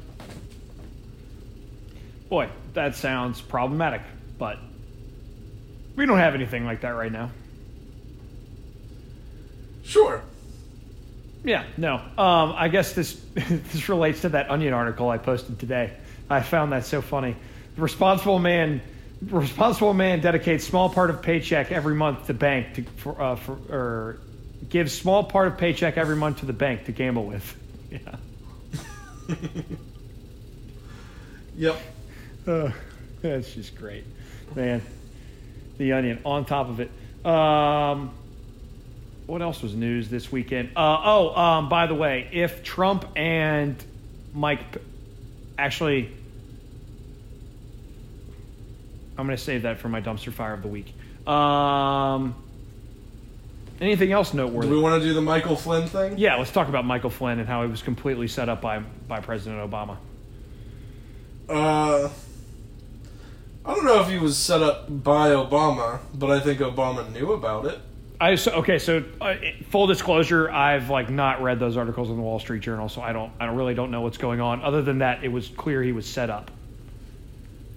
Boy, 2.28 2.48
that 2.74 2.94
sounds 2.94 3.40
problematic, 3.40 4.02
but 4.38 4.58
we 5.96 6.06
don't 6.06 6.18
have 6.18 6.34
anything 6.34 6.64
like 6.64 6.80
that 6.82 6.90
right 6.90 7.12
now. 7.12 7.30
Sure. 9.82 10.22
Yeah, 11.44 11.64
no. 11.76 11.94
Um, 11.94 12.54
I 12.56 12.68
guess 12.68 12.92
this 12.92 13.20
this 13.34 13.88
relates 13.88 14.20
to 14.22 14.30
that 14.30 14.50
Onion 14.50 14.72
article 14.72 15.08
I 15.10 15.18
posted 15.18 15.58
today. 15.58 15.92
I 16.30 16.40
found 16.40 16.72
that 16.72 16.86
so 16.86 17.02
funny. 17.02 17.36
The 17.74 17.82
responsible 17.82 18.38
man, 18.38 18.80
responsible 19.30 19.94
man 19.94 20.20
dedicates 20.20 20.64
small 20.64 20.88
part 20.90 21.10
of 21.10 21.22
paycheck 21.22 21.70
every 21.72 21.94
month 21.94 22.26
to 22.26 22.34
bank 22.34 22.74
to 22.74 22.82
for, 22.96 23.20
uh, 23.20 23.36
for 23.36 23.52
or 23.68 24.18
gives 24.68 24.92
small 24.92 25.24
part 25.24 25.48
of 25.48 25.58
paycheck 25.58 25.96
every 25.96 26.16
month 26.16 26.40
to 26.40 26.46
the 26.46 26.52
bank 26.52 26.84
to 26.86 26.92
gamble 26.92 27.24
with. 27.24 27.56
Yeah, 27.92 28.16
Yep. 31.56 31.76
uh, 32.46 32.70
that's 33.20 33.52
just 33.54 33.76
great, 33.76 34.04
man. 34.54 34.80
The 35.76 35.92
Onion 35.92 36.20
on 36.24 36.46
top 36.46 36.70
of 36.70 36.80
it. 36.80 36.90
Um, 37.26 38.10
what 39.26 39.42
else 39.42 39.62
was 39.62 39.74
news 39.74 40.08
this 40.08 40.32
weekend? 40.32 40.70
Uh, 40.74 41.00
oh, 41.04 41.34
um, 41.38 41.68
by 41.68 41.86
the 41.86 41.94
way, 41.94 42.28
if 42.32 42.62
Trump 42.64 43.06
and 43.14 43.76
Mike, 44.32 44.60
actually, 45.58 46.10
I'm 49.22 49.28
going 49.28 49.38
to 49.38 49.44
save 49.44 49.62
that 49.62 49.78
for 49.78 49.88
my 49.88 50.00
dumpster 50.00 50.32
fire 50.32 50.52
of 50.52 50.62
the 50.62 50.68
week. 50.68 50.92
Um, 51.28 52.34
anything 53.80 54.10
else 54.10 54.34
noteworthy? 54.34 54.66
Do 54.66 54.74
we 54.74 54.80
want 54.80 55.00
to 55.00 55.08
do 55.08 55.14
the 55.14 55.22
Michael 55.22 55.54
Flynn 55.54 55.86
thing? 55.86 56.18
Yeah, 56.18 56.34
let's 56.34 56.50
talk 56.50 56.66
about 56.66 56.84
Michael 56.84 57.08
Flynn 57.08 57.38
and 57.38 57.46
how 57.46 57.62
he 57.62 57.70
was 57.70 57.82
completely 57.82 58.26
set 58.26 58.48
up 58.48 58.60
by 58.60 58.80
by 59.06 59.20
President 59.20 59.70
Obama. 59.70 59.96
Uh, 61.48 62.08
I 63.64 63.74
don't 63.74 63.84
know 63.84 64.00
if 64.00 64.08
he 64.08 64.18
was 64.18 64.36
set 64.36 64.60
up 64.60 64.86
by 64.88 65.28
Obama, 65.28 66.00
but 66.12 66.32
I 66.32 66.40
think 66.40 66.58
Obama 66.58 67.08
knew 67.12 67.30
about 67.30 67.66
it. 67.66 67.78
I 68.20 68.34
so, 68.34 68.50
okay, 68.54 68.80
so 68.80 69.04
uh, 69.20 69.36
full 69.70 69.86
disclosure, 69.86 70.50
I've 70.50 70.90
like 70.90 71.10
not 71.10 71.40
read 71.40 71.60
those 71.60 71.76
articles 71.76 72.10
in 72.10 72.16
the 72.16 72.22
Wall 72.22 72.40
Street 72.40 72.62
Journal, 72.62 72.88
so 72.88 73.00
I 73.00 73.12
don't, 73.12 73.30
I 73.38 73.46
don't 73.46 73.54
really 73.54 73.74
don't 73.74 73.92
know 73.92 74.00
what's 74.00 74.18
going 74.18 74.40
on. 74.40 74.62
Other 74.62 74.82
than 74.82 74.98
that, 74.98 75.22
it 75.22 75.28
was 75.28 75.46
clear 75.46 75.80
he 75.80 75.92
was 75.92 76.06
set 76.06 76.28
up. 76.28 76.50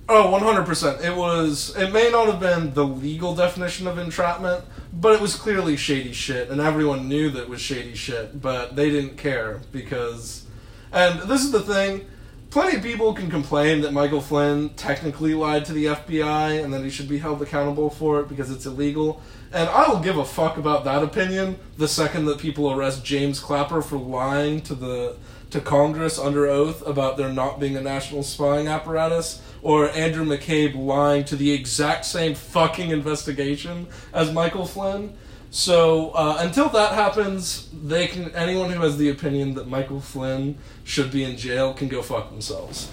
Oh, 0.08 0.28
100%. 0.39 1.03
It 1.03 1.16
was 1.16 1.76
it 1.76 1.91
may 1.91 2.12
not 2.12 2.28
have 2.28 2.39
been 2.39 2.74
the 2.76 2.86
legal 2.86 3.34
definition 3.34 3.88
of 3.88 3.97
entrapment, 3.97 4.64
but 4.93 5.14
it 5.14 5.22
was 5.22 5.36
clearly 5.36 5.76
shady 5.76 6.14
shit 6.14 6.49
and 6.49 6.62
everyone 6.62 7.10
knew 7.10 7.32
that 7.32 7.43
it 7.43 7.49
was 7.49 7.60
shady 7.60 7.95
shit, 7.95 8.39
but 8.39 8.76
they 8.76 8.91
didn't 8.91 9.18
care 9.18 9.62
because 9.72 10.45
and 10.91 11.22
this 11.22 11.43
is 11.43 11.51
the 11.51 11.62
thing, 11.62 12.06
plenty 12.51 12.78
of 12.78 12.84
people 12.84 13.14
can 13.14 13.32
complain 13.32 13.82
that 13.82 13.93
Michael 13.93 14.22
Flynn 14.22 14.70
technically 14.76 15.34
lied 15.34 15.66
to 15.66 15.74
the 15.74 15.86
FBI 15.86 16.64
and 16.64 16.72
that 16.72 16.84
he 16.84 16.91
should 16.91 17.10
be 17.10 17.18
held 17.18 17.41
accountable 17.41 17.89
for 17.89 18.20
it 18.20 18.30
because 18.30 18.51
it's 18.51 18.68
illegal. 18.68 19.22
And 19.51 19.68
I 19.70 19.89
will 19.89 19.99
give 19.99 20.18
a 20.18 20.26
fuck 20.26 20.58
about 20.58 20.86
that 20.86 21.01
opinion 21.01 21.58
the 21.78 21.88
second 21.88 22.26
that 22.26 22.38
people 22.38 22.72
arrest 22.72 23.03
James 23.03 23.39
Clapper 23.39 23.82
for 23.82 23.97
lying 23.97 24.62
to 24.62 24.76
the 24.76 25.18
to 25.51 25.62
Congress 25.62 26.20
under 26.20 26.47
oath 26.47 26.86
about 26.86 27.18
there 27.18 27.32
not 27.32 27.60
being 27.60 27.78
a 27.78 27.82
national 27.82 28.24
spying 28.24 28.68
apparatus, 28.68 29.41
or 29.66 29.89
Andrew 29.89 30.24
McCabe 30.24 30.76
lying 30.76 31.26
to 31.26 31.36
the 31.36 31.51
exact 31.51 32.05
same 32.05 32.36
fucking 32.36 32.91
investigation 32.91 33.88
as 34.13 34.32
Michael 34.32 34.68
Flynn. 34.68 35.18
So 35.49 36.11
uh, 36.11 36.38
until 36.41 36.70
that 36.70 36.93
happens, 36.93 37.68
they 37.74 38.05
can 38.05 38.30
anyone 38.36 38.70
who 38.70 38.82
has 38.82 38.99
the 38.99 39.09
opinion 39.09 39.55
that 39.55 39.68
Michael 39.68 39.99
Flynn 39.99 40.59
should 40.84 41.09
be 41.09 41.24
in 41.24 41.36
jail 41.36 41.74
can 41.74 41.88
go 41.88 42.03
fuck 42.03 42.30
themselves. 42.30 42.91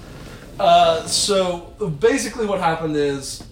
Uh, 0.58 1.04
so 1.04 1.74
basically, 2.00 2.46
what 2.46 2.58
happened 2.58 2.96
is 2.96 3.46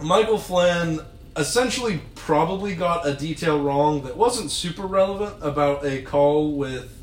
Michael 0.00 0.38
Flynn 0.38 1.00
essentially 1.36 2.00
probably 2.14 2.76
got 2.76 3.08
a 3.08 3.14
detail 3.14 3.60
wrong 3.60 4.04
that 4.04 4.16
wasn't 4.16 4.52
super 4.52 4.86
relevant 4.86 5.34
about 5.40 5.84
a 5.84 6.02
call 6.02 6.52
with 6.52 6.96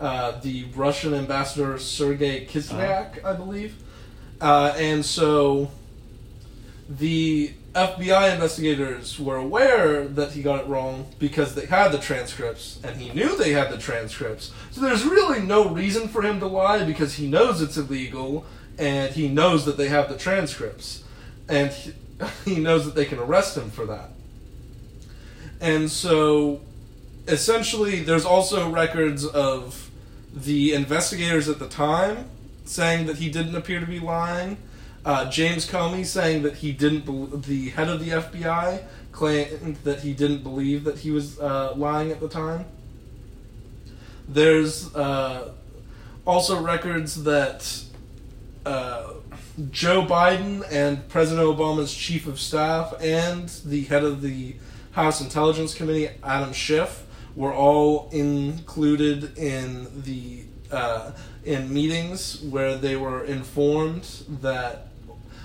uh, 0.00 0.40
the 0.40 0.64
Russian 0.74 1.14
ambassador 1.14 1.78
Sergei 1.78 2.44
Kislyak, 2.44 3.24
I 3.24 3.34
believe. 3.34 3.76
Uh, 4.40 4.74
and 4.76 5.04
so 5.04 5.70
the 6.88 7.52
FBI 7.74 8.32
investigators 8.32 9.20
were 9.20 9.36
aware 9.36 10.08
that 10.08 10.32
he 10.32 10.42
got 10.42 10.60
it 10.60 10.66
wrong 10.66 11.06
because 11.18 11.54
they 11.54 11.66
had 11.66 11.92
the 11.92 11.98
transcripts, 11.98 12.80
and 12.82 13.00
he 13.00 13.12
knew 13.12 13.36
they 13.36 13.52
had 13.52 13.70
the 13.70 13.78
transcripts. 13.78 14.52
So 14.72 14.80
there's 14.80 15.04
really 15.04 15.40
no 15.40 15.68
reason 15.68 16.08
for 16.08 16.22
him 16.22 16.40
to 16.40 16.46
lie 16.46 16.84
because 16.84 17.14
he 17.14 17.28
knows 17.28 17.62
it's 17.62 17.76
illegal, 17.76 18.44
and 18.78 19.12
he 19.12 19.28
knows 19.28 19.66
that 19.66 19.76
they 19.76 19.88
have 19.88 20.08
the 20.08 20.16
transcripts. 20.16 21.04
And 21.48 21.70
he, 21.70 21.92
he 22.44 22.60
knows 22.60 22.86
that 22.86 22.94
they 22.94 23.04
can 23.04 23.18
arrest 23.18 23.56
him 23.56 23.70
for 23.70 23.86
that. 23.86 24.10
And 25.60 25.90
so 25.90 26.62
essentially, 27.28 28.00
there's 28.00 28.24
also 28.24 28.70
records 28.70 29.24
of 29.24 29.90
the 30.34 30.72
investigators 30.72 31.48
at 31.48 31.58
the 31.58 31.68
time 31.68 32.30
saying 32.70 33.06
that 33.06 33.16
he 33.16 33.28
didn't 33.28 33.56
appear 33.56 33.80
to 33.80 33.86
be 33.86 33.98
lying. 33.98 34.56
Uh, 35.04 35.28
James 35.30 35.66
Comey 35.66 36.04
saying 36.04 36.42
that 36.42 36.56
he 36.56 36.72
didn't. 36.72 37.04
Be- 37.04 37.36
the 37.36 37.70
head 37.70 37.88
of 37.88 38.04
the 38.04 38.10
FBI 38.10 38.84
claimed 39.12 39.76
that 39.84 40.00
he 40.00 40.12
didn't 40.12 40.42
believe 40.42 40.84
that 40.84 41.00
he 41.00 41.10
was 41.10 41.38
uh, 41.40 41.74
lying 41.74 42.10
at 42.10 42.20
the 42.20 42.28
time. 42.28 42.66
There's 44.28 44.94
uh, 44.94 45.52
also 46.26 46.62
records 46.62 47.24
that 47.24 47.82
uh, 48.64 49.14
Joe 49.70 50.04
Biden 50.04 50.64
and 50.70 51.08
President 51.08 51.46
Obama's 51.46 51.92
chief 51.92 52.26
of 52.26 52.38
staff 52.38 52.94
and 53.00 53.48
the 53.64 53.84
head 53.84 54.04
of 54.04 54.22
the 54.22 54.54
House 54.92 55.20
Intelligence 55.20 55.74
Committee, 55.74 56.10
Adam 56.22 56.52
Schiff, 56.52 57.04
were 57.34 57.52
all 57.52 58.08
included 58.12 59.36
in 59.38 60.02
the 60.02 60.44
uh, 60.72 61.12
in 61.44 61.72
meetings 61.72 62.40
where 62.42 62.76
they 62.76 62.96
were 62.96 63.24
informed 63.24 64.04
that 64.28 64.88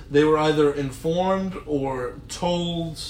they 0.09 0.23
were 0.23 0.37
either 0.37 0.71
informed 0.73 1.55
or 1.65 2.15
told 2.27 3.01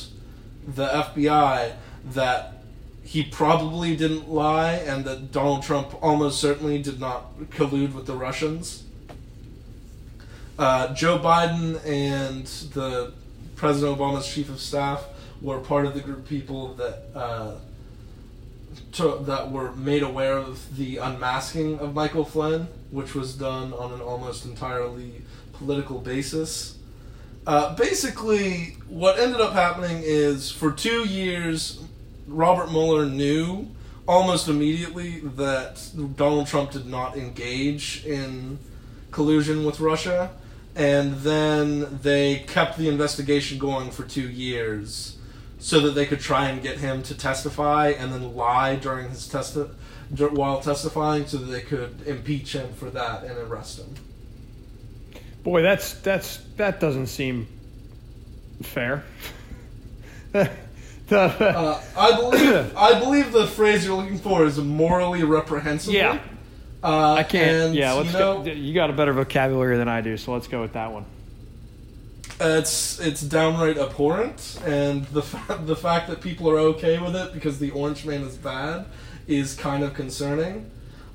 the 0.68 0.88
FBI 0.88 1.74
that 2.14 2.64
he 3.04 3.24
probably 3.24 3.96
didn't 3.96 4.30
lie 4.30 4.74
and 4.74 5.06
that 5.06 5.32
Donald 5.32 5.62
Trump 5.62 5.96
almost 6.02 6.40
certainly 6.40 6.82
did 6.82 7.00
not 7.00 7.40
collude 7.52 7.94
with 7.94 8.08
the 8.08 8.16
Russians. 8.16 8.84
Uh, 10.58 10.94
Joe 10.94 11.20
Biden 11.20 11.86
and 11.86 12.46
the 12.74 13.14
President 13.56 13.98
Obama's 13.98 14.28
chief 14.28 14.50
of 14.50 14.60
staff 14.60 15.06
were 15.42 15.60
part 15.60 15.86
of 15.86 15.94
the 15.94 16.00
group 16.00 16.20
of 16.20 16.26
people 16.26 16.74
that 16.76 17.04
uh, 17.14 17.56
to, 18.96 19.20
that 19.24 19.52
were 19.52 19.72
made 19.74 20.04
aware 20.04 20.38
of 20.38 20.78
the 20.78 20.98
unmasking 20.98 21.80
of 21.80 21.94
Michael 21.94 22.26
Flynn, 22.26 22.68
which 22.92 23.14
was 23.14 23.36
done 23.36 23.74
on 23.74 23.92
an 23.94 24.02
almost 24.02 24.46
entirely 24.46 25.22
political 25.54 26.00
basis. 26.00 26.78
Uh, 27.46 27.76
basically, 27.76 28.78
what 28.88 29.20
ended 29.20 29.40
up 29.40 29.54
happening 29.54 30.02
is 30.04 30.50
for 30.50 30.72
two 30.72 31.08
years, 31.08 31.84
Robert 32.28 32.72
Mueller 32.72 33.06
knew 33.06 33.68
almost 34.08 34.48
immediately 34.48 35.20
that 35.20 35.90
Donald 36.16 36.48
Trump 36.48 36.72
did 36.72 36.86
not 36.86 37.18
engage 37.18 38.06
in 38.06 38.58
collusion 39.12 39.66
with 39.66 39.80
Russia, 39.80 40.32
and 40.76 41.16
then 41.18 42.00
they 42.02 42.40
kept 42.48 42.78
the 42.78 42.90
investigation 42.90 43.58
going 43.58 43.92
for 43.92 44.04
two 44.04 44.30
years 44.30 45.15
so 45.66 45.80
that 45.80 45.96
they 45.96 46.06
could 46.06 46.20
try 46.20 46.50
and 46.50 46.62
get 46.62 46.78
him 46.78 47.02
to 47.02 47.18
testify 47.18 47.90
and 47.90 48.14
then 48.14 48.36
lie 48.36 48.76
during 48.76 49.10
his 49.10 49.28
test 49.28 49.58
while 50.20 50.62
testifying 50.62 51.26
so 51.26 51.38
that 51.38 51.48
they 51.48 51.62
could 51.62 52.04
impeach 52.06 52.54
him 52.54 52.72
for 52.74 52.92
that 52.92 53.24
and 53.24 53.36
arrest 53.40 53.80
him. 53.80 53.88
Boy, 55.44 55.64
that's 55.64 55.96
that's 55.96 56.38
that 56.58 56.80
doesn't 56.80 57.08
seem 57.08 57.48
fair. 58.62 59.04
Uh, 61.12 61.80
I 61.96 62.16
believe 62.16 62.76
I 62.76 63.00
believe 63.00 63.32
the 63.32 63.46
phrase 63.46 63.86
you're 63.86 63.96
looking 63.96 64.18
for 64.18 64.44
is 64.44 64.58
morally 64.58 65.24
reprehensible. 65.24 65.94
Yeah. 65.94 66.20
Uh, 66.84 67.14
I 67.14 67.22
can't. 67.22 67.68
and, 67.68 67.76
yeah, 67.76 67.94
let's 67.94 68.12
you 68.12 68.18
know, 68.18 68.42
go. 68.42 68.52
You 68.52 68.74
got 68.74 68.90
a 68.90 68.94
better 68.94 69.14
vocabulary 69.14 69.78
than 69.78 69.88
I 69.88 70.02
do, 70.02 70.18
so 70.18 70.34
let's 70.34 70.48
go 70.48 70.62
with 70.62 70.74
that 70.74 70.92
one. 70.92 71.06
It's 72.40 73.00
it's 73.00 73.22
downright 73.22 73.78
abhorrent, 73.78 74.60
and 74.66 75.06
the 75.08 75.22
fa- 75.32 75.62
the 75.66 75.76
fact 75.76 76.10
that 76.10 76.22
people 76.22 76.50
are 76.50 76.58
okay 76.60 77.00
with 77.00 77.16
it 77.16 77.34
because 77.34 77.60
the 77.60 77.72
Orange 77.72 78.06
Man 78.06 78.22
is 78.24 78.36
bad 78.36 78.86
is 79.28 79.56
kind 79.56 79.84
of 79.84 79.94
concerning. 79.94 80.70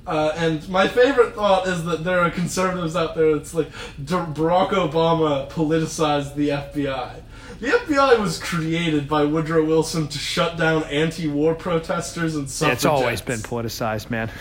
Uh, 0.07 0.33
and 0.35 0.67
my 0.67 0.87
favorite 0.87 1.35
thought 1.35 1.67
is 1.67 1.85
that 1.85 2.03
there 2.03 2.19
are 2.21 2.31
conservatives 2.31 2.95
out 2.95 3.13
there 3.15 3.35
that's 3.37 3.53
like 3.53 3.69
D- 4.03 4.15
Barack 4.15 4.69
Obama 4.69 5.47
politicized 5.51 6.33
the 6.33 6.49
FBI. 6.49 7.21
The 7.59 7.67
FBI 7.67 8.17
was 8.19 8.39
created 8.39 9.07
by 9.07 9.23
Woodrow 9.25 9.63
Wilson 9.63 10.07
to 10.07 10.17
shut 10.17 10.57
down 10.57 10.83
anti-war 10.85 11.53
protesters 11.53 12.35
and 12.35 12.47
Yeah, 12.59 12.73
it's 12.73 12.85
always 12.85 13.21
been 13.21 13.37
politicized, 13.41 14.09
man. 14.09 14.31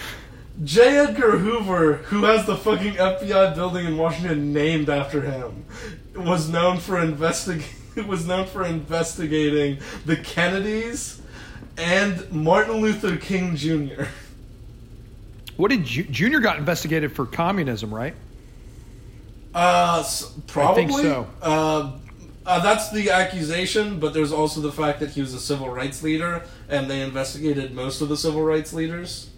J. 0.64 0.96
Edgar 0.96 1.36
Hoover, 1.36 1.94
who 1.94 2.24
has 2.24 2.46
the 2.46 2.56
fucking 2.56 2.94
FBI 2.94 3.54
building 3.54 3.84
in 3.86 3.98
Washington 3.98 4.54
named 4.54 4.88
after 4.88 5.20
him, 5.20 5.66
was 6.24 6.48
known 6.48 6.78
for 6.78 6.96
investig- 6.96 7.64
was 8.06 8.26
known 8.26 8.46
for 8.46 8.64
investigating 8.64 9.78
the 10.06 10.16
Kennedys 10.16 11.20
and 11.76 12.30
Martin 12.30 12.76
Luther 12.76 13.16
King 13.16 13.56
Jr. 13.56 14.04
What 15.56 15.70
did 15.70 15.84
Ju- 15.84 16.04
Junior 16.04 16.40
got 16.40 16.58
investigated 16.58 17.12
for 17.12 17.26
communism, 17.26 17.92
right? 17.92 18.14
Uh, 19.54 19.98
s- 20.00 20.32
probably. 20.46 21.02
so. 21.02 21.26
Uh, 21.42 21.92
uh, 22.46 22.60
that's 22.60 22.90
the 22.90 23.10
accusation, 23.10 24.00
but 24.00 24.14
there's 24.14 24.32
also 24.32 24.60
the 24.60 24.72
fact 24.72 25.00
that 25.00 25.10
he 25.10 25.20
was 25.20 25.34
a 25.34 25.40
civil 25.40 25.68
rights 25.68 26.02
leader, 26.02 26.42
and 26.68 26.90
they 26.90 27.02
investigated 27.02 27.74
most 27.74 28.00
of 28.00 28.08
the 28.08 28.16
civil 28.16 28.42
rights 28.42 28.72
leaders. 28.72 29.30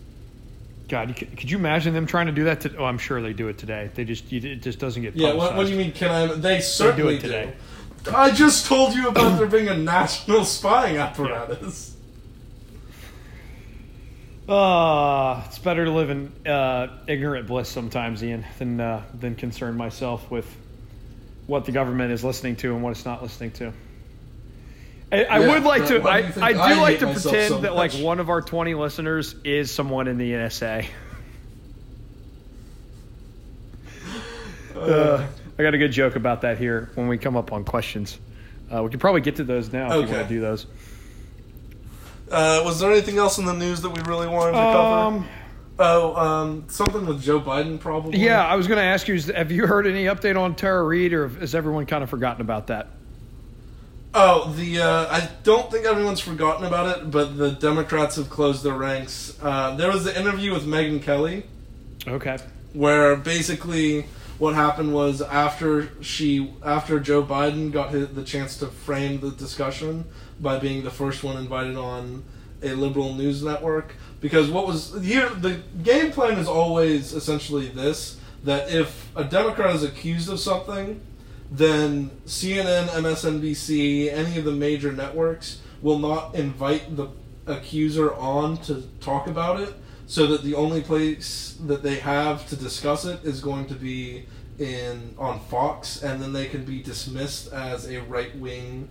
God, 0.93 1.17
could, 1.17 1.51
you 1.51 1.57
imagine 1.57 1.95
them 1.95 2.05
trying 2.05 2.27
to 2.27 2.33
do 2.33 2.45
that? 2.45 2.61
To, 2.61 2.77
oh, 2.77 2.85
I'm 2.85 2.99
sure 2.99 3.23
they 3.23 3.33
do 3.33 3.49
it 3.49 3.57
today. 3.57 3.91
They 3.95 4.05
just 4.05 4.31
you, 4.31 4.47
it 4.47 4.61
just 4.61 4.79
doesn't 4.79 5.01
get. 5.01 5.17
Yeah, 5.17 5.33
what, 5.33 5.57
what 5.57 5.65
do 5.65 5.73
you 5.73 5.79
mean? 5.79 5.91
Can 5.91 6.11
I? 6.11 6.27
They 6.35 6.61
certainly 6.61 7.15
do 7.15 7.19
it 7.19 7.21
today. 7.23 7.55
do. 8.05 8.15
I 8.15 8.31
just 8.31 8.67
told 8.67 8.93
you 8.93 9.09
about 9.09 9.39
there 9.39 9.47
being 9.47 9.69
a 9.69 9.75
national 9.75 10.45
spying 10.45 10.99
apparatus. 10.99 11.97
Uh, 14.47 15.43
it's 15.47 15.59
better 15.61 15.87
to 15.87 15.91
live 15.91 16.11
in 16.11 16.31
uh, 16.47 16.89
ignorant 17.07 17.47
bliss 17.47 17.71
sometimes, 17.71 18.23
Ian, 18.23 18.45
than 18.59 18.79
uh, 18.79 19.03
than 19.19 19.35
concern 19.35 19.79
myself 19.79 20.31
with 20.31 20.45
what 21.47 21.65
the 21.65 21.73
government 21.73 22.13
is 22.13 22.23
listening 22.23 22.57
to 22.57 22.75
and 22.75 22.83
what 22.83 22.91
it's 22.91 23.07
not 23.07 23.23
listening 23.23 23.53
to. 23.53 23.73
I, 25.13 25.25
I 25.25 25.39
Yeah, 25.41 25.49
would 25.55 25.65
like 25.65 25.87
to. 25.89 26.03
I, 26.09 26.23
do 26.23 26.41
I 26.41 26.53
do 26.55 26.59
I 26.59 26.81
like 26.81 26.99
to 27.01 27.13
pretend 27.13 27.49
so 27.49 27.61
that 27.61 27.75
like 27.75 27.93
one 27.93 28.19
of 28.19 28.31
our 28.31 28.41
twenty 28.41 28.75
listeners 28.75 29.35
is 29.45 29.71
someone 29.71 30.09
in 30.09 30.19
the 30.19 30.33
NSA. 30.33 30.87
Uh, 34.75 35.25
I 35.59 35.63
got 35.63 35.75
a 35.75 35.79
good 35.79 35.93
joke 35.93 36.17
about 36.17 36.41
that 36.41 36.59
here 36.59 36.91
when 36.97 37.07
we 37.07 37.17
come 37.17 37.37
up 37.37 37.53
on 37.53 37.63
questions. 37.63 38.19
Uh, 38.73 38.83
we 38.83 38.91
could 38.91 38.99
probably 38.99 39.21
get 39.21 39.37
to 39.37 39.45
those 39.45 39.73
now 39.73 39.87
if 39.97 40.09
you 40.09 40.17
want 40.17 40.27
to 40.27 40.35
do 40.35 40.41
those. 40.41 40.67
Uh, 42.29 42.63
was 42.65 42.81
there 42.81 42.91
anything 42.91 43.19
else 43.19 43.39
in 43.39 43.45
the 43.45 43.53
news 43.53 43.83
that 43.83 43.91
we 43.91 44.01
really 44.11 44.27
wanted 44.27 44.53
to 44.53 44.59
cover? 44.59 44.95
Um, 44.95 45.29
Oh, 45.79 46.15
um, 46.17 46.65
something 46.69 47.07
with 47.07 47.23
Joe 47.23 47.41
Biden, 47.41 47.81
probably. 47.81 48.19
Yeah, 48.19 48.45
I 48.47 48.57
was 48.57 48.67
going 48.67 48.79
to 48.79 48.85
ask 48.85 49.09
you: 49.09 49.21
Have 49.35 49.51
you 49.51 49.67
heard 49.67 49.87
any 49.87 50.05
update 50.05 50.41
on 50.41 50.55
Tara 50.55 50.83
Reade, 50.83 51.13
or 51.13 51.29
has 51.29 51.55
everyone 51.55 51.87
kind 51.87 52.05
of 52.05 52.11
forgotten 52.11 52.41
about 52.41 52.69
that? 52.69 52.91
Oh, 54.15 54.53
the 54.53 54.81
uh, 54.81 55.07
I 55.11 55.29
don't 55.43 55.71
think 55.71 55.87
everyone's 55.87 56.21
forgotten 56.21 56.67
about 56.67 56.99
it, 56.99 57.11
but 57.11 57.39
the 57.39 57.51
Democrats 57.53 58.17
have 58.17 58.29
closed 58.29 58.63
their 58.63 58.75
ranks. 58.75 59.37
Uh, 59.43 59.75
there 59.77 59.91
was 59.91 60.05
the 60.05 60.19
interview 60.19 60.53
with 60.53 60.67
Megyn 60.67 61.03
Kelly, 61.03 61.45
Okay. 62.07 62.37
where 62.75 63.17
basically 63.17 64.07
what 64.39 64.55
happened 64.55 64.93
was 64.93 65.23
after 65.23 65.89
she 66.03 66.53
after 66.63 67.01
Joe 67.01 67.23
Biden 67.23 67.73
got 67.73 67.91
his, 67.91 68.09
the 68.09 68.25
chance 68.25 68.57
to 68.59 68.67
frame 68.67 69.21
the 69.21 69.31
discussion 69.31 70.05
by 70.41 70.59
being 70.59 70.83
the 70.85 70.91
first 70.91 71.23
one 71.25 71.37
invited 71.39 71.77
on 71.77 72.25
a 72.63 72.75
liberal 72.75 73.15
news 73.15 73.43
network 73.43 73.95
because 74.21 74.49
what 74.51 74.67
was 74.67 74.95
here 75.03 75.29
the 75.31 75.61
game 75.83 76.13
plan 76.13 76.39
is 76.39 76.47
always 76.49 77.13
essentially 77.13 77.69
this 77.69 78.19
that 78.45 78.71
if 78.73 79.11
a 79.17 79.25
democrat 79.25 79.75
is 79.75 79.83
accused 79.83 80.29
of 80.31 80.39
something 80.39 81.01
then 81.53 82.11
CNN, 82.25 82.89
MSNBC, 82.89 84.11
any 84.11 84.39
of 84.39 84.45
the 84.47 84.53
major 84.53 84.91
networks 84.91 85.61
will 85.83 85.99
not 85.99 86.35
invite 86.35 86.97
the 86.97 87.09
accuser 87.47 88.15
on 88.15 88.57
to 88.57 88.83
talk 89.01 89.27
about 89.27 89.61
it, 89.61 89.75
so 90.07 90.27
that 90.29 90.43
the 90.43 90.55
only 90.55 90.81
place 90.81 91.59
that 91.67 91.83
they 91.83 91.97
have 91.97 92.49
to 92.49 92.57
discuss 92.57 93.05
it 93.05 93.23
is 93.23 93.41
going 93.41 93.67
to 93.67 93.75
be 93.75 94.25
in 94.59 95.15
on 95.19 95.41
Fox, 95.41 96.03
and 96.03 96.23
then 96.23 96.33
they 96.33 96.47
can 96.47 96.65
be 96.65 96.83
dismissed 96.83 97.53
as 97.53 97.87
a 97.87 98.01
right 98.03 98.35
wing 98.39 98.89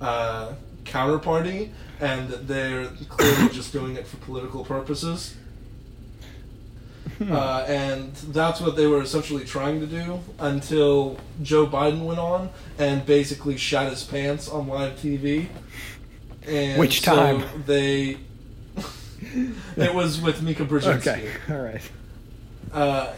uh, 0.00 0.52
counterparty, 0.84 1.70
and 2.00 2.28
that 2.28 2.46
they're 2.46 2.86
clearly 3.08 3.52
just 3.52 3.72
doing 3.72 3.96
it 3.96 4.06
for 4.06 4.18
political 4.18 4.64
purposes. 4.64 5.34
Uh, 7.30 7.64
and 7.68 8.12
that's 8.32 8.60
what 8.60 8.74
they 8.76 8.86
were 8.86 9.00
essentially 9.00 9.44
trying 9.44 9.78
to 9.80 9.86
do 9.86 10.18
until 10.40 11.16
Joe 11.42 11.64
Biden 11.66 12.04
went 12.04 12.18
on 12.18 12.50
and 12.78 13.06
basically 13.06 13.56
shat 13.56 13.88
his 13.90 14.02
pants 14.02 14.48
on 14.48 14.66
live 14.66 14.98
TV. 14.98 15.46
And 16.46 16.78
Which 16.78 17.02
so 17.02 17.14
time? 17.14 17.44
they. 17.66 18.18
it 19.76 19.94
was 19.94 20.20
with 20.20 20.42
Mika 20.42 20.64
Brzezinski. 20.64 20.96
Okay. 21.06 21.30
All 21.50 21.60
right. 21.62 21.90
Uh, 22.72 23.12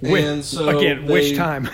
Whi- 0.00 0.20
and 0.20 0.44
so 0.44 0.68
again, 0.78 1.04
they- 1.06 1.12
which 1.12 1.36
time? 1.36 1.68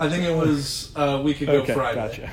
I 0.00 0.08
think 0.08 0.24
it 0.24 0.34
was 0.34 0.92
a 0.96 1.20
week 1.22 1.40
ago 1.42 1.60
okay, 1.60 1.74
Friday. 1.74 2.30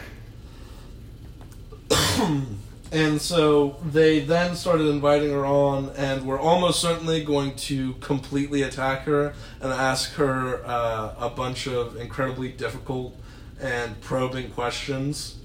gotcha. 1.89 2.37
And 2.93 3.19
so 3.19 3.77
they 3.83 4.19
then 4.19 4.55
started 4.55 4.85
inviting 4.85 5.31
her 5.31 5.47
on, 5.47 5.89
and 5.97 6.27
were 6.27 6.37
almost 6.37 6.79
certainly 6.79 7.23
going 7.23 7.55
to 7.55 7.93
completely 7.95 8.61
attack 8.61 9.05
her 9.05 9.33
and 9.59 9.73
ask 9.73 10.13
her 10.13 10.63
uh, 10.63 11.15
a 11.17 11.29
bunch 11.29 11.65
of 11.65 11.97
incredibly 11.97 12.49
difficult 12.49 13.17
and 13.59 13.99
probing 13.99 14.51
questions. 14.51 15.37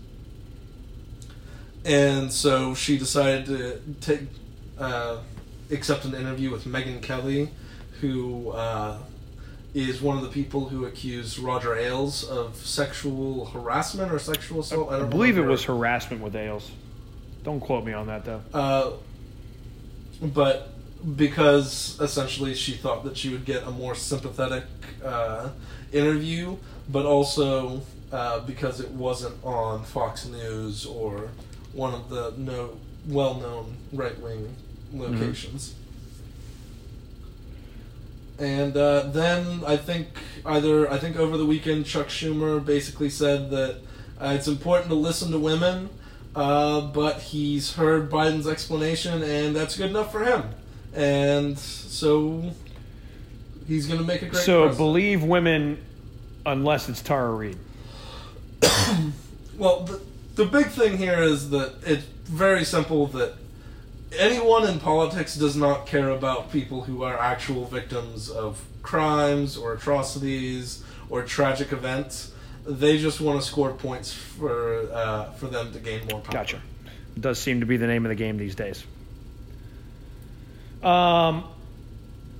And 1.86 2.30
so 2.30 2.74
she 2.74 2.98
decided 2.98 3.46
to 3.46 3.80
take 4.02 4.28
uh, 4.78 5.16
accept 5.70 6.04
an 6.04 6.14
interview 6.14 6.50
with 6.50 6.66
Megyn 6.66 7.00
Kelly, 7.00 7.48
who 8.02 8.50
uh, 8.50 8.98
is 9.72 10.02
one 10.02 10.18
of 10.18 10.22
the 10.22 10.28
people 10.28 10.68
who 10.68 10.84
accused 10.84 11.38
Roger 11.38 11.74
Ailes 11.74 12.24
of 12.24 12.56
sexual 12.56 13.46
harassment 13.46 14.12
or 14.12 14.18
sexual 14.18 14.60
assault. 14.60 14.92
I, 14.92 14.96
I 14.96 14.98
don't 14.98 15.08
believe 15.08 15.38
it 15.38 15.46
was 15.46 15.64
harassment 15.64 16.22
with 16.22 16.36
Ailes. 16.36 16.70
Don't 17.48 17.60
quote 17.60 17.86
me 17.86 17.94
on 17.94 18.08
that 18.08 18.26
though. 18.26 18.42
Uh, 18.52 18.90
but 20.20 20.68
because 21.16 21.98
essentially 21.98 22.52
she 22.52 22.72
thought 22.72 23.04
that 23.04 23.16
she 23.16 23.30
would 23.30 23.46
get 23.46 23.62
a 23.62 23.70
more 23.70 23.94
sympathetic 23.94 24.64
uh, 25.02 25.48
interview, 25.90 26.58
but 26.90 27.06
also 27.06 27.80
uh, 28.12 28.40
because 28.40 28.80
it 28.80 28.90
wasn't 28.90 29.34
on 29.42 29.82
Fox 29.84 30.26
News 30.26 30.84
or 30.84 31.30
one 31.72 31.94
of 31.94 32.10
the 32.10 32.34
no 32.36 32.76
well-known 33.06 33.78
right-wing 33.94 34.54
locations. 34.92 35.74
And 38.38 38.76
uh, 38.76 39.04
then 39.04 39.62
I 39.66 39.78
think 39.78 40.08
either 40.44 40.92
I 40.92 40.98
think 40.98 41.16
over 41.16 41.38
the 41.38 41.46
weekend 41.46 41.86
Chuck 41.86 42.08
Schumer 42.08 42.62
basically 42.62 43.08
said 43.08 43.48
that 43.52 43.76
uh, 44.20 44.34
it's 44.36 44.48
important 44.48 44.90
to 44.90 44.96
listen 44.96 45.30
to 45.30 45.38
women, 45.38 45.88
uh, 46.34 46.80
but 46.80 47.20
he's 47.20 47.74
heard 47.74 48.10
Biden's 48.10 48.46
explanation 48.46 49.22
and 49.22 49.54
that's 49.54 49.76
good 49.76 49.90
enough 49.90 50.12
for 50.12 50.24
him, 50.24 50.44
and 50.94 51.58
so 51.58 52.52
he's 53.66 53.86
going 53.86 54.00
to 54.00 54.06
make 54.06 54.22
a 54.22 54.26
great. 54.26 54.42
So 54.42 54.64
president. 54.64 54.78
believe 54.78 55.22
women, 55.22 55.78
unless 56.46 56.88
it's 56.88 57.02
Tara 57.02 57.30
Reade. 57.30 57.58
Well, 59.58 59.80
the, 59.80 60.00
the 60.36 60.44
big 60.44 60.66
thing 60.68 60.98
here 60.98 61.20
is 61.20 61.50
that 61.50 61.74
it's 61.84 62.04
very 62.26 62.64
simple 62.64 63.08
that 63.08 63.34
anyone 64.16 64.68
in 64.68 64.78
politics 64.78 65.34
does 65.34 65.56
not 65.56 65.84
care 65.86 66.10
about 66.10 66.52
people 66.52 66.82
who 66.82 67.02
are 67.02 67.18
actual 67.18 67.64
victims 67.64 68.30
of 68.30 68.64
crimes 68.82 69.56
or 69.56 69.72
atrocities 69.72 70.84
or 71.10 71.22
tragic 71.22 71.72
events. 71.72 72.32
They 72.68 72.98
just 72.98 73.20
want 73.20 73.40
to 73.40 73.46
score 73.46 73.72
points 73.72 74.12
for 74.12 74.88
uh, 74.92 75.32
for 75.32 75.46
them 75.46 75.72
to 75.72 75.78
gain 75.78 76.06
more 76.10 76.20
power. 76.20 76.32
Gotcha. 76.32 76.60
It 77.16 77.22
does 77.22 77.38
seem 77.38 77.60
to 77.60 77.66
be 77.66 77.78
the 77.78 77.86
name 77.86 78.04
of 78.04 78.10
the 78.10 78.14
game 78.14 78.36
these 78.36 78.54
days. 78.54 78.84
Um, 80.82 81.44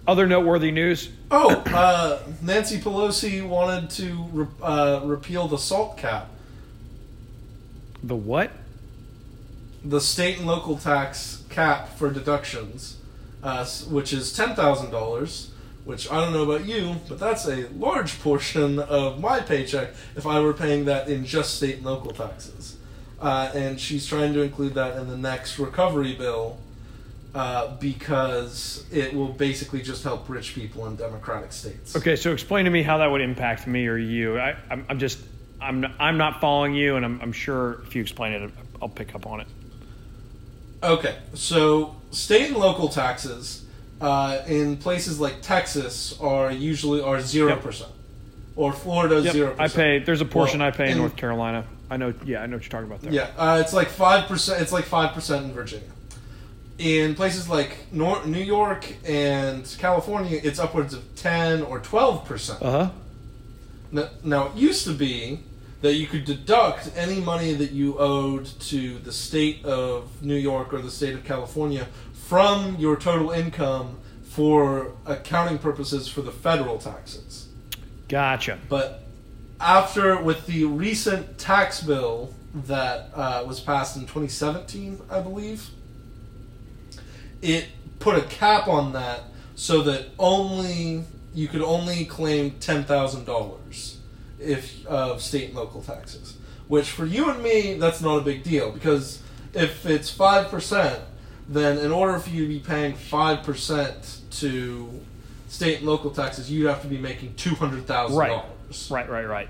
other 0.07 0.27
noteworthy 0.27 0.71
news. 0.71 1.09
Oh, 1.31 1.51
uh, 1.67 2.23
Nancy 2.43 2.79
Pelosi 2.79 3.47
wanted 3.47 3.91
to 3.91 4.15
re- 4.33 4.47
uh, 4.63 5.01
repeal 5.05 5.49
the 5.49 5.59
salt 5.59 5.97
cap. 5.97 6.29
The 8.03 8.15
what? 8.15 8.53
the 9.85 10.01
state 10.01 10.39
and 10.39 10.47
local 10.47 10.77
tax 10.77 11.45
cap 11.49 11.89
for 11.97 12.11
deductions, 12.11 12.97
uh, 13.43 13.65
which 13.65 14.13
is 14.13 14.33
ten 14.33 14.55
thousand 14.55 14.91
dollars. 14.91 15.51
Which 15.89 16.11
I 16.11 16.21
don't 16.21 16.35
know 16.35 16.43
about 16.43 16.67
you, 16.67 16.97
but 17.09 17.19
that's 17.19 17.49
a 17.49 17.67
large 17.71 18.21
portion 18.21 18.79
of 18.79 19.21
my 19.21 19.41
paycheck 19.41 19.89
if 20.17 20.27
I 20.27 20.39
were 20.39 20.53
paying 20.53 20.85
that 20.85 21.09
in 21.09 21.25
just 21.25 21.55
state 21.55 21.77
and 21.77 21.87
local 21.87 22.11
taxes. 22.11 22.77
Uh, 23.19 23.51
and 23.55 23.81
she's 23.81 24.07
trying 24.07 24.35
to 24.35 24.43
include 24.43 24.75
that 24.75 24.99
in 24.99 25.09
the 25.09 25.17
next 25.17 25.59
recovery 25.59 26.13
bill 26.13 26.59
uh, 27.35 27.75
because 27.77 28.85
it 28.93 29.15
will 29.15 29.29
basically 29.33 29.81
just 29.81 30.05
help 30.05 30.29
rich 30.29 30.55
people 30.55 30.87
in 30.89 30.97
democratic 30.97 31.53
states. 31.53 31.97
Okay, 31.97 32.17
so 32.17 32.35
explain 32.35 32.67
to 32.67 32.71
me 32.71 32.83
how 32.83 32.99
that 32.99 33.07
would 33.11 33.23
impact 33.23 33.67
me 33.67 33.87
or 33.87 33.97
you. 33.97 34.39
I, 34.39 34.57
I'm, 34.69 34.85
I'm 34.91 34.99
just, 34.99 35.19
I'm, 35.59 35.81
not- 35.81 35.95
I'm 35.99 36.19
not 36.19 36.43
following 36.43 36.75
you, 36.75 36.97
and 36.97 37.05
I'm, 37.07 37.19
I'm 37.23 37.33
sure 37.33 37.81
if 37.87 37.97
you 37.97 38.03
explain 38.03 38.35
it, 38.35 38.51
I'll 38.83 38.91
pick 38.91 39.15
up 39.15 39.27
on 39.27 39.41
it. 39.41 39.47
Okay, 40.83 41.17
so 41.33 41.97
state 42.11 42.49
and 42.49 42.59
local 42.59 42.91
taxes 42.91 43.65
uh, 44.01 44.43
in 44.47 44.77
places 44.77 45.19
like 45.21 45.43
Texas 45.43 46.19
are 46.21 46.51
usually 46.53 47.01
are 47.03 47.21
zero 47.21 47.57
percent, 47.57 47.91
or 48.57 48.73
Florida 48.73 49.21
Yep, 49.21 49.33
zero 49.33 49.57
I 49.59 49.69
pay. 49.69 49.99
There's 49.99 50.21
a 50.21 50.25
portion 50.25 50.61
Well, 50.61 50.69
I 50.69 50.71
pay 50.71 50.87
in 50.87 50.93
in- 50.93 50.99
North 50.99 51.17
Carolina. 51.17 51.65
I 51.91 51.97
know. 51.97 52.13
Yeah, 52.25 52.43
I 52.43 52.47
know 52.47 52.57
what 52.57 52.63
you're 52.65 52.71
talking 52.71 52.87
about 52.87 53.01
there. 53.01 53.13
Yeah, 53.13 53.31
uh, 53.37 53.59
it's 53.65 53.73
like 53.73 53.89
five 53.89 54.29
percent. 54.29 54.61
It's 54.61 54.73
like 54.73 54.85
five 54.85 55.15
percent 55.15 55.45
in 55.47 55.53
Virginia. 55.53 55.89
In 56.79 57.15
places 57.17 57.49
like 57.49 57.77
Nor- 57.91 58.25
New 58.27 58.39
York 58.43 58.95
and 59.05 59.65
California, 59.79 60.39
it's 60.43 60.59
upwards 60.61 60.95
of 60.95 61.03
ten 61.17 61.63
or 61.63 61.81
twelve 61.81 62.25
percent. 62.25 62.63
Uh 62.63 62.71
huh. 62.71 62.91
Now, 63.91 64.09
now, 64.23 64.47
it 64.49 64.55
used 64.57 64.85
to 64.85 64.93
be 64.93 65.41
that 65.81 65.95
you 65.95 66.07
could 66.07 66.25
deduct 66.25 66.91
any 66.95 67.21
money 67.21 67.55
that 67.55 67.71
you 67.71 67.97
owed 67.99 68.45
to 68.61 68.99
the 68.99 69.13
state 69.13 69.65
of 69.65 70.23
New 70.23 70.35
York 70.37 70.75
or 70.75 70.83
the 70.83 70.91
state 70.91 71.15
of 71.15 71.25
California 71.25 71.87
from 72.29 72.77
your 72.77 72.95
total 72.95 73.31
income 73.31 73.99
for 74.23 74.93
accounting 75.07 75.57
purposes 75.57 76.07
for 76.07 76.21
the 76.21 76.31
federal 76.31 76.77
taxes. 76.77 77.49
Gotcha. 78.07 78.59
But 78.69 79.03
after, 79.59 80.21
with 80.21 80.47
the 80.47 80.67
recent 80.67 81.39
tax 81.39 81.83
bill 81.83 82.35
that 82.53 83.11
uh, 83.15 83.45
was 83.47 83.61
passed 83.61 83.97
in 83.97 84.03
2017, 84.03 85.01
I 85.11 85.21
believe, 85.21 85.71
it 87.41 87.69
put 87.99 88.19
a 88.19 88.27
cap 88.27 88.69
on 88.69 88.93
that 88.93 89.23
so 89.55 89.81
that 89.85 90.09
only 90.19 91.05
you 91.35 91.49
could 91.49 91.63
only 91.63 92.05
claim 92.05 92.53
ten 92.61 92.85
thousand 92.85 93.25
dollars 93.25 93.99
if 94.39 94.87
of 94.87 95.23
state 95.23 95.49
and 95.49 95.57
local 95.57 95.81
taxes. 95.81 96.37
Which 96.67 96.91
for 96.91 97.07
you 97.07 97.31
and 97.31 97.43
me, 97.43 97.75
that's 97.75 98.03
not 98.03 98.19
a 98.19 98.23
big 98.23 98.43
deal 98.43 98.71
because 98.71 99.23
if 99.55 99.87
it's 99.87 100.11
five 100.11 100.51
percent, 100.51 101.01
then 101.49 101.79
in 101.79 101.91
order 101.91 102.19
for 102.19 102.31
you 102.31 102.43
to 102.43 102.49
be 102.49 102.61
paying 102.61 102.95
five 102.95 103.43
percent 103.43 104.21
to 104.33 105.01
state 105.49 105.79
and 105.79 105.87
local 105.87 106.11
taxes, 106.11 106.51
you'd 106.51 106.69
have 106.69 106.83
to 106.83 106.89
be 106.89 106.99
making 106.99 107.33
$200,000. 107.35 108.11
Right. 108.11 108.45
Right. 108.91 109.09
Right. 109.09 109.27
right. 109.27 109.49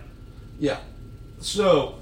Yeah. 0.59 0.79
So, 1.41 1.97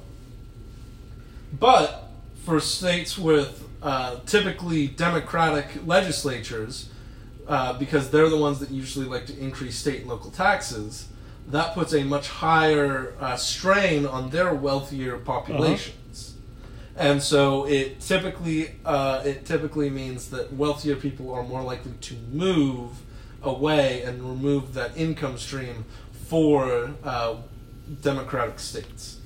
but 1.59 2.11
for 2.45 2.61
states 2.61 3.19
with 3.19 3.67
uh, 3.83 4.21
typically 4.27 4.87
Democratic 4.87 5.67
legislatures, 5.87 6.91
uh, 7.49 7.79
because 7.79 8.11
they're 8.11 8.29
the 8.29 8.37
ones 8.37 8.59
that 8.59 8.71
usually 8.71 9.07
like 9.07 9.27
to 9.27 9.39
increase 9.39 9.77
state 9.77 10.01
and 10.01 10.09
local 10.11 10.31
taxes, 10.31 11.09
that 11.49 11.75
puts 11.75 11.93
a 11.95 12.03
much 12.03 12.29
higher 12.29 13.15
uh, 13.21 13.37
strain 13.37 14.05
on 14.05 14.31
their 14.31 14.53
wealthier 14.53 15.17
populations. 15.17 15.95
And 16.97 17.23
so 17.23 17.67
it 17.67 18.01
typically 18.01 18.71
uh, 18.85 19.23
it 19.25 19.45
typically 19.45 19.91
means 19.91 20.31
that 20.31 20.53
wealthier 20.53 20.97
people 20.97 21.33
are 21.33 21.43
more 21.43 21.63
likely 21.63 21.93
to 21.93 22.15
move 22.33 23.03
away 23.43 24.03
and 24.03 24.23
remove 24.23 24.75
that 24.75 24.97
income 24.97 25.37
stream 25.37 25.85
for 26.27 26.91
uh, 27.05 27.37
democratic 28.01 28.59
states 28.59 29.19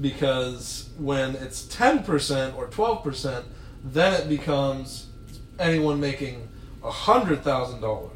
because 0.00 0.88
when 0.96 1.34
it's 1.36 1.62
10% 1.66 2.56
or 2.56 2.66
12% 2.68 3.44
then 3.84 4.20
it 4.20 4.28
becomes 4.28 5.06
anyone 5.58 6.00
making 6.00 6.48
$100000 6.82 8.10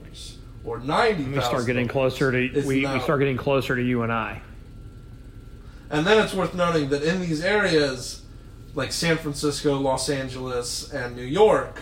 or 0.65 0.79
ninety. 0.79 1.25
We 1.25 1.41
start 1.41 1.67
getting 1.67 1.89
closer 1.89 2.31
to 2.31 2.63
we, 2.67 2.87
we 2.87 3.01
start 3.01 3.19
getting 3.19 3.37
closer 3.37 3.75
to 3.75 3.83
you 3.83 4.03
and 4.03 4.13
I. 4.13 4.43
And 5.91 6.07
then 6.07 6.23
it's 6.25 6.33
worth 6.33 6.55
noting 6.55 6.89
that 6.91 7.03
in 7.03 7.21
these 7.21 7.43
areas, 7.45 8.22
like 8.75 8.93
San 8.93 9.18
Francisco, 9.18 9.77
Los 9.79 10.09
Angeles, 10.09 10.93
and 10.93 11.14
New 11.16 11.23
York, 11.23 11.81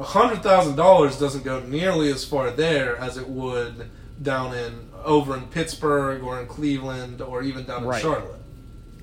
hundred 0.00 0.42
thousand 0.42 0.76
dollars 0.76 1.18
doesn't 1.18 1.44
go 1.44 1.60
nearly 1.60 2.10
as 2.10 2.24
far 2.24 2.50
there 2.50 2.96
as 2.96 3.16
it 3.16 3.28
would 3.28 3.88
down 4.20 4.54
in 4.54 4.88
over 5.04 5.36
in 5.36 5.42
Pittsburgh 5.46 6.22
or 6.22 6.40
in 6.40 6.46
Cleveland 6.46 7.20
or 7.20 7.42
even 7.42 7.64
down 7.64 7.82
in 7.82 7.88
right. 7.88 8.02
Charlotte. 8.02 8.40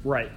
Right. 0.04 0.32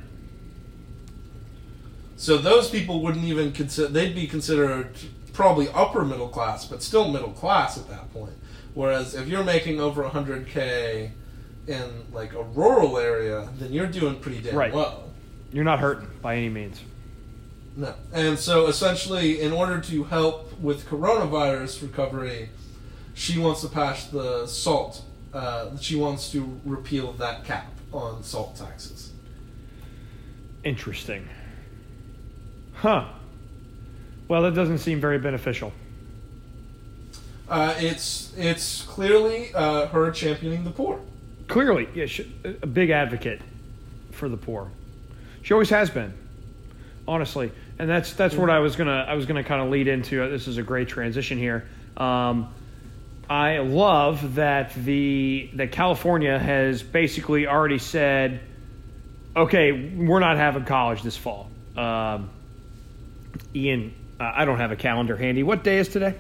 So 2.16 2.38
those 2.38 2.70
people 2.70 3.02
wouldn't 3.02 3.24
even 3.24 3.52
consider 3.52 3.88
they'd 3.88 4.14
be 4.14 4.26
considered 4.26 4.96
probably 5.32 5.68
upper 5.70 6.04
middle 6.04 6.28
class, 6.28 6.64
but 6.64 6.82
still 6.82 7.08
middle 7.10 7.32
class 7.32 7.78
at 7.78 7.88
that 7.88 8.12
point. 8.12 8.34
Whereas 8.74 9.14
if 9.14 9.28
you're 9.28 9.44
making 9.44 9.80
over 9.80 10.02
100k 10.04 11.10
in 11.66 12.04
like 12.12 12.32
a 12.34 12.42
rural 12.42 12.98
area, 12.98 13.48
then 13.58 13.72
you're 13.72 13.86
doing 13.86 14.18
pretty 14.20 14.40
damn 14.40 14.56
right. 14.56 14.72
well. 14.72 15.11
You're 15.52 15.64
not 15.64 15.80
hurting 15.80 16.08
by 16.20 16.36
any 16.36 16.48
means. 16.48 16.80
No. 17.76 17.94
And 18.12 18.38
so 18.38 18.66
essentially, 18.66 19.40
in 19.40 19.52
order 19.52 19.80
to 19.80 20.04
help 20.04 20.58
with 20.60 20.86
coronavirus 20.86 21.82
recovery, 21.82 22.50
she 23.14 23.38
wants 23.38 23.60
to 23.62 23.68
pass 23.68 24.06
the 24.06 24.46
salt. 24.46 25.02
Uh, 25.32 25.76
she 25.78 25.96
wants 25.96 26.30
to 26.32 26.60
repeal 26.64 27.12
that 27.14 27.44
cap 27.44 27.72
on 27.92 28.22
salt 28.22 28.56
taxes. 28.56 29.12
Interesting. 30.64 31.28
Huh. 32.74 33.06
Well, 34.28 34.42
that 34.42 34.54
doesn't 34.54 34.78
seem 34.78 35.00
very 35.00 35.18
beneficial. 35.18 35.72
Uh, 37.48 37.74
it's 37.78 38.32
it's 38.36 38.82
clearly 38.82 39.52
uh, 39.54 39.86
her 39.88 40.10
championing 40.10 40.64
the 40.64 40.70
poor. 40.70 41.00
Clearly, 41.48 41.88
yeah, 41.94 42.06
she, 42.06 42.32
a 42.44 42.66
big 42.66 42.90
advocate 42.90 43.42
for 44.10 44.28
the 44.28 44.38
poor. 44.38 44.70
She 45.42 45.52
always 45.54 45.70
has 45.70 45.90
been, 45.90 46.12
honestly, 47.06 47.50
and 47.78 47.88
that's 47.88 48.12
that's 48.14 48.34
what 48.34 48.50
I 48.50 48.60
was 48.60 48.76
gonna 48.76 49.04
I 49.08 49.14
was 49.14 49.26
gonna 49.26 49.44
kind 49.44 49.60
of 49.62 49.70
lead 49.70 49.88
into. 49.88 50.28
This 50.30 50.48
is 50.48 50.56
a 50.58 50.62
great 50.62 50.88
transition 50.88 51.38
here. 51.38 51.66
Um, 51.96 52.52
I 53.28 53.58
love 53.58 54.36
that 54.36 54.74
the 54.74 55.50
that 55.54 55.72
California 55.72 56.38
has 56.38 56.82
basically 56.82 57.46
already 57.46 57.78
said, 57.78 58.40
okay, 59.36 59.72
we're 59.72 60.20
not 60.20 60.36
having 60.36 60.64
college 60.64 61.02
this 61.02 61.16
fall. 61.16 61.50
Um, 61.76 62.30
Ian, 63.54 63.94
uh, 64.20 64.30
I 64.34 64.44
don't 64.44 64.58
have 64.58 64.70
a 64.72 64.76
calendar 64.76 65.16
handy. 65.16 65.42
What 65.42 65.64
day 65.64 65.78
is 65.78 65.88
today? 65.88 66.14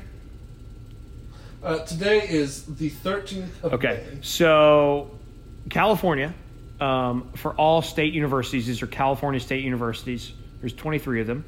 Uh, 1.62 1.78
today 1.84 2.26
is 2.28 2.64
the 2.64 2.90
13th 2.90 3.46
Okay, 3.62 4.04
May. 4.10 4.18
so 4.22 5.16
California, 5.70 6.34
um, 6.82 7.30
for 7.36 7.52
all 7.54 7.80
state 7.80 8.12
universities, 8.12 8.66
these 8.66 8.82
are 8.82 8.88
California 8.88 9.38
state 9.38 9.62
universities, 9.62 10.32
there's 10.60 10.72
23 10.72 11.20
of 11.20 11.28
them, 11.28 11.44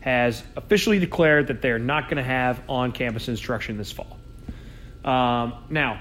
has 0.00 0.42
officially 0.56 1.00
declared 1.00 1.48
that 1.48 1.60
they're 1.60 1.80
not 1.80 2.04
going 2.04 2.18
to 2.18 2.22
have 2.22 2.62
on 2.68 2.92
campus 2.92 3.26
instruction 3.26 3.76
this 3.76 3.90
fall. 3.90 4.16
Um, 5.04 5.54
now, 5.68 6.00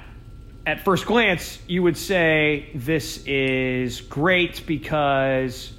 at 0.68 0.86
first 0.86 1.08
glance, 1.08 1.58
you 1.68 1.82
would 1.82 1.98
say 1.98 2.70
this 2.76 3.26
is 3.26 4.02
great 4.02 4.68
because 4.68 5.72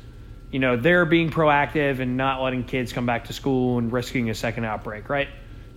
you 0.50 0.58
know 0.58 0.76
they're 0.76 1.04
being 1.04 1.30
proactive 1.30 2.00
and 2.00 2.16
not 2.16 2.42
letting 2.42 2.64
kids 2.64 2.92
come 2.92 3.06
back 3.06 3.26
to 3.26 3.32
school 3.32 3.78
and 3.78 3.92
risking 3.92 4.28
a 4.30 4.34
second 4.34 4.64
outbreak, 4.64 5.08
right? 5.08 5.28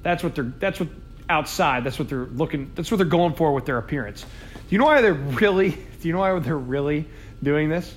That's 0.02 0.24
what 0.24 0.34
they're 0.34 0.52
that's 0.60 0.80
what 0.80 0.90
outside. 1.30 1.84
That's 1.84 2.00
what 2.00 2.10
they're 2.10 2.26
looking. 2.26 2.72
That's 2.74 2.90
what 2.90 2.98
they're 2.98 3.06
going 3.06 3.34
for 3.34 3.54
with 3.54 3.66
their 3.66 3.78
appearance. 3.78 4.22
Do 4.22 4.28
you 4.70 4.78
know 4.78 4.86
why 4.86 5.02
they're 5.02 5.14
really? 5.14 5.78
Do 6.02 6.08
you 6.08 6.14
know 6.14 6.20
why 6.20 6.38
they're 6.40 6.58
really 6.58 7.08
doing 7.44 7.70
this? 7.70 7.94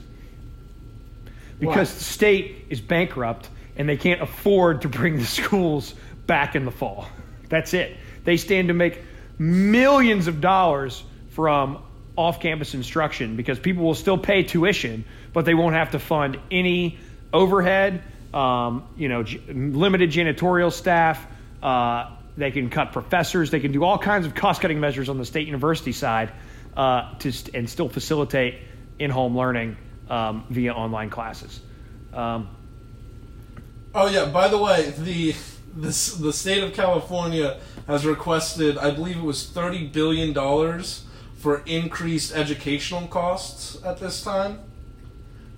Because 1.58 1.90
Why? 1.90 1.98
the 1.98 2.04
state 2.04 2.66
is 2.68 2.80
bankrupt 2.80 3.48
and 3.76 3.88
they 3.88 3.96
can't 3.96 4.20
afford 4.20 4.82
to 4.82 4.88
bring 4.88 5.16
the 5.16 5.24
schools 5.24 5.94
back 6.26 6.54
in 6.54 6.64
the 6.64 6.70
fall. 6.70 7.08
That's 7.48 7.74
it. 7.74 7.96
They 8.24 8.36
stand 8.36 8.68
to 8.68 8.74
make 8.74 9.00
millions 9.38 10.26
of 10.26 10.40
dollars 10.40 11.02
from 11.30 11.82
off-campus 12.16 12.74
instruction 12.74 13.36
because 13.36 13.58
people 13.58 13.84
will 13.84 13.94
still 13.94 14.18
pay 14.18 14.42
tuition, 14.42 15.04
but 15.32 15.44
they 15.44 15.54
won't 15.54 15.74
have 15.74 15.92
to 15.92 15.98
fund 15.98 16.38
any 16.50 16.98
overhead. 17.32 18.02
Um, 18.32 18.84
you 18.96 19.08
know, 19.08 19.22
j- 19.22 19.40
limited 19.48 20.10
janitorial 20.10 20.72
staff. 20.72 21.24
Uh, 21.62 22.10
they 22.36 22.50
can 22.50 22.68
cut 22.68 22.92
professors. 22.92 23.50
They 23.50 23.60
can 23.60 23.72
do 23.72 23.84
all 23.84 23.98
kinds 23.98 24.26
of 24.26 24.34
cost-cutting 24.34 24.80
measures 24.80 25.08
on 25.08 25.18
the 25.18 25.24
state 25.24 25.46
university 25.46 25.92
side 25.92 26.32
uh, 26.76 27.14
to 27.18 27.32
st- 27.32 27.54
and 27.54 27.68
still 27.68 27.88
facilitate 27.88 28.58
in-home 28.98 29.36
learning 29.36 29.76
um, 30.08 30.44
via 30.50 30.72
online 30.72 31.10
classes. 31.10 31.60
Um, 32.12 32.48
Oh 33.94 34.08
yeah. 34.08 34.24
By 34.26 34.48
the 34.48 34.58
way, 34.58 34.92
the 34.98 35.34
this 35.76 36.14
the 36.14 36.32
state 36.32 36.62
of 36.62 36.72
California 36.72 37.60
has 37.86 38.04
requested, 38.04 38.76
I 38.76 38.90
believe 38.90 39.18
it 39.18 39.22
was 39.22 39.48
30 39.48 39.88
billion 39.88 40.32
dollars 40.32 41.04
for 41.36 41.62
increased 41.66 42.34
educational 42.34 43.06
costs 43.06 43.82
at 43.84 44.00
this 44.00 44.22
time. 44.22 44.60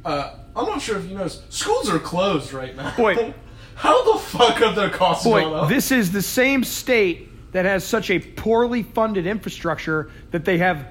Uh, 0.05 0.35
I'm 0.55 0.67
not 0.67 0.83
sure 0.83 0.99
if 0.99 1.09
you 1.09 1.17
noticed, 1.17 1.53
schools 1.53 1.89
are 1.91 1.99
closed 1.99 2.53
right 2.53 2.77
now. 2.77 2.95
Boy. 2.97 3.35
how 3.75 4.13
the 4.15 4.19
fuck 4.21 4.57
have 4.57 4.75
their 4.75 4.91
costs 4.91 5.25
Boy, 5.25 5.45
up? 5.45 5.69
this 5.69 5.91
is 5.91 6.13
the 6.13 6.23
same 6.23 6.65
state 6.65 7.53
that 7.53 7.65
has 7.65 7.85
such 7.85 8.11
a 8.11 8.19
poorly 8.19 8.83
funded 8.83 9.27
infrastructure 9.27 10.11
that 10.31 10.45
they 10.45 10.59
have 10.59 10.87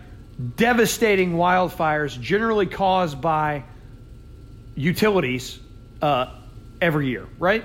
devastating 0.56 1.34
wildfires, 1.34 2.20
generally 2.20 2.66
caused 2.66 3.22
by 3.22 3.64
utilities, 4.76 5.60
uh, 6.02 6.28
every 6.82 7.08
year, 7.08 7.28
right? 7.40 7.64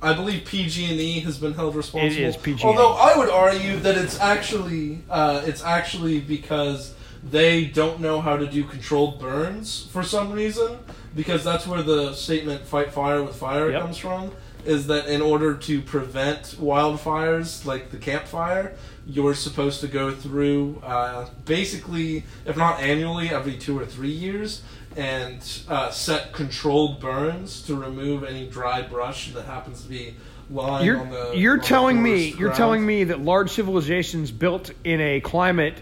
I 0.00 0.12
believe 0.12 0.44
PG&E 0.44 1.20
has 1.20 1.38
been 1.38 1.54
held 1.54 1.74
responsible. 1.74 2.22
It 2.22 2.28
is 2.28 2.36
PG&E. 2.36 2.66
Although 2.66 2.92
I 2.92 3.16
would 3.16 3.30
argue 3.30 3.78
that 3.78 3.96
it's 3.96 4.20
actually 4.20 5.02
uh, 5.08 5.42
it's 5.46 5.62
actually 5.62 6.20
because 6.20 6.94
they 7.22 7.64
don't 7.64 8.00
know 8.00 8.20
how 8.20 8.36
to 8.36 8.46
do 8.46 8.64
controlled 8.64 9.18
burns 9.18 9.86
for 9.90 10.02
some 10.02 10.30
reason. 10.30 10.78
Because 11.16 11.44
that's 11.44 11.66
where 11.66 11.82
the 11.82 12.12
statement 12.12 12.66
"fight 12.66 12.92
fire 12.92 13.22
with 13.22 13.36
fire" 13.36 13.70
Yep. 13.70 13.82
comes 13.82 13.96
from. 13.96 14.32
Is 14.64 14.88
that 14.88 15.06
in 15.06 15.22
order 15.22 15.54
to 15.54 15.80
prevent 15.80 16.56
wildfires 16.58 17.64
like 17.64 17.90
the 17.90 17.98
campfire, 17.98 18.74
you're 19.06 19.34
supposed 19.34 19.80
to 19.80 19.88
go 19.88 20.12
through 20.12 20.80
uh, 20.82 21.28
basically, 21.44 22.24
if 22.46 22.56
not 22.56 22.80
annually, 22.80 23.30
every 23.30 23.56
two 23.56 23.78
or 23.78 23.84
three 23.84 24.10
years, 24.10 24.62
and 24.96 25.62
uh, 25.68 25.90
set 25.90 26.32
controlled 26.32 27.00
burns 27.00 27.62
to 27.62 27.74
remove 27.74 28.24
any 28.24 28.46
dry 28.48 28.82
brush 28.82 29.32
that 29.32 29.44
happens 29.44 29.82
to 29.82 29.88
be 29.88 30.16
lying 30.50 30.86
You're 30.86 31.00
on 31.00 31.10
the. 31.10 31.32
you're 31.34 31.52
on 31.54 31.58
the 31.58 31.64
telling 31.64 32.02
me 32.02 32.30
forest 32.30 32.38
you're 32.38 32.52
telling 32.52 32.84
me 32.84 33.04
that 33.04 33.20
large 33.20 33.50
civilizations 33.50 34.30
built 34.30 34.70
in 34.84 35.00
a 35.00 35.20
climate 35.20 35.74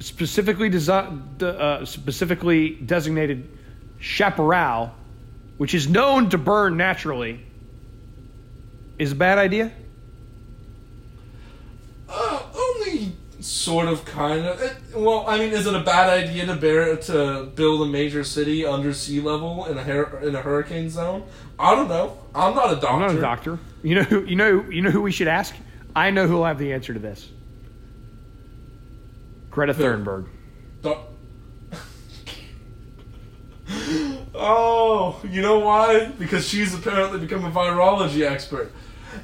specifically 0.00 0.70
desi- 0.70 1.42
uh, 1.42 1.84
specifically 1.84 2.70
designated 2.70 3.48
chaparral, 3.98 4.92
which 5.56 5.74
is 5.74 5.88
known 5.88 6.28
to 6.30 6.38
burn 6.38 6.76
naturally, 6.76 7.40
is 8.98 9.12
a 9.12 9.14
bad 9.14 9.38
idea. 9.38 9.72
Only 12.74 13.12
sort 13.40 13.88
of, 13.88 14.04
kind 14.04 14.46
of. 14.46 14.60
Eh, 14.60 14.66
it, 14.66 14.96
well, 14.96 15.24
I 15.26 15.38
mean, 15.38 15.52
is 15.52 15.66
it 15.66 15.74
a 15.74 15.80
bad 15.80 16.10
idea 16.10 16.46
to 16.46 16.56
bear 16.56 16.96
to 16.96 17.50
build 17.54 17.82
a 17.82 17.90
major 17.90 18.24
city 18.24 18.64
under 18.64 18.92
sea 18.92 19.20
level 19.20 19.66
in 19.66 19.78
a 19.78 20.16
in 20.26 20.34
a 20.34 20.40
hurricane 20.40 20.90
zone? 20.90 21.24
I 21.58 21.74
don't 21.74 21.88
know. 21.88 22.18
I'm 22.34 22.54
not 22.54 22.72
a 22.72 22.76
doctor. 22.76 22.88
I'm 22.88 23.00
not 23.00 23.14
a 23.14 23.20
doctor. 23.20 23.58
You 23.82 23.96
know 23.96 24.02
who 24.02 24.24
you 24.24 24.36
know 24.36 24.64
you 24.70 24.82
know 24.82 24.90
who 24.90 25.02
we 25.02 25.12
should 25.12 25.28
ask? 25.28 25.54
I 25.94 26.10
know 26.10 26.26
who'll 26.26 26.44
have 26.44 26.58
the 26.58 26.72
answer 26.72 26.92
to 26.92 26.98
this. 26.98 27.28
Greta? 29.50 29.72
Thunberg. 29.74 30.26
Oh, 34.34 35.20
you 35.30 35.42
know 35.42 35.60
why? 35.60 36.06
Because 36.18 36.46
she's 36.46 36.74
apparently 36.74 37.20
become 37.20 37.44
a 37.44 37.50
virology 37.50 38.28
expert. 38.28 38.72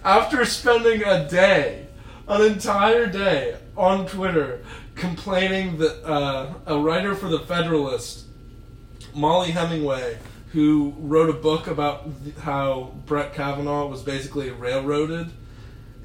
After 0.05 0.45
spending 0.45 1.03
a 1.03 1.29
day, 1.29 1.89
an 2.31 2.43
entire 2.43 3.07
day, 3.07 3.57
on 3.77 4.07
Twitter 4.07 4.63
complaining 4.95 5.79
that 5.79 6.05
uh, 6.05 6.53
a 6.67 6.79
writer 6.79 7.15
for 7.15 7.29
the 7.29 7.41
Federalist, 7.41 8.27
Mollie 9.15 9.51
Hemingway, 9.51 10.19
who 10.53 10.95
wrote 10.99 11.31
a 11.31 11.39
book 11.39 11.67
about 11.67 12.05
th- 12.23 12.37
how 12.37 12.93
Brett 13.07 13.35
Kavanaugh 13.35 13.87
was 13.87 14.03
basically 14.03 14.51
railroaded 14.51 15.31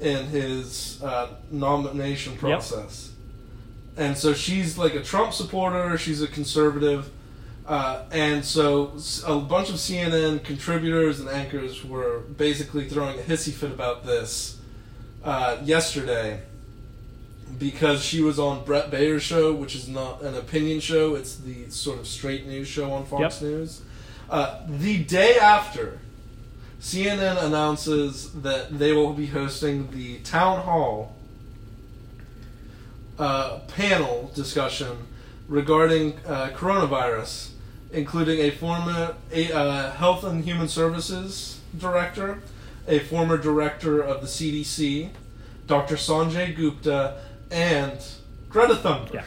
in 0.00 0.26
his 0.26 1.02
uh, 1.02 1.28
nomination 1.50 2.36
process. 2.36 3.12
And 3.96 4.16
so 4.16 4.34
she's 4.34 4.78
like 4.78 4.94
a 4.94 5.02
Trump 5.02 5.32
supporter, 5.32 5.98
she's 5.98 6.22
a 6.22 6.26
conservative. 6.26 7.10
Uh, 7.66 8.04
and 8.12 8.44
so 8.44 8.96
a 9.26 9.38
bunch 9.38 9.70
of 9.70 9.76
CNN 9.76 10.44
contributors 10.44 11.18
and 11.18 11.28
anchors 11.28 11.84
were 11.84 12.20
basically 12.20 12.88
throwing 12.88 13.18
a 13.18 13.22
hissy 13.22 13.52
fit 13.52 13.72
about 13.72 14.06
this 14.06 14.55
uh, 15.26 15.58
yesterday 15.64 16.40
because 17.58 18.02
she 18.02 18.22
was 18.22 18.38
on 18.38 18.64
Bret 18.64 18.90
Baier's 18.90 19.22
show, 19.22 19.52
which 19.52 19.74
is 19.74 19.88
not 19.88 20.22
an 20.22 20.34
opinion 20.34 20.80
show, 20.80 21.14
it's 21.14 21.36
the 21.36 21.68
sort 21.70 21.98
of 21.98 22.06
straight 22.06 22.46
news 22.46 22.68
show 22.68 22.92
on 22.92 23.04
Fox 23.04 23.40
Yep. 23.40 23.50
News. 23.50 23.82
Uh, 24.30 24.60
the 24.68 25.02
day 25.04 25.36
after, 25.36 25.98
CNN 26.80 27.42
announces 27.42 28.32
that 28.42 28.78
they 28.78 28.92
will 28.92 29.12
be 29.12 29.26
hosting 29.26 29.90
the 29.90 30.18
town 30.18 30.60
hall 30.62 31.16
uh, 33.18 33.60
panel 33.68 34.30
discussion 34.34 35.06
regarding 35.48 36.18
uh, 36.26 36.50
coronavirus, 36.54 37.50
including 37.92 38.40
a 38.40 38.50
former 38.50 39.14
a, 39.32 39.52
uh, 39.52 39.92
Health 39.92 40.24
and 40.24 40.44
Human 40.44 40.68
Services 40.68 41.60
director, 41.78 42.40
a 42.88 42.98
former 43.00 43.36
director 43.38 44.00
of 44.00 44.20
the 44.20 44.26
CDC, 44.26 45.10
Dr. 45.66 45.96
Sanjay 45.96 46.54
Gupta, 46.56 47.20
and 47.50 47.98
Greta 48.48 48.74
Thunberg, 48.74 49.22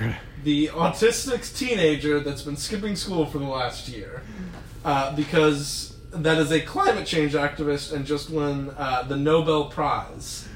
Yeah. 0.00 0.14
the 0.44 0.68
autistic 0.68 1.56
teenager 1.56 2.20
that's 2.20 2.42
been 2.42 2.56
skipping 2.56 2.96
school 2.96 3.26
for 3.26 3.38
the 3.38 3.44
last 3.46 3.88
year, 3.88 4.22
uh, 4.84 5.14
because 5.14 5.96
that 6.12 6.38
is 6.38 6.50
a 6.52 6.60
climate 6.60 7.06
change 7.06 7.32
activist 7.34 7.92
and 7.92 8.06
just 8.06 8.30
won 8.30 8.74
uh, 8.78 9.02
the 9.02 9.16
Nobel 9.16 9.66
Prize. 9.66 10.48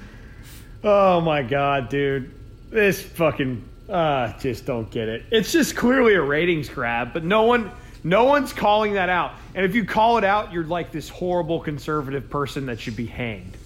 Oh 0.82 1.20
my 1.20 1.43
god, 1.43 1.88
dude. 1.91 2.32
This 2.70 3.03
fucking 3.03 3.64
uh 3.91 4.32
just 4.38 4.64
don't 4.66 4.88
get 4.91 5.09
it. 5.09 5.24
It's 5.32 5.51
just 5.53 5.74
clearly 5.76 6.14
a 6.14 6.22
ratings 6.22 6.68
grab, 6.68 7.12
but 7.12 7.24
no 7.24 7.43
one 7.43 7.70
no 8.05 8.24
one's 8.24 8.53
calling 8.53 8.95
that 8.95 9.09
out. 9.11 9.32
And 9.55 9.65
if 9.65 9.75
you 9.75 9.85
call 9.85 10.19
it 10.19 10.25
out, 10.25 10.53
you're 10.53 10.65
like 10.65 10.93
this 10.93 11.09
horrible 11.09 11.61
conservative 11.61 12.31
person 12.31 12.67
that 12.67 12.81
should 12.81 12.97
be 12.97 13.07
hanged. 13.07 13.57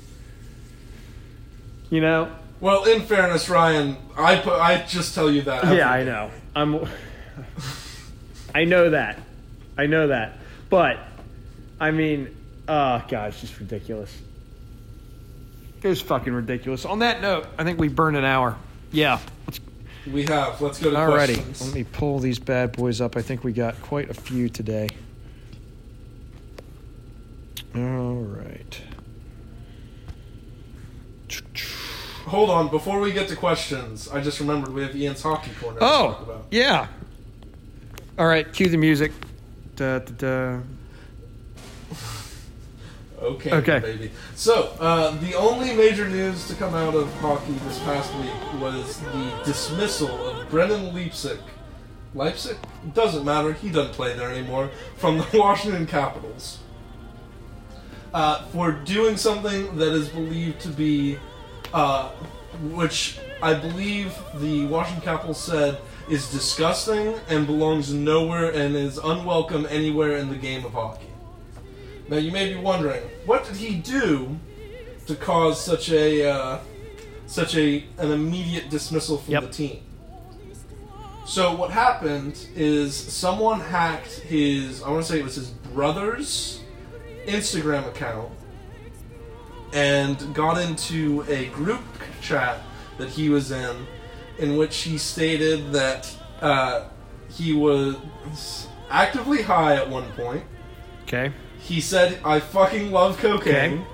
You 1.90 2.00
know? 2.00 2.34
Well, 2.60 2.84
in 2.84 3.02
fairness, 3.02 3.48
Ryan, 3.48 3.96
I 4.16 4.36
pu- 4.36 4.50
I 4.50 4.82
just 4.86 5.14
tell 5.14 5.30
you 5.30 5.42
that. 5.42 5.64
Yeah, 5.74 5.90
I 5.90 6.02
know. 6.04 6.30
I'm 6.56 6.88
I 8.54 8.64
know 8.64 8.90
that. 8.90 9.18
I 9.76 9.86
know 9.86 10.08
that. 10.08 10.38
But 10.70 10.98
I 11.78 11.90
mean, 11.90 12.34
oh 12.68 13.04
god, 13.08 13.30
it's 13.30 13.40
just 13.40 13.58
ridiculous. 13.58 14.16
It's 15.82 16.00
fucking 16.00 16.32
ridiculous. 16.32 16.86
On 16.86 17.00
that 17.00 17.20
note, 17.20 17.46
I 17.58 17.64
think 17.64 17.78
we 17.78 17.88
burned 17.88 18.16
an 18.16 18.24
hour. 18.24 18.56
Yeah. 18.90 19.18
We 20.10 20.22
have. 20.24 20.60
Let's 20.60 20.78
go 20.80 20.90
to 20.90 20.96
Alrighty, 20.96 21.34
questions. 21.34 21.66
let 21.66 21.74
me 21.74 21.84
pull 21.84 22.18
these 22.18 22.38
bad 22.38 22.72
boys 22.72 23.00
up. 23.00 23.16
I 23.16 23.22
think 23.22 23.44
we 23.44 23.52
got 23.52 23.80
quite 23.82 24.08
a 24.10 24.14
few 24.14 24.48
today. 24.48 24.88
All 27.74 28.14
right. 28.22 28.80
Hold 32.26 32.50
on, 32.50 32.68
before 32.68 33.00
we 33.00 33.12
get 33.12 33.28
to 33.28 33.36
questions, 33.36 34.08
I 34.08 34.20
just 34.20 34.40
remembered 34.40 34.72
we 34.72 34.82
have 34.82 34.96
Ian's 34.96 35.22
hockey 35.22 35.50
corner 35.60 35.78
to 35.78 35.84
talk 35.84 36.20
Oh, 36.20 36.22
about. 36.22 36.46
yeah. 36.50 36.86
All 38.18 38.26
right, 38.26 38.50
cue 38.52 38.68
the 38.68 38.76
music. 38.78 39.12
Da, 39.76 39.98
da, 39.98 40.12
da. 40.16 40.60
Okay, 43.20 43.52
Okay. 43.52 43.78
baby. 43.80 44.10
So, 44.34 44.70
uh, 44.80 45.16
the 45.20 45.34
only 45.34 45.74
major 45.74 46.08
news 46.08 46.46
to 46.48 46.54
come 46.54 46.74
out 46.74 46.94
of 46.94 47.12
hockey 47.20 47.52
this 47.66 47.78
past 47.80 48.12
week 48.16 48.60
was 48.60 48.98
the 49.00 49.32
dismissal 49.44 50.10
of 50.28 50.48
Brennan 50.50 50.94
Leipsic. 50.94 51.38
Leipsic? 52.14 52.56
Doesn't 52.94 53.24
matter, 53.24 53.52
he 53.52 53.70
doesn't 53.70 53.92
play 53.94 54.14
there 54.16 54.30
anymore. 54.30 54.70
From 54.96 55.18
the 55.18 55.26
Washington 55.34 55.86
Capitals. 55.86 56.58
Uh, 58.14 58.44
for 58.52 58.70
doing 58.70 59.16
something 59.16 59.76
that 59.76 59.92
is 59.92 60.08
believed 60.08 60.60
to 60.60 60.68
be, 60.68 61.18
uh, 61.72 62.10
which 62.70 63.18
I 63.42 63.54
believe 63.54 64.14
the 64.36 64.66
Washington 64.66 65.02
Capitals 65.02 65.42
said 65.42 65.78
is 66.08 66.30
disgusting 66.30 67.16
and 67.28 67.44
belongs 67.44 67.92
nowhere 67.92 68.50
and 68.50 68.76
is 68.76 68.98
unwelcome 68.98 69.66
anywhere 69.68 70.16
in 70.18 70.28
the 70.28 70.36
game 70.36 70.64
of 70.64 70.72
hockey. 70.72 71.08
Now 72.08 72.18
you 72.18 72.30
may 72.30 72.54
be 72.54 72.60
wondering, 72.60 73.02
what 73.26 73.44
did 73.46 73.56
he 73.56 73.74
do 73.74 74.38
to 75.08 75.16
cause 75.16 75.60
such 75.60 75.90
a 75.90 76.30
uh, 76.30 76.58
such 77.26 77.56
a 77.56 77.84
an 77.98 78.12
immediate 78.12 78.70
dismissal 78.70 79.18
from 79.18 79.32
Yep. 79.32 79.42
the 79.42 79.48
team? 79.48 79.82
So 81.26 81.52
what 81.56 81.70
happened 81.72 82.46
is 82.54 82.94
someone 82.94 83.58
hacked 83.58 84.20
his 84.20 84.84
I 84.84 84.90
want 84.90 85.04
to 85.04 85.12
say 85.12 85.18
it 85.18 85.24
was 85.24 85.34
his 85.34 85.48
brother's 85.50 86.60
Instagram 87.26 87.86
account 87.88 88.30
and 89.72 90.34
got 90.34 90.58
into 90.60 91.24
a 91.28 91.46
group 91.48 91.82
chat 92.20 92.60
that 92.98 93.08
he 93.08 93.28
was 93.28 93.50
in, 93.50 93.86
in 94.38 94.56
which 94.56 94.76
he 94.78 94.98
stated 94.98 95.72
that 95.72 96.14
uh, 96.40 96.84
he 97.28 97.52
was 97.52 98.66
actively 98.90 99.42
high 99.42 99.74
at 99.76 99.88
one 99.88 100.10
point. 100.12 100.44
Okay. 101.04 101.32
He 101.58 101.80
said, 101.80 102.18
"I 102.24 102.40
fucking 102.40 102.92
love 102.92 103.18
cocaine." 103.18 103.72
Okay. 103.80 103.84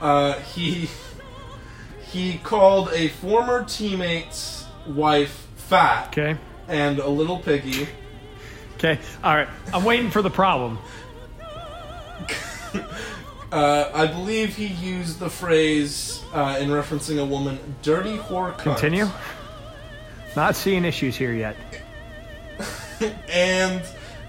Uh, 0.00 0.32
he 0.40 0.88
he 2.12 2.38
called 2.38 2.90
a 2.92 3.08
former 3.08 3.64
teammate's 3.64 4.64
wife 4.86 5.46
fat 5.56 6.08
Okay. 6.08 6.36
and 6.68 6.98
a 6.98 7.08
little 7.08 7.38
piggy. 7.38 7.88
Okay. 8.76 8.98
All 9.22 9.34
right. 9.34 9.48
I'm 9.72 9.84
waiting 9.84 10.10
for 10.10 10.22
the 10.22 10.30
problem. 10.30 10.78
Uh, 13.52 13.88
I 13.94 14.08
believe 14.08 14.56
he 14.56 14.66
used 14.66 15.20
the 15.20 15.30
phrase 15.30 16.24
uh, 16.32 16.58
in 16.60 16.70
referencing 16.70 17.22
a 17.22 17.24
woman, 17.24 17.56
"dirty 17.82 18.16
whore." 18.16 18.52
Cunt. 18.54 18.78
Continue. 18.78 19.06
Not 20.34 20.56
seeing 20.56 20.84
issues 20.84 21.16
here 21.16 21.32
yet. 21.32 21.56
and 23.28 23.80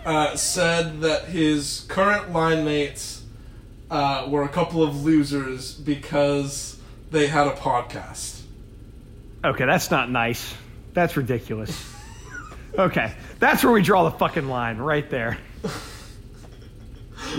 uh, 0.06 0.36
said 0.36 1.02
that 1.02 1.26
his 1.26 1.86
current 1.88 2.34
line 2.34 2.64
mates 2.66 3.24
uh, 3.90 4.28
were 4.30 4.44
a 4.44 4.50
couple 4.50 4.84
of 4.84 5.04
losers 5.04 5.74
because 5.74 6.80
they 7.10 7.26
had 7.26 7.48
a 7.48 7.54
podcast. 7.54 8.44
Okay, 9.44 9.66
that's 9.66 9.90
not 9.90 10.12
nice. 10.12 10.54
That's 10.94 11.18
ridiculous. 11.18 11.94
Okay, 12.78 13.12
that's 13.40 13.64
where 13.64 13.74
we 13.74 13.82
draw 13.82 14.04
the 14.04 14.18
fucking 14.18 14.48
line, 14.48 14.78
right 14.78 15.10
there. 15.10 15.40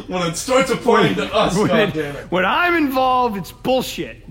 When 0.08 0.22
it 0.22 0.36
starts 0.36 0.70
applying 0.70 1.16
to 1.16 1.34
us, 1.34 1.56
when, 1.56 1.68
goddammit. 1.68 2.30
when 2.30 2.44
I'm 2.44 2.74
involved, 2.74 3.36
it's 3.36 3.50
bullshit. 3.50 4.22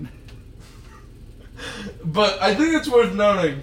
But 2.04 2.40
I 2.40 2.54
think 2.54 2.74
it's 2.74 2.88
worth 2.88 3.14
noting. 3.14 3.60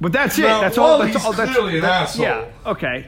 But 0.00 0.12
that's 0.12 0.38
it. 0.38 0.42
Now, 0.42 0.60
that's 0.60 0.78
all. 0.78 0.98
That's 0.98 1.14
he's 1.14 1.24
all. 1.24 1.32
That's 1.32 1.52
clearly 1.52 1.76
an 1.76 1.82
that- 1.82 2.02
asshole. 2.02 2.24
Yeah. 2.24 2.50
Okay. 2.66 3.06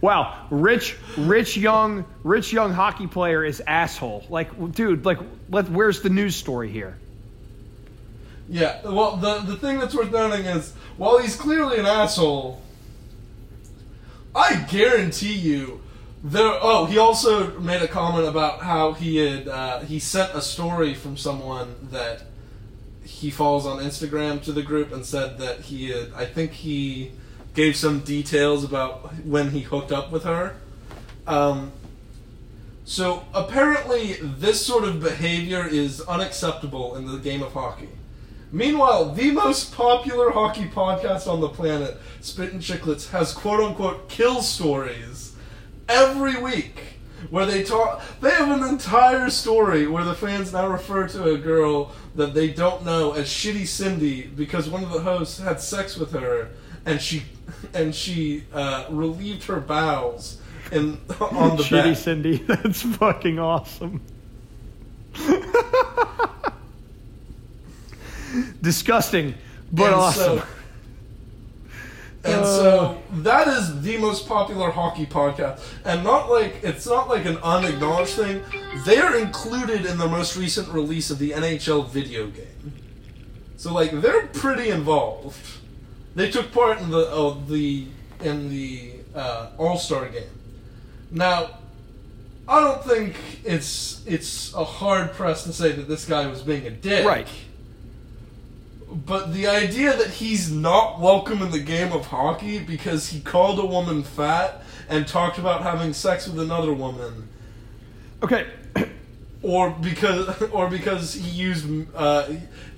wow. 0.00 0.46
Rich, 0.50 0.96
rich 1.16 1.56
young, 1.56 2.04
rich 2.22 2.52
young 2.52 2.72
hockey 2.72 3.06
player 3.06 3.44
is 3.44 3.62
asshole. 3.66 4.24
Like, 4.28 4.72
dude. 4.72 5.04
Like, 5.04 5.18
let, 5.48 5.68
where's 5.70 6.02
the 6.02 6.10
news 6.10 6.36
story 6.36 6.70
here? 6.70 6.98
Yeah, 8.48 8.82
well, 8.84 9.16
the 9.16 9.38
the 9.38 9.56
thing 9.56 9.78
that's 9.78 9.94
worth 9.94 10.12
noting 10.12 10.44
is 10.44 10.72
while 10.98 11.18
he's 11.18 11.34
clearly 11.34 11.78
an 11.78 11.86
asshole, 11.86 12.60
I 14.34 14.56
guarantee 14.68 15.34
you 15.34 15.80
there. 16.22 16.58
Oh, 16.60 16.86
he 16.86 16.98
also 16.98 17.58
made 17.60 17.82
a 17.82 17.88
comment 17.88 18.26
about 18.26 18.60
how 18.60 18.92
he 18.92 19.16
had 19.16 19.48
uh, 19.48 19.80
he 19.80 19.98
sent 19.98 20.34
a 20.34 20.40
story 20.40 20.94
from 20.94 21.16
someone 21.16 21.88
that 21.90 22.24
he 23.04 23.30
follows 23.30 23.66
on 23.66 23.78
Instagram 23.78 24.42
to 24.44 24.52
the 24.52 24.62
group 24.62 24.92
and 24.92 25.04
said 25.04 25.38
that 25.38 25.60
he 25.60 25.90
had. 25.90 26.12
I 26.14 26.24
think 26.24 26.52
he 26.52 27.12
gave 27.54 27.76
some 27.76 28.00
details 28.00 28.64
about 28.64 29.14
when 29.24 29.50
he 29.50 29.60
hooked 29.60 29.92
up 29.92 30.10
with 30.10 30.24
her. 30.24 30.56
Um, 31.26 31.72
so 32.84 33.24
apparently, 33.32 34.14
this 34.20 34.64
sort 34.64 34.84
of 34.84 35.00
behavior 35.00 35.66
is 35.66 36.00
unacceptable 36.02 36.96
in 36.96 37.06
the 37.06 37.18
game 37.18 37.42
of 37.42 37.52
hockey. 37.52 37.88
Meanwhile, 38.54 39.14
the 39.14 39.32
most 39.32 39.74
popular 39.74 40.30
hockey 40.30 40.66
podcast 40.66 41.26
on 41.26 41.40
the 41.40 41.48
planet, 41.48 41.96
Spittin' 42.20 42.60
Chicklets, 42.60 43.10
has 43.10 43.32
quote 43.32 43.58
unquote 43.58 44.08
kill 44.08 44.42
stories 44.42 45.34
every 45.88 46.40
week 46.40 46.80
where 47.30 47.46
they 47.46 47.64
talk. 47.64 48.00
They 48.20 48.30
have 48.30 48.56
an 48.56 48.68
entire 48.68 49.28
story 49.30 49.88
where 49.88 50.04
the 50.04 50.14
fans 50.14 50.52
now 50.52 50.68
refer 50.68 51.08
to 51.08 51.34
a 51.34 51.36
girl 51.36 51.90
that 52.14 52.32
they 52.32 52.48
don't 52.50 52.84
know 52.84 53.10
as 53.14 53.26
Shitty 53.26 53.66
Cindy 53.66 54.28
because 54.28 54.68
one 54.68 54.84
of 54.84 54.92
the 54.92 55.00
hosts 55.00 55.40
had 55.40 55.60
sex 55.60 55.96
with 55.96 56.12
her 56.12 56.50
and 56.86 57.00
she 57.00 57.24
and 57.74 57.92
she 57.92 58.44
uh, 58.52 58.84
relieved 58.88 59.42
her 59.44 59.58
bowels 59.58 60.40
in 60.70 61.00
on 61.20 61.56
the 61.56 61.64
Shitty 61.64 61.70
bed. 61.70 61.96
Cindy. 61.96 62.36
That's 62.46 62.82
fucking 62.82 63.40
awesome. 63.40 64.00
Disgusting, 68.60 69.34
but 69.72 69.86
and 69.86 69.94
awesome. 69.94 70.38
So, 70.38 70.44
and 72.24 72.46
so 72.46 73.02
that 73.16 73.48
is 73.48 73.82
the 73.82 73.98
most 73.98 74.26
popular 74.26 74.70
hockey 74.70 75.04
podcast, 75.06 75.60
and 75.84 76.02
not 76.02 76.30
like 76.30 76.60
it's 76.62 76.86
not 76.86 77.08
like 77.08 77.26
an 77.26 77.36
unacknowledged 77.38 78.14
thing. 78.14 78.42
They 78.86 78.98
are 78.98 79.16
included 79.16 79.84
in 79.84 79.98
the 79.98 80.08
most 80.08 80.36
recent 80.36 80.68
release 80.68 81.10
of 81.10 81.18
the 81.18 81.32
NHL 81.32 81.88
video 81.88 82.28
game, 82.28 82.72
so 83.56 83.72
like 83.74 83.90
they're 84.00 84.26
pretty 84.28 84.70
involved. 84.70 85.38
They 86.14 86.30
took 86.30 86.50
part 86.52 86.80
in 86.80 86.90
the 86.90 87.08
oh, 87.10 87.42
the 87.46 87.86
in 88.20 88.48
the 88.48 88.92
uh, 89.14 89.50
All 89.58 89.76
Star 89.76 90.08
game. 90.08 90.22
Now, 91.10 91.58
I 92.48 92.60
don't 92.60 92.82
think 92.84 93.16
it's 93.44 94.02
it's 94.06 94.54
a 94.54 94.64
hard 94.64 95.12
press 95.12 95.44
to 95.44 95.52
say 95.52 95.72
that 95.72 95.88
this 95.88 96.04
guy 96.06 96.26
was 96.26 96.42
being 96.42 96.66
a 96.66 96.70
dick, 96.70 97.06
Right. 97.06 97.28
But 98.90 99.32
the 99.32 99.46
idea 99.46 99.96
that 99.96 100.10
he's 100.10 100.50
not 100.50 101.00
welcome 101.00 101.42
in 101.42 101.50
the 101.50 101.60
game 101.60 101.92
of 101.92 102.06
hockey 102.06 102.58
because 102.58 103.08
he 103.08 103.20
called 103.20 103.58
a 103.58 103.66
woman 103.66 104.02
fat 104.02 104.62
and 104.88 105.06
talked 105.06 105.38
about 105.38 105.62
having 105.62 105.92
sex 105.92 106.28
with 106.28 106.40
another 106.40 106.72
woman, 106.72 107.28
Okay, 108.22 108.46
or 109.42 109.70
because 109.70 110.40
or 110.52 110.70
because 110.70 111.14
he 111.14 111.30
used 111.30 111.66
uh, 111.94 112.28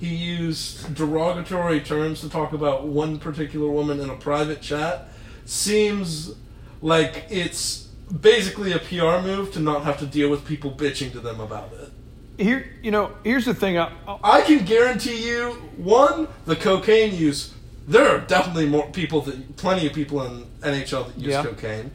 he 0.01 0.15
used 0.15 0.95
derogatory 0.95 1.81
terms 1.81 2.21
to 2.21 2.29
talk 2.29 2.53
about 2.53 2.87
one 2.87 3.19
particular 3.19 3.69
woman 3.69 4.01
in 4.01 4.11
a 4.11 4.17
private 4.17 4.61
chat, 4.61 5.09
seems 5.45 6.35
like 6.83 7.27
it's 7.31 7.87
basically 8.21 8.73
a 8.73 8.79
PR 8.79 9.25
move 9.25 9.53
to 9.53 9.61
not 9.61 9.85
have 9.85 9.99
to 9.99 10.07
deal 10.07 10.29
with 10.29 10.45
people 10.45 10.71
bitching 10.71 11.13
to 11.13 11.21
them 11.21 11.41
about 11.41 11.73
it. 11.75 11.91
Here 12.39 12.67
you 12.83 12.91
know 12.91 13.13
here's 13.25 13.45
the 13.45 13.55
thing. 13.55 13.79
I, 13.79 13.91
I- 14.23 14.43
can 14.43 14.65
guarantee 14.65 15.27
you, 15.29 15.53
one, 15.77 16.29
the 16.45 16.57
cocaine 16.57 17.15
use. 17.15 17.53
There 17.89 18.09
are 18.09 18.19
definitely 18.21 18.67
more 18.69 18.89
people 18.91 19.21
that, 19.23 19.57
plenty 19.57 19.87
of 19.87 19.93
people 19.93 20.23
in 20.25 20.45
NHL 20.61 21.07
that 21.07 21.17
use 21.19 21.33
Yeah. 21.33 21.43
cocaine, 21.45 21.91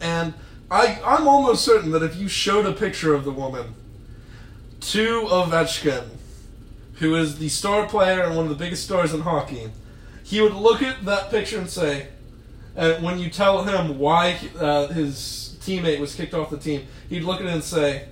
and 0.00 0.34
I, 0.70 1.00
I'm 1.04 1.28
almost 1.28 1.64
certain 1.64 1.90
that 1.92 2.02
if 2.02 2.16
you 2.16 2.28
showed 2.28 2.66
a 2.66 2.72
picture 2.72 3.14
of 3.14 3.24
the 3.24 3.30
woman 3.30 3.74
to 4.80 5.22
Ovechkin, 5.22 6.08
who 6.94 7.14
is 7.16 7.38
the 7.38 7.48
star 7.48 7.86
player 7.86 8.22
and 8.22 8.36
one 8.36 8.44
of 8.46 8.50
the 8.50 8.56
biggest 8.64 8.84
stars 8.84 9.12
in 9.14 9.20
hockey, 9.20 9.70
he 10.24 10.40
would 10.40 10.54
look 10.54 10.82
at 10.82 11.04
that 11.04 11.30
picture 11.30 11.58
and 11.58 11.68
say, 11.68 12.08
and 12.76 13.02
when 13.02 13.18
you 13.18 13.30
tell 13.30 13.64
him 13.64 13.98
why 13.98 14.38
uh, 14.58 14.86
his 14.88 15.56
teammate 15.60 15.98
was 16.00 16.14
kicked 16.14 16.34
off 16.34 16.50
the 16.50 16.56
team, 16.58 16.86
he'd 17.08 17.22
look 17.24 17.40
at 17.40 17.46
it 17.46 17.52
and 17.52 17.64
say, 17.64 18.06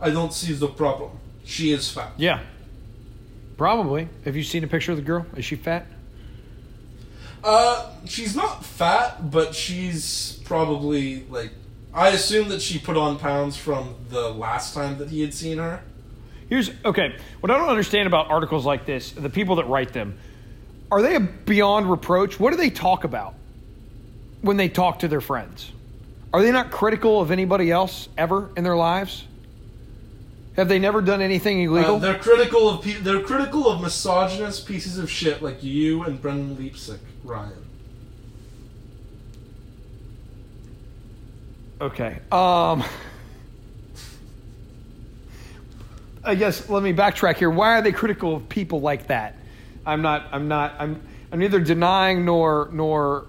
"I 0.00 0.10
don't 0.10 0.32
see 0.32 0.52
the 0.52 0.68
problem. 0.68 1.10
She 1.44 1.72
is 1.72 1.90
fat." 1.90 2.12
yeah, 2.16 2.40
probably. 3.56 4.08
Have 4.24 4.36
you 4.36 4.42
seen 4.42 4.64
a 4.64 4.68
picture 4.68 4.92
of 4.92 4.98
the 4.98 5.04
girl? 5.04 5.26
Is 5.36 5.44
she 5.44 5.56
fat? 5.56 5.86
Uh, 7.42 7.90
she's 8.04 8.34
not 8.34 8.64
fat, 8.64 9.30
but 9.30 9.54
she's 9.54 10.40
probably 10.44 11.24
like. 11.30 11.52
I 11.94 12.08
assume 12.08 12.48
that 12.50 12.60
she 12.60 12.78
put 12.78 12.96
on 12.96 13.18
pounds 13.18 13.56
from 13.56 13.94
the 14.10 14.28
last 14.30 14.74
time 14.74 14.98
that 14.98 15.08
he 15.08 15.20
had 15.22 15.32
seen 15.32 15.58
her. 15.58 15.82
Here's 16.48 16.70
okay. 16.84 17.16
What 17.40 17.50
I 17.50 17.58
don't 17.58 17.68
understand 17.68 18.06
about 18.06 18.30
articles 18.30 18.64
like 18.64 18.86
this, 18.86 19.12
the 19.12 19.30
people 19.30 19.56
that 19.56 19.66
write 19.66 19.92
them, 19.92 20.18
are 20.90 21.02
they 21.02 21.14
a 21.14 21.20
beyond 21.20 21.90
reproach? 21.90 22.40
What 22.40 22.50
do 22.50 22.56
they 22.56 22.70
talk 22.70 23.04
about 23.04 23.34
when 24.40 24.56
they 24.56 24.68
talk 24.68 25.00
to 25.00 25.08
their 25.08 25.20
friends? 25.20 25.70
Are 26.32 26.42
they 26.42 26.50
not 26.50 26.70
critical 26.70 27.20
of 27.20 27.30
anybody 27.30 27.70
else 27.70 28.08
ever 28.16 28.50
in 28.56 28.64
their 28.64 28.76
lives? 28.76 29.24
Have 30.58 30.68
they 30.68 30.80
never 30.80 31.00
done 31.00 31.22
anything 31.22 31.62
illegal? 31.62 31.96
Uh, 31.96 31.98
they're 32.00 32.18
critical 32.18 32.68
of 32.68 32.82
pe- 32.82 32.94
they're 32.94 33.22
critical 33.22 33.68
of 33.68 33.80
misogynist 33.80 34.66
pieces 34.66 34.98
of 34.98 35.08
shit 35.08 35.40
like 35.40 35.62
you 35.62 36.02
and 36.02 36.20
Brendan 36.20 36.56
Leipsic, 36.56 36.98
Ryan. 37.22 37.64
Okay. 41.80 42.18
Um 42.32 42.82
I 46.24 46.34
guess 46.34 46.68
let 46.68 46.82
me 46.82 46.92
backtrack 46.92 47.36
here. 47.36 47.50
Why 47.50 47.78
are 47.78 47.82
they 47.82 47.92
critical 47.92 48.34
of 48.34 48.48
people 48.48 48.80
like 48.80 49.06
that? 49.06 49.36
I'm 49.86 50.02
not 50.02 50.26
I'm 50.32 50.48
not 50.48 50.74
I'm 50.80 51.00
I'm 51.30 51.38
neither 51.38 51.60
denying 51.60 52.24
nor 52.24 52.68
nor 52.72 53.26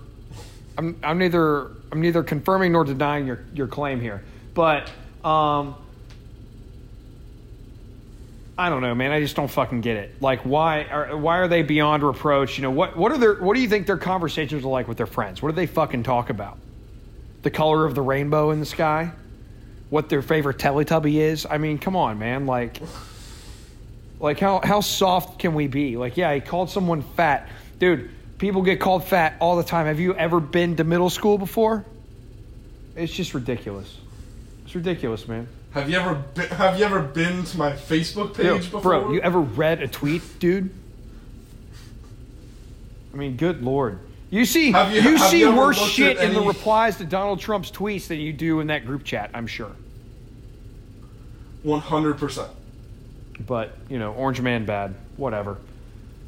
I'm 0.79 0.99
I'm 1.03 1.19
neither 1.19 1.67
I'm 1.91 2.01
neither 2.01 2.23
confirming 2.23 2.71
nor 2.71 2.85
denying 2.85 3.27
your 3.27 3.41
your 3.53 3.67
claim 3.67 4.01
here. 4.01 4.23
But 4.55 4.91
um 5.23 5.75
I 8.59 8.69
don't 8.69 8.81
know, 8.81 8.93
man. 8.93 9.11
I 9.11 9.21
just 9.21 9.35
don't 9.35 9.49
fucking 9.49 9.81
get 9.81 9.97
it. 9.97 10.21
Like, 10.21 10.41
why 10.41 10.83
are 10.83 11.17
why 11.17 11.37
are 11.37 11.47
they 11.47 11.63
beyond 11.63 12.03
reproach? 12.03 12.57
You 12.57 12.63
know, 12.63 12.71
what 12.71 12.97
what 12.97 13.11
are 13.11 13.17
their 13.17 13.35
what 13.35 13.55
do 13.55 13.61
you 13.61 13.69
think 13.69 13.87
their 13.87 13.97
conversations 13.97 14.63
are 14.65 14.67
like 14.67 14.87
with 14.87 14.97
their 14.97 15.07
friends? 15.07 15.41
What 15.41 15.49
do 15.49 15.55
they 15.55 15.65
fucking 15.65 16.03
talk 16.03 16.29
about? 16.29 16.57
the 17.41 17.51
color 17.51 17.85
of 17.85 17.95
the 17.95 18.01
rainbow 18.01 18.51
in 18.51 18.59
the 18.59 18.65
sky, 18.65 19.11
what 19.89 20.09
their 20.09 20.21
favorite 20.21 20.57
Teletubby 20.57 21.15
is. 21.15 21.45
I 21.49 21.57
mean, 21.57 21.77
come 21.77 21.95
on, 21.95 22.19
man. 22.19 22.45
Like, 22.45 22.81
like 24.19 24.39
how 24.39 24.59
how 24.63 24.81
soft 24.81 25.39
can 25.39 25.53
we 25.53 25.67
be? 25.67 25.97
Like, 25.97 26.17
yeah, 26.17 26.33
he 26.33 26.41
called 26.41 26.69
someone 26.69 27.01
fat, 27.01 27.49
dude. 27.79 28.11
People 28.37 28.61
get 28.61 28.79
called 28.79 29.03
fat 29.03 29.35
all 29.39 29.57
the 29.57 29.63
time. 29.63 29.85
Have 29.85 29.99
you 29.99 30.15
ever 30.15 30.39
been 30.39 30.77
to 30.77 30.83
middle 30.83 31.09
school 31.09 31.37
before? 31.37 31.85
It's 32.95 33.13
just 33.13 33.33
ridiculous. 33.33 33.97
It's 34.65 34.75
ridiculous, 34.75 35.27
man. 35.27 35.47
Have 35.71 35.89
you 35.89 35.97
ever 35.97 36.15
been, 36.15 36.47
have 36.49 36.79
you 36.79 36.85
ever 36.85 36.99
been 37.01 37.43
to 37.43 37.57
my 37.57 37.71
Facebook 37.73 38.33
page 38.33 38.45
Yo, 38.45 38.57
before? 38.57 38.81
bro, 38.81 39.11
you 39.13 39.21
ever 39.21 39.39
read 39.39 39.81
a 39.81 39.87
tweet, 39.87 40.21
dude? 40.39 40.71
I 43.13 43.17
mean, 43.17 43.37
good 43.37 43.63
lord. 43.63 43.99
You 44.31 44.45
see, 44.45 44.71
Have 44.71 44.91
you- 44.93 45.01
you, 45.01 45.15
have 45.17 45.29
see 45.29 45.39
you 45.39 45.55
worse 45.55 45.79
shit 45.79 46.17
in 46.17 46.33
the 46.33 46.41
replies 46.41 46.97
to 46.97 47.05
Donald 47.05 47.39
Trump's 47.39 47.71
tweets 47.71 48.07
than 48.07 48.19
you 48.19 48.33
do 48.33 48.59
in 48.59 48.67
that 48.67 48.85
group 48.85 49.03
chat. 49.03 49.31
I'm 49.33 49.47
sure. 49.47 49.71
One 51.63 51.81
hundred 51.81 52.17
percent. 52.17 52.49
But 53.45 53.75
you 53.89 53.99
know, 53.99 54.13
Orange 54.13 54.41
Man 54.41 54.65
bad. 54.65 54.95
Whatever. 55.17 55.57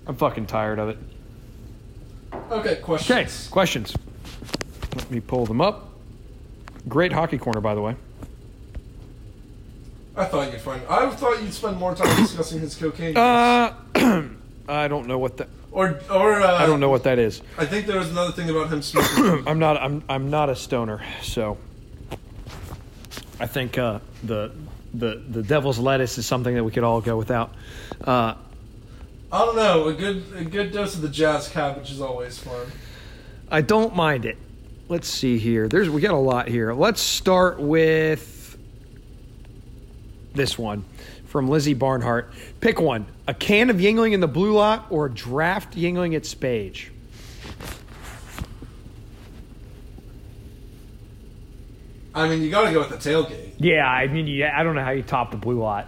I'm 0.08 0.16
fucking 0.16 0.48
tired 0.48 0.80
of 0.80 0.90
it. 0.90 0.98
Okay, 2.52 2.76
questions. 2.78 3.12
Okay, 3.20 3.52
questions. 3.52 3.96
Let 4.96 5.10
me 5.12 5.20
pull 5.20 5.46
them 5.46 5.62
up. 5.62 5.90
Great 6.90 7.14
hockey 7.14 7.38
corner, 7.38 7.62
by 7.62 7.76
the 7.76 7.82
way. 7.82 7.96
I 10.16 10.26
thought 10.26 10.52
you'd 10.52 10.62
find. 10.62 10.82
I 10.90 11.10
thought 11.10 11.42
you'd 11.42 11.54
spend 11.54 11.78
more 11.78 11.96
time 11.96 12.16
discussing 12.18 12.60
his 12.60 12.76
cocaine. 12.76 13.16
Uh, 13.16 13.74
I 14.68 14.88
don't 14.88 15.08
know 15.08 15.18
what 15.18 15.38
that. 15.38 15.48
or 15.72 16.00
or 16.10 16.42
uh, 16.42 16.58
I 16.58 16.66
don't 16.66 16.80
know 16.80 16.90
what 16.90 17.04
that 17.04 17.18
is. 17.20 17.42
I 17.58 17.66
think 17.66 17.88
there 17.88 17.98
was 17.98 18.10
another 18.10 18.32
thing 18.32 18.50
about 18.50 18.72
him 18.72 18.82
smoking. 18.82 19.44
I'm 19.48 19.60
not. 19.60 19.78
I'm. 19.78 20.04
I'm 20.10 20.30
not 20.30 20.50
a 20.50 20.56
stoner. 20.56 21.02
So. 21.22 21.58
I 23.40 23.48
think 23.48 23.78
uh, 23.78 24.00
the 24.24 24.52
the 24.94 25.16
the 25.30 25.42
devil's 25.42 25.80
lettuce 25.80 26.18
is 26.18 26.26
something 26.28 26.54
that 26.56 26.64
we 26.64 26.72
could 26.72 26.84
all 26.84 27.02
go 27.02 27.18
without. 27.18 27.54
Uh, 28.04 28.36
I 29.32 29.46
don't 29.46 29.56
know. 29.56 29.88
A 29.88 29.94
good 29.94 30.24
a 30.36 30.44
good 30.44 30.72
dose 30.72 30.94
of 30.96 31.02
the 31.02 31.10
jazz 31.10 31.48
cabbage 31.48 31.90
is 31.90 32.02
always 32.02 32.38
fun. 32.38 32.68
I 33.50 33.62
don't 33.62 33.96
mind 33.96 34.26
it. 34.26 34.38
Let's 34.90 35.08
see 35.08 35.40
here. 35.40 35.68
There's 35.68 35.90
we 35.90 36.02
got 36.02 36.14
a 36.14 36.18
lot 36.18 36.50
here. 36.50 36.74
Let's 36.74 37.02
start 37.02 37.60
with 37.60 38.41
this 40.34 40.58
one 40.58 40.86
from 41.26 41.50
Lizzie 41.50 41.74
Barnhart. 41.74 42.34
Pick 42.60 42.80
one: 42.80 43.06
a 43.28 43.34
can 43.34 43.70
of 43.70 43.78
Yuengling 43.78 44.14
in 44.14 44.20
the 44.20 44.28
blue 44.28 44.54
lot 44.54 44.88
or 44.90 45.08
a 45.08 45.12
draft 45.12 45.76
Yuengling 45.76 46.16
at 46.16 46.24
Spage. 46.24 46.90
I 52.14 52.28
mean, 52.28 52.42
you 52.42 52.52
got 52.52 52.68
to 52.68 52.74
go 52.74 52.80
with 52.80 52.90
the 52.90 53.10
tailgate. 53.10 53.54
Yeah, 53.58 53.88
I 53.88 54.08
mean, 54.08 54.28
yeah, 54.28 54.54
I 54.58 54.64
don't 54.64 54.76
know 54.76 54.84
how 54.84 54.92
you 54.92 55.02
top 55.02 55.32
the 55.32 55.38
blue 55.38 55.60
lot. 55.60 55.88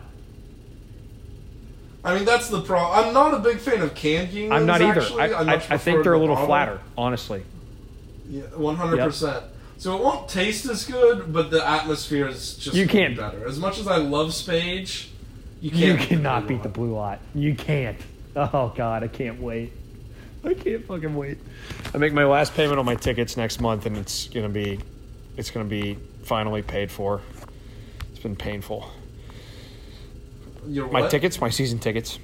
I 2.06 2.16
mean, 2.16 2.26
that's 2.26 2.50
the 2.50 2.62
problem. 2.62 3.08
I'm 3.08 3.14
not 3.14 3.34
a 3.34 3.40
big 3.40 3.60
fan 3.60 3.82
of 3.82 3.96
canned 3.96 4.30
Yuenglings, 4.30 4.52
I'm 4.52 4.66
not 4.66 4.82
either. 4.82 5.02
Actually. 5.02 5.22
I, 5.22 5.28
I, 5.28 5.54
I, 5.54 5.78
think 5.78 6.04
they're 6.04 6.14
a 6.14 6.20
little 6.20 6.36
bottle. 6.36 6.48
flatter, 6.48 6.80
honestly. 6.98 7.44
Yeah, 8.30 8.44
100. 8.44 9.00
percent 9.00 9.44
So 9.84 9.98
it 9.98 10.02
won't 10.02 10.30
taste 10.30 10.66
as 10.70 10.86
good, 10.86 11.34
but 11.34 11.52
the 11.52 11.62
atmosphere 11.68 12.26
is 12.30 12.56
just 12.56 12.74
You 12.74 12.88
can't- 12.88 13.18
better. 13.18 13.46
As 13.46 13.60
much 13.60 13.80
as 13.80 13.86
I 13.86 13.98
love 13.98 14.30
Spage, 14.30 15.08
you 15.60 15.72
You 15.72 15.78
can't. 15.98 16.00
You 16.00 16.08
cannot 16.08 16.48
beat 16.48 16.64
the 16.64 16.70
blue 16.70 16.94
lot. 16.94 17.20
You 17.36 17.54
can't. 17.54 17.98
Oh 18.34 18.72
God, 18.78 19.04
I 19.04 19.10
can't 19.10 19.42
wait. 19.42 19.74
I 20.46 20.54
can't 20.54 20.86
fucking 20.88 21.14
wait. 21.14 21.38
I 21.94 21.98
make 21.98 22.14
my 22.14 22.24
last 22.24 22.54
payment 22.56 22.80
on 22.80 22.86
my 22.86 22.96
tickets 22.96 23.36
next 23.36 23.60
month, 23.60 23.86
and 23.86 23.98
it's 23.98 24.30
gonna 24.30 24.48
be, 24.48 24.80
it's 25.36 25.52
gonna 25.52 25.66
be 25.66 25.98
finally 26.24 26.62
paid 26.62 26.90
for. 26.90 27.20
It's 28.12 28.20
been 28.20 28.38
painful. 28.38 28.90
Your 30.66 30.90
My 30.92 31.02
what? 31.02 31.12
tickets, 31.12 31.42
my 31.42 31.50
season 31.50 31.80
tickets. 31.80 32.20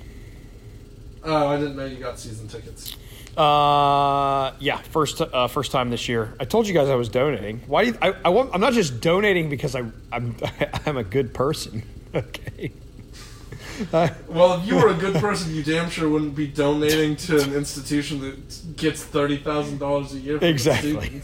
Oh, 1.25 1.47
I 1.49 1.57
didn't 1.57 1.75
know 1.75 1.83
you 1.83 1.97
got 1.97 2.17
season 2.19 2.47
tickets. 2.47 2.95
Uh, 3.37 4.53
yeah, 4.59 4.77
first 4.77 5.21
uh, 5.21 5.47
first 5.47 5.71
time 5.71 5.89
this 5.89 6.09
year. 6.09 6.33
I 6.39 6.45
told 6.45 6.67
you 6.67 6.73
guys 6.73 6.89
I 6.89 6.95
was 6.95 7.09
donating. 7.09 7.61
Why 7.67 7.85
do 7.85 7.91
you, 7.91 7.97
I, 8.01 8.13
I 8.25 8.29
want, 8.29 8.49
I'm 8.53 8.61
not 8.61 8.73
just 8.73 9.01
donating 9.01 9.49
because 9.49 9.75
I 9.75 9.83
I'm 10.11 10.35
I'm 10.85 10.97
a 10.97 11.03
good 11.03 11.33
person. 11.33 11.83
Okay. 12.15 12.71
Uh, 13.93 14.09
Well, 14.27 14.59
if 14.59 14.65
you 14.67 14.75
were 14.77 14.89
a 14.89 14.95
good 14.95 15.13
person, 15.17 15.53
you 15.53 15.61
damn 15.61 15.91
sure 15.91 16.09
wouldn't 16.09 16.35
be 16.35 16.47
donating 16.47 17.15
to 17.17 17.39
an 17.39 17.53
institution 17.53 18.19
that 18.21 18.75
gets 18.75 19.03
thirty 19.03 19.37
thousand 19.37 19.77
dollars 19.77 20.11
a 20.13 20.17
year. 20.17 20.39
Exactly. 20.43 21.21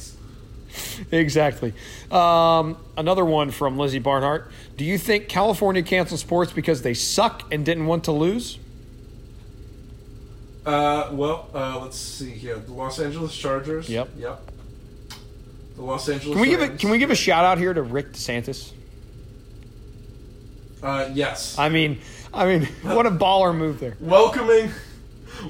Exactly. 1.12 1.74
Um, 2.12 2.78
another 2.98 3.26
one 3.26 3.50
from 3.50 3.78
Lizzie 3.80 3.98
Barnhart. 4.00 4.52
Do 4.78 4.86
you 4.86 4.98
think 5.00 5.28
California 5.28 5.82
canceled 5.82 6.20
sports 6.20 6.52
because 6.52 6.82
they 6.84 6.94
suck 6.94 7.52
and 7.52 7.66
didn't 7.66 7.88
want 7.88 8.04
to 8.06 8.12
lose? 8.12 8.60
Uh, 10.66 11.10
well, 11.12 11.50
uh, 11.54 11.80
let's 11.82 11.98
see 11.98 12.32
here. 12.32 12.58
The 12.58 12.74
Los 12.74 13.00
Angeles 13.00 13.36
Chargers. 13.36 13.88
Yep. 13.90 14.10
Yep. 14.18 14.42
The 15.76 15.82
Los 15.84 16.10
Angeles. 16.10 16.34
Can 16.34 16.42
we 16.42 16.48
give 16.50 16.62
it? 16.62 16.70
Rams. 16.70 16.82
Can 16.82 16.90
we 16.90 16.98
give 16.98 17.12
a 17.12 17.16
shout 17.16 17.46
out 17.46 17.58
here 17.58 17.74
to 17.74 17.82
Rick 17.84 18.14
DeSantis? 18.14 18.72
Uh, 20.82 21.10
yes. 21.14 21.58
I 21.58 21.70
mean, 21.70 22.00
I 22.34 22.46
mean, 22.46 22.66
what 22.84 23.06
a 23.06 23.12
baller 23.12 23.56
move 23.56 23.80
there. 23.80 23.96
welcoming, 24.00 24.72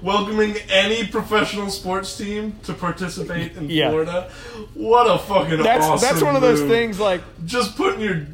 welcoming 0.02 0.56
any 0.70 1.06
professional 1.08 1.70
sports 1.70 2.18
team 2.18 2.56
to 2.64 2.74
participate 2.74 3.56
in 3.58 3.70
Yeah. 3.70 3.90
Florida. 3.90 4.32
What 4.74 5.10
a 5.10 5.18
fucking 5.20 5.62
That's 5.64 5.86
awesome 5.86 6.08
that's 6.10 6.22
one 6.24 6.36
of 6.36 6.42
those 6.42 6.62
move. 6.62 6.70
things 6.70 7.00
like 7.00 7.22
Just 7.46 7.76
putting 7.76 8.00
your 8.02 8.26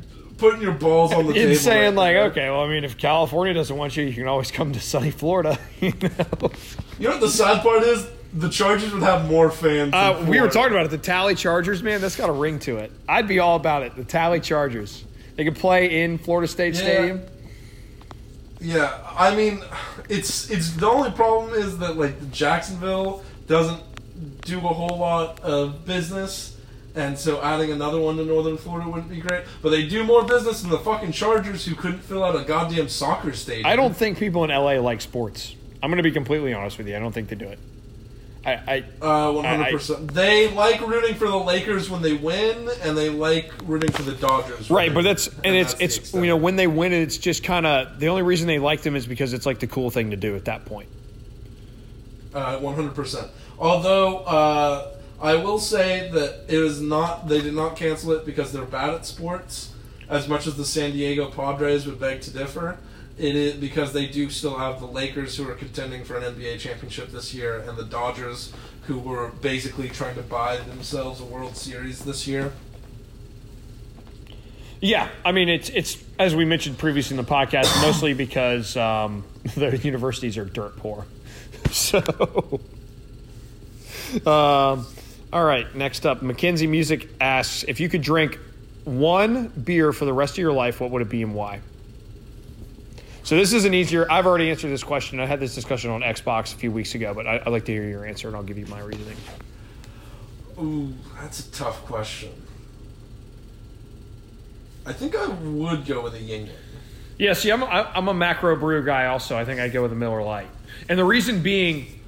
putting 0.42 0.62
your 0.62 0.74
balls 0.74 1.14
on 1.14 1.28
the 1.28 1.34
table. 1.36 1.52
in 1.52 1.56
saying 1.56 1.96
right 1.96 2.16
like, 2.16 2.16
there. 2.16 2.24
okay, 2.26 2.50
well, 2.50 2.62
I 2.62 2.68
mean, 2.68 2.84
if 2.84 2.98
California 2.98 3.54
doesn't 3.54 3.78
want 3.78 3.96
you, 3.96 4.04
you 4.04 4.14
can 4.14 4.28
always 4.28 4.52
come 4.52 4.74
to 4.74 4.80
sunny 4.82 5.12
Florida. 5.12 5.58
You 5.80 5.94
know? 6.02 6.52
You 7.00 7.08
know 7.08 7.12
what 7.14 7.22
the 7.22 7.30
sad 7.30 7.62
part 7.64 7.84
is? 7.84 8.08
The 8.34 8.50
Chargers 8.50 8.94
would 8.94 9.04
have 9.04 9.30
more 9.30 9.50
fans. 9.50 9.94
Uh, 9.94 10.24
we 10.28 10.40
were 10.42 10.48
talking 10.50 10.72
about 10.74 10.86
it. 10.86 10.90
The 10.92 10.98
Tally 10.98 11.36
Chargers, 11.36 11.82
man, 11.82 12.02
that's 12.02 12.16
got 12.16 12.30
a 12.30 12.34
ring 12.34 12.60
to 12.60 12.78
it. 12.78 12.92
I'd 13.10 13.28
be 13.28 13.40
all 13.40 13.56
about 13.56 13.84
it. 13.84 13.96
The 13.96 14.04
Tally 14.04 14.40
Chargers. 14.40 15.04
They 15.36 15.44
could 15.44 15.56
play 15.56 16.04
in 16.04 16.18
Florida 16.18 16.48
State 16.48 16.76
Yeah. 16.76 16.80
Stadium. 16.82 17.22
Yeah, 18.60 18.96
I 19.18 19.36
mean, 19.36 19.64
it's 20.08 20.50
it's 20.52 20.72
the 20.74 20.88
only 20.88 21.10
problem 21.12 21.54
is 21.56 21.80
that 21.80 21.98
like 21.98 22.32
Jacksonville 22.32 23.24
doesn't 23.48 23.82
do 24.42 24.58
a 24.60 24.62
whole 24.62 24.98
lot 25.00 25.40
of 25.40 25.84
business, 25.86 26.56
and 26.96 27.18
so 27.18 27.42
adding 27.42 27.72
another 27.72 28.00
one 28.00 28.18
to 28.18 28.26
Northern 28.26 28.58
Florida 28.58 28.90
wouldn't 28.90 29.10
be 29.10 29.20
great. 29.20 29.44
But 29.62 29.70
they 29.70 29.88
do 29.88 30.04
more 30.04 30.24
business 30.24 30.62
than 30.62 30.72
the 30.72 30.80
fucking 30.80 31.12
Chargers, 31.12 31.66
who 31.66 31.76
couldn't 31.76 32.00
fill 32.00 32.24
out 32.24 32.36
a 32.36 32.44
goddamn 32.44 32.90
soccer 32.90 33.34
stadium. 33.34 33.66
I 33.66 33.76
don't 33.76 33.96
think 33.96 34.18
people 34.18 34.44
in 34.44 34.50
LA 34.50 34.74
like 34.74 35.02
sports. 35.02 35.56
I'm 35.84 35.90
going 35.90 35.98
to 35.98 36.04
be 36.04 36.12
completely 36.12 36.54
honest 36.54 36.78
with 36.78 36.88
you. 36.88 36.96
I 36.96 37.00
don't 37.00 37.12
think 37.12 37.30
they 37.30 37.36
do 37.36 37.48
it. 37.48 37.60
I, 38.44 38.84
I 39.02 39.06
Uh, 39.06 39.32
one 39.34 39.46
hundred 39.46 39.72
percent. 39.72 40.14
They 40.14 40.52
like 40.52 40.82
rooting 40.82 41.14
for 41.16 41.28
the 41.28 41.38
Lakers 41.38 41.90
when 41.92 42.02
they 42.02 42.14
win, 42.14 42.70
and 42.82 42.98
they 42.98 43.10
like 43.10 43.52
rooting 43.66 43.92
for 43.92 44.02
the 44.02 44.14
Dodgers. 44.14 44.70
right, 44.72 44.92
but 44.92 45.04
that's 45.04 45.30
win. 45.30 45.42
and 45.46 45.56
it's 45.56 45.74
that's 45.76 45.98
it's 45.98 46.14
you 46.16 46.26
know 46.26 46.38
when 46.38 46.56
they 46.56 46.66
win 46.66 46.92
it's 46.92 47.18
just 47.18 47.44
kind 47.44 47.68
of 47.68 48.00
the 48.00 48.08
only 48.08 48.24
reason 48.24 48.48
they 48.48 48.58
like 48.58 48.82
them 48.82 48.96
is 48.96 49.06
because 49.06 49.34
it's 49.34 49.46
like 49.46 49.60
the 49.60 49.68
cool 49.68 49.92
thing 49.92 50.10
to 50.10 50.18
do 50.18 50.36
at 50.36 50.46
that 50.46 50.66
point. 50.66 50.90
Uh, 52.34 52.58
One 52.58 52.76
hundred 52.76 52.96
percent. 52.96 53.28
Although 53.60 54.18
uh, 54.20 54.88
I 55.22 55.36
will 55.36 55.60
say 55.60 56.10
that 56.12 56.46
it 56.48 56.60
is 56.60 56.82
not. 56.82 57.28
They 57.28 57.42
did 57.42 57.54
not 57.54 57.76
cancel 57.76 58.12
it 58.14 58.26
because 58.26 58.52
they're 58.52 58.66
bad 58.66 58.94
at 58.94 59.06
sports. 59.06 59.72
As 60.10 60.28
much 60.28 60.48
as 60.48 60.58
the 60.58 60.66
San 60.66 60.92
Diego 60.92 61.30
Padres 61.30 61.86
would 61.86 62.00
beg 62.00 62.22
to 62.22 62.32
differ, 62.32 62.78
it 63.18 63.36
is 63.36 63.54
because 63.56 63.94
they 63.94 64.08
do 64.08 64.30
still 64.30 64.58
have 64.58 64.80
the 64.80 64.88
Lakers 64.88 65.38
who 65.38 65.48
are 65.48 65.54
contending 65.54 66.04
for 66.04 66.18
an 66.18 66.24
NBA 66.24 66.60
championship 66.60 67.12
this 67.12 67.34
year, 67.34 67.60
and 67.60 67.78
the 67.78 67.86
Dodgers 67.86 68.52
who 68.88 68.98
were 68.98 69.30
basically 69.42 69.90
trying 69.90 70.16
to 70.16 70.24
buy 70.24 70.58
themselves 70.58 71.22
a 71.22 71.26
World 71.26 71.56
Series 71.56 72.04
this 72.04 72.28
year. 72.28 72.52
Yeah, 74.82 75.10
I 75.24 75.32
mean 75.32 75.48
it's 75.48 75.70
it's 75.70 76.04
as 76.18 76.36
we 76.36 76.44
mentioned 76.44 76.80
previously 76.80 77.16
in 77.16 77.24
the 77.24 77.32
podcast, 77.32 77.80
mostly 77.84 78.16
because 78.16 78.76
um, 78.76 79.24
the 79.56 79.78
universities 79.78 80.38
are 80.38 80.46
dirt 80.46 80.78
poor. 80.78 81.06
So, 81.72 82.00
um, 84.26 84.86
all 85.34 85.44
right. 85.44 85.74
Next 85.76 86.06
up, 86.06 86.22
Mackenzie 86.22 86.68
Music 86.68 87.10
asks 87.20 87.64
if 87.68 87.80
you 87.80 87.90
could 87.90 88.02
drink 88.02 88.38
one 88.84 89.48
beer 89.48 89.94
for 89.94 90.06
the 90.06 90.14
rest 90.14 90.34
of 90.34 90.38
your 90.40 90.54
life, 90.54 90.80
what 90.80 90.92
would 90.92 91.02
it 91.02 91.10
be 91.10 91.24
and 91.24 91.36
why? 91.36 91.62
So 93.24 93.36
this 93.36 93.54
is 93.54 93.66
an 93.66 93.74
easier. 93.74 94.12
I've 94.12 94.26
already 94.26 94.50
answered 94.50 94.70
this 94.70 94.84
question. 94.84 95.20
I 95.20 95.28
had 95.28 95.40
this 95.40 95.54
discussion 95.54 95.92
on 95.92 96.02
Xbox 96.02 96.54
a 96.54 96.58
few 96.58 96.72
weeks 96.72 96.96
ago, 96.96 97.14
but 97.14 97.28
I, 97.28 97.36
I'd 97.38 97.50
like 97.50 97.66
to 97.66 97.72
hear 97.72 97.84
your 97.84 98.06
answer, 98.06 98.28
and 98.28 98.36
I'll 98.36 98.44
give 98.44 98.58
you 98.58 98.66
my 98.66 98.80
reasoning. 98.80 99.18
Ooh, 100.60 100.94
that's 101.20 101.48
a 101.48 101.52
tough 101.52 101.86
question. 101.86 102.32
I 104.86 104.94
think 104.94 105.16
I 105.16 105.28
would 105.28 105.86
go 105.86 106.02
with 106.02 106.16
a 106.16 106.20
Yuengling. 106.20 106.50
Yeah, 107.20 107.34
see, 107.34 107.52
I'm 107.52 107.62
a, 107.62 107.66
I'm 107.66 108.08
a 108.08 108.14
macro 108.16 108.56
brew 108.56 108.84
guy 108.84 109.06
also. 109.06 109.38
I 109.38 109.46
think 109.46 109.60
I'd 109.60 109.72
go 109.72 109.84
with 109.84 109.92
a 109.92 109.96
Miller 109.96 110.24
Lite. 110.24 110.48
And 110.90 110.98
the 110.98 111.06
reason 111.06 111.44
being, 111.44 112.00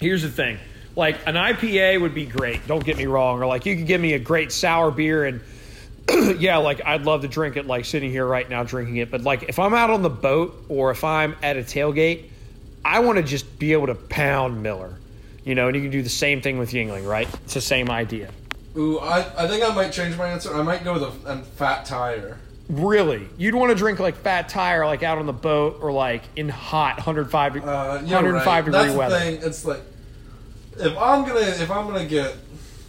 here's 0.00 0.22
the 0.22 0.30
thing. 0.30 0.58
Like, 0.96 1.26
an 1.26 1.34
IPA 1.36 2.00
would 2.00 2.14
be 2.14 2.26
great, 2.26 2.66
don't 2.66 2.84
get 2.84 2.96
me 2.96 3.06
wrong. 3.06 3.40
Or, 3.40 3.46
like, 3.46 3.64
you 3.66 3.76
could 3.76 3.86
give 3.86 4.00
me 4.00 4.14
a 4.14 4.18
great 4.18 4.50
sour 4.52 4.90
beer 4.90 5.24
and, 5.24 5.40
yeah, 6.40 6.56
like, 6.58 6.84
I'd 6.84 7.02
love 7.02 7.22
to 7.22 7.28
drink 7.28 7.56
it, 7.56 7.66
like, 7.66 7.84
sitting 7.84 8.10
here 8.10 8.26
right 8.26 8.48
now 8.48 8.64
drinking 8.64 8.96
it. 8.96 9.10
But, 9.10 9.22
like, 9.22 9.44
if 9.44 9.58
I'm 9.58 9.74
out 9.74 9.90
on 9.90 10.02
the 10.02 10.10
boat 10.10 10.64
or 10.68 10.90
if 10.90 11.04
I'm 11.04 11.36
at 11.42 11.56
a 11.56 11.60
tailgate, 11.60 12.24
I 12.84 13.00
want 13.00 13.18
to 13.18 13.22
just 13.22 13.58
be 13.58 13.72
able 13.72 13.86
to 13.86 13.94
pound 13.94 14.62
Miller. 14.62 14.94
You 15.44 15.54
know, 15.54 15.68
and 15.68 15.76
you 15.76 15.82
can 15.82 15.90
do 15.90 16.02
the 16.02 16.08
same 16.08 16.42
thing 16.42 16.58
with 16.58 16.72
Yuengling, 16.72 17.06
right? 17.08 17.26
It's 17.44 17.54
the 17.54 17.60
same 17.62 17.88
idea. 17.90 18.30
Ooh, 18.76 18.98
I, 18.98 19.20
I 19.44 19.48
think 19.48 19.64
I 19.64 19.74
might 19.74 19.90
change 19.90 20.16
my 20.16 20.28
answer. 20.28 20.54
I 20.54 20.62
might 20.62 20.84
go 20.84 20.92
with 20.92 21.02
a, 21.02 21.32
a 21.32 21.36
fat 21.42 21.86
tire. 21.86 22.38
Really? 22.68 23.26
You'd 23.36 23.54
want 23.54 23.70
to 23.70 23.74
drink 23.74 23.98
like 23.98 24.14
Fat 24.16 24.48
Tire, 24.48 24.86
like 24.86 25.02
out 25.02 25.18
on 25.18 25.26
the 25.26 25.32
boat 25.32 25.78
or 25.82 25.90
like 25.90 26.22
in 26.36 26.48
hot 26.48 26.98
105, 26.98 27.56
Uh, 27.56 27.98
105 27.98 28.46
right. 28.46 28.64
degree 28.64 28.72
That's 28.80 28.94
weather. 28.96 29.14
the 29.14 29.20
thing. 29.20 29.40
It's 29.42 29.64
like 29.64 29.80
if 30.80 30.96
I'm 30.98 31.26
gonna 31.26 31.40
if 31.40 31.70
I'm 31.70 31.86
gonna 31.86 32.04
get 32.04 32.36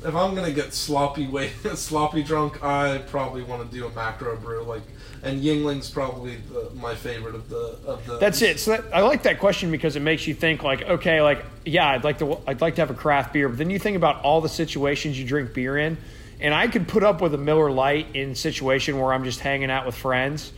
if 0.04 0.16
I'm 0.16 0.34
gonna 0.36 0.52
get 0.52 0.74
sloppy 0.74 1.28
way 1.28 1.50
sloppy 1.76 2.24
drunk, 2.24 2.64
I 2.64 3.00
probably 3.08 3.44
want 3.44 3.70
to 3.70 3.76
do 3.76 3.86
a 3.86 3.92
macro 3.92 4.38
brew 4.38 4.64
like 4.64 4.84
and 5.24 5.42
Yuengling's 5.42 5.90
probably 5.90 6.38
the, 6.52 6.72
my 6.76 6.96
favorite 6.96 7.36
of 7.36 7.48
the 7.50 7.78
of 7.86 8.06
the. 8.06 8.18
That's 8.18 8.42
it. 8.42 8.60
So 8.60 8.72
that, 8.72 8.86
I 8.94 9.02
like 9.02 9.24
that 9.24 9.40
question 9.40 9.70
because 9.70 9.96
it 9.96 10.02
makes 10.02 10.26
you 10.26 10.34
think 10.34 10.64
like, 10.64 10.82
okay, 10.84 11.22
like 11.22 11.46
yeah, 11.66 11.90
I'd 11.90 12.04
like 12.04 12.18
to 12.20 12.40
I'd 12.48 12.62
like 12.62 12.76
to 12.76 12.82
have 12.82 12.90
a 12.90 12.96
craft 12.96 13.34
beer, 13.34 13.48
but 13.48 13.58
then 13.58 13.70
you 13.70 13.80
think 13.80 13.98
about 13.98 14.24
all 14.24 14.42
the 14.42 14.50
situations 14.50 15.20
you 15.20 15.26
drink 15.26 15.54
beer 15.54 15.78
in, 15.78 15.98
and 16.40 16.54
I 16.54 16.68
could 16.68 16.88
put 16.88 17.04
up 17.04 17.22
with 17.22 17.34
a 17.34 17.38
Miller 17.38 17.72
Lite 17.72 18.16
in 18.16 18.34
situation 18.34 19.00
where 19.00 19.14
I'm 19.14 19.24
just 19.24 19.40
hanging 19.40 19.70
out 19.70 19.86
with 19.86 19.96
friends 19.96 20.54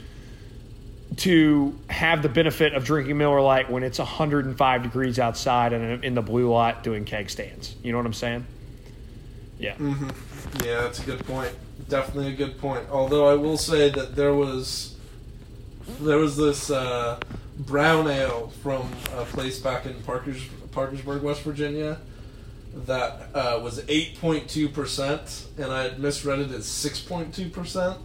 to 1.18 1.78
have 1.90 2.22
the 2.24 2.30
benefit 2.30 2.74
of 2.74 2.86
drinking 2.86 3.18
Miller 3.18 3.42
Lite 3.42 3.70
when 3.70 3.84
it's 3.84 4.00
105 4.00 4.84
degrees 4.84 5.20
outside 5.20 5.74
and 5.74 6.04
in 6.04 6.16
the 6.16 6.22
blue 6.22 6.50
lot 6.50 6.84
doing 6.84 7.06
keg 7.06 7.30
stands. 7.30 7.76
You 7.84 7.92
know 7.92 7.98
what 7.98 8.06
I'm 8.06 8.14
saying? 8.14 8.46
Yeah. 9.60 9.76
Yeah, 10.64 10.82
that's 10.82 11.00
a 11.00 11.06
good 11.06 11.26
point. 11.26 11.54
Definitely 11.90 12.34
a 12.34 12.36
good 12.36 12.58
point. 12.58 12.88
Although 12.90 13.28
I 13.28 13.36
will 13.36 13.58
say 13.58 13.90
that 13.90 14.16
there 14.16 14.34
was 14.34 14.96
there 16.00 16.18
was 16.18 16.38
this 16.38 16.70
uh, 16.70 17.20
brown 17.60 18.08
ale 18.08 18.52
from 18.62 18.90
a 19.16 19.26
place 19.26 19.60
back 19.60 19.86
in 19.86 19.94
Parkers, 20.04 20.42
Parkersburg, 20.72 21.22
West 21.22 21.42
Virginia, 21.42 22.00
that 22.86 23.30
uh, 23.34 23.60
was 23.62 23.84
eight 23.88 24.20
point 24.20 24.50
two 24.50 24.70
percent, 24.70 25.48
and 25.58 25.72
I 25.72 25.84
had 25.84 26.00
misread 26.00 26.40
it 26.40 26.52
as 26.52 26.66
six 26.66 27.00
point 27.00 27.34
two 27.34 27.50
percent, 27.50 27.98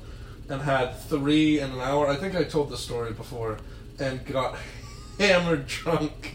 and 0.49 0.63
had 0.63 0.97
three 0.97 1.61
in 1.61 1.71
an 1.71 1.81
hour. 1.81 2.09
I 2.09 2.17
think 2.17 2.35
I 2.35 2.45
told 2.45 2.71
the 2.71 2.77
story 2.77 3.13
before, 3.13 3.59
and 3.99 4.25
got 4.25 4.57
hammered 5.19 5.67
drunk. 5.67 6.35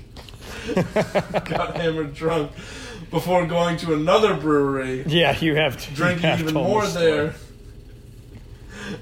got 0.76 1.76
hammered 1.78 2.14
drunk 2.14 2.52
before 3.10 3.46
going 3.46 3.78
to 3.78 3.94
another 3.94 4.36
brewery 4.36 5.04
Yeah, 5.06 5.38
you 5.38 5.56
have 5.56 5.78
to 5.78 5.94
drinking 5.94 6.22
have 6.22 6.40
even 6.42 6.54
more 6.54 6.86
there, 6.88 7.34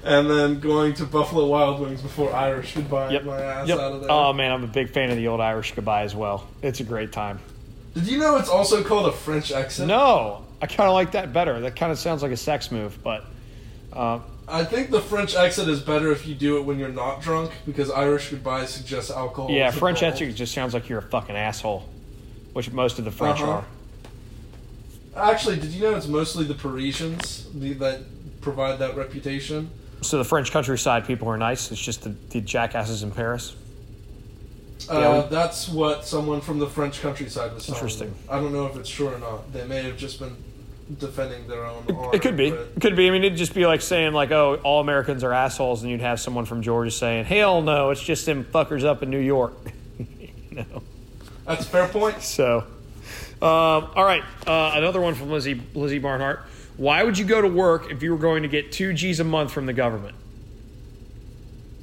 and 0.04 0.28
then 0.28 0.60
going 0.60 0.94
to 0.94 1.04
Buffalo 1.04 1.46
Wild 1.46 1.80
Wings 1.80 2.02
before 2.02 2.32
Irish 2.34 2.74
goodbye 2.74 3.10
Yep. 3.10 3.24
my 3.24 3.40
ass 3.40 3.68
yep. 3.68 3.78
out 3.78 3.92
of 3.92 4.00
there. 4.00 4.10
Oh 4.10 4.32
man, 4.32 4.52
I'm 4.52 4.64
a 4.64 4.68
big 4.68 4.90
fan 4.90 5.10
of 5.10 5.16
the 5.16 5.28
old 5.28 5.40
Irish 5.40 5.72
goodbye 5.72 6.02
as 6.02 6.14
well. 6.14 6.46
It's 6.62 6.80
a 6.80 6.84
great 6.84 7.12
time. 7.12 7.38
Did 7.94 8.08
you 8.08 8.18
know 8.18 8.36
it's 8.36 8.48
also 8.48 8.82
called 8.82 9.06
a 9.06 9.12
French 9.12 9.52
accent? 9.52 9.88
No, 9.88 10.44
I 10.60 10.66
kind 10.66 10.88
of 10.88 10.94
like 10.94 11.12
that 11.12 11.32
better. 11.32 11.60
That 11.60 11.76
kind 11.76 11.92
of 11.92 11.98
sounds 11.98 12.22
like 12.22 12.32
a 12.32 12.36
sex 12.36 12.70
move, 12.70 13.02
but 13.02 13.24
uh, 13.92 14.20
I 14.52 14.64
think 14.64 14.90
the 14.90 15.00
French 15.00 15.34
exit 15.34 15.66
is 15.66 15.80
better 15.80 16.12
if 16.12 16.26
you 16.26 16.34
do 16.34 16.58
it 16.58 16.64
when 16.66 16.78
you're 16.78 16.90
not 16.90 17.22
drunk 17.22 17.50
because 17.64 17.90
Irish 17.90 18.28
goodbye 18.28 18.66
suggests 18.66 19.10
alcohol. 19.10 19.50
Yeah, 19.50 19.70
French 19.70 20.02
exit 20.02 20.36
just 20.36 20.52
sounds 20.52 20.74
like 20.74 20.90
you're 20.90 20.98
a 20.98 21.02
fucking 21.02 21.34
asshole, 21.34 21.88
which 22.52 22.70
most 22.70 22.98
of 22.98 23.06
the 23.06 23.10
French 23.10 23.40
Uh-huh. 23.40 23.62
are. 25.16 25.30
Actually, 25.30 25.56
did 25.56 25.70
you 25.70 25.80
know 25.82 25.94
it's 25.96 26.06
mostly 26.06 26.44
the 26.44 26.54
Parisians 26.54 27.46
the, 27.54 27.72
that 27.74 28.00
provide 28.42 28.78
that 28.80 28.94
reputation? 28.94 29.70
So 30.02 30.18
the 30.18 30.24
French 30.24 30.52
countryside 30.52 31.06
people 31.06 31.28
are 31.28 31.38
nice. 31.38 31.72
It's 31.72 31.80
just 31.80 32.02
the, 32.02 32.10
the 32.30 32.42
jackasses 32.42 33.02
in 33.02 33.10
Paris. 33.10 33.54
Uh, 34.90 35.22
we- 35.24 35.34
that's 35.34 35.66
what 35.68 36.04
someone 36.04 36.42
from 36.42 36.58
the 36.58 36.66
French 36.66 37.00
countryside 37.00 37.54
was 37.54 37.64
telling 37.66 37.78
Interesting. 37.78 38.14
I 38.28 38.36
don't 38.38 38.52
know 38.52 38.66
if 38.66 38.76
it's 38.76 38.90
true 38.90 39.08
or 39.08 39.18
not. 39.18 39.50
They 39.52 39.64
may 39.66 39.82
have 39.84 39.96
just 39.96 40.18
been 40.18 40.36
defending 40.98 41.46
their 41.48 41.64
own 41.64 41.84
honor. 41.88 42.10
It 42.14 42.22
could 42.22 42.36
be. 42.36 42.48
It 42.48 42.80
could 42.80 42.96
be. 42.96 43.08
I 43.08 43.10
mean, 43.10 43.24
it'd 43.24 43.38
just 43.38 43.54
be 43.54 43.66
like 43.66 43.80
saying 43.80 44.12
like, 44.12 44.30
"Oh, 44.30 44.60
all 44.62 44.80
Americans 44.80 45.24
are 45.24 45.32
assholes," 45.32 45.82
and 45.82 45.90
you'd 45.90 46.00
have 46.00 46.20
someone 46.20 46.44
from 46.44 46.62
Georgia 46.62 46.90
saying, 46.90 47.24
"Hell 47.24 47.62
no, 47.62 47.90
it's 47.90 48.02
just 48.02 48.26
them 48.26 48.44
fuckers 48.44 48.84
up 48.84 49.02
in 49.02 49.10
New 49.10 49.18
York." 49.18 49.54
you 49.98 50.56
know. 50.56 50.82
That's 51.44 51.64
a 51.64 51.68
fair 51.68 51.88
point. 51.88 52.22
So, 52.22 52.58
um, 53.40 53.90
all 53.94 54.04
right, 54.04 54.22
uh, 54.46 54.72
another 54.74 55.00
one 55.00 55.14
from 55.14 55.30
Lizzie 55.30 55.60
Lizzie 55.74 55.98
Barnhart. 55.98 56.40
Why 56.76 57.02
would 57.02 57.18
you 57.18 57.24
go 57.24 57.40
to 57.40 57.48
work 57.48 57.90
if 57.90 58.02
you 58.02 58.12
were 58.12 58.18
going 58.18 58.42
to 58.42 58.48
get 58.48 58.72
two 58.72 58.92
G's 58.92 59.20
a 59.20 59.24
month 59.24 59.52
from 59.52 59.66
the 59.66 59.72
government? 59.72 60.16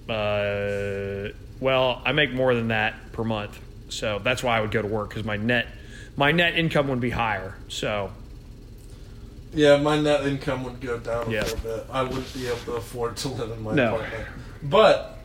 Uh, 0.09 1.33
well, 1.59 2.01
I 2.03 2.13
make 2.13 2.33
more 2.33 2.55
than 2.55 2.69
that 2.69 3.11
per 3.11 3.23
month, 3.23 3.59
so 3.89 4.19
that's 4.19 4.41
why 4.41 4.57
I 4.57 4.61
would 4.61 4.71
go 4.71 4.81
to 4.81 4.87
work 4.87 5.09
because 5.09 5.23
my 5.23 5.37
net 5.37 5.67
my 6.17 6.31
net 6.31 6.55
income 6.55 6.87
would 6.87 6.99
be 6.99 7.11
higher. 7.11 7.55
So, 7.67 8.11
Yeah, 9.53 9.77
my 9.77 9.99
net 9.99 10.25
income 10.27 10.63
would 10.63 10.79
go 10.79 10.99
down 10.99 11.27
a 11.27 11.31
Yeah. 11.31 11.41
little 11.43 11.57
bit. 11.57 11.85
I 11.91 12.03
wouldn't 12.03 12.33
be 12.33 12.47
able 12.47 12.57
to 12.65 12.71
afford 12.73 13.17
to 13.17 13.29
live 13.29 13.51
in 13.51 13.63
my 13.63 13.73
No. 13.73 13.95
apartment. 13.95 14.27
But 14.63 15.17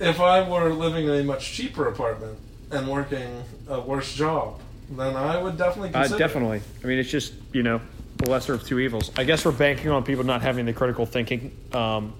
if 0.00 0.20
I 0.20 0.48
were 0.48 0.72
living 0.72 1.04
in 1.06 1.14
a 1.14 1.22
much 1.24 1.52
cheaper 1.52 1.86
apartment 1.88 2.38
and 2.70 2.88
working 2.88 3.42
a 3.68 3.80
worse 3.80 4.14
job, 4.14 4.60
then 4.90 5.16
I 5.16 5.36
would 5.42 5.58
definitely 5.58 5.90
uh, 5.90 6.00
consider. 6.00 6.14
it. 6.14 6.18
definitely. 6.18 6.60
I 6.82 6.86
mean, 6.86 6.98
it's 6.98 7.10
just 7.10 7.34
you 7.52 7.62
know 7.62 7.80
the 8.16 8.30
lesser 8.30 8.54
of 8.54 8.64
two 8.66 8.78
evils. 8.78 9.10
I 9.16 9.24
guess 9.24 9.44
we're 9.44 9.52
banking 9.52 9.90
on 9.90 10.02
people 10.02 10.24
not 10.24 10.40
having 10.42 10.64
the 10.64 10.72
critical 10.72 11.04
thinking 11.04 11.52
um, 11.72 12.14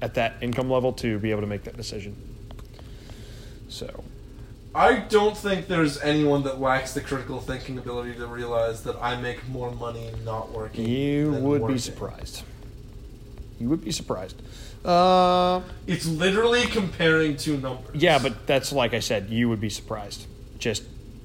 at 0.00 0.14
that 0.14 0.34
income 0.40 0.70
level 0.70 0.92
to 0.94 1.18
be 1.18 1.30
able 1.32 1.40
to 1.40 1.46
make 1.48 1.64
that 1.64 1.76
decision. 1.76 2.14
So. 3.68 4.04
I 4.76 4.96
don't 4.96 5.34
think 5.36 5.68
there's 5.68 5.98
anyone 6.02 6.42
that 6.42 6.60
lacks 6.60 6.92
the 6.92 7.00
critical 7.00 7.40
thinking 7.40 7.78
ability 7.78 8.14
to 8.16 8.26
realize 8.26 8.82
that 8.82 8.96
I 9.00 9.16
make 9.18 9.48
more 9.48 9.70
money 9.70 10.10
not 10.24 10.52
working. 10.52 10.86
You 10.86 11.32
would 11.32 11.66
be 11.66 11.78
surprised. 11.78 12.42
You 13.58 13.70
would 13.70 13.82
be 13.82 13.90
surprised. 13.90 14.36
Uh, 14.84 15.62
It's 15.86 16.04
literally 16.06 16.66
comparing 16.66 17.38
two 17.38 17.56
numbers. 17.56 17.94
yeah, 17.94 18.18
but 18.18 18.46
that's 18.46 18.70
like 18.70 18.92
I 18.92 19.00
said. 19.00 19.30
You 19.30 19.48
would 19.48 19.60
be 19.60 19.70
surprised. 19.70 20.26
Just 20.58 20.82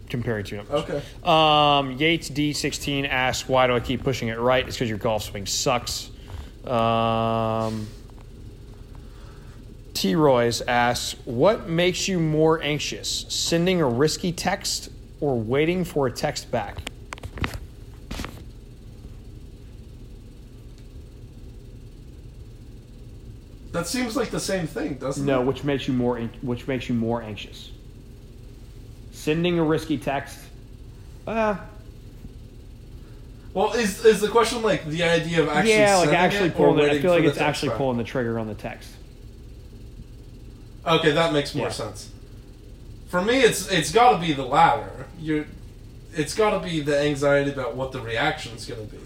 comparing 0.10 0.46
two 0.46 0.56
numbers. 0.58 0.84
Okay. 0.90 1.02
Um, 1.24 1.92
Yates 1.98 2.30
D16 2.30 3.06
asks, 3.08 3.50
"Why 3.50 3.68
do 3.68 3.76
I 3.76 3.82
keep 3.82 4.02
pushing 4.02 4.30
it 4.30 4.40
right? 4.40 4.66
It's 4.66 4.78
because 4.78 4.88
your 4.90 4.98
golf 4.98 5.24
swing 5.24 5.46
sucks." 5.46 6.10
Um, 6.66 7.88
T. 9.94 10.16
Royce 10.16 10.62
asks, 10.68 11.16
"What 11.26 11.68
makes 11.70 12.08
you 12.08 12.20
more 12.20 12.62
anxious? 12.62 13.26
Sending 13.30 13.82
a 13.82 13.88
risky 13.88 14.32
text 14.32 14.90
or 15.20 15.38
waiting 15.40 15.84
for 15.84 16.08
a 16.08 16.12
text 16.12 16.50
back?" 16.52 16.78
That 23.72 23.88
seems 23.88 24.16
like 24.18 24.32
the 24.32 24.40
same 24.40 24.68
thing, 24.68 24.96
doesn't 24.96 25.26
No, 25.26 25.42
it? 25.42 25.46
which 25.46 25.64
makes 25.64 25.88
you 25.88 25.94
more 25.94 26.20
which 26.42 26.68
makes 26.68 26.90
you 26.90 26.96
more 26.96 27.22
anxious. 27.22 27.72
Sending 29.12 29.60
a 29.60 29.64
risky 29.64 29.98
text. 29.98 30.40
Uh, 31.26 31.56
Well, 33.54 33.74
is 33.74 34.04
is 34.06 34.20
the 34.22 34.28
question 34.28 34.62
like 34.62 34.86
the 34.86 35.04
idea 35.04 35.42
of 35.42 35.50
actually 35.50 35.74
yeah, 35.74 35.96
like 35.98 36.06
sending 36.10 36.16
actually 36.20 36.50
it 36.50 36.56
pulling. 36.56 36.78
The, 36.86 36.92
I 36.92 37.02
feel 37.02 37.12
like 37.12 37.24
it's 37.24 37.38
actually 37.38 37.70
back? 37.70 37.78
pulling 37.78 37.98
the 37.98 38.04
trigger 38.04 38.40
on 38.40 38.48
the 38.48 38.56
text. 38.56 38.90
Okay, 40.86 41.12
that 41.12 41.34
makes 41.34 41.54
more 41.56 41.68
Yeah. 41.68 41.72
sense. 41.74 42.10
For 43.08 43.22
me, 43.22 43.42
it's 43.42 43.70
it's 43.72 43.92
got 43.92 44.12
to 44.14 44.18
be 44.18 44.34
the 44.34 44.46
latter. 44.46 45.06
You, 45.20 45.46
it's 46.16 46.34
got 46.34 46.52
to 46.52 46.60
be 46.66 46.80
the 46.82 47.00
anxiety 47.00 47.52
about 47.52 47.76
what 47.76 47.92
the 47.92 48.00
reaction's 48.02 48.66
going 48.66 48.88
to 48.88 48.96
be. 48.96 49.00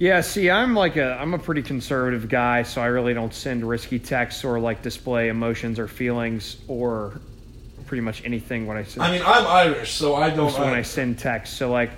Yeah, 0.00 0.20
see, 0.22 0.50
I'm 0.50 0.74
like 0.74 0.96
a 0.96 1.16
I'm 1.20 1.34
a 1.34 1.38
pretty 1.38 1.62
conservative 1.62 2.28
guy, 2.28 2.64
so 2.64 2.82
I 2.82 2.86
really 2.86 3.14
don't 3.14 3.32
send 3.32 3.66
risky 3.66 3.98
texts 4.00 4.44
or 4.44 4.58
like 4.58 4.82
display 4.82 5.28
emotions 5.28 5.78
or 5.78 5.86
feelings 5.86 6.56
or 6.66 7.20
pretty 7.86 8.00
much 8.00 8.24
anything 8.24 8.66
when 8.66 8.76
I 8.76 8.82
send. 8.82 9.04
I 9.04 9.12
mean, 9.12 9.22
I'm 9.24 9.46
Irish, 9.46 9.92
so 9.92 10.16
I 10.16 10.30
don't. 10.30 10.52
when 10.58 10.74
I 10.74 10.82
send 10.82 11.18
texts, 11.20 11.56
So 11.56 11.70
like, 11.70 11.90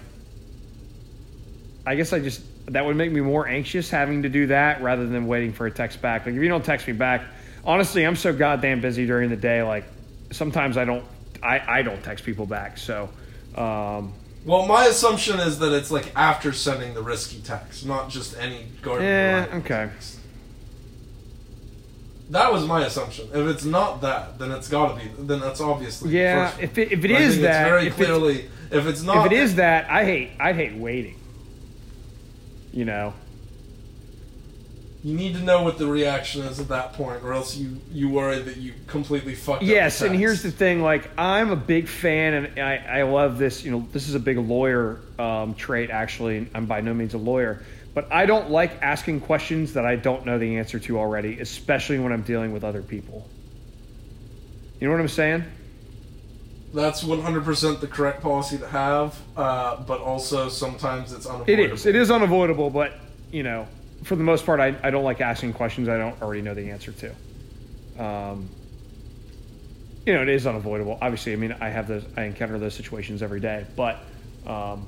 I 1.86 1.94
guess 1.94 2.12
I 2.12 2.18
just 2.18 2.42
that 2.66 2.84
would 2.84 2.96
make 2.96 3.12
me 3.12 3.20
more 3.20 3.46
anxious 3.48 3.88
having 3.88 4.22
to 4.24 4.28
do 4.28 4.48
that 4.48 4.82
rather 4.82 5.06
than 5.06 5.26
waiting 5.26 5.52
for 5.52 5.66
a 5.66 5.70
text 5.70 6.02
back. 6.02 6.26
Like 6.26 6.34
if 6.34 6.42
you 6.42 6.48
don't 6.48 6.64
text 6.64 6.86
me 6.86 6.92
back, 6.92 7.22
honestly, 7.66 8.06
I'm 8.06 8.16
so 8.16 8.32
goddamn 8.32 8.80
busy 8.80 9.06
during 9.06 9.28
the 9.28 9.36
day. 9.36 9.62
Like 9.62 9.84
sometimes 10.30 10.76
I 10.78 10.84
don't 10.84 11.04
I 11.42 11.60
I 11.78 11.82
don't 11.82 12.02
text 12.02 12.24
people 12.24 12.46
back. 12.46 12.78
So. 12.78 13.10
Um, 13.56 14.12
Well, 14.44 14.66
my 14.66 14.84
assumption 14.86 15.40
is 15.40 15.58
that 15.58 15.72
it's 15.72 15.90
like 15.90 16.12
after 16.14 16.52
sending 16.52 16.94
the 16.94 17.02
risky 17.02 17.40
text, 17.40 17.84
not 17.84 18.08
just 18.10 18.36
any 18.38 18.66
garden. 18.82 19.04
Yeah, 19.06 19.46
okay. 19.54 19.90
text. 19.90 20.18
That 22.30 22.52
was 22.52 22.66
my 22.66 22.84
assumption. 22.84 23.28
If 23.32 23.46
it's 23.48 23.64
not 23.64 24.00
that, 24.02 24.38
then 24.38 24.50
it's 24.50 24.68
got 24.68 24.96
to 24.98 25.04
be. 25.04 25.10
Then 25.18 25.40
that's 25.40 25.60
obviously. 25.60 26.10
the 26.10 26.16
Yeah, 26.18 26.52
if 26.60 26.76
it- 26.78 26.92
if 26.92 27.04
it 27.04 27.10
I 27.12 27.18
is 27.18 27.40
that- 27.40 27.62
it's 27.62 27.68
very 27.70 27.86
if 27.86 28.00
it's- 28.00 28.06
clearly. 28.18 28.50
if 28.70 28.86
it's 28.86 29.02
not, 29.02 29.26
if 29.26 29.32
it 29.32 29.38
is 29.38 29.54
that, 29.56 29.88
I 29.90 30.04
hate 30.04 30.30
I'd 30.40 30.56
hate 30.56 30.74
waiting. 30.74 31.16
You 32.72 32.84
know. 32.84 33.14
You 35.06 35.14
need 35.14 35.34
to 35.34 35.40
know 35.40 35.62
what 35.62 35.78
the 35.78 35.86
reaction 35.86 36.42
is 36.42 36.58
at 36.58 36.66
that 36.66 36.94
point, 36.94 37.22
or 37.22 37.32
else 37.32 37.56
you 37.56 37.80
you 37.92 38.08
worry 38.08 38.40
that 38.40 38.56
you 38.56 38.74
completely 38.88 39.36
fucked. 39.36 39.62
up 39.62 39.68
Yes, 39.68 40.02
and 40.02 40.16
here's 40.16 40.42
the 40.42 40.50
thing. 40.50 40.82
Like, 40.82 41.08
I'm 41.16 41.52
a 41.52 41.56
big 41.56 41.86
fan, 41.86 42.34
and 42.34 42.58
I, 42.58 42.98
I 42.98 43.02
love 43.02 43.38
this. 43.38 43.64
You 43.64 43.70
know, 43.70 43.86
this 43.92 44.08
is 44.08 44.16
a 44.16 44.18
big 44.18 44.36
lawyer 44.36 44.98
um, 45.16 45.54
trait. 45.54 45.90
Actually, 45.90 46.38
and 46.38 46.50
I'm 46.56 46.66
by 46.66 46.80
no 46.80 46.92
means 46.92 47.14
a 47.14 47.18
lawyer, 47.18 47.62
but 47.94 48.10
I 48.10 48.26
don't 48.26 48.50
like 48.50 48.82
asking 48.82 49.20
questions 49.20 49.74
that 49.74 49.86
I 49.86 49.94
don't 49.94 50.26
know 50.26 50.40
the 50.40 50.56
answer 50.56 50.80
to 50.80 50.98
already, 50.98 51.38
especially 51.38 52.00
when 52.00 52.12
I'm 52.12 52.22
dealing 52.22 52.52
with 52.52 52.64
other 52.64 52.82
people. 52.82 53.28
You 54.80 54.88
know 54.88 54.92
what 54.92 55.00
I'm 55.00 55.06
saying? 55.06 55.44
That's 56.74 57.04
100% 57.04 57.80
the 57.80 57.86
correct 57.86 58.22
policy 58.22 58.58
to 58.58 58.66
have, 58.66 59.16
uh, 59.36 59.76
but 59.84 60.00
also 60.00 60.48
sometimes 60.48 61.12
it's 61.12 61.26
unavoidable. 61.26 61.74
is. 61.74 61.86
It 61.86 61.94
is 61.94 62.10
unavoidable, 62.10 62.70
but 62.70 62.92
you 63.30 63.44
know, 63.44 63.68
for 64.04 64.16
the 64.16 64.24
most 64.24 64.46
part, 64.46 64.60
I, 64.60 64.76
I 64.82 64.90
don't 64.90 65.04
like 65.04 65.20
asking 65.20 65.52
questions 65.54 65.88
I 65.88 65.98
don't 65.98 66.20
already 66.22 66.42
know 66.42 66.54
the 66.54 66.70
answer 66.70 66.92
to. 66.92 68.04
Um, 68.04 68.48
you 70.04 70.14
know, 70.14 70.22
it 70.22 70.28
is 70.28 70.46
unavoidable. 70.46 70.98
Obviously, 71.00 71.32
I 71.32 71.36
mean, 71.36 71.56
I 71.60 71.68
have 71.68 71.88
those. 71.88 72.04
I 72.16 72.24
encounter 72.24 72.58
those 72.58 72.74
situations 72.74 73.22
every 73.22 73.40
day, 73.40 73.66
but. 73.74 73.98
Um, 74.46 74.86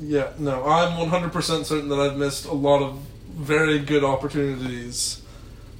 Yeah, 0.00 0.30
no, 0.38 0.64
I'm 0.64 1.08
100% 1.10 1.64
certain 1.64 1.88
that 1.88 1.98
I've 1.98 2.16
missed 2.16 2.44
a 2.46 2.52
lot 2.52 2.82
of 2.82 3.00
very 3.30 3.78
good 3.78 4.04
opportunities 4.04 5.22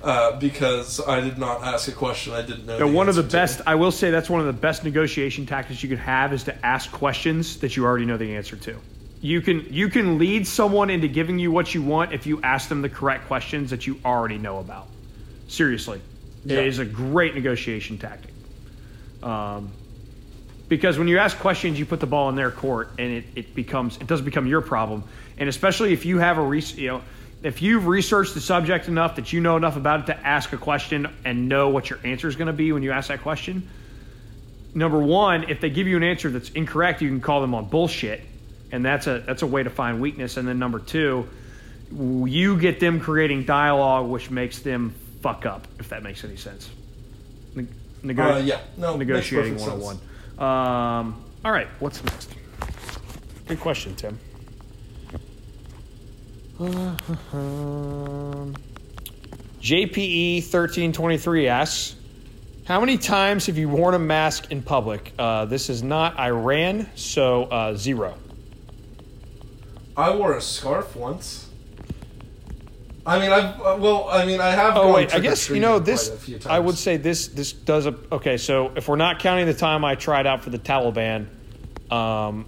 uh, 0.03 0.39
because 0.39 1.01
I 1.07 1.21
did 1.21 1.39
not 1.39 1.63
ask 1.63 1.89
a 1.89 1.93
question 1.93 2.33
I 2.33 2.43
didn't 2.43 2.67
know. 2.67 2.87
One 2.87 3.09
of 3.09 3.15
the 3.15 3.23
to. 3.23 3.29
best, 3.29 3.61
I 3.67 3.75
will 3.75 3.91
say 3.93 4.11
that's 4.11 4.31
one 4.31 4.41
of 4.41 4.47
the 4.47 4.53
best 4.53 4.85
negotiation 4.85 5.45
tactics 5.47 5.83
you 5.83 5.89
can 5.89 5.99
have 5.99 6.33
is 6.33 6.45
to 6.45 6.67
ask 6.67 6.91
questions 6.91 7.59
that 7.59 7.77
you 7.77 7.85
already 7.85 8.07
know 8.07 8.17
the 8.17 8.37
answer 8.37 8.57
to. 8.57 8.77
You 9.21 9.41
can 9.41 9.67
you 9.73 9.89
can 9.89 10.19
lead 10.19 10.47
someone 10.47 10.91
into 10.91 11.09
giving 11.09 11.39
you 11.39 11.51
what 11.51 11.75
you 11.75 11.83
want 11.83 12.13
if 12.13 12.27
you 12.27 12.41
ask 12.43 12.69
them 12.69 12.83
the 12.83 12.89
correct 12.89 13.27
questions 13.27 13.71
that 13.71 13.87
you 13.87 13.99
already 14.05 14.39
know 14.39 14.59
about. 14.59 14.87
Seriously, 15.49 16.01
Yeah. 16.45 16.59
it 16.59 16.67
is 16.69 16.79
a 16.79 16.85
great 16.85 17.35
negotiation 17.35 17.99
tactic. 17.99 18.33
Um, 19.23 19.71
because 20.69 20.99
when 20.99 21.09
you 21.09 21.19
ask 21.19 21.37
questions, 21.39 21.79
you 21.79 21.87
put 21.87 21.99
the 21.99 22.07
ball 22.07 22.29
in 22.29 22.37
their 22.37 22.51
court, 22.51 22.91
and 22.99 23.11
it, 23.13 23.25
it 23.35 23.55
becomes 23.55 23.97
it 23.97 24.07
does 24.07 24.21
become 24.21 24.47
your 24.47 24.61
problem. 24.61 25.03
And 25.37 25.49
especially 25.49 25.93
if 25.93 26.05
you 26.05 26.19
have 26.19 26.39
a 26.39 26.43
res- 26.43 26.77
you 26.77 26.89
know 26.89 27.03
if 27.43 27.63
you've 27.63 27.87
researched 27.87 28.35
the 28.35 28.41
subject 28.41 28.89
enough 28.89 29.17
that 29.17 29.33
you 29.33 29.41
know 29.41 29.57
enough 29.57 29.77
about 29.77 30.01
it 30.01 30.07
to 30.07 30.27
ask 30.27 30.53
a 30.53 30.57
question 30.57 31.09
and 31.25 31.49
know 31.49 31.71
what 31.71 31.89
your 31.91 31.99
answer 32.05 32.29
is 32.29 32.37
going 32.37 32.49
to 32.49 32.53
be 32.53 32.71
when 32.73 32.83
you 32.83 32.93
ask 32.93 33.09
that 33.09 33.23
question. 33.23 33.69
Number 34.75 34.99
one, 34.99 35.49
if 35.51 35.61
they 35.61 35.71
give 35.71 35.87
you 35.89 35.97
an 35.97 36.03
answer 36.03 36.31
that's 36.31 36.51
incorrect, 36.51 37.01
you 37.01 37.09
can 37.09 37.21
call 37.21 37.41
them 37.41 37.55
on 37.55 37.65
bullshit, 37.69 38.21
and 38.73 38.85
that's 38.85 39.07
a 39.07 39.21
that's 39.27 39.43
a 39.43 39.47
way 39.47 39.63
to 39.63 39.71
find 39.71 40.01
weakness. 40.01 40.37
And 40.37 40.47
then 40.49 40.59
number 40.59 40.79
two, 40.79 41.29
you 41.93 42.59
get 42.59 42.81
them 42.81 43.01
creating 43.01 43.45
dialogue, 43.45 44.09
which 44.09 44.31
makes 44.31 44.59
them 44.61 44.95
fuck 45.23 45.47
up. 45.47 45.67
If 45.79 45.89
that 45.91 46.03
makes 46.03 46.25
any 46.25 46.37
sense. 46.37 46.69
Ne- 47.55 47.67
nego- 48.03 48.35
Uh, 48.35 48.39
yeah, 48.39 48.61
no, 48.77 48.97
makes 48.97 49.09
negotiating 49.09 49.55
perfect 49.59 49.71
sense. 49.71 49.83
101. 50.39 51.07
Um, 51.09 51.25
all 51.45 51.53
right, 51.53 51.69
what's 51.81 52.03
next? 52.05 52.35
Good 53.47 53.61
question, 53.61 53.95
Tim. 53.97 54.19
JPE 59.61 60.45
thirteen 60.45 60.93
twenty 60.93 61.19
three 61.19 61.49
asks, 61.49 61.95
"How 62.65 62.81
many 62.81 62.99
times 62.99 63.47
have 63.47 63.59
you 63.59 63.69
worn 63.69 63.95
a 63.95 63.99
mask 63.99 64.51
in 64.51 64.63
public?" 64.63 65.13
Uh, 65.19 65.45
this 65.47 65.69
is 65.71 65.83
not 65.83 66.19
Iran, 66.19 66.89
so 66.95 67.45
uh, 67.45 67.75
zero. 67.77 68.15
I 69.99 70.15
wore 70.15 70.37
a 70.37 70.41
scarf 70.41 70.95
once. 70.95 71.49
I 73.05 73.19
mean, 73.19 73.33
I've 73.33 73.61
uh, 73.61 73.77
well, 73.81 74.09
I 74.09 74.25
mean, 74.25 74.41
I 74.41 74.51
have. 74.51 74.77
Oh 74.77 74.95
wait, 74.95 75.13
I 75.13 75.19
guess 75.19 75.51
you 75.51 75.59
know 75.59 75.81
this. 75.81 76.09
quite 76.09 76.19
a 76.19 76.21
few 76.21 76.41
I 76.49 76.61
would 76.61 76.79
say 76.79 76.99
this 76.99 77.27
this 77.29 77.53
does 77.53 77.87
a 77.87 77.97
okay. 78.13 78.37
So 78.37 78.71
if 78.77 78.87
we're 78.87 78.97
not 78.97 79.19
counting 79.19 79.47
the 79.47 79.55
time 79.55 79.85
I 79.85 79.97
tried 79.97 80.27
out 80.27 80.45
for 80.45 80.51
the 80.51 80.59
Taliban, 80.59 81.27
um, 81.91 82.47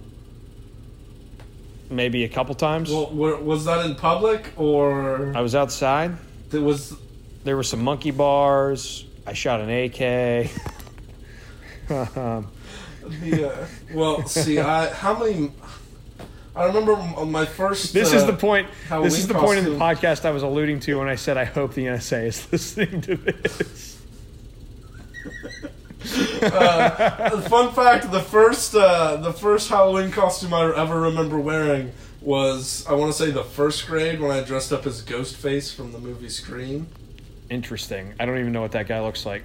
maybe 1.89 2.23
a 2.23 2.29
couple 2.29 2.55
times. 2.55 2.89
Well, 2.89 3.09
was 3.09 3.65
that 3.65 3.85
in 3.85 3.95
public 3.95 4.53
or 4.55 5.35
I 5.35 5.41
was 5.41 5.53
outside. 5.53 6.15
it 6.53 6.59
was? 6.59 6.95
There 7.43 7.57
were 7.57 7.63
some 7.63 7.83
monkey 7.83 8.11
bars. 8.11 9.05
I 9.27 9.33
shot 9.33 9.59
an 9.59 9.69
AK. 9.69 10.49
Um, 12.15 12.47
The, 13.19 13.51
uh, 13.51 13.67
well, 13.93 14.25
see, 14.27 14.59
I 14.59 14.87
how 14.93 15.17
many? 15.17 15.51
I 16.55 16.65
remember 16.65 16.93
m- 16.93 17.31
my 17.31 17.45
first. 17.45 17.93
this 17.93 18.13
uh, 18.13 18.17
is 18.17 18.25
the 18.25 18.33
point. 18.33 18.67
Halloween 18.87 19.09
This 19.09 19.19
is 19.19 19.27
the 19.27 19.33
point 19.33 19.59
in 19.59 19.65
the 19.65 19.71
podcast 19.71 20.25
I 20.25 20.31
was 20.31 20.43
alluding 20.43 20.79
to 20.81 20.99
when 20.99 21.07
I 21.07 21.15
said 21.15 21.37
I 21.37 21.45
hope 21.45 21.73
the 21.73 21.85
NSA 21.85 22.25
is 22.25 22.47
listening 22.51 23.01
to 23.01 23.15
this. 23.15 24.01
Uh, 26.41 27.41
fun 27.41 27.71
fact: 27.73 28.11
the 28.11 28.21
first, 28.21 28.75
uh, 28.75 29.17
the 29.17 29.31
first 29.31 29.69
Halloween 29.69 30.11
costume 30.11 30.53
I 30.53 30.75
ever 30.75 30.99
remember 30.99 31.39
wearing 31.39 31.91
was, 32.21 32.85
I 32.87 32.93
want 32.93 33.11
to 33.11 33.17
say, 33.17 33.31
the 33.31 33.43
first 33.43 33.87
grade 33.87 34.19
when 34.19 34.31
I 34.31 34.41
dressed 34.41 34.73
up 34.73 34.85
as 34.85 35.03
Ghostface 35.03 35.73
from 35.73 35.91
the 35.91 35.99
movie 35.99 36.29
Scream. 36.29 36.87
Interesting. 37.49 38.13
I 38.19 38.25
don't 38.25 38.39
even 38.39 38.51
know 38.51 38.61
what 38.61 38.71
that 38.73 38.87
guy 38.87 39.01
looks 39.01 39.25
like. 39.25 39.43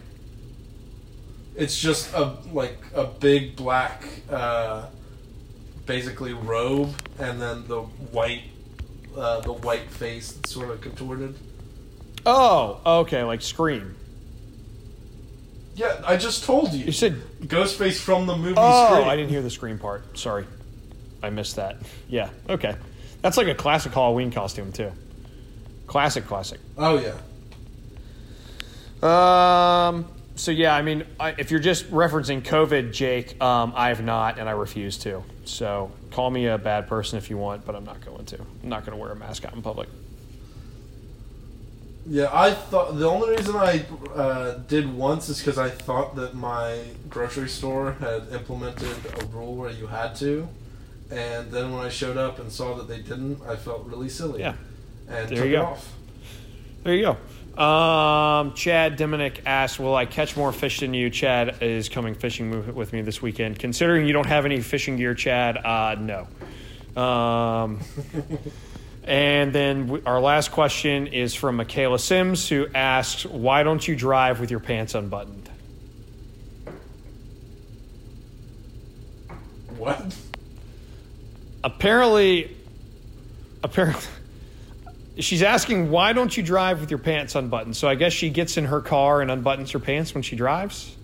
It's 1.57 1.78
just 1.78 2.12
a 2.15 2.37
like 2.53 2.78
a 2.95 3.05
big 3.05 3.57
black, 3.57 4.05
uh, 4.31 4.87
basically 5.87 6.35
robe, 6.35 6.95
and 7.19 7.41
then 7.41 7.67
the 7.69 7.83
white, 7.83 8.43
uh, 9.17 9.41
the 9.41 9.53
white 9.53 9.91
face 9.91 10.33
that's 10.33 10.53
sort 10.53 10.71
of 10.71 10.81
contorted. 10.81 11.37
Oh, 12.25 12.81
okay, 13.03 13.23
like 13.23 13.41
Scream. 13.41 13.95
Yeah, 15.77 16.01
I 16.05 16.17
just 16.17 16.45
told 16.45 16.73
you. 16.73 16.87
You 16.87 16.93
said 16.93 17.21
Ghostface 17.43 18.01
from 18.01 18.27
the 18.27 18.35
movie 18.37 18.55
Oh, 18.57 18.87
Scream. 18.95 19.09
I 19.09 19.15
didn't 19.15 19.29
hear 19.29 19.43
the 19.43 19.51
scream 19.51 19.79
part. 19.79 20.19
Sorry. 20.19 20.47
I 21.23 21.29
missed 21.31 21.57
that. 21.57 21.77
Yeah, 22.09 22.31
okay. 22.49 22.77
That's 23.21 23.37
like 23.37 23.47
a 23.49 23.55
classic 23.55 23.93
Halloween 23.93 24.31
costume, 24.31 24.73
too. 24.73 24.91
Classic, 25.87 26.27
classic. 26.27 26.61
Oh 26.79 26.99
yeah. 26.99 27.15
Um, 29.89 30.09
so, 30.37 30.51
yeah, 30.51 30.75
I 30.75 30.83
mean, 30.83 31.05
I, 31.19 31.31
if 31.39 31.51
you're 31.51 31.61
just 31.61 31.91
referencing 31.91 32.43
COVID, 32.43 32.93
Jake, 32.93 33.41
um, 33.43 33.73
I 33.75 33.89
have 33.89 34.03
not, 34.05 34.39
and 34.39 34.49
I 34.49 34.53
refuse 34.53 34.99
to. 34.99 35.23
So, 35.45 35.91
call 36.11 36.31
me 36.31 36.47
a 36.47 36.59
bad 36.59 36.89
person 36.89 37.19
if 37.19 37.29
you 37.31 37.37
want, 37.39 37.65
but 37.67 37.75
I'm 37.75 37.85
not 37.85 38.05
going 38.05 38.25
to. 38.27 38.39
I'm 38.63 38.69
not 38.69 38.85
going 38.85 38.97
to 38.97 39.03
wear 39.03 39.13
a 39.13 39.17
mask 39.17 39.45
out 39.45 39.55
in 39.55 39.63
public. 39.63 39.89
Yeah, 42.09 42.31
I 42.33 42.53
thought 42.53 42.99
the 42.99 43.09
only 43.09 43.35
reason 43.35 43.57
I 43.57 43.85
uh, 44.15 44.59
did 44.69 44.93
once 44.95 45.29
is 45.29 45.39
because 45.39 45.59
I 45.59 45.69
thought 45.71 46.15
that 46.15 46.35
my 46.37 46.81
grocery 47.11 47.49
store 47.49 47.93
had 47.99 48.29
implemented 48.31 48.97
a 49.21 49.25
rule 49.27 49.57
where 49.57 49.71
you 49.73 49.89
had 49.89 50.15
to, 50.17 50.49
and 51.11 51.51
then 51.51 51.75
when 51.75 51.85
I 51.85 51.89
showed 51.89 52.17
up 52.17 52.39
and 52.39 52.53
saw 52.53 52.75
that 52.75 52.87
they 52.87 52.99
didn't, 52.99 53.41
I 53.49 53.57
felt 53.57 53.87
really 53.87 54.09
silly. 54.09 54.39
Yeah. 54.41 54.55
and 55.09 55.29
There 55.29 55.39
took 55.39 55.47
you 55.49 55.55
it 55.57 55.61
go. 55.61 55.63
off. 55.65 55.93
There 56.85 56.95
you 56.95 57.03
go. 57.03 57.17
Um, 57.57 58.53
Chad 58.55 58.99
Diminick 58.99 59.41
asks, 59.47 59.78
"Will 59.78 59.95
I 59.97 60.05
catch 60.05 60.37
more 60.37 60.53
fish 60.53 60.81
than 60.81 60.93
you?" 60.93 61.09
Chad 61.09 61.62
is 61.62 61.89
coming 61.89 62.15
fishing 62.15 62.51
with- 62.51 62.74
with 62.74 62.93
me 62.93 63.01
this 63.01 63.23
weekend. 63.23 63.59
Considering 63.59 64.07
you 64.07 64.12
don't 64.12 64.27
have 64.27 64.45
any 64.45 64.61
fishing 64.61 64.97
gear, 64.99 65.15
Chad, 65.15 65.57
uh, 65.57 65.97
no. 65.99 66.27
Um, 67.01 67.81
and 69.05 69.53
then 69.55 70.03
our 70.05 70.20
last 70.20 70.51
question 70.53 71.07
is 71.07 71.35
from 71.35 71.57
Michaela 71.57 71.99
Sims, 71.99 72.47
who 72.49 72.66
asks, 72.74 73.24
"Why 73.24 73.62
don't 73.62 73.87
you 73.89 73.97
drive 73.97 74.39
with 74.39 74.51
your 74.51 74.61
pants 74.61 74.95
unbuttoned?" 74.95 75.49
What? 79.78 80.15
Apparently, 81.65 82.55
apparently. 83.62 84.03
She's 85.19 85.43
asking, 85.43 85.91
why 85.91 86.13
don't 86.13 86.37
you 86.37 86.43
drive 86.43 86.81
with 86.81 86.91
your 86.91 86.99
pants 86.99 87.35
unbuttoned? 87.35 87.75
So 87.77 87.89
I 87.89 87.95
guess 87.95 88.13
she 88.13 88.29
gets 88.29 88.57
in 88.59 88.67
her 88.67 88.81
car 88.83 89.23
and 89.23 89.31
unbuttons 89.31 89.71
her 89.73 89.79
pants 89.79 90.13
when 90.13 90.23
she 90.23 90.37
drives? 90.37 90.95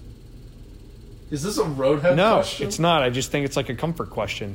Is 1.30 1.42
this 1.42 1.56
a 1.56 1.62
roadhead 1.64 2.14
No, 2.16 2.34
question? 2.34 2.66
it's 2.68 2.78
not. 2.78 3.02
I 3.02 3.08
just 3.08 3.30
think 3.30 3.46
it's 3.46 3.56
like 3.56 3.70
a 3.70 3.74
comfort 3.74 4.10
question. 4.10 4.54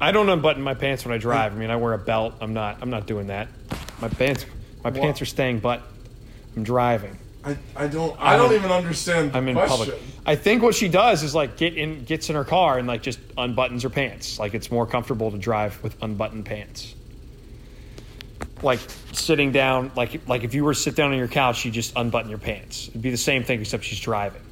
I 0.00 0.10
don't 0.10 0.28
unbutton 0.28 0.62
my 0.62 0.74
pants 0.74 1.04
when 1.04 1.14
I 1.14 1.18
drive. 1.18 1.52
I 1.52 1.56
mean, 1.56 1.70
I 1.70 1.76
wear 1.76 1.92
a 1.92 1.98
belt. 1.98 2.34
I'm 2.40 2.52
not. 2.54 2.78
I'm 2.82 2.90
not 2.90 3.06
doing 3.06 3.28
that. 3.28 3.46
My 4.00 4.08
pants. 4.08 4.44
My 4.82 4.90
Wha- 4.90 5.00
pants 5.00 5.22
are 5.22 5.26
staying 5.26 5.60
but 5.60 5.80
I'm 6.56 6.64
driving. 6.64 7.16
I, 7.44 7.56
I 7.74 7.86
don't. 7.88 8.16
I 8.20 8.36
don't 8.36 8.52
even 8.52 8.70
understand. 8.70 9.32
The 9.32 9.38
I'm 9.38 9.48
in 9.48 9.54
question. 9.54 9.76
public. 9.78 10.00
I 10.24 10.36
think 10.36 10.62
what 10.62 10.74
she 10.76 10.88
does 10.88 11.22
is 11.24 11.34
like 11.34 11.56
get 11.56 11.76
in, 11.76 12.04
gets 12.04 12.30
in 12.30 12.36
her 12.36 12.44
car 12.44 12.78
and 12.78 12.86
like 12.86 13.02
just 13.02 13.18
unbuttons 13.36 13.82
her 13.82 13.90
pants. 13.90 14.38
Like 14.38 14.54
it's 14.54 14.70
more 14.70 14.86
comfortable 14.86 15.30
to 15.32 15.38
drive 15.38 15.82
with 15.82 16.00
unbuttoned 16.02 16.44
pants. 16.46 16.94
Like 18.62 18.78
sitting 19.12 19.50
down, 19.50 19.90
like 19.96 20.20
like 20.28 20.44
if 20.44 20.54
you 20.54 20.62
were 20.64 20.74
to 20.74 20.78
sit 20.78 20.94
down 20.94 21.10
on 21.10 21.18
your 21.18 21.26
couch, 21.26 21.64
you 21.64 21.72
just 21.72 21.94
unbutton 21.96 22.30
your 22.30 22.38
pants. 22.38 22.88
It'd 22.88 23.02
be 23.02 23.10
the 23.10 23.16
same 23.16 23.42
thing 23.42 23.60
except 23.60 23.82
she's 23.84 23.98
driving. 24.00 24.42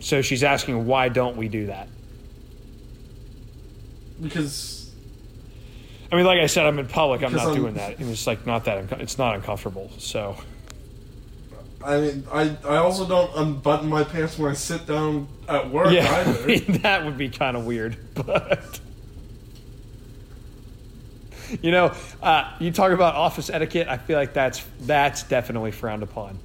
So 0.00 0.22
she's 0.22 0.42
asking, 0.42 0.86
why 0.86 1.10
don't 1.10 1.36
we 1.36 1.48
do 1.48 1.66
that? 1.66 1.88
because 4.20 4.90
I 6.12 6.16
mean, 6.16 6.26
like 6.26 6.40
I 6.40 6.46
said, 6.46 6.66
I'm 6.66 6.78
in 6.78 6.86
public. 6.88 7.22
I'm 7.22 7.32
not 7.32 7.46
I'm- 7.48 7.54
doing 7.54 7.74
that. 7.74 8.00
It's 8.00 8.26
like 8.26 8.46
not 8.46 8.64
that. 8.64 8.78
Unco- 8.78 8.96
it's 8.96 9.18
not 9.18 9.34
uncomfortable. 9.34 9.90
So 9.98 10.36
I 11.82 12.00
mean 12.00 12.24
I 12.32 12.56
I 12.64 12.76
also 12.76 13.06
don't 13.06 13.30
unbutton 13.36 13.88
my 13.88 14.04
pants 14.04 14.38
when 14.38 14.50
I 14.50 14.54
sit 14.54 14.86
down 14.86 15.28
at 15.48 15.70
work 15.70 15.92
yeah, 15.92 16.10
I 16.12 16.20
either. 16.28 16.46
mean, 16.46 16.82
that 16.82 17.04
would 17.04 17.16
be 17.18 17.28
kind 17.28 17.56
of 17.56 17.64
weird. 17.64 17.96
But 18.14 18.80
you 21.62 21.72
know, 21.72 21.92
uh, 22.22 22.52
you 22.60 22.70
talk 22.70 22.92
about 22.92 23.16
office 23.16 23.50
etiquette. 23.50 23.88
I 23.88 23.96
feel 23.96 24.16
like 24.16 24.32
that's 24.34 24.64
that's 24.82 25.24
definitely 25.24 25.72
frowned 25.72 26.02
upon. 26.04 26.38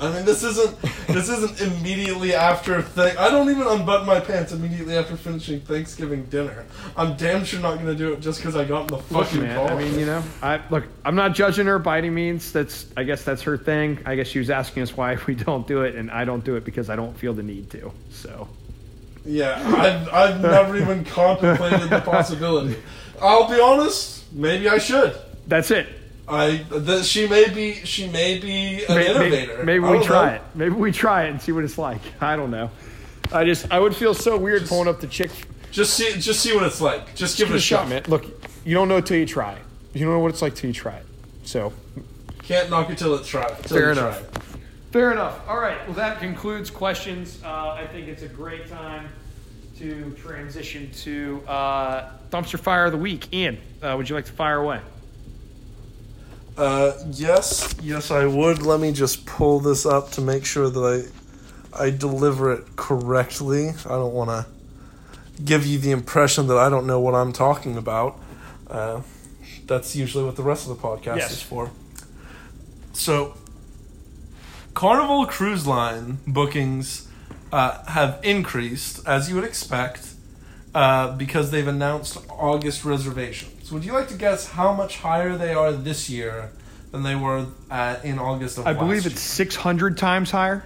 I 0.00 0.12
mean, 0.12 0.24
this 0.24 0.44
isn't 0.44 0.80
this 1.08 1.28
isn't 1.28 1.60
immediately 1.60 2.34
after 2.34 2.80
thing. 2.82 3.16
I 3.18 3.30
don't 3.30 3.50
even 3.50 3.66
unbutton 3.66 4.06
my 4.06 4.20
pants 4.20 4.52
immediately 4.52 4.96
after 4.96 5.16
finishing 5.16 5.60
Thanksgiving 5.60 6.24
dinner. 6.26 6.66
I'm 6.96 7.16
damn 7.16 7.44
sure 7.44 7.58
not 7.60 7.78
gonna 7.78 7.94
do 7.96 8.12
it 8.12 8.20
just 8.20 8.38
because 8.38 8.54
I 8.54 8.64
got 8.64 8.82
in 8.82 8.86
the 8.88 8.94
Look, 8.96 9.04
fucking 9.26 9.42
man. 9.42 9.56
car. 9.56 9.76
I 9.76 9.82
mean, 9.82 9.98
you 9.98 10.06
know, 10.06 10.22
I 10.42 10.60
look. 10.70 10.84
I'm 11.04 11.16
not 11.16 11.34
judging 11.34 11.66
her 11.66 11.78
by 11.80 11.98
any 11.98 12.10
means. 12.10 12.52
That's 12.52 12.86
I 12.96 13.02
guess 13.02 13.24
that's 13.24 13.42
her 13.42 13.58
thing. 13.58 13.98
I 14.06 14.14
guess 14.14 14.28
she 14.28 14.38
was 14.38 14.50
asking 14.50 14.84
us 14.84 14.96
why 14.96 15.16
we 15.26 15.34
don't 15.34 15.66
do 15.66 15.82
it, 15.82 15.96
and 15.96 16.10
I 16.12 16.24
don't 16.24 16.44
do 16.44 16.54
it 16.56 16.64
because 16.64 16.88
I 16.90 16.96
don't 16.96 17.16
feel 17.18 17.34
the 17.34 17.42
need 17.42 17.68
to. 17.70 17.90
So 18.10 18.46
yeah, 19.26 19.60
I've 19.76 20.08
I've 20.14 20.40
never 20.40 20.76
even 20.76 21.04
contemplated 21.04 21.90
the 21.90 22.00
possibility. 22.00 22.76
I'll 23.20 23.48
be 23.48 23.60
honest. 23.60 24.32
Maybe 24.32 24.68
I 24.68 24.78
should. 24.78 25.16
that's 25.48 25.70
it. 25.72 25.88
I 26.28 26.58
the, 26.68 27.02
she 27.02 27.26
may 27.28 27.48
be 27.48 27.74
she 27.84 28.08
may 28.08 28.38
be 28.38 28.84
an 28.84 28.94
Maybe, 28.94 29.10
innovator. 29.10 29.64
maybe 29.64 29.84
I 29.84 29.90
we 29.90 29.96
don't 29.98 30.06
try 30.06 30.26
know. 30.30 30.34
it. 30.36 30.42
Maybe 30.54 30.74
we 30.74 30.92
try 30.92 31.24
it 31.24 31.30
and 31.30 31.40
see 31.40 31.52
what 31.52 31.64
it's 31.64 31.78
like. 31.78 32.00
I 32.20 32.36
don't 32.36 32.50
know. 32.50 32.70
I 33.32 33.44
just 33.44 33.70
I 33.70 33.78
would 33.80 33.94
feel 33.96 34.14
so 34.14 34.36
weird 34.36 34.66
pulling 34.66 34.88
up 34.88 35.00
the 35.00 35.06
chick. 35.06 35.30
Just 35.70 35.94
see 35.94 36.12
just 36.18 36.40
see 36.40 36.54
what 36.54 36.64
it's 36.64 36.80
like. 36.80 37.14
Just 37.14 37.38
give 37.38 37.48
Give 37.48 37.54
it 37.54 37.58
a 37.58 37.62
shot, 37.62 37.88
man. 37.88 38.02
Look, 38.08 38.24
you 38.64 38.74
don't 38.74 38.88
know 38.88 39.00
till 39.00 39.16
you 39.18 39.26
try. 39.26 39.52
it. 39.54 39.62
You 39.94 40.04
don't 40.04 40.14
know 40.14 40.20
what 40.20 40.30
it's 40.30 40.42
like 40.42 40.54
till 40.54 40.68
you 40.68 40.74
try 40.74 40.96
it. 40.96 41.06
So 41.44 41.72
Can't 42.42 42.68
knock 42.70 42.90
it 42.90 42.98
till 42.98 43.14
it's 43.14 43.28
tried. 43.28 43.48
Till 43.64 43.76
Fair 43.78 43.86
you 43.86 43.92
enough. 43.92 44.18
Try 44.18 44.28
it. 44.28 44.42
Fair 44.92 45.12
enough. 45.12 45.48
All 45.48 45.58
right. 45.58 45.78
Well, 45.86 45.94
that 45.96 46.18
concludes 46.18 46.70
questions. 46.70 47.38
Uh, 47.44 47.70
I 47.70 47.86
think 47.92 48.08
it's 48.08 48.22
a 48.22 48.28
great 48.28 48.68
time 48.68 49.08
to 49.78 50.10
transition 50.18 50.90
to 50.92 51.42
uh, 51.46 52.10
dumpster 52.30 52.58
fire 52.58 52.86
of 52.86 52.92
the 52.92 52.98
week. 52.98 53.32
Ian, 53.32 53.58
uh, 53.82 53.94
would 53.96 54.08
you 54.08 54.14
like 54.16 54.24
to 54.24 54.32
fire 54.32 54.56
away? 54.58 54.80
Uh, 56.58 56.92
yes, 57.12 57.72
yes, 57.80 58.10
I 58.10 58.26
would. 58.26 58.62
Let 58.62 58.80
me 58.80 58.90
just 58.92 59.24
pull 59.26 59.60
this 59.60 59.86
up 59.86 60.10
to 60.12 60.20
make 60.20 60.44
sure 60.44 60.68
that 60.68 60.80
I 61.74 61.84
I 61.84 61.90
deliver 61.90 62.52
it 62.52 62.76
correctly. 62.76 63.68
I 63.86 63.90
don't 63.90 64.12
want 64.12 64.30
to 64.30 64.46
give 65.42 65.64
you 65.64 65.78
the 65.78 65.92
impression 65.92 66.48
that 66.48 66.56
I 66.58 66.68
don't 66.68 66.86
know 66.86 66.98
what 66.98 67.14
I'm 67.14 67.32
talking 67.32 67.76
about. 67.76 68.18
Uh, 68.68 69.02
that's 69.66 69.94
usually 69.94 70.24
what 70.24 70.34
the 70.34 70.42
rest 70.42 70.68
of 70.68 70.76
the 70.76 70.82
podcast 70.82 71.16
Yes. 71.18 71.32
is 71.32 71.42
for. 71.42 71.70
So, 72.92 73.34
Carnival 74.74 75.26
Cruise 75.26 75.64
Line 75.66 76.18
bookings 76.26 77.06
uh, 77.52 77.84
have 77.84 78.18
increased, 78.24 79.06
as 79.06 79.28
you 79.28 79.36
would 79.36 79.44
expect. 79.44 80.08
Uh, 80.74 81.16
because 81.16 81.50
they've 81.50 81.66
announced 81.66 82.18
August 82.28 82.84
reservations. 82.84 83.57
Would 83.72 83.84
you 83.84 83.92
like 83.92 84.08
to 84.08 84.14
guess 84.16 84.48
how 84.48 84.72
much 84.72 84.98
higher 84.98 85.36
they 85.36 85.52
are 85.54 85.72
this 85.72 86.08
year 86.08 86.50
than 86.90 87.02
they 87.02 87.14
were 87.14 87.46
at, 87.70 88.04
in 88.04 88.18
August 88.18 88.58
of 88.58 88.64
last 88.64 88.66
I 88.66 88.70
last 88.72 88.78
believe 88.80 89.02
year? 89.04 89.12
it's 89.12 89.20
600 89.20 89.96
times 89.98 90.30
higher. 90.30 90.64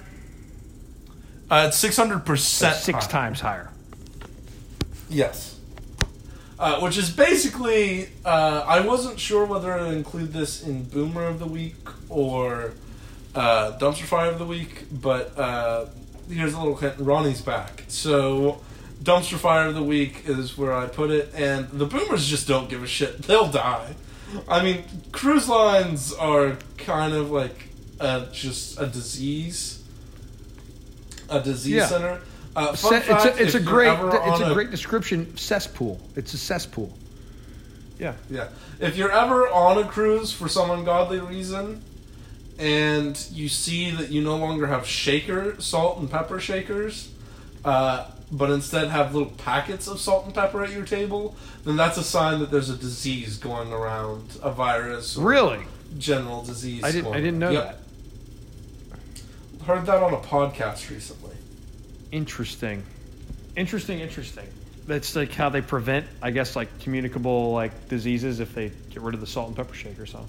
uh, 1.50 1.64
it's 1.68 1.76
six 1.76 1.96
hundred 1.96 2.24
percent 2.24 2.76
Six 2.76 3.06
times 3.06 3.40
higher. 3.40 3.70
Yes. 5.10 5.58
Uh, 6.58 6.78
which 6.80 6.96
is 6.96 7.10
basically, 7.10 8.08
uh, 8.24 8.64
I 8.66 8.80
wasn't 8.80 9.18
sure 9.18 9.44
whether 9.44 9.76
to 9.76 9.86
include 9.90 10.32
this 10.32 10.62
in 10.62 10.84
Boomer 10.84 11.24
of 11.24 11.40
the 11.40 11.46
Week 11.46 11.74
or 12.08 12.72
uh, 13.34 13.72
Dumpster 13.78 14.04
Fire 14.04 14.30
of 14.30 14.38
the 14.38 14.44
Week, 14.46 14.84
but 14.92 15.36
uh, 15.36 15.86
here's 16.30 16.54
a 16.54 16.58
little 16.58 16.76
hint 16.76 16.94
Ronnie's 16.98 17.40
back. 17.42 17.82
So, 17.88 18.60
Dumpster 19.02 19.36
Fire 19.36 19.66
of 19.68 19.74
the 19.74 19.82
Week 19.82 20.22
is 20.26 20.56
where 20.56 20.72
I 20.72 20.86
put 20.86 21.10
it, 21.10 21.32
and 21.34 21.68
the 21.70 21.86
Boomers 21.86 22.26
just 22.26 22.46
don't 22.46 22.68
give 22.68 22.82
a 22.82 22.86
shit. 22.86 23.22
They'll 23.26 23.48
die. 23.50 23.94
I 24.48 24.62
mean, 24.62 24.84
cruise 25.12 25.48
lines 25.48 26.12
are 26.12 26.56
kind 26.78 27.12
of 27.14 27.30
like 27.30 27.68
uh, 28.00 28.26
just 28.32 28.80
a 28.80 28.86
disease. 28.86 29.82
A 31.28 31.40
disease 31.40 31.74
Yeah. 31.74 31.86
center. 31.86 32.20
Uh, 32.54 32.74
Se- 32.74 32.88
fun 32.88 32.94
it's 32.98 33.06
fact, 33.06 33.40
a, 33.40 33.42
it's 33.42 33.54
a 33.54 33.60
great 33.60 33.88
it's 33.92 34.02
on 34.42 34.42
a 34.50 34.54
great 34.54 34.70
description. 34.70 35.36
Cesspool. 35.36 36.00
It's 36.16 36.34
a 36.34 36.38
cesspool. 36.38 36.92
Yeah. 37.98 38.14
Yeah. 38.30 38.48
If 38.80 38.96
you're 38.96 39.12
ever 39.12 39.48
on 39.48 39.78
a 39.78 39.84
cruise 39.84 40.32
for 40.32 40.48
some 40.48 40.70
ungodly 40.70 41.20
reason 41.20 41.82
and 42.58 43.18
you 43.32 43.48
see 43.48 43.90
that 43.92 44.10
you 44.10 44.22
no 44.22 44.36
longer 44.36 44.66
have 44.66 44.86
shaker, 44.86 45.60
salt 45.60 45.98
and 45.98 46.10
pepper 46.10 46.40
shakers, 46.40 47.10
uh, 47.64 48.06
but 48.32 48.50
instead 48.50 48.88
have 48.88 49.14
little 49.14 49.30
packets 49.30 49.86
of 49.86 50.00
salt 50.00 50.24
and 50.24 50.34
pepper 50.34 50.64
at 50.64 50.70
your 50.72 50.84
table, 50.86 51.36
then 51.64 51.76
that's 51.76 51.98
a 51.98 52.02
sign 52.02 52.40
that 52.40 52.50
there's 52.50 52.70
a 52.70 52.76
disease 52.76 53.36
going 53.36 53.72
around, 53.72 54.38
a 54.42 54.50
virus, 54.50 55.16
or 55.18 55.24
Really? 55.28 55.60
general 55.98 56.42
disease. 56.42 56.82
I 56.82 56.90
didn't 56.90 57.12
I 57.12 57.16
didn't 57.20 57.38
know 57.38 57.52
around. 57.52 57.54
that. 57.66 57.78
Heard 59.66 59.86
that 59.86 60.02
on 60.02 60.12
a 60.14 60.18
podcast 60.18 60.90
recently. 60.90 61.34
Interesting. 62.10 62.82
Interesting, 63.56 64.00
interesting. 64.00 64.46
That's 64.86 65.14
like 65.14 65.32
how 65.32 65.48
they 65.50 65.60
prevent, 65.60 66.06
I 66.20 66.30
guess, 66.32 66.56
like 66.56 66.80
communicable 66.80 67.52
like 67.52 67.88
diseases 67.88 68.40
if 68.40 68.54
they 68.54 68.72
get 68.90 69.02
rid 69.02 69.14
of 69.14 69.20
the 69.20 69.26
salt 69.26 69.48
and 69.48 69.56
pepper 69.56 69.74
shaker. 69.74 70.06
So 70.06 70.26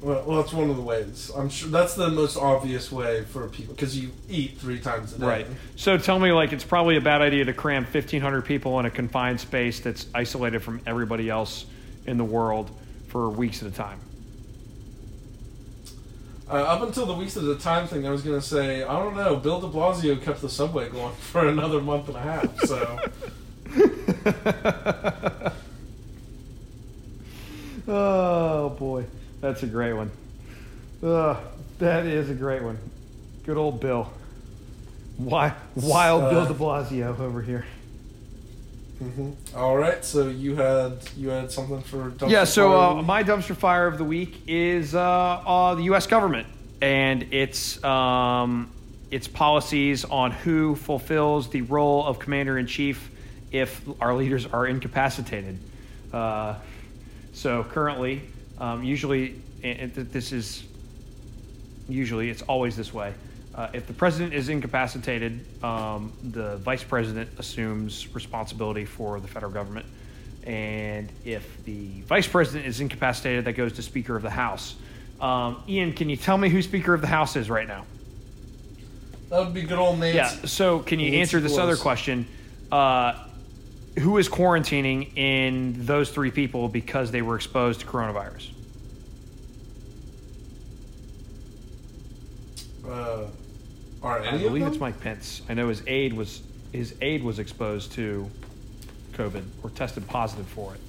Well, 0.00 0.24
well, 0.26 0.42
that's 0.42 0.52
one 0.52 0.70
of 0.70 0.76
the 0.76 0.82
ways. 0.82 1.30
I'm 1.34 1.48
sure 1.48 1.68
that's 1.68 1.94
the 1.94 2.10
most 2.10 2.36
obvious 2.36 2.92
way 2.92 3.24
for 3.24 3.48
people 3.48 3.74
because 3.74 3.98
you 3.98 4.10
eat 4.28 4.58
three 4.58 4.78
times 4.78 5.14
a 5.14 5.18
day. 5.18 5.26
right. 5.26 5.46
So 5.76 5.96
tell 5.96 6.18
me, 6.18 6.32
like, 6.32 6.52
it's 6.52 6.64
probably 6.64 6.96
a 6.96 7.00
bad 7.00 7.22
idea 7.22 7.44
to 7.46 7.52
cram 7.52 7.84
1,500 7.84 8.42
people 8.42 8.78
in 8.78 8.86
a 8.86 8.90
confined 8.90 9.40
space 9.40 9.80
that's 9.80 10.06
isolated 10.14 10.60
from 10.60 10.80
everybody 10.86 11.30
else 11.30 11.64
in 12.06 12.18
the 12.18 12.24
world 12.24 12.70
for 13.08 13.30
weeks 13.30 13.62
at 13.62 13.68
a 13.68 13.74
time. 13.74 14.00
Uh, 16.48 16.54
up 16.54 16.82
until 16.82 17.06
the 17.06 17.14
weeks 17.14 17.36
at 17.36 17.42
a 17.42 17.56
time 17.56 17.88
thing, 17.88 18.06
I 18.06 18.10
was 18.10 18.22
gonna 18.22 18.40
say 18.40 18.84
I 18.84 19.00
don't 19.00 19.16
know. 19.16 19.34
Bill 19.34 19.60
De 19.60 19.66
Blasio 19.66 20.22
kept 20.22 20.40
the 20.40 20.48
subway 20.48 20.88
going 20.88 21.12
for 21.18 21.48
another 21.48 21.80
month 21.80 22.06
and 22.06 22.16
a 22.16 22.20
half. 22.20 22.60
So 22.60 22.98
oh 27.88 28.68
boy, 28.70 29.04
that's 29.46 29.62
a 29.62 29.66
great 29.66 29.92
one. 29.92 30.10
Ugh, 31.04 31.36
that 31.78 32.04
is 32.04 32.30
a 32.30 32.34
great 32.34 32.62
one. 32.62 32.78
Good 33.44 33.56
old 33.56 33.80
Bill. 33.80 34.10
Why, 35.18 35.54
wild 35.76 36.24
Uh, 36.24 36.30
Bill 36.30 36.46
De 36.46 36.54
Blasio 36.54 37.18
over 37.20 37.40
here. 37.42 37.64
Mhm. 39.00 39.34
all 39.54 39.76
right. 39.76 40.04
So 40.04 40.28
you 40.28 40.56
had 40.56 40.98
you 41.16 41.28
had 41.28 41.52
something 41.52 41.80
for 41.82 42.10
dumpster 42.10 42.30
Yeah, 42.30 42.44
so 42.44 42.70
fire 42.72 42.98
uh, 42.98 43.02
my 43.02 43.22
dumpster 43.22 43.54
fire 43.54 43.86
of 43.86 43.98
the 43.98 44.04
week 44.04 44.42
is 44.48 44.94
uh, 44.94 45.00
uh, 45.00 45.74
the 45.76 45.82
U.S. 45.84 46.06
government 46.06 46.46
and 46.80 47.22
its 47.32 47.82
um, 47.84 48.70
its 49.10 49.28
policies 49.28 50.04
on 50.06 50.32
who 50.32 50.74
fulfills 50.74 51.50
the 51.50 51.60
role 51.62 52.04
of 52.04 52.18
commander 52.18 52.58
in 52.58 52.66
chief 52.66 53.10
if 53.52 53.80
our 54.00 54.14
leaders 54.14 54.44
are 54.46 54.66
incapacitated. 54.66 55.58
Uh, 56.12 56.54
so 57.32 57.62
currently, 57.64 58.22
um, 58.58 58.82
usually, 58.82 59.40
and 59.62 59.92
this 59.92 60.32
is 60.32 60.64
usually 61.88 62.30
it's 62.30 62.42
always 62.42 62.76
this 62.76 62.92
way. 62.92 63.14
Uh, 63.54 63.68
if 63.72 63.86
the 63.86 63.92
president 63.92 64.34
is 64.34 64.48
incapacitated, 64.48 65.44
um, 65.64 66.12
the 66.22 66.56
vice 66.58 66.84
president 66.84 67.30
assumes 67.38 68.14
responsibility 68.14 68.84
for 68.84 69.18
the 69.18 69.28
federal 69.28 69.52
government. 69.52 69.86
And 70.44 71.10
if 71.24 71.64
the 71.64 72.02
vice 72.02 72.28
president 72.28 72.66
is 72.66 72.80
incapacitated, 72.80 73.46
that 73.46 73.54
goes 73.54 73.72
to 73.74 73.82
Speaker 73.82 74.14
of 74.14 74.22
the 74.22 74.30
House. 74.30 74.76
Um, 75.20 75.62
Ian, 75.68 75.94
can 75.94 76.10
you 76.10 76.16
tell 76.16 76.36
me 76.36 76.50
who 76.50 76.60
Speaker 76.60 76.92
of 76.92 77.00
the 77.00 77.06
House 77.06 77.34
is 77.34 77.48
right 77.48 77.66
now? 77.66 77.86
That 79.30 79.40
would 79.40 79.54
be 79.54 79.62
good 79.62 79.78
old 79.78 79.98
Nancy. 79.98 80.16
Yeah. 80.16 80.46
So, 80.46 80.80
can 80.80 81.00
you 81.00 81.06
Nancy 81.06 81.20
answer 81.20 81.40
this 81.40 81.58
other 81.58 81.76
question? 81.76 82.28
Uh, 82.70 83.25
who 83.98 84.18
is 84.18 84.28
quarantining 84.28 85.16
in 85.16 85.86
those 85.86 86.10
three 86.10 86.30
people 86.30 86.68
because 86.68 87.10
they 87.10 87.22
were 87.22 87.36
exposed 87.36 87.80
to 87.80 87.86
coronavirus? 87.86 88.50
Uh, 92.86 93.26
are 94.02 94.20
I 94.20 94.26
any 94.28 94.36
of 94.36 94.42
believe 94.42 94.64
them? 94.64 94.72
it's 94.72 94.80
Mike 94.80 95.00
Pence. 95.00 95.42
I 95.48 95.54
know 95.54 95.68
his 95.68 95.82
aide 95.86 96.12
was 96.12 96.42
his 96.72 96.94
aide 97.00 97.22
was 97.22 97.38
exposed 97.38 97.92
to 97.92 98.28
COVID 99.14 99.42
or 99.62 99.70
tested 99.70 100.06
positive 100.06 100.46
for 100.46 100.74
it. 100.74 100.80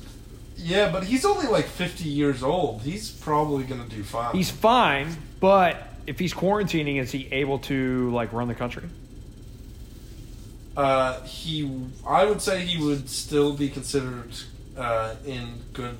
Yeah, 0.57 0.91
but 0.91 1.03
he's 1.03 1.23
only 1.23 1.47
like 1.47 1.65
50 1.65 2.09
years 2.09 2.43
old. 2.43 2.81
He's 2.81 3.09
probably 3.09 3.63
gonna 3.63 3.87
do 3.87 4.03
fine. 4.03 4.35
He's 4.35 4.51
fine, 4.51 5.15
but 5.39 5.87
if 6.07 6.19
he's 6.19 6.33
quarantining, 6.33 6.99
is 6.99 7.11
he 7.11 7.27
able 7.31 7.59
to 7.59 8.11
like 8.11 8.33
run 8.33 8.47
the 8.47 8.55
country? 8.55 8.83
Uh, 10.77 11.19
he, 11.23 11.69
I 12.05 12.23
would 12.25 12.41
say 12.41 12.61
he 12.63 12.81
would 12.85 13.09
still 13.09 13.51
be 13.53 13.67
considered 13.67 14.29
uh, 14.77 15.15
in 15.25 15.55
good, 15.73 15.97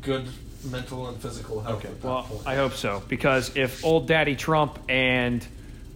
good 0.00 0.26
mental 0.70 1.08
and 1.08 1.18
physical 1.20 1.60
health. 1.60 1.84
at 1.84 2.00
that 2.00 2.06
Well, 2.08 2.22
point. 2.22 2.46
I 2.46 2.54
hope 2.54 2.74
so 2.74 3.02
because 3.08 3.56
if 3.56 3.84
old 3.84 4.06
Daddy 4.06 4.36
Trump 4.36 4.78
and 4.88 5.44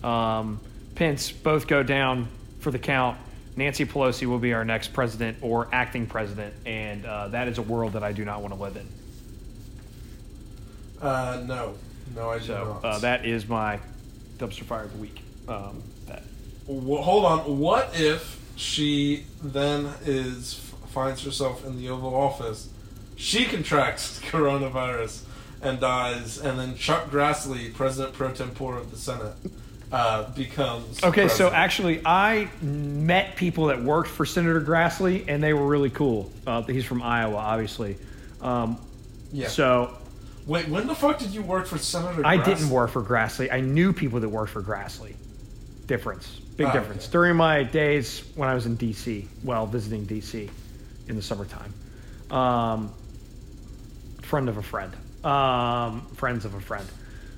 um, 0.02 0.60
Pence 0.96 1.30
both 1.30 1.68
go 1.68 1.84
down 1.84 2.26
for 2.58 2.72
the 2.72 2.80
count, 2.80 3.16
Nancy 3.56 3.84
Pelosi 3.84 4.26
will 4.26 4.38
be 4.40 4.54
our 4.54 4.64
next 4.64 4.92
president 4.92 5.38
or 5.40 5.68
acting 5.72 6.06
president, 6.06 6.52
and 6.66 7.04
uh, 7.06 7.28
that 7.28 7.46
is 7.46 7.58
a 7.58 7.62
world 7.62 7.92
that 7.92 8.02
I 8.02 8.10
do 8.12 8.24
not 8.24 8.42
want 8.42 8.54
to 8.54 8.60
live 8.60 8.76
in. 8.76 8.88
Uh, 11.00 11.42
no, 11.46 11.74
no, 12.14 12.30
I 12.30 12.38
do 12.38 12.44
So 12.46 12.78
not. 12.82 12.84
uh, 12.84 12.98
that 13.00 13.24
is 13.24 13.48
my 13.48 13.78
dumpster 14.38 14.64
fire 14.64 14.84
of 14.84 14.92
the 14.92 14.98
week. 14.98 15.20
Um, 15.48 15.82
Wh- 16.70 17.02
hold 17.02 17.24
on. 17.24 17.58
What 17.58 17.90
if 17.94 18.40
she 18.56 19.24
then 19.42 19.90
is 20.04 20.54
finds 20.88 21.24
herself 21.24 21.64
in 21.66 21.76
the 21.78 21.88
Oval 21.88 22.14
Office? 22.14 22.68
She 23.16 23.44
contracts 23.44 24.20
coronavirus 24.30 25.22
and 25.62 25.80
dies, 25.80 26.38
and 26.38 26.58
then 26.58 26.74
Chuck 26.76 27.10
Grassley, 27.10 27.72
President 27.74 28.14
pro 28.14 28.32
tempore 28.32 28.78
of 28.78 28.90
the 28.90 28.96
Senate, 28.96 29.34
uh, 29.92 30.30
becomes 30.30 31.02
Okay, 31.02 31.28
so 31.28 31.50
actually, 31.50 32.00
I 32.04 32.48
met 32.62 33.36
people 33.36 33.66
that 33.66 33.82
worked 33.82 34.08
for 34.08 34.24
Senator 34.24 34.60
Grassley, 34.60 35.24
and 35.28 35.42
they 35.42 35.52
were 35.52 35.66
really 35.66 35.90
cool. 35.90 36.30
Uh, 36.46 36.62
he's 36.62 36.84
from 36.84 37.02
Iowa, 37.02 37.36
obviously. 37.36 37.96
Um, 38.40 38.78
yeah. 39.32 39.48
So 39.48 39.96
Wait, 40.46 40.68
when 40.68 40.86
the 40.86 40.94
fuck 40.94 41.18
did 41.18 41.30
you 41.30 41.42
work 41.42 41.66
for 41.66 41.78
Senator? 41.78 42.22
Grassley? 42.22 42.26
I 42.26 42.36
didn't 42.42 42.70
work 42.70 42.90
for 42.90 43.02
Grassley. 43.02 43.52
I 43.52 43.60
knew 43.60 43.92
people 43.92 44.20
that 44.20 44.28
worked 44.28 44.52
for 44.52 44.62
Grassley. 44.62 45.14
Difference, 45.86 46.40
big 46.60 46.68
Ah, 46.68 46.72
difference. 46.72 47.04
okay. 47.04 47.12
During 47.12 47.36
my 47.36 47.62
days 47.62 48.22
when 48.34 48.48
I 48.48 48.54
was 48.54 48.66
in 48.66 48.76
D.C., 48.76 49.26
well, 49.44 49.66
visiting 49.66 50.04
D.C. 50.04 50.50
in 51.08 51.16
the 51.16 51.22
summertime. 51.22 51.72
Um, 52.30 52.92
friend 54.20 54.46
of 54.48 54.58
a 54.58 54.62
friend. 54.62 54.92
Um, 55.24 56.02
friends 56.16 56.44
of 56.44 56.52
a 56.54 56.60
friend. 56.60 56.86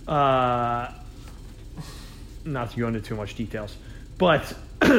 Uh, 0.09 0.90
not 2.44 2.73
to 2.73 2.77
go 2.81 2.89
into 2.89 3.01
too 3.01 3.15
much 3.15 3.36
details, 3.36 3.77
but 4.19 4.53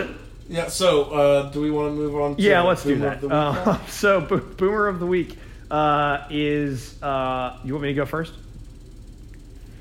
Yeah. 0.50 0.68
So, 0.68 1.04
uh, 1.06 1.52
do 1.52 1.62
we 1.62 1.72
want 1.72 1.90
to 1.90 1.96
move 1.96 2.16
on? 2.16 2.36
To 2.38 2.42
Yeah, 2.42 2.62
let's 2.62 2.84
do 2.84 2.96
that. 3.00 3.20
the 3.22 3.28
Week 3.28 3.34
Uh, 3.36 3.54
now? 3.66 3.82
so, 3.88 4.22
bo- 4.22 4.38
boomer 4.40 4.88
of 4.88 5.00
the 5.00 5.06
week 5.06 5.38
uh, 5.72 6.26
is. 6.30 7.02
Uh, 7.02 7.58
you 7.66 7.74
want 7.74 7.84
me 7.84 7.90
to 7.90 7.94
go 7.94 8.06
first? 8.06 8.34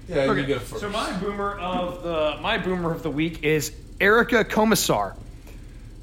yeah, 0.08 0.32
you 0.32 0.46
go 0.46 0.58
first. 0.58 0.80
So 0.80 0.88
my 0.90 1.12
boomer 1.18 1.58
of 1.58 2.02
the 2.02 2.38
my 2.42 2.58
boomer 2.58 2.92
of 2.92 3.02
the 3.02 3.10
week 3.10 3.42
is 3.44 3.70
Erica 4.02 4.44
Komisar. 4.44 5.14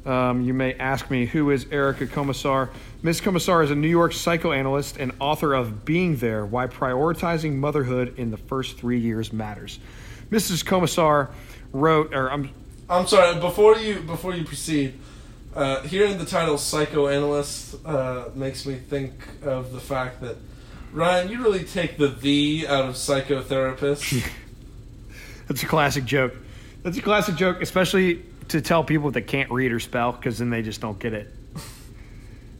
Um, 0.06 0.42
you 0.46 0.54
may 0.54 0.74
ask 0.76 1.12
me 1.12 1.26
who 1.26 1.52
is 1.52 1.68
Erica 1.70 2.08
Komisar. 2.08 2.70
Ms. 3.04 3.20
Komisar 3.20 3.62
is 3.62 3.72
a 3.72 3.76
New 3.76 3.90
York 3.90 4.14
psychoanalyst 4.14 4.96
and 4.98 5.12
author 5.20 5.54
of 5.54 5.84
Being 5.84 6.16
There: 6.16 6.46
Why 6.46 6.68
Prioritizing 6.68 7.56
Motherhood 7.56 8.18
in 8.18 8.32
the 8.32 8.38
First 8.38 8.78
Three 8.78 9.00
Years 9.00 9.34
Matters. 9.34 9.80
Mrs. 10.32 10.64
Komisar 10.64 11.28
wrote, 11.74 12.14
or 12.16 12.32
I'm 12.32 12.50
I'm 12.90 13.06
sorry. 13.06 13.38
Before 13.38 13.76
you 13.76 14.00
before 14.00 14.34
you 14.34 14.46
proceed, 14.46 14.94
Uh, 15.54 15.82
hearing 15.82 16.18
the 16.20 16.26
title 16.26 16.58
psychoanalyst 16.58 17.76
uh, 17.84 18.30
makes 18.36 18.66
me 18.68 18.76
think 18.76 19.12
of 19.44 19.74
the 19.74 19.80
fact 19.80 20.22
that 20.22 20.38
Ryan, 20.94 21.28
you 21.28 21.44
really 21.44 21.66
take 21.66 21.98
the 21.98 22.08
"the" 22.08 22.66
out 22.68 22.86
of 22.86 22.96
psychotherapist. 22.96 24.26
That's 25.48 25.64
a 25.64 25.66
classic 25.66 26.06
joke. 26.06 26.34
That's 26.90 26.98
a 26.98 27.03
classic 27.03 27.36
joke, 27.36 27.61
especially 27.61 28.26
to 28.48 28.61
tell 28.61 28.84
people 28.84 29.11
that 29.11 29.28
can't 29.28 29.52
read 29.52 29.72
or 29.72 29.80
spell, 29.80 30.11
because 30.11 30.40
then 30.40 30.49
they 30.49 30.64
just 30.64 30.82
don't 30.82 30.98
get 30.98 31.14
it. 31.14 31.32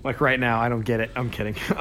Like 0.04 0.22
right 0.22 0.40
now, 0.40 0.60
I 0.62 0.70
don't 0.70 0.86
get 0.86 1.00
it. 1.00 1.10
I'm 1.16 1.32
kidding. 1.32 1.56
you 1.72 1.74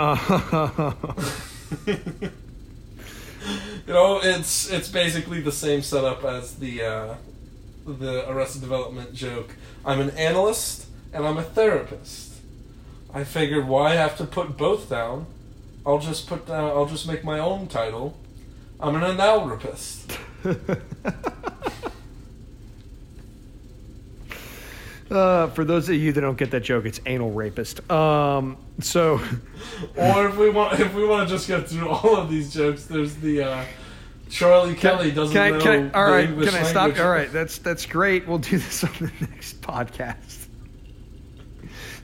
know, 3.87 4.21
it's 4.23 4.71
it's 4.71 4.89
basically 4.89 5.43
the 5.43 5.53
same 5.53 5.83
setup 5.83 6.25
as 6.25 6.55
the 6.55 6.83
uh, 6.83 7.15
the 7.87 8.27
Arrested 8.31 8.63
Development 8.63 9.13
joke. 9.13 9.55
I'm 9.85 10.01
an 10.01 10.09
analyst 10.13 10.87
and 11.13 11.27
I'm 11.27 11.37
a 11.37 11.43
therapist. 11.43 12.33
I 13.13 13.25
figured 13.25 13.69
why 13.69 13.91
I 13.91 13.97
have 13.97 14.17
to 14.17 14.25
put 14.25 14.57
both 14.57 14.89
down? 14.89 15.27
I'll 15.85 15.99
just 15.99 16.27
put 16.27 16.47
down. 16.47 16.71
I'll 16.71 16.87
just 16.87 17.07
make 17.07 17.25
my 17.25 17.41
own 17.41 17.67
title. 17.67 18.17
I'm 18.81 18.95
an 18.95 19.03
analrapist. 19.03 20.17
Uh, 25.11 25.47
for 25.49 25.65
those 25.65 25.89
of 25.89 25.95
you 25.95 26.13
that 26.13 26.21
don't 26.21 26.37
get 26.37 26.51
that 26.51 26.63
joke, 26.63 26.85
it's 26.85 27.01
anal 27.07 27.31
rapist. 27.31 27.91
Um, 27.91 28.59
so, 28.81 29.15
or 29.97 30.29
if 30.29 30.37
we 30.37 30.51
want, 30.51 30.79
if 30.79 30.95
we 30.95 31.07
want 31.07 31.29
to 31.29 31.35
just 31.35 31.49
get 31.49 31.69
through 31.69 31.89
all 31.89 32.17
of 32.17 32.29
these 32.29 32.53
jokes, 32.53 32.85
there's 32.85 33.15
the 33.17 33.43
uh, 33.43 33.65
Charlie 34.29 34.75
Kelly 34.75 35.11
doesn't 35.11 35.35
can 35.35 35.43
I, 35.43 35.51
know. 35.51 35.61
Can 35.61 35.91
I, 35.95 35.99
all 35.99 36.11
right, 36.11 36.29
English 36.29 36.51
can 36.51 36.59
I 36.59 36.63
language. 36.65 36.95
stop? 36.97 37.05
All 37.05 37.11
right, 37.11 37.33
that's 37.33 37.59
that's 37.59 37.87
great. 37.87 38.29
We'll 38.29 38.39
do 38.39 38.59
this 38.59 38.85
on 38.85 38.93
the 39.01 39.11
next 39.21 39.61
podcast. 39.63 40.47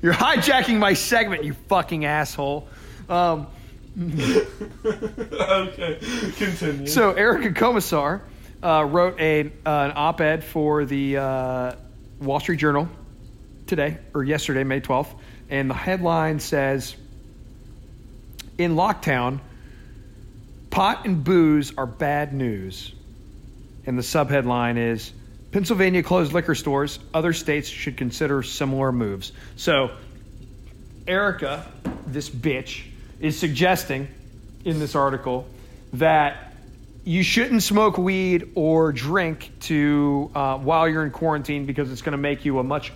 You're 0.01 0.15
hijacking 0.15 0.79
my 0.79 0.95
segment, 0.95 1.45
you 1.45 1.55
fucking 1.69 2.05
asshole. 2.05 2.69
Um, 3.09 3.47
okay, 3.99 4.47
continue. 6.37 6.87
so 6.87 7.13
Erica 7.13 7.51
Komisar 7.53 8.23
uh, 8.63 8.85
wrote 8.85 9.21
a 9.21 9.41
uh, 9.41 9.45
an 9.67 9.93
op-ed 9.95 10.43
for 10.43 10.85
the 10.85 11.19
uh, 11.19 11.75
Wall 12.21 12.41
Street 12.41 12.59
Journal 12.59 12.89
today 13.67 13.99
or 14.15 14.25
yesterday, 14.25 14.65
May 14.65 14.81
12th, 14.81 15.15
and 15.51 15.71
the 15.71 15.75
headline 15.75 16.41
says, 16.41 16.95
"In 18.59 18.75
lockdown, 18.75 19.41
pot 20.71 21.05
and 21.05 21.25
booze 21.25 21.73
are 21.77 21.87
bad 21.87 22.33
news," 22.33 22.93
and 23.87 23.99
the 23.99 24.03
subheadline 24.03 24.77
is. 24.77 25.13
Pennsylvania 25.53 26.03
closed 26.03 26.33
liquor 26.33 26.57
stores. 26.57 26.99
Other 27.13 27.33
states 27.33 27.69
should 27.69 27.97
consider 27.97 28.43
similar 28.43 28.91
moves. 28.91 29.31
So, 29.55 29.93
Erica, 31.07 31.67
this 32.07 32.29
bitch, 32.29 32.83
is 33.21 33.39
suggesting 33.39 34.09
in 34.65 34.81
this 34.81 34.97
article 34.97 35.47
that 35.93 36.54
you 37.05 37.23
shouldn't 37.23 37.63
smoke 37.63 37.99
weed 37.99 38.53
or 38.55 38.93
drink 38.93 39.51
to 39.61 40.31
uh, 40.35 40.57
while 40.57 40.89
you're 40.89 41.05
in 41.05 41.11
quarantine 41.11 41.67
because 41.67 41.93
it's 41.93 42.03
going 42.03 42.13
to 42.13 42.19
make 42.19 42.45
you 42.47 42.59
a 42.59 42.63
much 42.63 42.93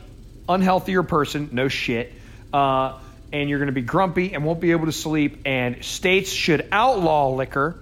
unhealthier 0.48 1.06
person. 1.06 1.50
No 1.52 1.68
shit. 1.68 2.12
Uh, 2.52 2.98
and 3.32 3.50
you're 3.50 3.58
going 3.58 3.66
to 3.66 3.74
be 3.74 3.82
grumpy 3.82 4.32
and 4.32 4.44
won't 4.44 4.60
be 4.60 4.70
able 4.70 4.86
to 4.86 4.92
sleep. 4.92 5.42
And 5.44 5.84
states 5.84 6.32
should 6.32 6.66
outlaw 6.72 7.30
liquor, 7.30 7.78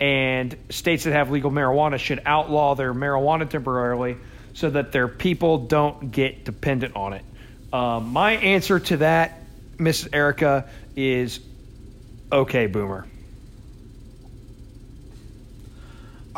and 0.00 0.56
states 0.70 1.04
that 1.04 1.12
have 1.12 1.30
legal 1.30 1.50
marijuana 1.50 1.98
should 1.98 2.22
outlaw 2.24 2.74
their 2.74 2.94
marijuana 2.94 3.48
temporarily 3.48 4.16
so 4.54 4.70
that 4.70 4.92
their 4.92 5.08
people 5.08 5.66
don't 5.66 6.10
get 6.10 6.44
dependent 6.44 6.96
on 6.96 7.12
it. 7.12 7.24
Uh, 7.70 8.00
my 8.00 8.32
answer 8.32 8.80
to 8.80 8.96
that, 8.98 9.42
Mrs. 9.76 10.08
Erica, 10.14 10.70
is 10.96 11.40
okay, 12.32 12.66
boomer. 12.66 13.06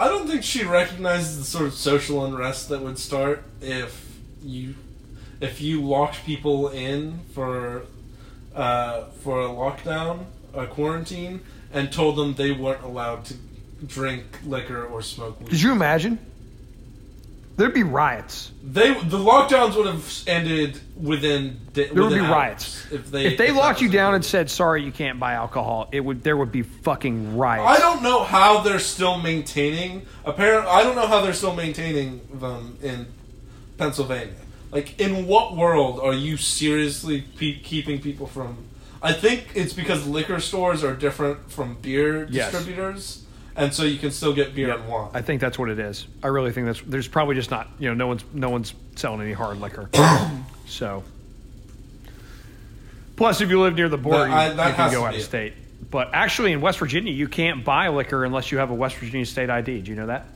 I 0.01 0.09
don't 0.09 0.27
think 0.27 0.43
she 0.43 0.65
recognizes 0.65 1.37
the 1.37 1.45
sort 1.45 1.67
of 1.67 1.75
social 1.75 2.25
unrest 2.25 2.71
that 2.71 2.81
would 2.81 2.99
start 2.99 3.45
if 3.61 4.17
you 4.43 4.75
if 5.43 5.61
you 5.61 5.83
locked 5.83 6.25
people 6.25 6.69
in 6.71 7.21
for 7.35 7.83
uh, 8.55 9.05
for 9.23 9.43
a 9.43 9.49
lockdown, 9.49 10.25
a 10.55 10.67
quarantine, 10.67 11.43
and 11.71 11.93
told 11.93 12.17
them 12.17 12.33
they 12.33 12.51
weren't 12.51 12.83
allowed 12.83 13.27
to 13.27 13.35
drink 13.87 14.25
liquor 14.47 14.87
or 14.87 15.03
smoke 15.03 15.39
weed. 15.39 15.51
Could 15.51 15.61
you 15.61 15.73
imagine? 15.73 16.19
There'd 17.61 17.75
be 17.75 17.83
riots. 17.83 18.53
They 18.65 18.95
the 18.95 19.19
lockdowns 19.19 19.77
would 19.77 19.85
have 19.85 20.23
ended 20.27 20.81
within. 20.97 21.61
There 21.75 21.93
would 21.93 22.09
be 22.15 22.21
riots 22.21 22.87
if 22.91 23.11
they 23.11 23.27
if 23.27 23.37
they 23.37 23.49
that 23.49 23.55
locked 23.55 23.83
you 23.83 23.91
down 23.91 24.15
and 24.15 24.25
said 24.25 24.49
sorry 24.49 24.83
you 24.83 24.91
can't 24.91 25.21
buy 25.21 25.35
alcohol. 25.35 25.87
It 25.93 26.01
would 26.01 26.23
there 26.25 26.39
would 26.39 26.53
be 26.53 26.63
fucking 26.63 27.37
riots. 27.37 27.69
I 27.69 27.79
don't 27.79 28.03
know 28.03 28.25
how 28.25 28.63
they're 28.63 28.79
still 28.79 29.19
maintaining. 29.19 30.07
Apparently, 30.25 30.71
I 30.71 30.83
don't 30.83 30.97
know 30.97 31.07
how 31.07 31.21
they're 31.21 31.35
still 31.35 31.55
maintaining 31.55 32.23
them 32.33 32.79
in 32.81 33.07
Pennsylvania. 33.77 34.33
Like, 34.73 34.99
in 34.99 35.27
what 35.27 35.55
world 35.55 36.01
are 36.01 36.15
you 36.15 36.39
seriously 36.39 37.21
pe- 37.37 37.59
keeping 37.61 38.01
people 38.01 38.27
from? 38.27 38.57
I 39.03 39.13
think 39.13 39.49
it's 39.55 39.75
because 39.75 40.07
liquor 40.07 40.41
stores 40.41 40.83
are 40.83 40.95
different 40.95 41.51
from 41.51 41.75
beer 41.83 42.27
Yes. 42.31 42.53
distributors, 42.53 43.25
and 43.61 43.73
so 43.75 43.85
you 43.85 43.99
can 43.99 44.11
still 44.11 44.33
get 44.33 44.55
beer 44.55 44.73
and 44.73 44.89
wine. 44.89 45.11
I 45.15 45.23
think 45.23 45.41
that's 45.41 45.59
what 45.59 45.69
it 45.69 45.79
is. 45.79 46.07
I 46.23 46.29
really 46.29 46.53
think 46.53 46.67
that's 46.67 46.81
there's 46.83 47.09
probably 47.09 47.35
just 47.35 47.51
not 47.51 47.69
you 47.79 47.89
know 47.89 47.95
no 47.95 48.07
one's 48.07 48.25
no 48.33 48.51
one's 48.51 48.75
selling 48.97 49.21
any 49.21 49.33
hard 49.33 49.61
liquor. 49.61 49.89
so 50.67 51.03
plus 53.17 53.41
if 53.41 53.51
you 53.51 53.61
live 53.61 53.75
near 53.75 53.89
the 53.89 53.99
border 53.99 54.25
That- 54.29 54.31
I- 54.31 54.49
you, 54.51 54.55
that 54.55 54.69
you 54.69 54.75
has 54.75 54.91
can 54.93 55.01
go 55.01 55.05
out 55.07 55.11
be 55.11 55.17
of 55.17 55.23
it. 55.23 55.25
state. 55.25 55.53
But 55.91 56.11
actually 56.13 56.53
in 56.53 56.61
West 56.61 56.79
Virginia 56.79 57.13
you 57.13 57.29
can't 57.29 57.65
buy 57.65 57.89
liquor 57.89 58.25
unless 58.25 58.51
you 58.53 58.59
have 58.59 58.71
a 58.71 58.75
West 58.75 58.97
Virginia 58.97 59.27
state 59.27 59.51
ID. 59.51 59.81
Do 59.83 59.91
you 59.91 59.97
know 59.97 60.07
that? 60.07 60.27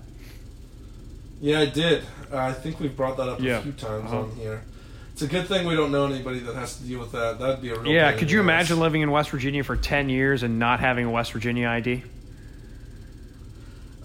yeah, 1.40 1.60
I 1.60 1.66
did. 1.66 2.04
Uh, 2.32 2.38
I 2.38 2.52
think 2.52 2.80
we've 2.80 2.96
brought 2.96 3.16
that 3.18 3.28
up 3.28 3.40
Yeah. 3.40 3.58
a 3.58 3.62
few 3.62 3.72
times 3.72 4.06
Uh-huh. 4.06 4.20
on 4.20 4.30
here. 4.36 4.62
It's 5.12 5.22
a 5.22 5.26
good 5.28 5.46
thing 5.46 5.66
we 5.66 5.76
don't 5.76 5.92
know 5.92 6.06
anybody 6.06 6.40
that 6.40 6.54
has 6.56 6.76
to 6.78 6.82
deal 6.84 6.98
with 6.98 7.12
that. 7.12 7.38
That'd 7.38 7.60
be 7.62 7.68
a 7.70 7.78
real. 7.78 7.92
Yeah, 7.92 8.04
pain 8.06 8.12
in 8.14 8.18
could 8.18 8.28
the 8.28 8.32
you 8.32 8.38
ass. 8.40 8.44
imagine 8.44 8.80
living 8.80 9.02
in 9.02 9.10
West 9.12 9.30
Virginia 9.30 9.62
for 9.62 9.76
10 9.76 10.08
years 10.08 10.42
and 10.42 10.58
not 10.58 10.80
having 10.80 11.04
a 11.06 11.10
West 11.10 11.32
Virginia 11.32 11.68
ID? 11.68 12.02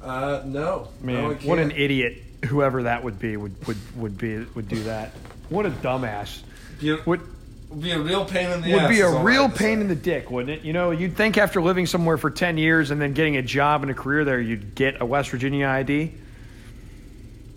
Uh, 0.02 0.42
no, 0.46 0.88
Man, 1.02 1.24
no, 1.24 1.34
what 1.44 1.60
an 1.60 1.72
idiot 1.72 2.24
whoever 2.46 2.84
that 2.84 3.04
would 3.04 3.20
be 3.20 3.36
would 3.36 3.68
would, 3.68 3.78
would 3.98 4.18
be 4.18 4.38
would 4.56 4.68
do 4.68 4.84
that. 4.84 5.12
What 5.50 5.66
a 5.66 5.70
dumbass. 5.70 6.42
A, 6.82 7.02
Would 7.06 7.82
be 7.82 7.92
a 7.92 8.00
real 8.00 8.26
pain 8.26 8.50
in 8.50 8.62
the 8.62 8.74
would 8.74 8.90
be 8.90 9.02
a 9.02 9.20
real 9.20 9.50
pain 9.50 9.82
in 9.82 9.88
the 9.88 9.96
dick, 9.96 10.32
wouldn't 10.32 10.60
it? 10.60 10.66
You 10.66 10.74
know, 10.74 10.92
you'd 10.92 11.16
think 11.16 11.38
after 11.38 11.62
living 11.62 11.86
somewhere 11.86 12.18
for 12.18 12.32
10 12.32 12.58
years 12.58 12.90
and 12.90 13.00
then 13.00 13.14
getting 13.14 13.38
a 13.38 13.42
job 13.42 13.84
and 13.84 13.92
a 13.92 13.94
career 13.94 14.26
there, 14.26 14.42
you'd 14.42 14.74
get 14.74 15.02
a 15.02 15.06
West 15.06 15.30
Virginia 15.30 15.68
ID. 15.68 16.14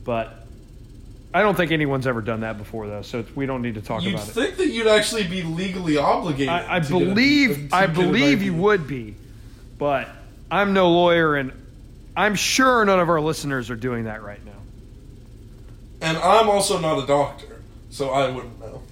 But 0.04 0.46
I 1.32 1.40
don't 1.40 1.56
think 1.56 1.72
anyone's 1.72 2.06
ever 2.06 2.20
done 2.20 2.40
that 2.40 2.58
before, 2.58 2.88
though, 2.88 3.02
so 3.02 3.24
we 3.34 3.46
don't 3.46 3.62
need 3.62 3.76
to 3.76 3.80
talk 3.80 4.02
You'd 4.02 4.14
about 4.14 4.28
it. 4.28 4.32
think 4.32 4.56
that 4.56 4.68
you'd 4.68 4.86
actually 4.86 5.26
be 5.26 5.42
legally 5.42 5.96
obligated. 5.96 6.48
I, 6.50 6.64
I 6.64 6.76
a- 6.78 6.80
believe 6.88 7.70
to 7.70 7.76
I 7.76 7.86
believe 7.86 8.42
you 8.42 8.54
would 8.54 8.86
be, 8.86 9.14
but 9.78 10.08
I'm 10.50 10.74
no 10.74 10.90
lawyer, 10.90 11.36
and 11.36 11.52
I'm 12.16 12.34
sure 12.34 12.84
none 12.84 13.00
of 13.00 13.08
our 13.08 13.20
listeners 13.20 13.70
are 13.70 13.76
doing 13.76 14.04
that 14.04 14.22
right 14.22 14.44
now. 14.44 14.52
And 16.00 16.18
I'm 16.18 16.48
also 16.50 16.78
not 16.78 17.02
a 17.02 17.06
doctor, 17.06 17.62
so 17.90 18.10
I 18.10 18.28
wouldn't 18.30 18.58
know. 18.60 18.82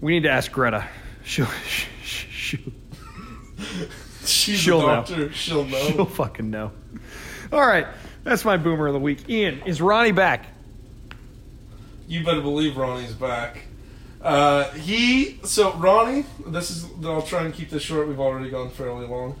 We 0.00 0.12
need 0.12 0.24
to 0.24 0.30
ask 0.30 0.50
Greta. 0.52 0.86
She'll 1.24 1.46
she'll, 2.04 2.60
She's 4.24 4.58
She'll 4.58 4.78
a 4.80 4.82
know. 4.82 4.86
doctor. 4.88 5.32
She'll 5.32 5.64
know. 5.64 5.86
she'll 5.90 6.04
fucking 6.06 6.50
know. 6.50 6.72
All 7.52 7.66
right, 7.66 7.86
that's 8.24 8.44
my 8.44 8.56
boomer 8.56 8.88
of 8.88 8.92
the 8.94 8.98
week. 9.00 9.28
Ian, 9.28 9.62
is 9.64 9.80
Ronnie 9.80 10.12
back? 10.12 10.46
You 12.08 12.24
better 12.24 12.40
believe 12.42 12.76
Ronnie's 12.76 13.12
back. 13.12 13.62
Uh, 14.20 14.64
he 14.72 15.38
so 15.44 15.72
Ronnie. 15.74 16.24
This 16.46 16.70
is. 16.70 16.86
I'll 17.04 17.22
try 17.22 17.44
and 17.44 17.54
keep 17.54 17.70
this 17.70 17.82
short. 17.82 18.08
We've 18.08 18.20
already 18.20 18.50
gone 18.50 18.70
fairly 18.70 19.06
long. 19.06 19.38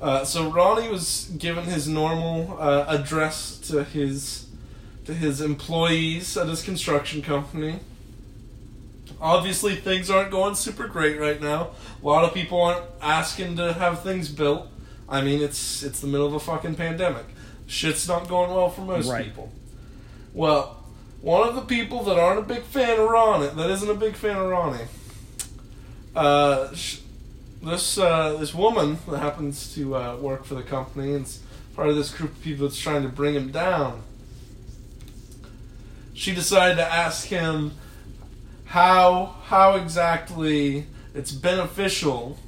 Uh, 0.00 0.24
so 0.24 0.50
Ronnie 0.50 0.88
was 0.90 1.30
given 1.38 1.64
his 1.64 1.88
normal 1.88 2.56
uh, 2.60 2.84
address 2.88 3.58
to 3.68 3.82
his 3.84 4.46
to 5.06 5.14
his 5.14 5.40
employees 5.40 6.36
at 6.36 6.48
his 6.48 6.62
construction 6.62 7.22
company. 7.22 7.78
Obviously, 9.20 9.74
things 9.76 10.10
aren't 10.10 10.30
going 10.30 10.54
super 10.54 10.86
great 10.88 11.18
right 11.18 11.40
now. 11.40 11.70
A 12.02 12.06
lot 12.06 12.24
of 12.24 12.34
people 12.34 12.60
aren't 12.60 12.82
asking 13.00 13.56
to 13.56 13.72
have 13.72 14.02
things 14.02 14.28
built. 14.28 14.66
I 15.08 15.22
mean, 15.22 15.40
it's 15.40 15.82
it's 15.82 16.00
the 16.00 16.06
middle 16.08 16.26
of 16.26 16.34
a 16.34 16.40
fucking 16.40 16.74
pandemic. 16.74 17.24
Shit's 17.66 18.06
not 18.06 18.28
going 18.28 18.50
well 18.50 18.68
for 18.68 18.82
most 18.82 19.08
Right. 19.08 19.24
people. 19.24 19.50
Well, 20.34 20.84
one 21.22 21.48
of 21.48 21.54
the 21.54 21.62
people 21.62 22.02
that 22.04 22.18
aren't 22.18 22.38
a 22.40 22.42
big 22.42 22.62
fan 22.64 23.00
of 23.00 23.08
Ronnie, 23.08 23.48
that 23.48 23.70
isn't 23.70 23.88
a 23.90 23.94
big 23.94 24.14
fan 24.16 24.36
of 24.36 24.46
Ronnie, 24.48 24.84
uh, 26.14 26.74
sh- 26.74 26.98
this 27.66 27.98
uh, 27.98 28.36
this 28.38 28.54
woman 28.54 28.98
that 29.08 29.18
happens 29.18 29.74
to 29.74 29.94
uh, 29.96 30.16
work 30.16 30.44
for 30.44 30.54
the 30.54 30.62
company 30.62 31.14
and 31.14 31.26
part 31.74 31.88
of 31.88 31.96
this 31.96 32.10
group 32.14 32.30
of 32.32 32.42
people 32.42 32.66
that's 32.66 32.78
trying 32.78 33.02
to 33.02 33.08
bring 33.08 33.34
him 33.34 33.50
down. 33.50 34.02
She 36.14 36.34
decided 36.34 36.76
to 36.76 36.84
ask 36.92 37.26
him 37.28 37.72
how 38.66 39.36
how 39.44 39.74
exactly 39.76 40.86
it's 41.14 41.32
beneficial 41.32 42.38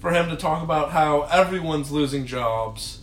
for 0.00 0.12
him 0.12 0.28
to 0.30 0.36
talk 0.36 0.62
about 0.62 0.90
how 0.92 1.22
everyone's 1.22 1.90
losing 1.90 2.24
jobs 2.26 3.00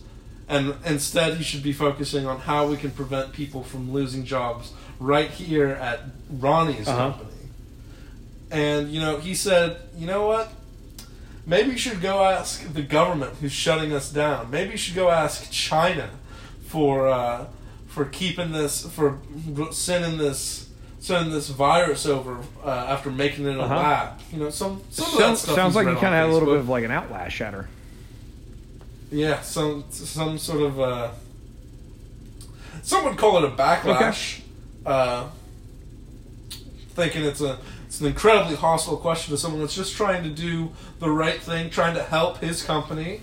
and 0.48 0.74
instead 0.84 1.36
he 1.36 1.44
should 1.44 1.62
be 1.62 1.72
focusing 1.72 2.26
on 2.26 2.40
how 2.40 2.66
we 2.66 2.76
can 2.76 2.90
prevent 2.90 3.32
people 3.32 3.62
from 3.62 3.92
losing 3.92 4.24
jobs 4.24 4.72
right 4.98 5.30
here 5.30 5.68
at 5.68 6.00
Ronnie's 6.30 6.88
Uh-huh. 6.88 7.10
company. 7.12 7.30
And 8.50 8.90
you 8.90 8.98
know, 9.00 9.18
he 9.18 9.34
said, 9.34 9.76
"You 9.96 10.06
know 10.06 10.26
what? 10.26 10.50
Maybe 11.48 11.70
you 11.70 11.78
should 11.78 12.00
go 12.02 12.22
ask 12.22 12.72
the 12.74 12.82
government 12.82 13.34
who's 13.40 13.52
shutting 13.52 13.92
us 13.92 14.12
down. 14.12 14.50
Maybe 14.50 14.72
you 14.72 14.76
should 14.76 14.94
go 14.94 15.08
ask 15.08 15.50
China 15.50 16.10
for 16.66 17.08
uh, 17.08 17.46
for 17.88 18.04
keeping 18.04 18.52
this 18.52 18.86
for 18.86 19.18
sending 19.72 20.18
this 20.18 20.68
sending 21.00 21.32
this 21.32 21.48
virus 21.48 22.04
over 22.04 22.36
uh, 22.62 22.68
after 22.68 23.10
making 23.10 23.46
it 23.46 23.56
a 23.56 23.62
Uh-huh. 23.62 23.74
lab. 23.76 24.20
You 24.30 24.40
know, 24.40 24.50
some 24.50 24.82
some 24.90 25.06
of 25.06 25.12
that 25.12 25.18
Sounds, 25.18 25.40
stuff 25.40 25.54
sounds 25.54 25.74
like 25.74 25.86
you 25.86 25.94
kind 25.94 26.06
of 26.14 26.20
had 26.20 26.28
a 26.28 26.32
little 26.32 26.48
bit 26.50 26.58
of 26.58 26.68
like 26.68 26.84
an 26.84 26.90
outlash 26.90 27.40
at 27.40 27.54
her. 27.54 27.66
Yeah, 29.10 29.40
some 29.40 29.84
some 29.90 30.36
sort 30.36 30.60
of 30.60 30.78
uh, 30.78 31.10
some 32.82 33.04
would 33.06 33.16
call 33.16 33.38
it 33.38 33.44
a 33.44 33.56
backlash. 33.56 34.40
Uh, 34.84 35.28
thinking 36.90 37.24
it's 37.24 37.40
a 37.40 37.58
it's 37.88 38.02
an 38.02 38.06
incredibly 38.06 38.54
hostile 38.54 38.98
question 38.98 39.32
to 39.34 39.38
someone 39.38 39.62
that's 39.62 39.74
just 39.74 39.96
trying 39.96 40.22
to 40.22 40.28
do 40.28 40.72
the 41.00 41.08
right 41.08 41.40
thing, 41.40 41.70
trying 41.70 41.94
to 41.94 42.02
help 42.02 42.36
his 42.38 42.62
company, 42.62 43.22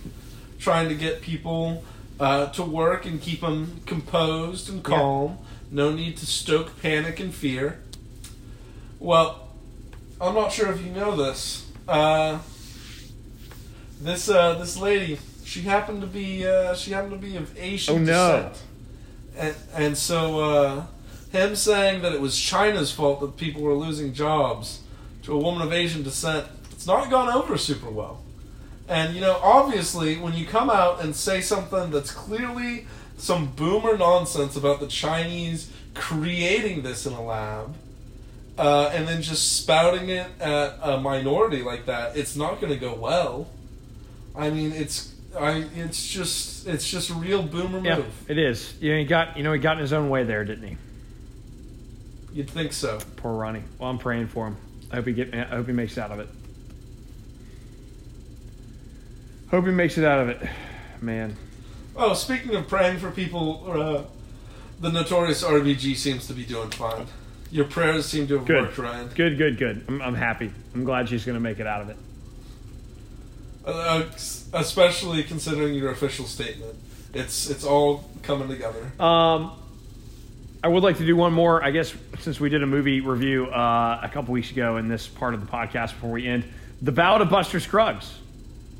trying 0.57 0.89
to 0.89 0.95
get 0.95 1.21
people 1.21 1.83
uh, 2.19 2.47
to 2.47 2.63
work 2.63 3.05
and 3.05 3.21
keep 3.21 3.41
them 3.41 3.81
composed 3.85 4.67
and 4.67 4.77
Yeah. 4.79 4.97
calm. 4.97 5.37
No 5.69 5.91
need 5.91 6.17
to 6.17 6.25
stoke 6.25 6.81
panic 6.81 7.19
and 7.19 7.31
fear. 7.31 7.79
Well, 8.99 9.49
I'm 10.19 10.33
not 10.33 10.51
sure 10.51 10.71
if 10.71 10.81
you 10.83 10.89
know 10.91 11.15
this. 11.15 11.67
Uh, 11.87 12.39
this 14.01 14.27
uh, 14.29 14.55
this 14.55 14.77
lady, 14.77 15.19
she 15.43 15.61
happened 15.61 16.01
to 16.01 16.07
be 16.07 16.47
uh, 16.47 16.73
she 16.73 16.89
happened 16.91 17.11
to 17.13 17.17
be 17.27 17.35
of 17.37 17.55
Asian 17.57 17.95
Oh, 17.95 17.97
no. 17.99 18.03
descent, 18.49 18.63
and 19.37 19.55
and 19.75 19.97
so 19.97 20.39
uh, 20.39 20.85
him 21.35 21.55
saying 21.55 22.01
that 22.01 22.13
it 22.13 22.21
was 22.21 22.39
China's 22.39 22.91
fault 22.91 23.19
that 23.21 23.37
people 23.37 23.61
were 23.61 23.73
losing 23.73 24.13
jobs 24.13 24.81
to 25.23 25.33
a 25.33 25.37
woman 25.37 25.61
of 25.61 25.73
Asian 25.73 26.03
descent, 26.03 26.47
it's 26.71 26.87
not 26.87 27.09
gone 27.09 27.29
over 27.29 27.57
super 27.57 27.89
well. 27.89 28.21
And 28.87 29.15
you 29.15 29.21
know, 29.21 29.39
obviously, 29.41 30.17
when 30.17 30.33
you 30.33 30.45
come 30.45 30.69
out 30.69 31.01
and 31.03 31.15
say 31.15 31.41
something 31.41 31.89
that's 31.91 32.11
clearly 32.11 32.85
some 33.17 33.47
boomer 33.51 33.97
nonsense 33.97 34.55
about 34.55 34.79
the 34.79 34.87
Chinese 34.87 35.71
creating 35.95 36.83
this 36.83 37.05
in 37.07 37.13
a 37.13 37.23
lab, 37.23 37.75
uh, 38.57 38.91
and 38.93 39.07
then 39.07 39.21
just 39.21 39.57
spouting 39.57 40.09
it 40.09 40.27
at 40.39 40.77
a 40.81 40.99
minority 40.99 41.63
like 41.63 41.85
that, 41.87 42.15
it's 42.15 42.35
not 42.35 42.61
going 42.61 42.71
to 42.71 42.79
go 42.79 42.93
well. 42.93 43.47
I 44.35 44.49
mean, 44.51 44.71
it's 44.71 45.13
I 45.37 45.65
it's 45.75 46.07
just 46.07 46.67
it's 46.67 46.87
just 46.89 47.09
a 47.09 47.13
real 47.15 47.41
boomer 47.41 47.79
Yeah, 47.79 47.97
move. 47.97 48.25
it 48.29 48.37
is. 48.37 48.75
You 48.79 48.91
know, 48.93 48.99
he 48.99 49.05
got 49.05 49.35
you 49.35 49.43
know 49.43 49.51
he 49.53 49.59
got 49.59 49.77
in 49.77 49.81
his 49.81 49.93
own 49.93 50.09
way 50.09 50.23
there, 50.23 50.45
didn't 50.45 50.67
he? 50.67 50.77
You'd 52.35 52.49
think 52.49 52.73
so. 52.73 52.99
Poor 53.15 53.31
Ronnie. 53.33 53.63
Well, 53.79 53.89
I'm 53.89 53.97
praying 53.97 54.27
for 54.27 54.47
him. 54.47 54.57
I 54.91 54.97
hope 54.97 55.07
he 55.07 55.13
get. 55.13 55.33
I 55.33 55.43
hope 55.45 55.67
he 55.67 55.71
makes 55.71 55.93
it 55.97 56.01
out 56.01 56.11
of 56.11 56.19
it. 56.19 56.27
Hope 59.51 59.63
he 59.65 59.71
makes 59.71 59.97
it 59.97 60.03
out 60.03 60.19
of 60.19 60.27
it, 60.29 60.49
man. 61.01 61.37
Oh, 61.95 62.13
speaking 62.13 62.53
of 62.53 62.67
praying 62.67 62.99
for 62.99 63.09
people, 63.09 63.71
uh, 63.71 64.03
the 64.81 64.91
notorious 64.91 65.43
RBG 65.45 65.95
seems 65.95 66.27
to 66.27 66.33
be 66.33 66.43
doing 66.43 66.71
fine. 66.71 67.07
Your 67.51 67.63
prayers 67.63 68.05
seem 68.05 68.27
to 68.27 68.39
have 68.39 68.45
Good, 68.45 68.63
worked, 68.63 68.77
Ryan. 68.79 69.07
good, 69.15 69.37
good, 69.37 69.57
good. 69.57 69.85
I'm, 69.87 70.01
I'm 70.01 70.15
happy. 70.15 70.51
I'm 70.73 70.83
glad 70.83 71.07
she's 71.07 71.23
gonna 71.23 71.39
make 71.39 71.61
it 71.61 71.67
out 71.67 71.83
of 71.83 71.89
it. 71.89 71.97
Uh, 73.65 74.03
especially 74.53 75.23
considering 75.23 75.73
your 75.73 75.91
official 75.91 76.25
statement. 76.25 76.75
It's 77.13 77.49
it's 77.49 77.63
all 77.63 78.03
coming 78.23 78.49
together. 78.49 78.91
Um, 79.01 79.53
I 80.65 80.67
would 80.67 80.81
like 80.81 80.97
to 80.97 81.05
do 81.05 81.15
one 81.15 81.31
more. 81.31 81.63
I 81.63 81.69
guess 81.69 81.93
since 82.21 82.39
we 82.39 82.49
did 82.49 82.63
a 82.63 82.65
movie 82.65 82.99
review 82.99 83.45
uh, 83.45 83.99
a 84.01 84.09
couple 84.09 84.33
weeks 84.33 84.49
ago 84.49 84.77
in 84.77 84.87
this 84.87 85.07
part 85.07 85.35
of 85.35 85.41
the 85.41 85.45
podcast 85.45 85.89
before 85.91 86.09
we 86.09 86.25
end, 86.25 86.43
The 86.81 86.91
Ballad 86.91 87.21
of 87.21 87.29
Buster 87.29 87.59
Scruggs. 87.59 88.11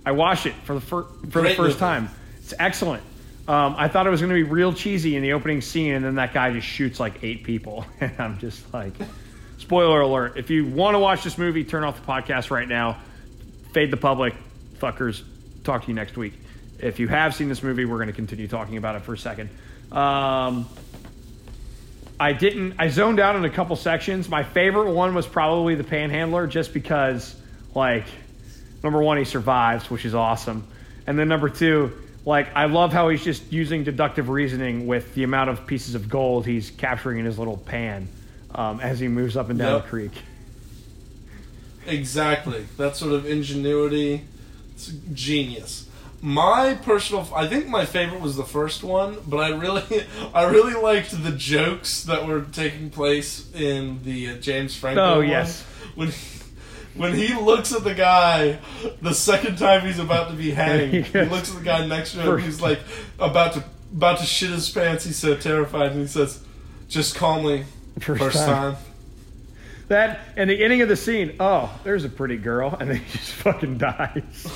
I 0.04 0.14
watched 0.14 0.48
it 0.48 0.56
for 0.64 0.74
the 0.74 0.82
fir- 0.82 1.06
for 1.30 1.44
the 1.44 1.50
first 1.50 1.60
movie. 1.60 1.74
time. 1.76 2.10
It's 2.38 2.56
excellent. 2.58 3.04
Um, 3.48 3.76
I 3.78 3.88
thought 3.88 4.08
it 4.08 4.10
was 4.10 4.20
going 4.20 4.32
to 4.32 4.34
be 4.34 4.42
real 4.42 4.74
cheesy 4.74 5.16
in 5.16 5.22
the 5.22 5.34
opening 5.34 5.62
scene, 5.62 5.94
and 5.94 6.04
then 6.04 6.16
that 6.16 6.34
guy 6.34 6.52
just 6.54 6.66
shoots 6.66 7.00
like 7.00 7.24
eight 7.24 7.44
people, 7.44 7.86
and 8.02 8.14
I'm 8.18 8.40
just 8.40 8.74
like, 8.74 8.94
spoiler 9.60 10.02
alert! 10.02 10.38
If 10.38 10.50
you 10.50 10.66
want 10.66 10.96
to 10.96 11.00
watch 11.00 11.24
this 11.24 11.38
movie, 11.38 11.64
turn 11.64 11.84
off 11.84 12.04
the 12.04 12.12
podcast 12.12 12.50
right 12.50 12.68
now. 12.68 12.98
Fade 13.74 13.92
the 13.92 13.98
public, 13.98 14.34
fuckers. 14.80 15.22
Talk 15.64 15.84
to 15.84 15.88
you 15.90 15.94
next 15.94 16.18
week. 16.18 16.34
If 16.80 17.00
you 17.00 17.08
have 17.10 17.36
seen 17.36 17.48
this 17.48 17.62
movie, 17.62 17.86
we're 17.86 17.98
going 17.98 18.08
to 18.08 18.14
continue 18.14 18.48
talking 18.48 18.78
about 18.78 18.96
it 18.96 19.04
for 19.04 19.14
a 19.14 19.18
second. 19.20 19.52
Um, 19.92 20.68
I 22.20 22.34
didn't. 22.34 22.76
I 22.80 22.88
zoned 22.90 23.20
out 23.20 23.36
in 23.36 23.44
a 23.46 23.50
couple 23.50 23.76
sections. 23.76 24.30
My 24.30 24.44
favorite 24.44 24.92
one 24.94 25.14
was 25.14 25.28
probably 25.28 25.76
the 25.76 25.84
Panhandler, 25.84 26.48
just 26.48 26.74
because, 26.74 27.36
like, 27.74 28.06
number 28.84 29.02
one, 29.02 29.18
he 29.18 29.26
survives, 29.26 29.90
which 29.90 30.06
is 30.06 30.16
awesome, 30.16 30.66
and 31.08 31.20
then 31.20 31.28
number 31.28 31.50
two, 31.50 31.92
like, 32.26 32.56
I 32.56 32.66
love 32.66 32.94
how 32.94 33.10
he's 33.10 33.24
just 33.24 33.52
using 33.52 33.84
deductive 33.84 34.30
reasoning 34.30 34.88
with 34.88 35.14
the 35.14 35.24
amount 35.24 35.50
of 35.52 35.68
pieces 35.68 35.94
of 35.94 36.10
gold 36.10 36.46
he's 36.46 36.72
capturing 36.72 37.20
in 37.20 37.26
his 37.26 37.38
little 37.38 37.58
pan 37.58 38.08
um, 38.56 38.80
as 38.80 39.00
he 39.00 39.08
moves 39.08 39.36
up 39.38 39.50
and 39.50 39.60
down 39.60 39.74
Yep. 39.74 39.84
the 39.84 39.90
creek. 39.90 40.12
Exactly. 41.86 42.66
That 42.78 42.96
sort 42.96 43.14
of 43.14 43.26
ingenuity. 43.28 44.22
It's 44.74 44.88
genius. 45.14 45.85
My 46.26 46.74
personal, 46.74 47.30
I 47.36 47.46
think 47.46 47.68
my 47.68 47.86
favorite 47.86 48.20
was 48.20 48.36
the 48.36 48.44
first 48.44 48.84
one, 48.84 49.18
but 49.28 49.38
I 49.38 49.50
really, 49.50 49.84
I 50.34 50.46
really 50.46 50.74
liked 50.74 51.12
the 51.24 51.30
jokes 51.32 52.02
that 52.06 52.26
were 52.26 52.42
taking 52.42 52.90
place 52.90 53.48
in 53.54 54.02
the 54.04 54.32
uh, 54.32 54.36
James 54.38 54.76
Franco. 54.76 55.04
Oh, 55.04 55.18
one. 55.20 55.28
yes. 55.30 55.62
When, 55.94 56.12
when 56.96 57.14
he 57.14 57.36
looks 57.36 57.76
at 57.76 57.84
the 57.84 57.94
guy 57.94 58.58
the 59.04 59.14
second 59.14 59.60
time 59.60 59.86
he's 59.86 60.00
about 60.00 60.30
to 60.30 60.34
be 60.36 60.50
hanged, 60.50 61.06
he 61.06 61.22
looks 61.26 61.52
at 61.52 61.60
the 61.60 61.64
guy 61.64 61.86
next 61.86 62.14
to 62.14 62.22
him. 62.22 62.26
First- 62.26 62.46
He's 62.46 62.60
like 62.60 62.80
about 63.20 63.54
to 63.54 63.64
about 63.96 64.18
to 64.18 64.26
shit 64.26 64.50
his 64.50 64.68
pants. 64.68 65.06
He's 65.06 65.18
so 65.18 65.36
terrified, 65.38 65.92
and 65.92 66.02
he 66.02 66.08
says, 66.08 66.44
"Just 66.90 67.14
calmly, 67.16 67.66
First 68.00 68.20
first, 68.20 68.38
time. 68.38 68.74
time." 68.74 68.84
That 69.90 70.22
and 70.36 70.50
the 70.50 70.64
ending 70.64 70.82
of 70.82 70.90
the 70.90 70.96
scene. 70.96 71.36
Oh, 71.40 71.72
there's 71.84 72.04
a 72.04 72.10
pretty 72.10 72.38
girl, 72.38 72.76
and 72.80 72.90
then 72.90 72.98
he 72.98 73.12
just 73.16 73.32
fucking 73.34 73.78
dies. 73.78 74.48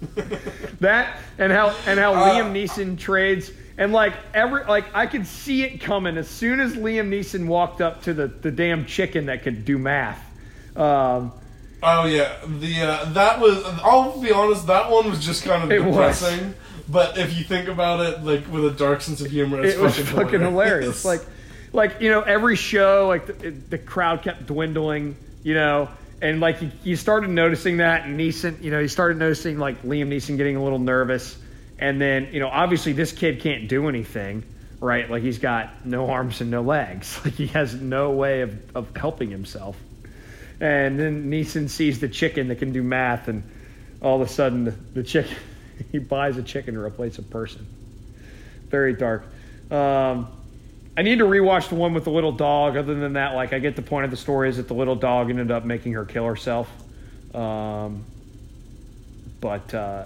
that 0.80 1.18
and 1.38 1.52
how 1.52 1.74
and 1.86 1.98
how 1.98 2.14
Uh, 2.14 2.30
Liam 2.34 2.52
Neeson 2.52 2.98
trades 2.98 3.50
and 3.78 3.92
like 3.92 4.14
every 4.34 4.64
like 4.64 4.86
I 4.94 5.06
could 5.06 5.26
see 5.26 5.62
it 5.64 5.80
coming 5.80 6.16
as 6.16 6.28
soon 6.28 6.60
as 6.60 6.74
Liam 6.74 7.08
Neeson 7.08 7.46
walked 7.46 7.80
up 7.80 8.02
to 8.02 8.14
the 8.14 8.26
the 8.26 8.50
damn 8.50 8.86
chicken 8.86 9.26
that 9.26 9.42
could 9.42 9.64
do 9.64 9.78
math. 9.78 10.22
Um, 10.76 11.32
Oh 11.82 12.06
yeah, 12.06 12.36
the 12.46 12.82
uh, 12.82 13.04
that 13.12 13.38
was. 13.38 13.62
I'll 13.82 14.20
be 14.20 14.32
honest, 14.32 14.66
that 14.66 14.90
one 14.90 15.10
was 15.10 15.24
just 15.24 15.44
kind 15.44 15.62
of 15.62 15.70
It 15.70 15.84
was. 15.84 15.94
depressing. 15.94 16.54
But 16.88 17.18
if 17.18 17.36
you 17.36 17.44
think 17.44 17.68
about 17.68 18.00
it, 18.00 18.24
like 18.24 18.50
with 18.50 18.64
a 18.64 18.70
dark 18.70 19.02
sense 19.02 19.20
of 19.20 19.30
humor, 19.30 19.62
it's 19.62 19.74
it 19.76 19.80
was 19.80 19.96
fucking, 19.98 20.14
fucking 20.16 20.40
hilarious. 20.40 21.04
Like, 21.04 21.20
like 21.72 22.00
you 22.00 22.10
know, 22.10 22.22
every 22.22 22.56
show, 22.56 23.08
like 23.08 23.26
the, 23.26 23.50
the 23.50 23.78
crowd 23.78 24.22
kept 24.22 24.46
dwindling, 24.46 25.16
you 25.42 25.54
know, 25.54 25.88
and 26.20 26.40
like 26.40 26.62
you, 26.62 26.70
you 26.82 26.96
started 26.96 27.30
noticing 27.30 27.78
that, 27.78 28.04
and 28.04 28.18
Neeson, 28.18 28.62
you 28.62 28.70
know, 28.70 28.78
you 28.78 28.88
started 28.88 29.18
noticing 29.18 29.58
like 29.58 29.82
Liam 29.82 30.08
Neeson 30.08 30.36
getting 30.36 30.56
a 30.56 30.62
little 30.62 30.78
nervous, 30.78 31.36
and 31.78 32.00
then 32.00 32.28
you 32.32 32.40
know, 32.40 32.48
obviously 32.48 32.92
this 32.92 33.12
kid 33.12 33.40
can't 33.40 33.68
do 33.68 33.88
anything, 33.88 34.42
right? 34.80 35.10
Like 35.10 35.22
he's 35.22 35.38
got 35.38 35.84
no 35.84 36.08
arms 36.08 36.40
and 36.40 36.50
no 36.50 36.62
legs, 36.62 37.20
like 37.24 37.34
he 37.34 37.48
has 37.48 37.74
no 37.74 38.10
way 38.12 38.42
of, 38.42 38.76
of 38.76 38.96
helping 38.96 39.30
himself. 39.30 39.76
And 40.58 40.98
then 40.98 41.30
Neeson 41.30 41.68
sees 41.68 42.00
the 42.00 42.08
chicken 42.08 42.48
that 42.48 42.56
can 42.56 42.72
do 42.72 42.82
math, 42.82 43.28
and 43.28 43.42
all 44.00 44.20
of 44.20 44.26
a 44.26 44.30
sudden 44.30 44.64
the, 44.64 44.70
the 44.94 45.02
chicken, 45.02 45.36
he 45.92 45.98
buys 45.98 46.38
a 46.38 46.42
chicken 46.42 46.74
to 46.74 46.80
replace 46.80 47.18
a 47.18 47.22
person. 47.22 47.66
Very 48.68 48.94
dark. 48.94 49.24
Um, 49.70 50.28
I 50.96 51.02
need 51.02 51.18
to 51.18 51.24
rewatch 51.24 51.68
the 51.68 51.74
one 51.74 51.92
with 51.92 52.04
the 52.04 52.10
little 52.10 52.32
dog. 52.32 52.76
Other 52.76 52.94
than 52.94 53.14
that, 53.14 53.34
like 53.34 53.52
I 53.52 53.58
get 53.58 53.76
the 53.76 53.82
point 53.82 54.06
of 54.06 54.10
the 54.10 54.16
story 54.16 54.48
is 54.48 54.56
that 54.56 54.68
the 54.68 54.74
little 54.74 54.96
dog 54.96 55.28
ended 55.30 55.50
up 55.50 55.64
making 55.64 55.92
her 55.92 56.04
kill 56.04 56.24
herself. 56.24 56.70
Um, 57.34 58.04
but 59.40 59.74
uh, 59.74 60.04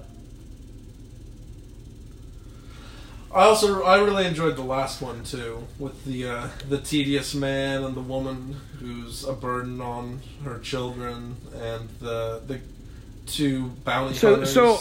I 3.33 3.45
also 3.45 3.85
I 3.85 4.01
really 4.01 4.27
enjoyed 4.27 4.57
the 4.57 4.63
last 4.65 5.01
one 5.01 5.23
too, 5.23 5.67
with 5.79 6.05
the 6.05 6.29
uh, 6.29 6.49
the 6.69 6.79
tedious 6.79 7.35
man 7.35 7.85
and 7.85 7.95
the 7.95 8.01
woman 8.01 8.57
who's 8.81 9.23
a 9.25 9.33
burden 9.33 9.81
on 9.81 10.21
her 10.45 10.59
children, 10.59 11.37
and 11.55 11.89
the 12.01 12.43
the 12.47 12.61
two 13.27 13.69
bounty 13.85 14.15
So- 14.17 14.31
hunters 14.31 14.53
so, 14.53 14.79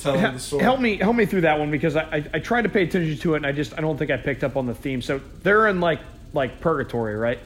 telling 0.00 0.22
the 0.22 0.38
story. 0.38 0.62
help 0.62 0.80
me 0.80 0.96
help 0.96 1.16
me 1.16 1.26
through 1.26 1.42
that 1.42 1.58
one 1.58 1.70
because 1.70 1.96
I, 1.96 2.02
I 2.02 2.24
I 2.34 2.38
tried 2.38 2.62
to 2.62 2.68
pay 2.68 2.82
attention 2.84 3.18
to 3.18 3.34
it 3.34 3.38
and 3.38 3.46
I 3.46 3.52
just 3.52 3.76
I 3.76 3.80
don't 3.80 3.96
think 3.96 4.10
I 4.10 4.16
picked 4.16 4.44
up 4.44 4.56
on 4.56 4.66
the 4.66 4.74
theme. 4.74 5.02
So 5.02 5.20
they're 5.42 5.68
in 5.68 5.80
like 5.80 6.00
like 6.32 6.60
purgatory, 6.60 7.16
right? 7.16 7.38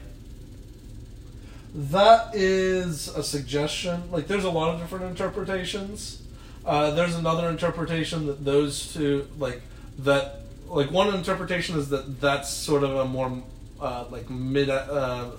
That 1.75 2.33
is 2.33 3.09
a 3.09 3.21
suggestion. 3.21 4.09
Like, 4.09 4.27
there's 4.27 4.45
a 4.45 4.49
lot 4.49 4.73
of 4.73 4.79
different 4.79 5.05
interpretations. 5.05 6.21
Uh, 6.65 6.91
there's 6.91 7.15
another 7.15 7.49
interpretation 7.49 8.27
that 8.27 8.45
those 8.45 8.93
two, 8.93 9.27
like, 9.37 9.61
that, 9.99 10.39
like, 10.67 10.89
one 10.89 11.13
interpretation 11.13 11.77
is 11.77 11.89
that 11.89 12.21
that's 12.21 12.49
sort 12.49 12.83
of 12.83 12.95
a 12.95 13.03
more, 13.03 13.43
uh, 13.81 14.05
like, 14.09 14.29
mid, 14.29 14.69
uh, 14.69 15.31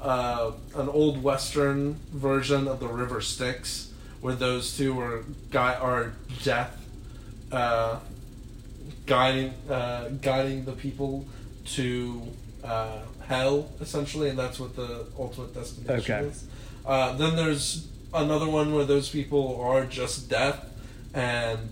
uh, 0.00 0.50
an 0.74 0.88
old 0.88 1.22
Western 1.22 1.94
version 2.12 2.66
of 2.66 2.80
the 2.80 2.88
River 2.88 3.20
Styx, 3.20 3.92
where 4.24 4.34
those 4.34 4.74
two 4.74 4.98
are, 4.98 5.22
guy, 5.50 5.74
are 5.74 6.14
death, 6.42 6.82
uh, 7.52 7.98
guiding, 9.04 9.52
uh, 9.68 10.08
guiding 10.22 10.64
the 10.64 10.72
people 10.72 11.26
to, 11.66 12.22
uh, 12.64 13.00
hell, 13.28 13.70
essentially, 13.82 14.30
and 14.30 14.38
that's 14.38 14.58
what 14.58 14.74
the 14.76 15.04
ultimate 15.18 15.52
destination 15.52 16.14
Okay. 16.14 16.26
is. 16.26 16.44
Uh, 16.86 17.12
then 17.18 17.36
there's 17.36 17.86
another 18.14 18.48
one 18.48 18.74
where 18.74 18.86
those 18.86 19.10
people 19.10 19.60
are 19.60 19.84
just 19.84 20.30
death, 20.30 20.70
and 21.12 21.68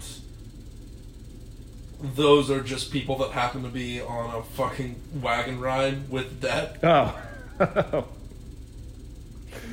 those 2.02 2.50
are 2.50 2.60
just 2.60 2.92
people 2.92 3.16
that 3.16 3.30
happen 3.30 3.62
to 3.62 3.70
be 3.70 3.98
on 3.98 4.34
a 4.34 4.42
fucking 4.42 5.00
wagon 5.22 5.58
ride 5.58 6.10
with 6.10 6.42
death. 6.42 6.76
Oh. 6.84 7.18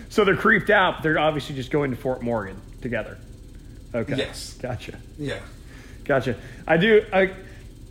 so 0.07 0.23
they're 0.23 0.37
creeped 0.37 0.69
out, 0.69 0.93
but 0.95 1.03
they're 1.03 1.19
obviously 1.19 1.55
just 1.55 1.71
going 1.71 1.91
to 1.91 1.97
Fort 1.97 2.21
Morgan 2.21 2.61
together. 2.81 3.17
Okay. 3.93 4.15
Yes. 4.17 4.53
Gotcha. 4.61 4.93
Yeah. 5.17 5.39
Gotcha. 6.05 6.35
I 6.67 6.77
do. 6.77 7.05
I, 7.11 7.31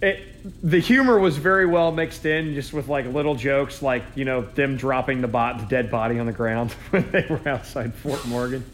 it, 0.00 0.24
the 0.62 0.78
humor 0.78 1.18
was 1.18 1.36
very 1.36 1.66
well 1.66 1.90
mixed 1.90 2.24
in, 2.24 2.54
just 2.54 2.72
with 2.72 2.88
like 2.88 3.06
little 3.06 3.34
jokes, 3.34 3.82
like 3.82 4.04
you 4.14 4.24
know 4.24 4.42
them 4.42 4.76
dropping 4.76 5.20
the 5.20 5.28
bot, 5.28 5.58
the 5.58 5.66
dead 5.66 5.90
body 5.90 6.18
on 6.18 6.26
the 6.26 6.32
ground 6.32 6.72
when 6.90 7.10
they 7.10 7.26
were 7.28 7.46
outside 7.48 7.94
Fort 7.94 8.24
Morgan. 8.26 8.64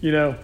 You 0.00 0.12
know, 0.12 0.36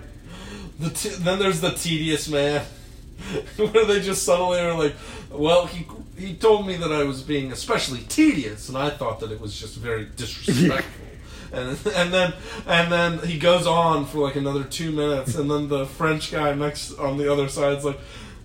The 0.80 0.90
t- 0.90 1.08
then 1.10 1.38
there's 1.38 1.60
the 1.60 1.70
tedious 1.70 2.28
man, 2.28 2.64
where 3.56 3.84
they 3.84 4.00
just 4.00 4.24
suddenly 4.24 4.58
are 4.60 4.74
like, 4.76 4.94
"Well, 5.30 5.66
he 5.66 5.86
he 6.16 6.34
told 6.34 6.66
me 6.66 6.76
that 6.76 6.92
I 6.92 7.02
was 7.04 7.22
being 7.22 7.50
especially 7.52 8.00
tedious, 8.02 8.68
and 8.68 8.78
I 8.78 8.90
thought 8.90 9.20
that 9.20 9.30
it 9.32 9.40
was 9.40 9.58
just 9.58 9.76
very 9.76 10.04
disrespectful." 10.16 11.06
And, 11.52 11.78
and 11.94 12.12
then 12.12 12.32
and 12.66 12.90
then 12.90 13.18
he 13.20 13.38
goes 13.38 13.66
on 13.66 14.06
for 14.06 14.18
like 14.18 14.36
another 14.36 14.64
two 14.64 14.90
minutes, 14.90 15.34
and 15.34 15.50
then 15.50 15.68
the 15.68 15.84
French 15.86 16.32
guy 16.32 16.54
next 16.54 16.94
on 16.98 17.18
the 17.18 17.30
other 17.30 17.48
side 17.48 17.78
is 17.78 17.84
like, 17.84 17.98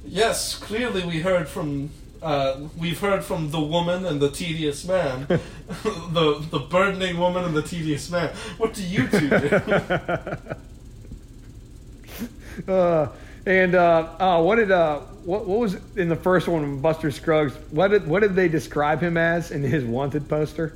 "Yes, 0.05 0.57
clearly 0.57 1.05
we 1.05 1.19
heard 1.19 1.47
from." 1.47 1.89
Uh, 2.19 2.61
we've 2.75 2.99
heard 2.99 3.23
from 3.23 3.51
the 3.51 3.61
woman 3.61 4.03
and 4.03 4.19
the 4.19 4.31
tedious 4.31 4.83
man, 4.85 5.27
the 5.27 6.43
the 6.49 6.59
burdening 6.59 7.19
woman 7.19 7.45
and 7.45 7.55
the 7.55 7.61
tedious 7.61 8.09
man. 8.09 8.33
What 8.57 8.73
do 8.73 8.81
you 8.83 9.07
two 9.07 9.29
do? 9.29 9.61
uh, 12.71 13.09
and 13.45 13.75
uh, 13.75 14.09
oh, 14.19 14.43
what 14.43 14.55
did 14.55 14.71
uh, 14.71 14.99
what, 15.23 15.45
what 15.45 15.59
was 15.59 15.77
in 15.95 16.09
the 16.09 16.15
first 16.15 16.47
one, 16.47 16.79
Buster 16.81 17.11
Scruggs? 17.11 17.53
What 17.69 17.89
did 17.89 18.07
what 18.07 18.21
did 18.21 18.35
they 18.35 18.47
describe 18.47 18.99
him 18.99 19.15
as 19.15 19.51
in 19.51 19.61
his 19.61 19.85
wanted 19.85 20.27
poster? 20.27 20.75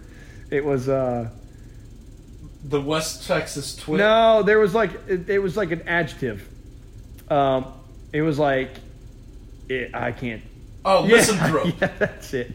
It 0.51 0.63
was 0.63 0.87
uh, 0.87 1.29
the 2.63 2.81
West 2.81 3.27
Texas 3.27 3.75
twin. 3.75 3.97
no, 3.99 4.43
there 4.43 4.59
was 4.59 4.73
like 4.73 4.91
it, 5.07 5.29
it 5.29 5.39
was 5.39 5.57
like 5.57 5.71
an 5.71 5.81
adjective. 5.87 6.47
Um, 7.29 7.73
it 8.13 8.21
was 8.21 8.37
like 8.37 8.71
it, 9.69 9.95
I 9.95 10.11
can't. 10.11 10.41
Oh, 10.85 11.05
Yeah, 11.07 11.15
misanthrope. 11.17 11.67
yeah, 11.81 11.91
that's 11.97 12.33
it. 12.33 12.51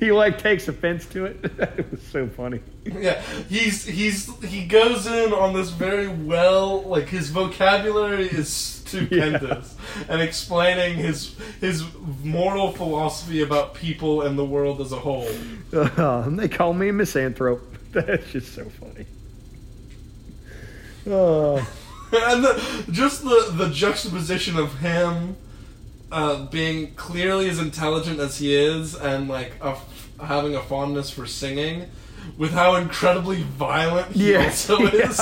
He 0.00 0.12
like 0.12 0.38
takes 0.38 0.66
offense 0.66 1.04
to 1.06 1.26
it. 1.26 1.36
it 1.58 1.90
was 1.90 2.00
so 2.02 2.26
funny. 2.26 2.60
Yeah, 2.86 3.20
he's 3.50 3.84
he's 3.84 4.34
he 4.42 4.64
goes 4.64 5.06
in 5.06 5.34
on 5.34 5.52
this 5.52 5.68
very 5.68 6.08
well, 6.08 6.82
like 6.84 7.08
his 7.08 7.28
vocabulary 7.28 8.24
is 8.28 8.48
stupendous, 8.48 9.76
and 10.08 10.22
explaining 10.22 10.96
his 10.96 11.36
his 11.60 11.84
moral 12.24 12.72
philosophy 12.72 13.42
about 13.42 13.74
people 13.74 14.22
and 14.22 14.38
the 14.38 14.44
world 14.44 14.80
as 14.80 14.90
a 14.92 14.98
whole. 14.98 15.28
Uh, 15.70 16.22
and 16.24 16.38
they 16.38 16.48
call 16.48 16.72
me 16.72 16.88
a 16.88 16.92
misanthrope. 16.94 17.60
That's 17.92 18.30
just 18.32 18.54
so 18.54 18.64
funny. 18.64 19.06
Uh, 21.06 21.56
and 22.12 22.44
the, 22.44 22.84
just 22.90 23.22
the 23.22 23.50
the 23.54 23.70
juxtaposition 23.70 24.58
of 24.58 24.78
him 24.78 25.36
uh, 26.12 26.44
being 26.46 26.94
clearly 26.94 27.48
as 27.48 27.58
intelligent 27.58 28.20
as 28.20 28.38
he 28.38 28.54
is, 28.54 28.94
and 28.94 29.28
like 29.28 29.52
a, 29.62 29.76
having 30.22 30.54
a 30.54 30.60
fondness 30.62 31.10
for 31.10 31.26
singing, 31.26 31.88
with 32.36 32.52
how 32.52 32.74
incredibly 32.76 33.42
violent 33.42 34.12
he 34.12 34.32
Yeah, 34.32 34.44
also 34.44 34.78
yeah. 34.92 35.12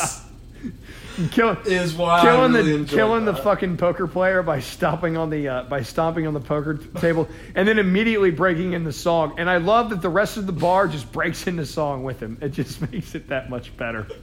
kill, 1.30 1.56
is 1.64 1.94
why 1.94 2.20
killing 2.22 2.52
really 2.52 2.82
the 2.82 2.88
killing 2.88 3.24
the 3.24 3.34
fucking 3.34 3.76
poker 3.76 4.06
player 4.06 4.42
by 4.42 4.60
stomping 4.60 5.16
on 5.16 5.30
the 5.30 5.48
uh, 5.48 5.62
by 5.64 5.82
stomping 5.82 6.26
on 6.26 6.34
the 6.34 6.40
poker 6.40 6.74
table 6.74 7.28
and 7.54 7.66
then 7.66 7.78
immediately 7.78 8.30
breaking 8.30 8.72
in 8.72 8.84
the 8.84 8.92
song. 8.92 9.34
And 9.38 9.48
I 9.48 9.56
love 9.58 9.90
that 9.90 10.02
the 10.02 10.10
rest 10.10 10.36
of 10.36 10.46
the 10.46 10.52
bar 10.52 10.88
just 10.88 11.10
breaks 11.12 11.46
into 11.46 11.64
song 11.66 12.04
with 12.04 12.20
him. 12.20 12.38
It 12.40 12.50
just 12.50 12.80
makes 12.92 13.14
it 13.14 13.28
that 13.28 13.50
much 13.50 13.76
better. 13.76 14.06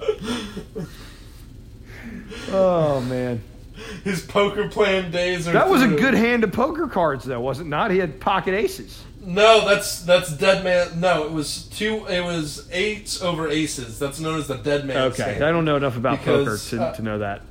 Oh 2.49 2.99
man, 3.01 3.41
His 4.03 4.21
poker 4.21 4.67
playing 4.67 5.11
days 5.11 5.47
are 5.47 5.53
that 5.53 5.69
was 5.69 5.81
a 5.81 5.87
good 5.87 6.13
hand 6.13 6.43
of 6.43 6.51
poker 6.51 6.87
cards, 6.87 7.23
though, 7.25 7.39
was 7.39 7.59
it 7.59 7.65
not? 7.65 7.91
He 7.91 7.97
had 7.97 8.19
pocket 8.19 8.53
aces. 8.53 9.03
No, 9.25 9.65
that's 9.65 10.01
that's 10.01 10.31
dead 10.33 10.63
man. 10.63 10.99
No, 10.99 11.23
it 11.25 11.31
was 11.31 11.63
two. 11.63 12.05
It 12.07 12.23
was 12.23 12.67
eights 12.71 13.21
over 13.21 13.47
aces. 13.47 13.97
That's 13.97 14.19
known 14.19 14.39
as 14.39 14.47
the 14.47 14.57
dead 14.57 14.85
man's 14.85 15.13
Okay, 15.13 15.33
hand. 15.33 15.43
I 15.45 15.51
don't 15.51 15.65
know 15.65 15.77
enough 15.77 15.95
about 15.97 16.19
Because, 16.19 16.69
poker 16.69 16.77
to, 16.77 16.83
uh, 16.83 16.93
to 16.95 17.01
know 17.01 17.19
that. 17.19 17.41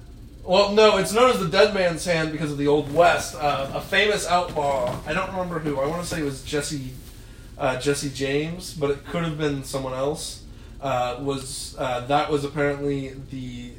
Well, 0.45 0.73
no, 0.73 0.99
it's 0.99 1.13
known 1.13 1.31
as 1.31 1.39
the 1.39 1.49
dead 1.49 1.73
man's 1.73 2.05
hand 2.05 2.33
because 2.33 2.51
of 2.51 2.59
the 2.59 2.67
old 2.67 2.93
west. 2.93 3.37
Uh, 3.37 3.71
a 3.75 3.81
famous 3.81 4.27
outlaw. 4.27 4.99
I 5.07 5.13
don't 5.13 5.31
remember 5.31 5.61
who. 5.61 5.81
I 5.81 5.87
want 5.87 6.03
to 6.03 6.09
say 6.09 6.21
it 6.21 6.25
was 6.25 6.43
Jesse 6.43 6.91
uh, 7.59 7.79
Jesse 7.79 8.11
James, 8.11 8.75
but 8.75 8.91
it 8.91 9.07
could 9.07 9.23
have 9.23 9.39
been 9.39 9.65
someone 9.65 9.95
else. 9.95 10.43
Uh, 10.81 11.17
was 11.21 11.77
uh, 11.79 12.01
that 12.07 12.29
was 12.29 12.45
apparently 12.45 13.15
the 13.31 13.71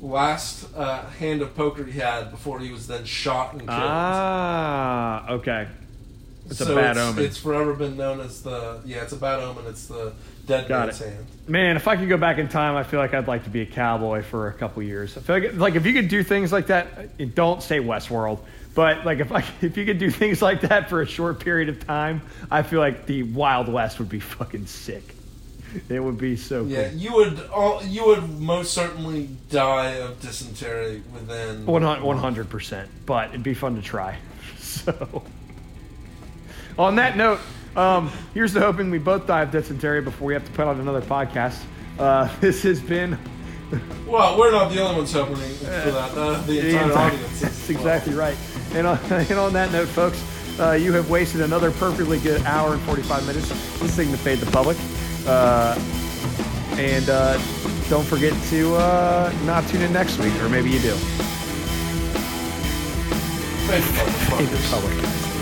last 0.00 0.66
uh, 0.76 1.06
hand 1.06 1.40
of 1.40 1.54
poker 1.54 1.84
he 1.84 1.98
had 2.00 2.30
before 2.30 2.58
he 2.58 2.72
was 2.72 2.88
then 2.88 3.04
shot 3.04 3.52
and 3.52 3.60
killed. 3.60 3.70
Ah, 3.70 5.30
okay. 5.30 5.68
It's 6.46 6.60
a 6.60 6.64
So 6.66 6.74
bad 6.74 6.96
it's, 6.96 7.00
omen. 7.00 7.24
It's 7.24 7.36
forever 7.38 7.74
been 7.74 7.96
known 7.96 8.20
as 8.20 8.42
the 8.42 8.80
yeah. 8.84 9.02
It's 9.02 9.12
a 9.12 9.16
bad 9.16 9.40
omen. 9.40 9.64
It's 9.66 9.86
the 9.86 10.12
dead 10.46 10.68
Got 10.68 10.86
man's 10.88 11.00
it. 11.00 11.08
hand. 11.10 11.26
Man, 11.48 11.76
if 11.76 11.88
I 11.88 11.96
could 11.96 12.08
go 12.08 12.16
back 12.18 12.38
in 12.38 12.48
time, 12.48 12.76
I 12.76 12.82
feel 12.82 13.00
like 13.00 13.14
I'd 13.14 13.28
like 13.28 13.44
to 13.44 13.50
be 13.50 13.62
a 13.62 13.66
cowboy 13.66 14.22
for 14.22 14.48
a 14.48 14.52
couple 14.52 14.82
years. 14.82 15.16
I 15.16 15.20
feel 15.20 15.38
like, 15.40 15.54
like 15.54 15.74
if 15.74 15.86
you 15.86 15.92
could 15.94 16.08
do 16.08 16.22
things 16.22 16.52
like 16.52 16.66
that, 16.68 16.86
uh, 17.20 17.24
don't 17.34 17.62
say 17.62 17.80
Westworld, 17.80 18.40
but 18.74 19.04
like 19.06 19.20
if 19.20 19.32
I 19.32 19.42
if 19.62 19.76
you 19.76 19.86
could 19.86 19.98
do 19.98 20.10
things 20.22 20.42
like 20.42 20.60
that 20.62 20.90
for 20.90 21.00
a 21.02 21.06
short 21.06 21.40
period 21.40 21.68
of 21.70 21.84
time, 21.86 22.20
I 22.50 22.62
feel 22.62 22.80
like 22.80 23.06
the 23.06 23.22
Wild 23.22 23.68
West 23.68 23.98
would 23.98 24.08
be 24.10 24.20
fucking 24.20 24.66
sick. 24.66 25.14
It 25.88 25.98
would 25.98 26.18
be 26.18 26.36
so 26.36 26.64
Yeah, 26.66 26.88
cool. 26.90 26.98
you 26.98 27.12
would 27.14 27.40
all, 27.52 27.82
you 27.84 28.06
would 28.06 28.28
most 28.38 28.74
certainly 28.74 29.28
die 29.50 29.94
of 29.96 30.20
dysentery 30.20 31.02
within 31.12 31.66
One 31.66 31.82
hundred 32.18 32.48
percent, 32.48 32.88
but 33.06 33.30
it'd 33.30 33.42
be 33.42 33.54
fun 33.54 33.76
to 33.76 33.82
try. 33.82 34.18
So, 34.58 35.22
on 36.78 36.96
that 36.96 37.16
note, 37.16 37.40
um, 37.76 38.10
here's 38.34 38.52
the 38.52 38.60
hoping 38.60 38.90
we 38.90 38.98
both 38.98 39.26
die 39.26 39.42
of 39.42 39.50
dysentery 39.50 40.00
before 40.00 40.26
we 40.26 40.34
have 40.34 40.44
to 40.44 40.52
put 40.52 40.66
out 40.66 40.76
another 40.76 41.02
podcast. 41.02 41.62
Uh, 41.98 42.28
this 42.40 42.62
has 42.62 42.80
been 42.80 43.18
Well, 44.06 44.38
we're 44.38 44.52
not 44.52 44.70
the 44.72 44.80
only 44.82 44.96
ones 44.96 45.12
hoping 45.12 45.36
for 45.36 45.64
that. 45.64 46.16
Uh, 46.16 46.40
the 46.42 46.58
entire 46.60 46.92
audience. 46.92 47.40
That's 47.40 47.68
well. 47.68 47.78
exactly 47.78 48.14
right. 48.14 48.36
And 48.72 48.86
on, 48.86 48.98
and 49.10 49.32
on 49.32 49.52
that 49.54 49.72
note, 49.72 49.88
folks, 49.88 50.22
uh, 50.60 50.72
you 50.72 50.92
have 50.92 51.10
wasted 51.10 51.40
another 51.40 51.70
perfectly 51.72 52.18
good 52.20 52.42
hour 52.42 52.74
and 52.74 52.82
45 52.82 53.26
minutes 53.26 53.50
listening 53.82 54.10
to 54.12 54.16
Fade 54.16 54.38
the 54.38 54.50
Public. 54.50 54.76
Uh, 55.26 55.78
and 56.76 57.08
uh, 57.08 57.38
don't 57.88 58.06
forget 58.06 58.34
to 58.50 58.74
uh, 58.76 59.32
not 59.44 59.66
tune 59.68 59.82
in 59.82 59.92
next 59.92 60.18
week, 60.18 60.34
or 60.42 60.48
maybe 60.48 60.70
you 60.70 60.80
do. 60.80 60.94
Fade 63.66 63.82
the 63.82 63.92
public, 63.96 64.14
Fade 64.14 64.48
the. 64.48 64.68
Public. 64.70 65.33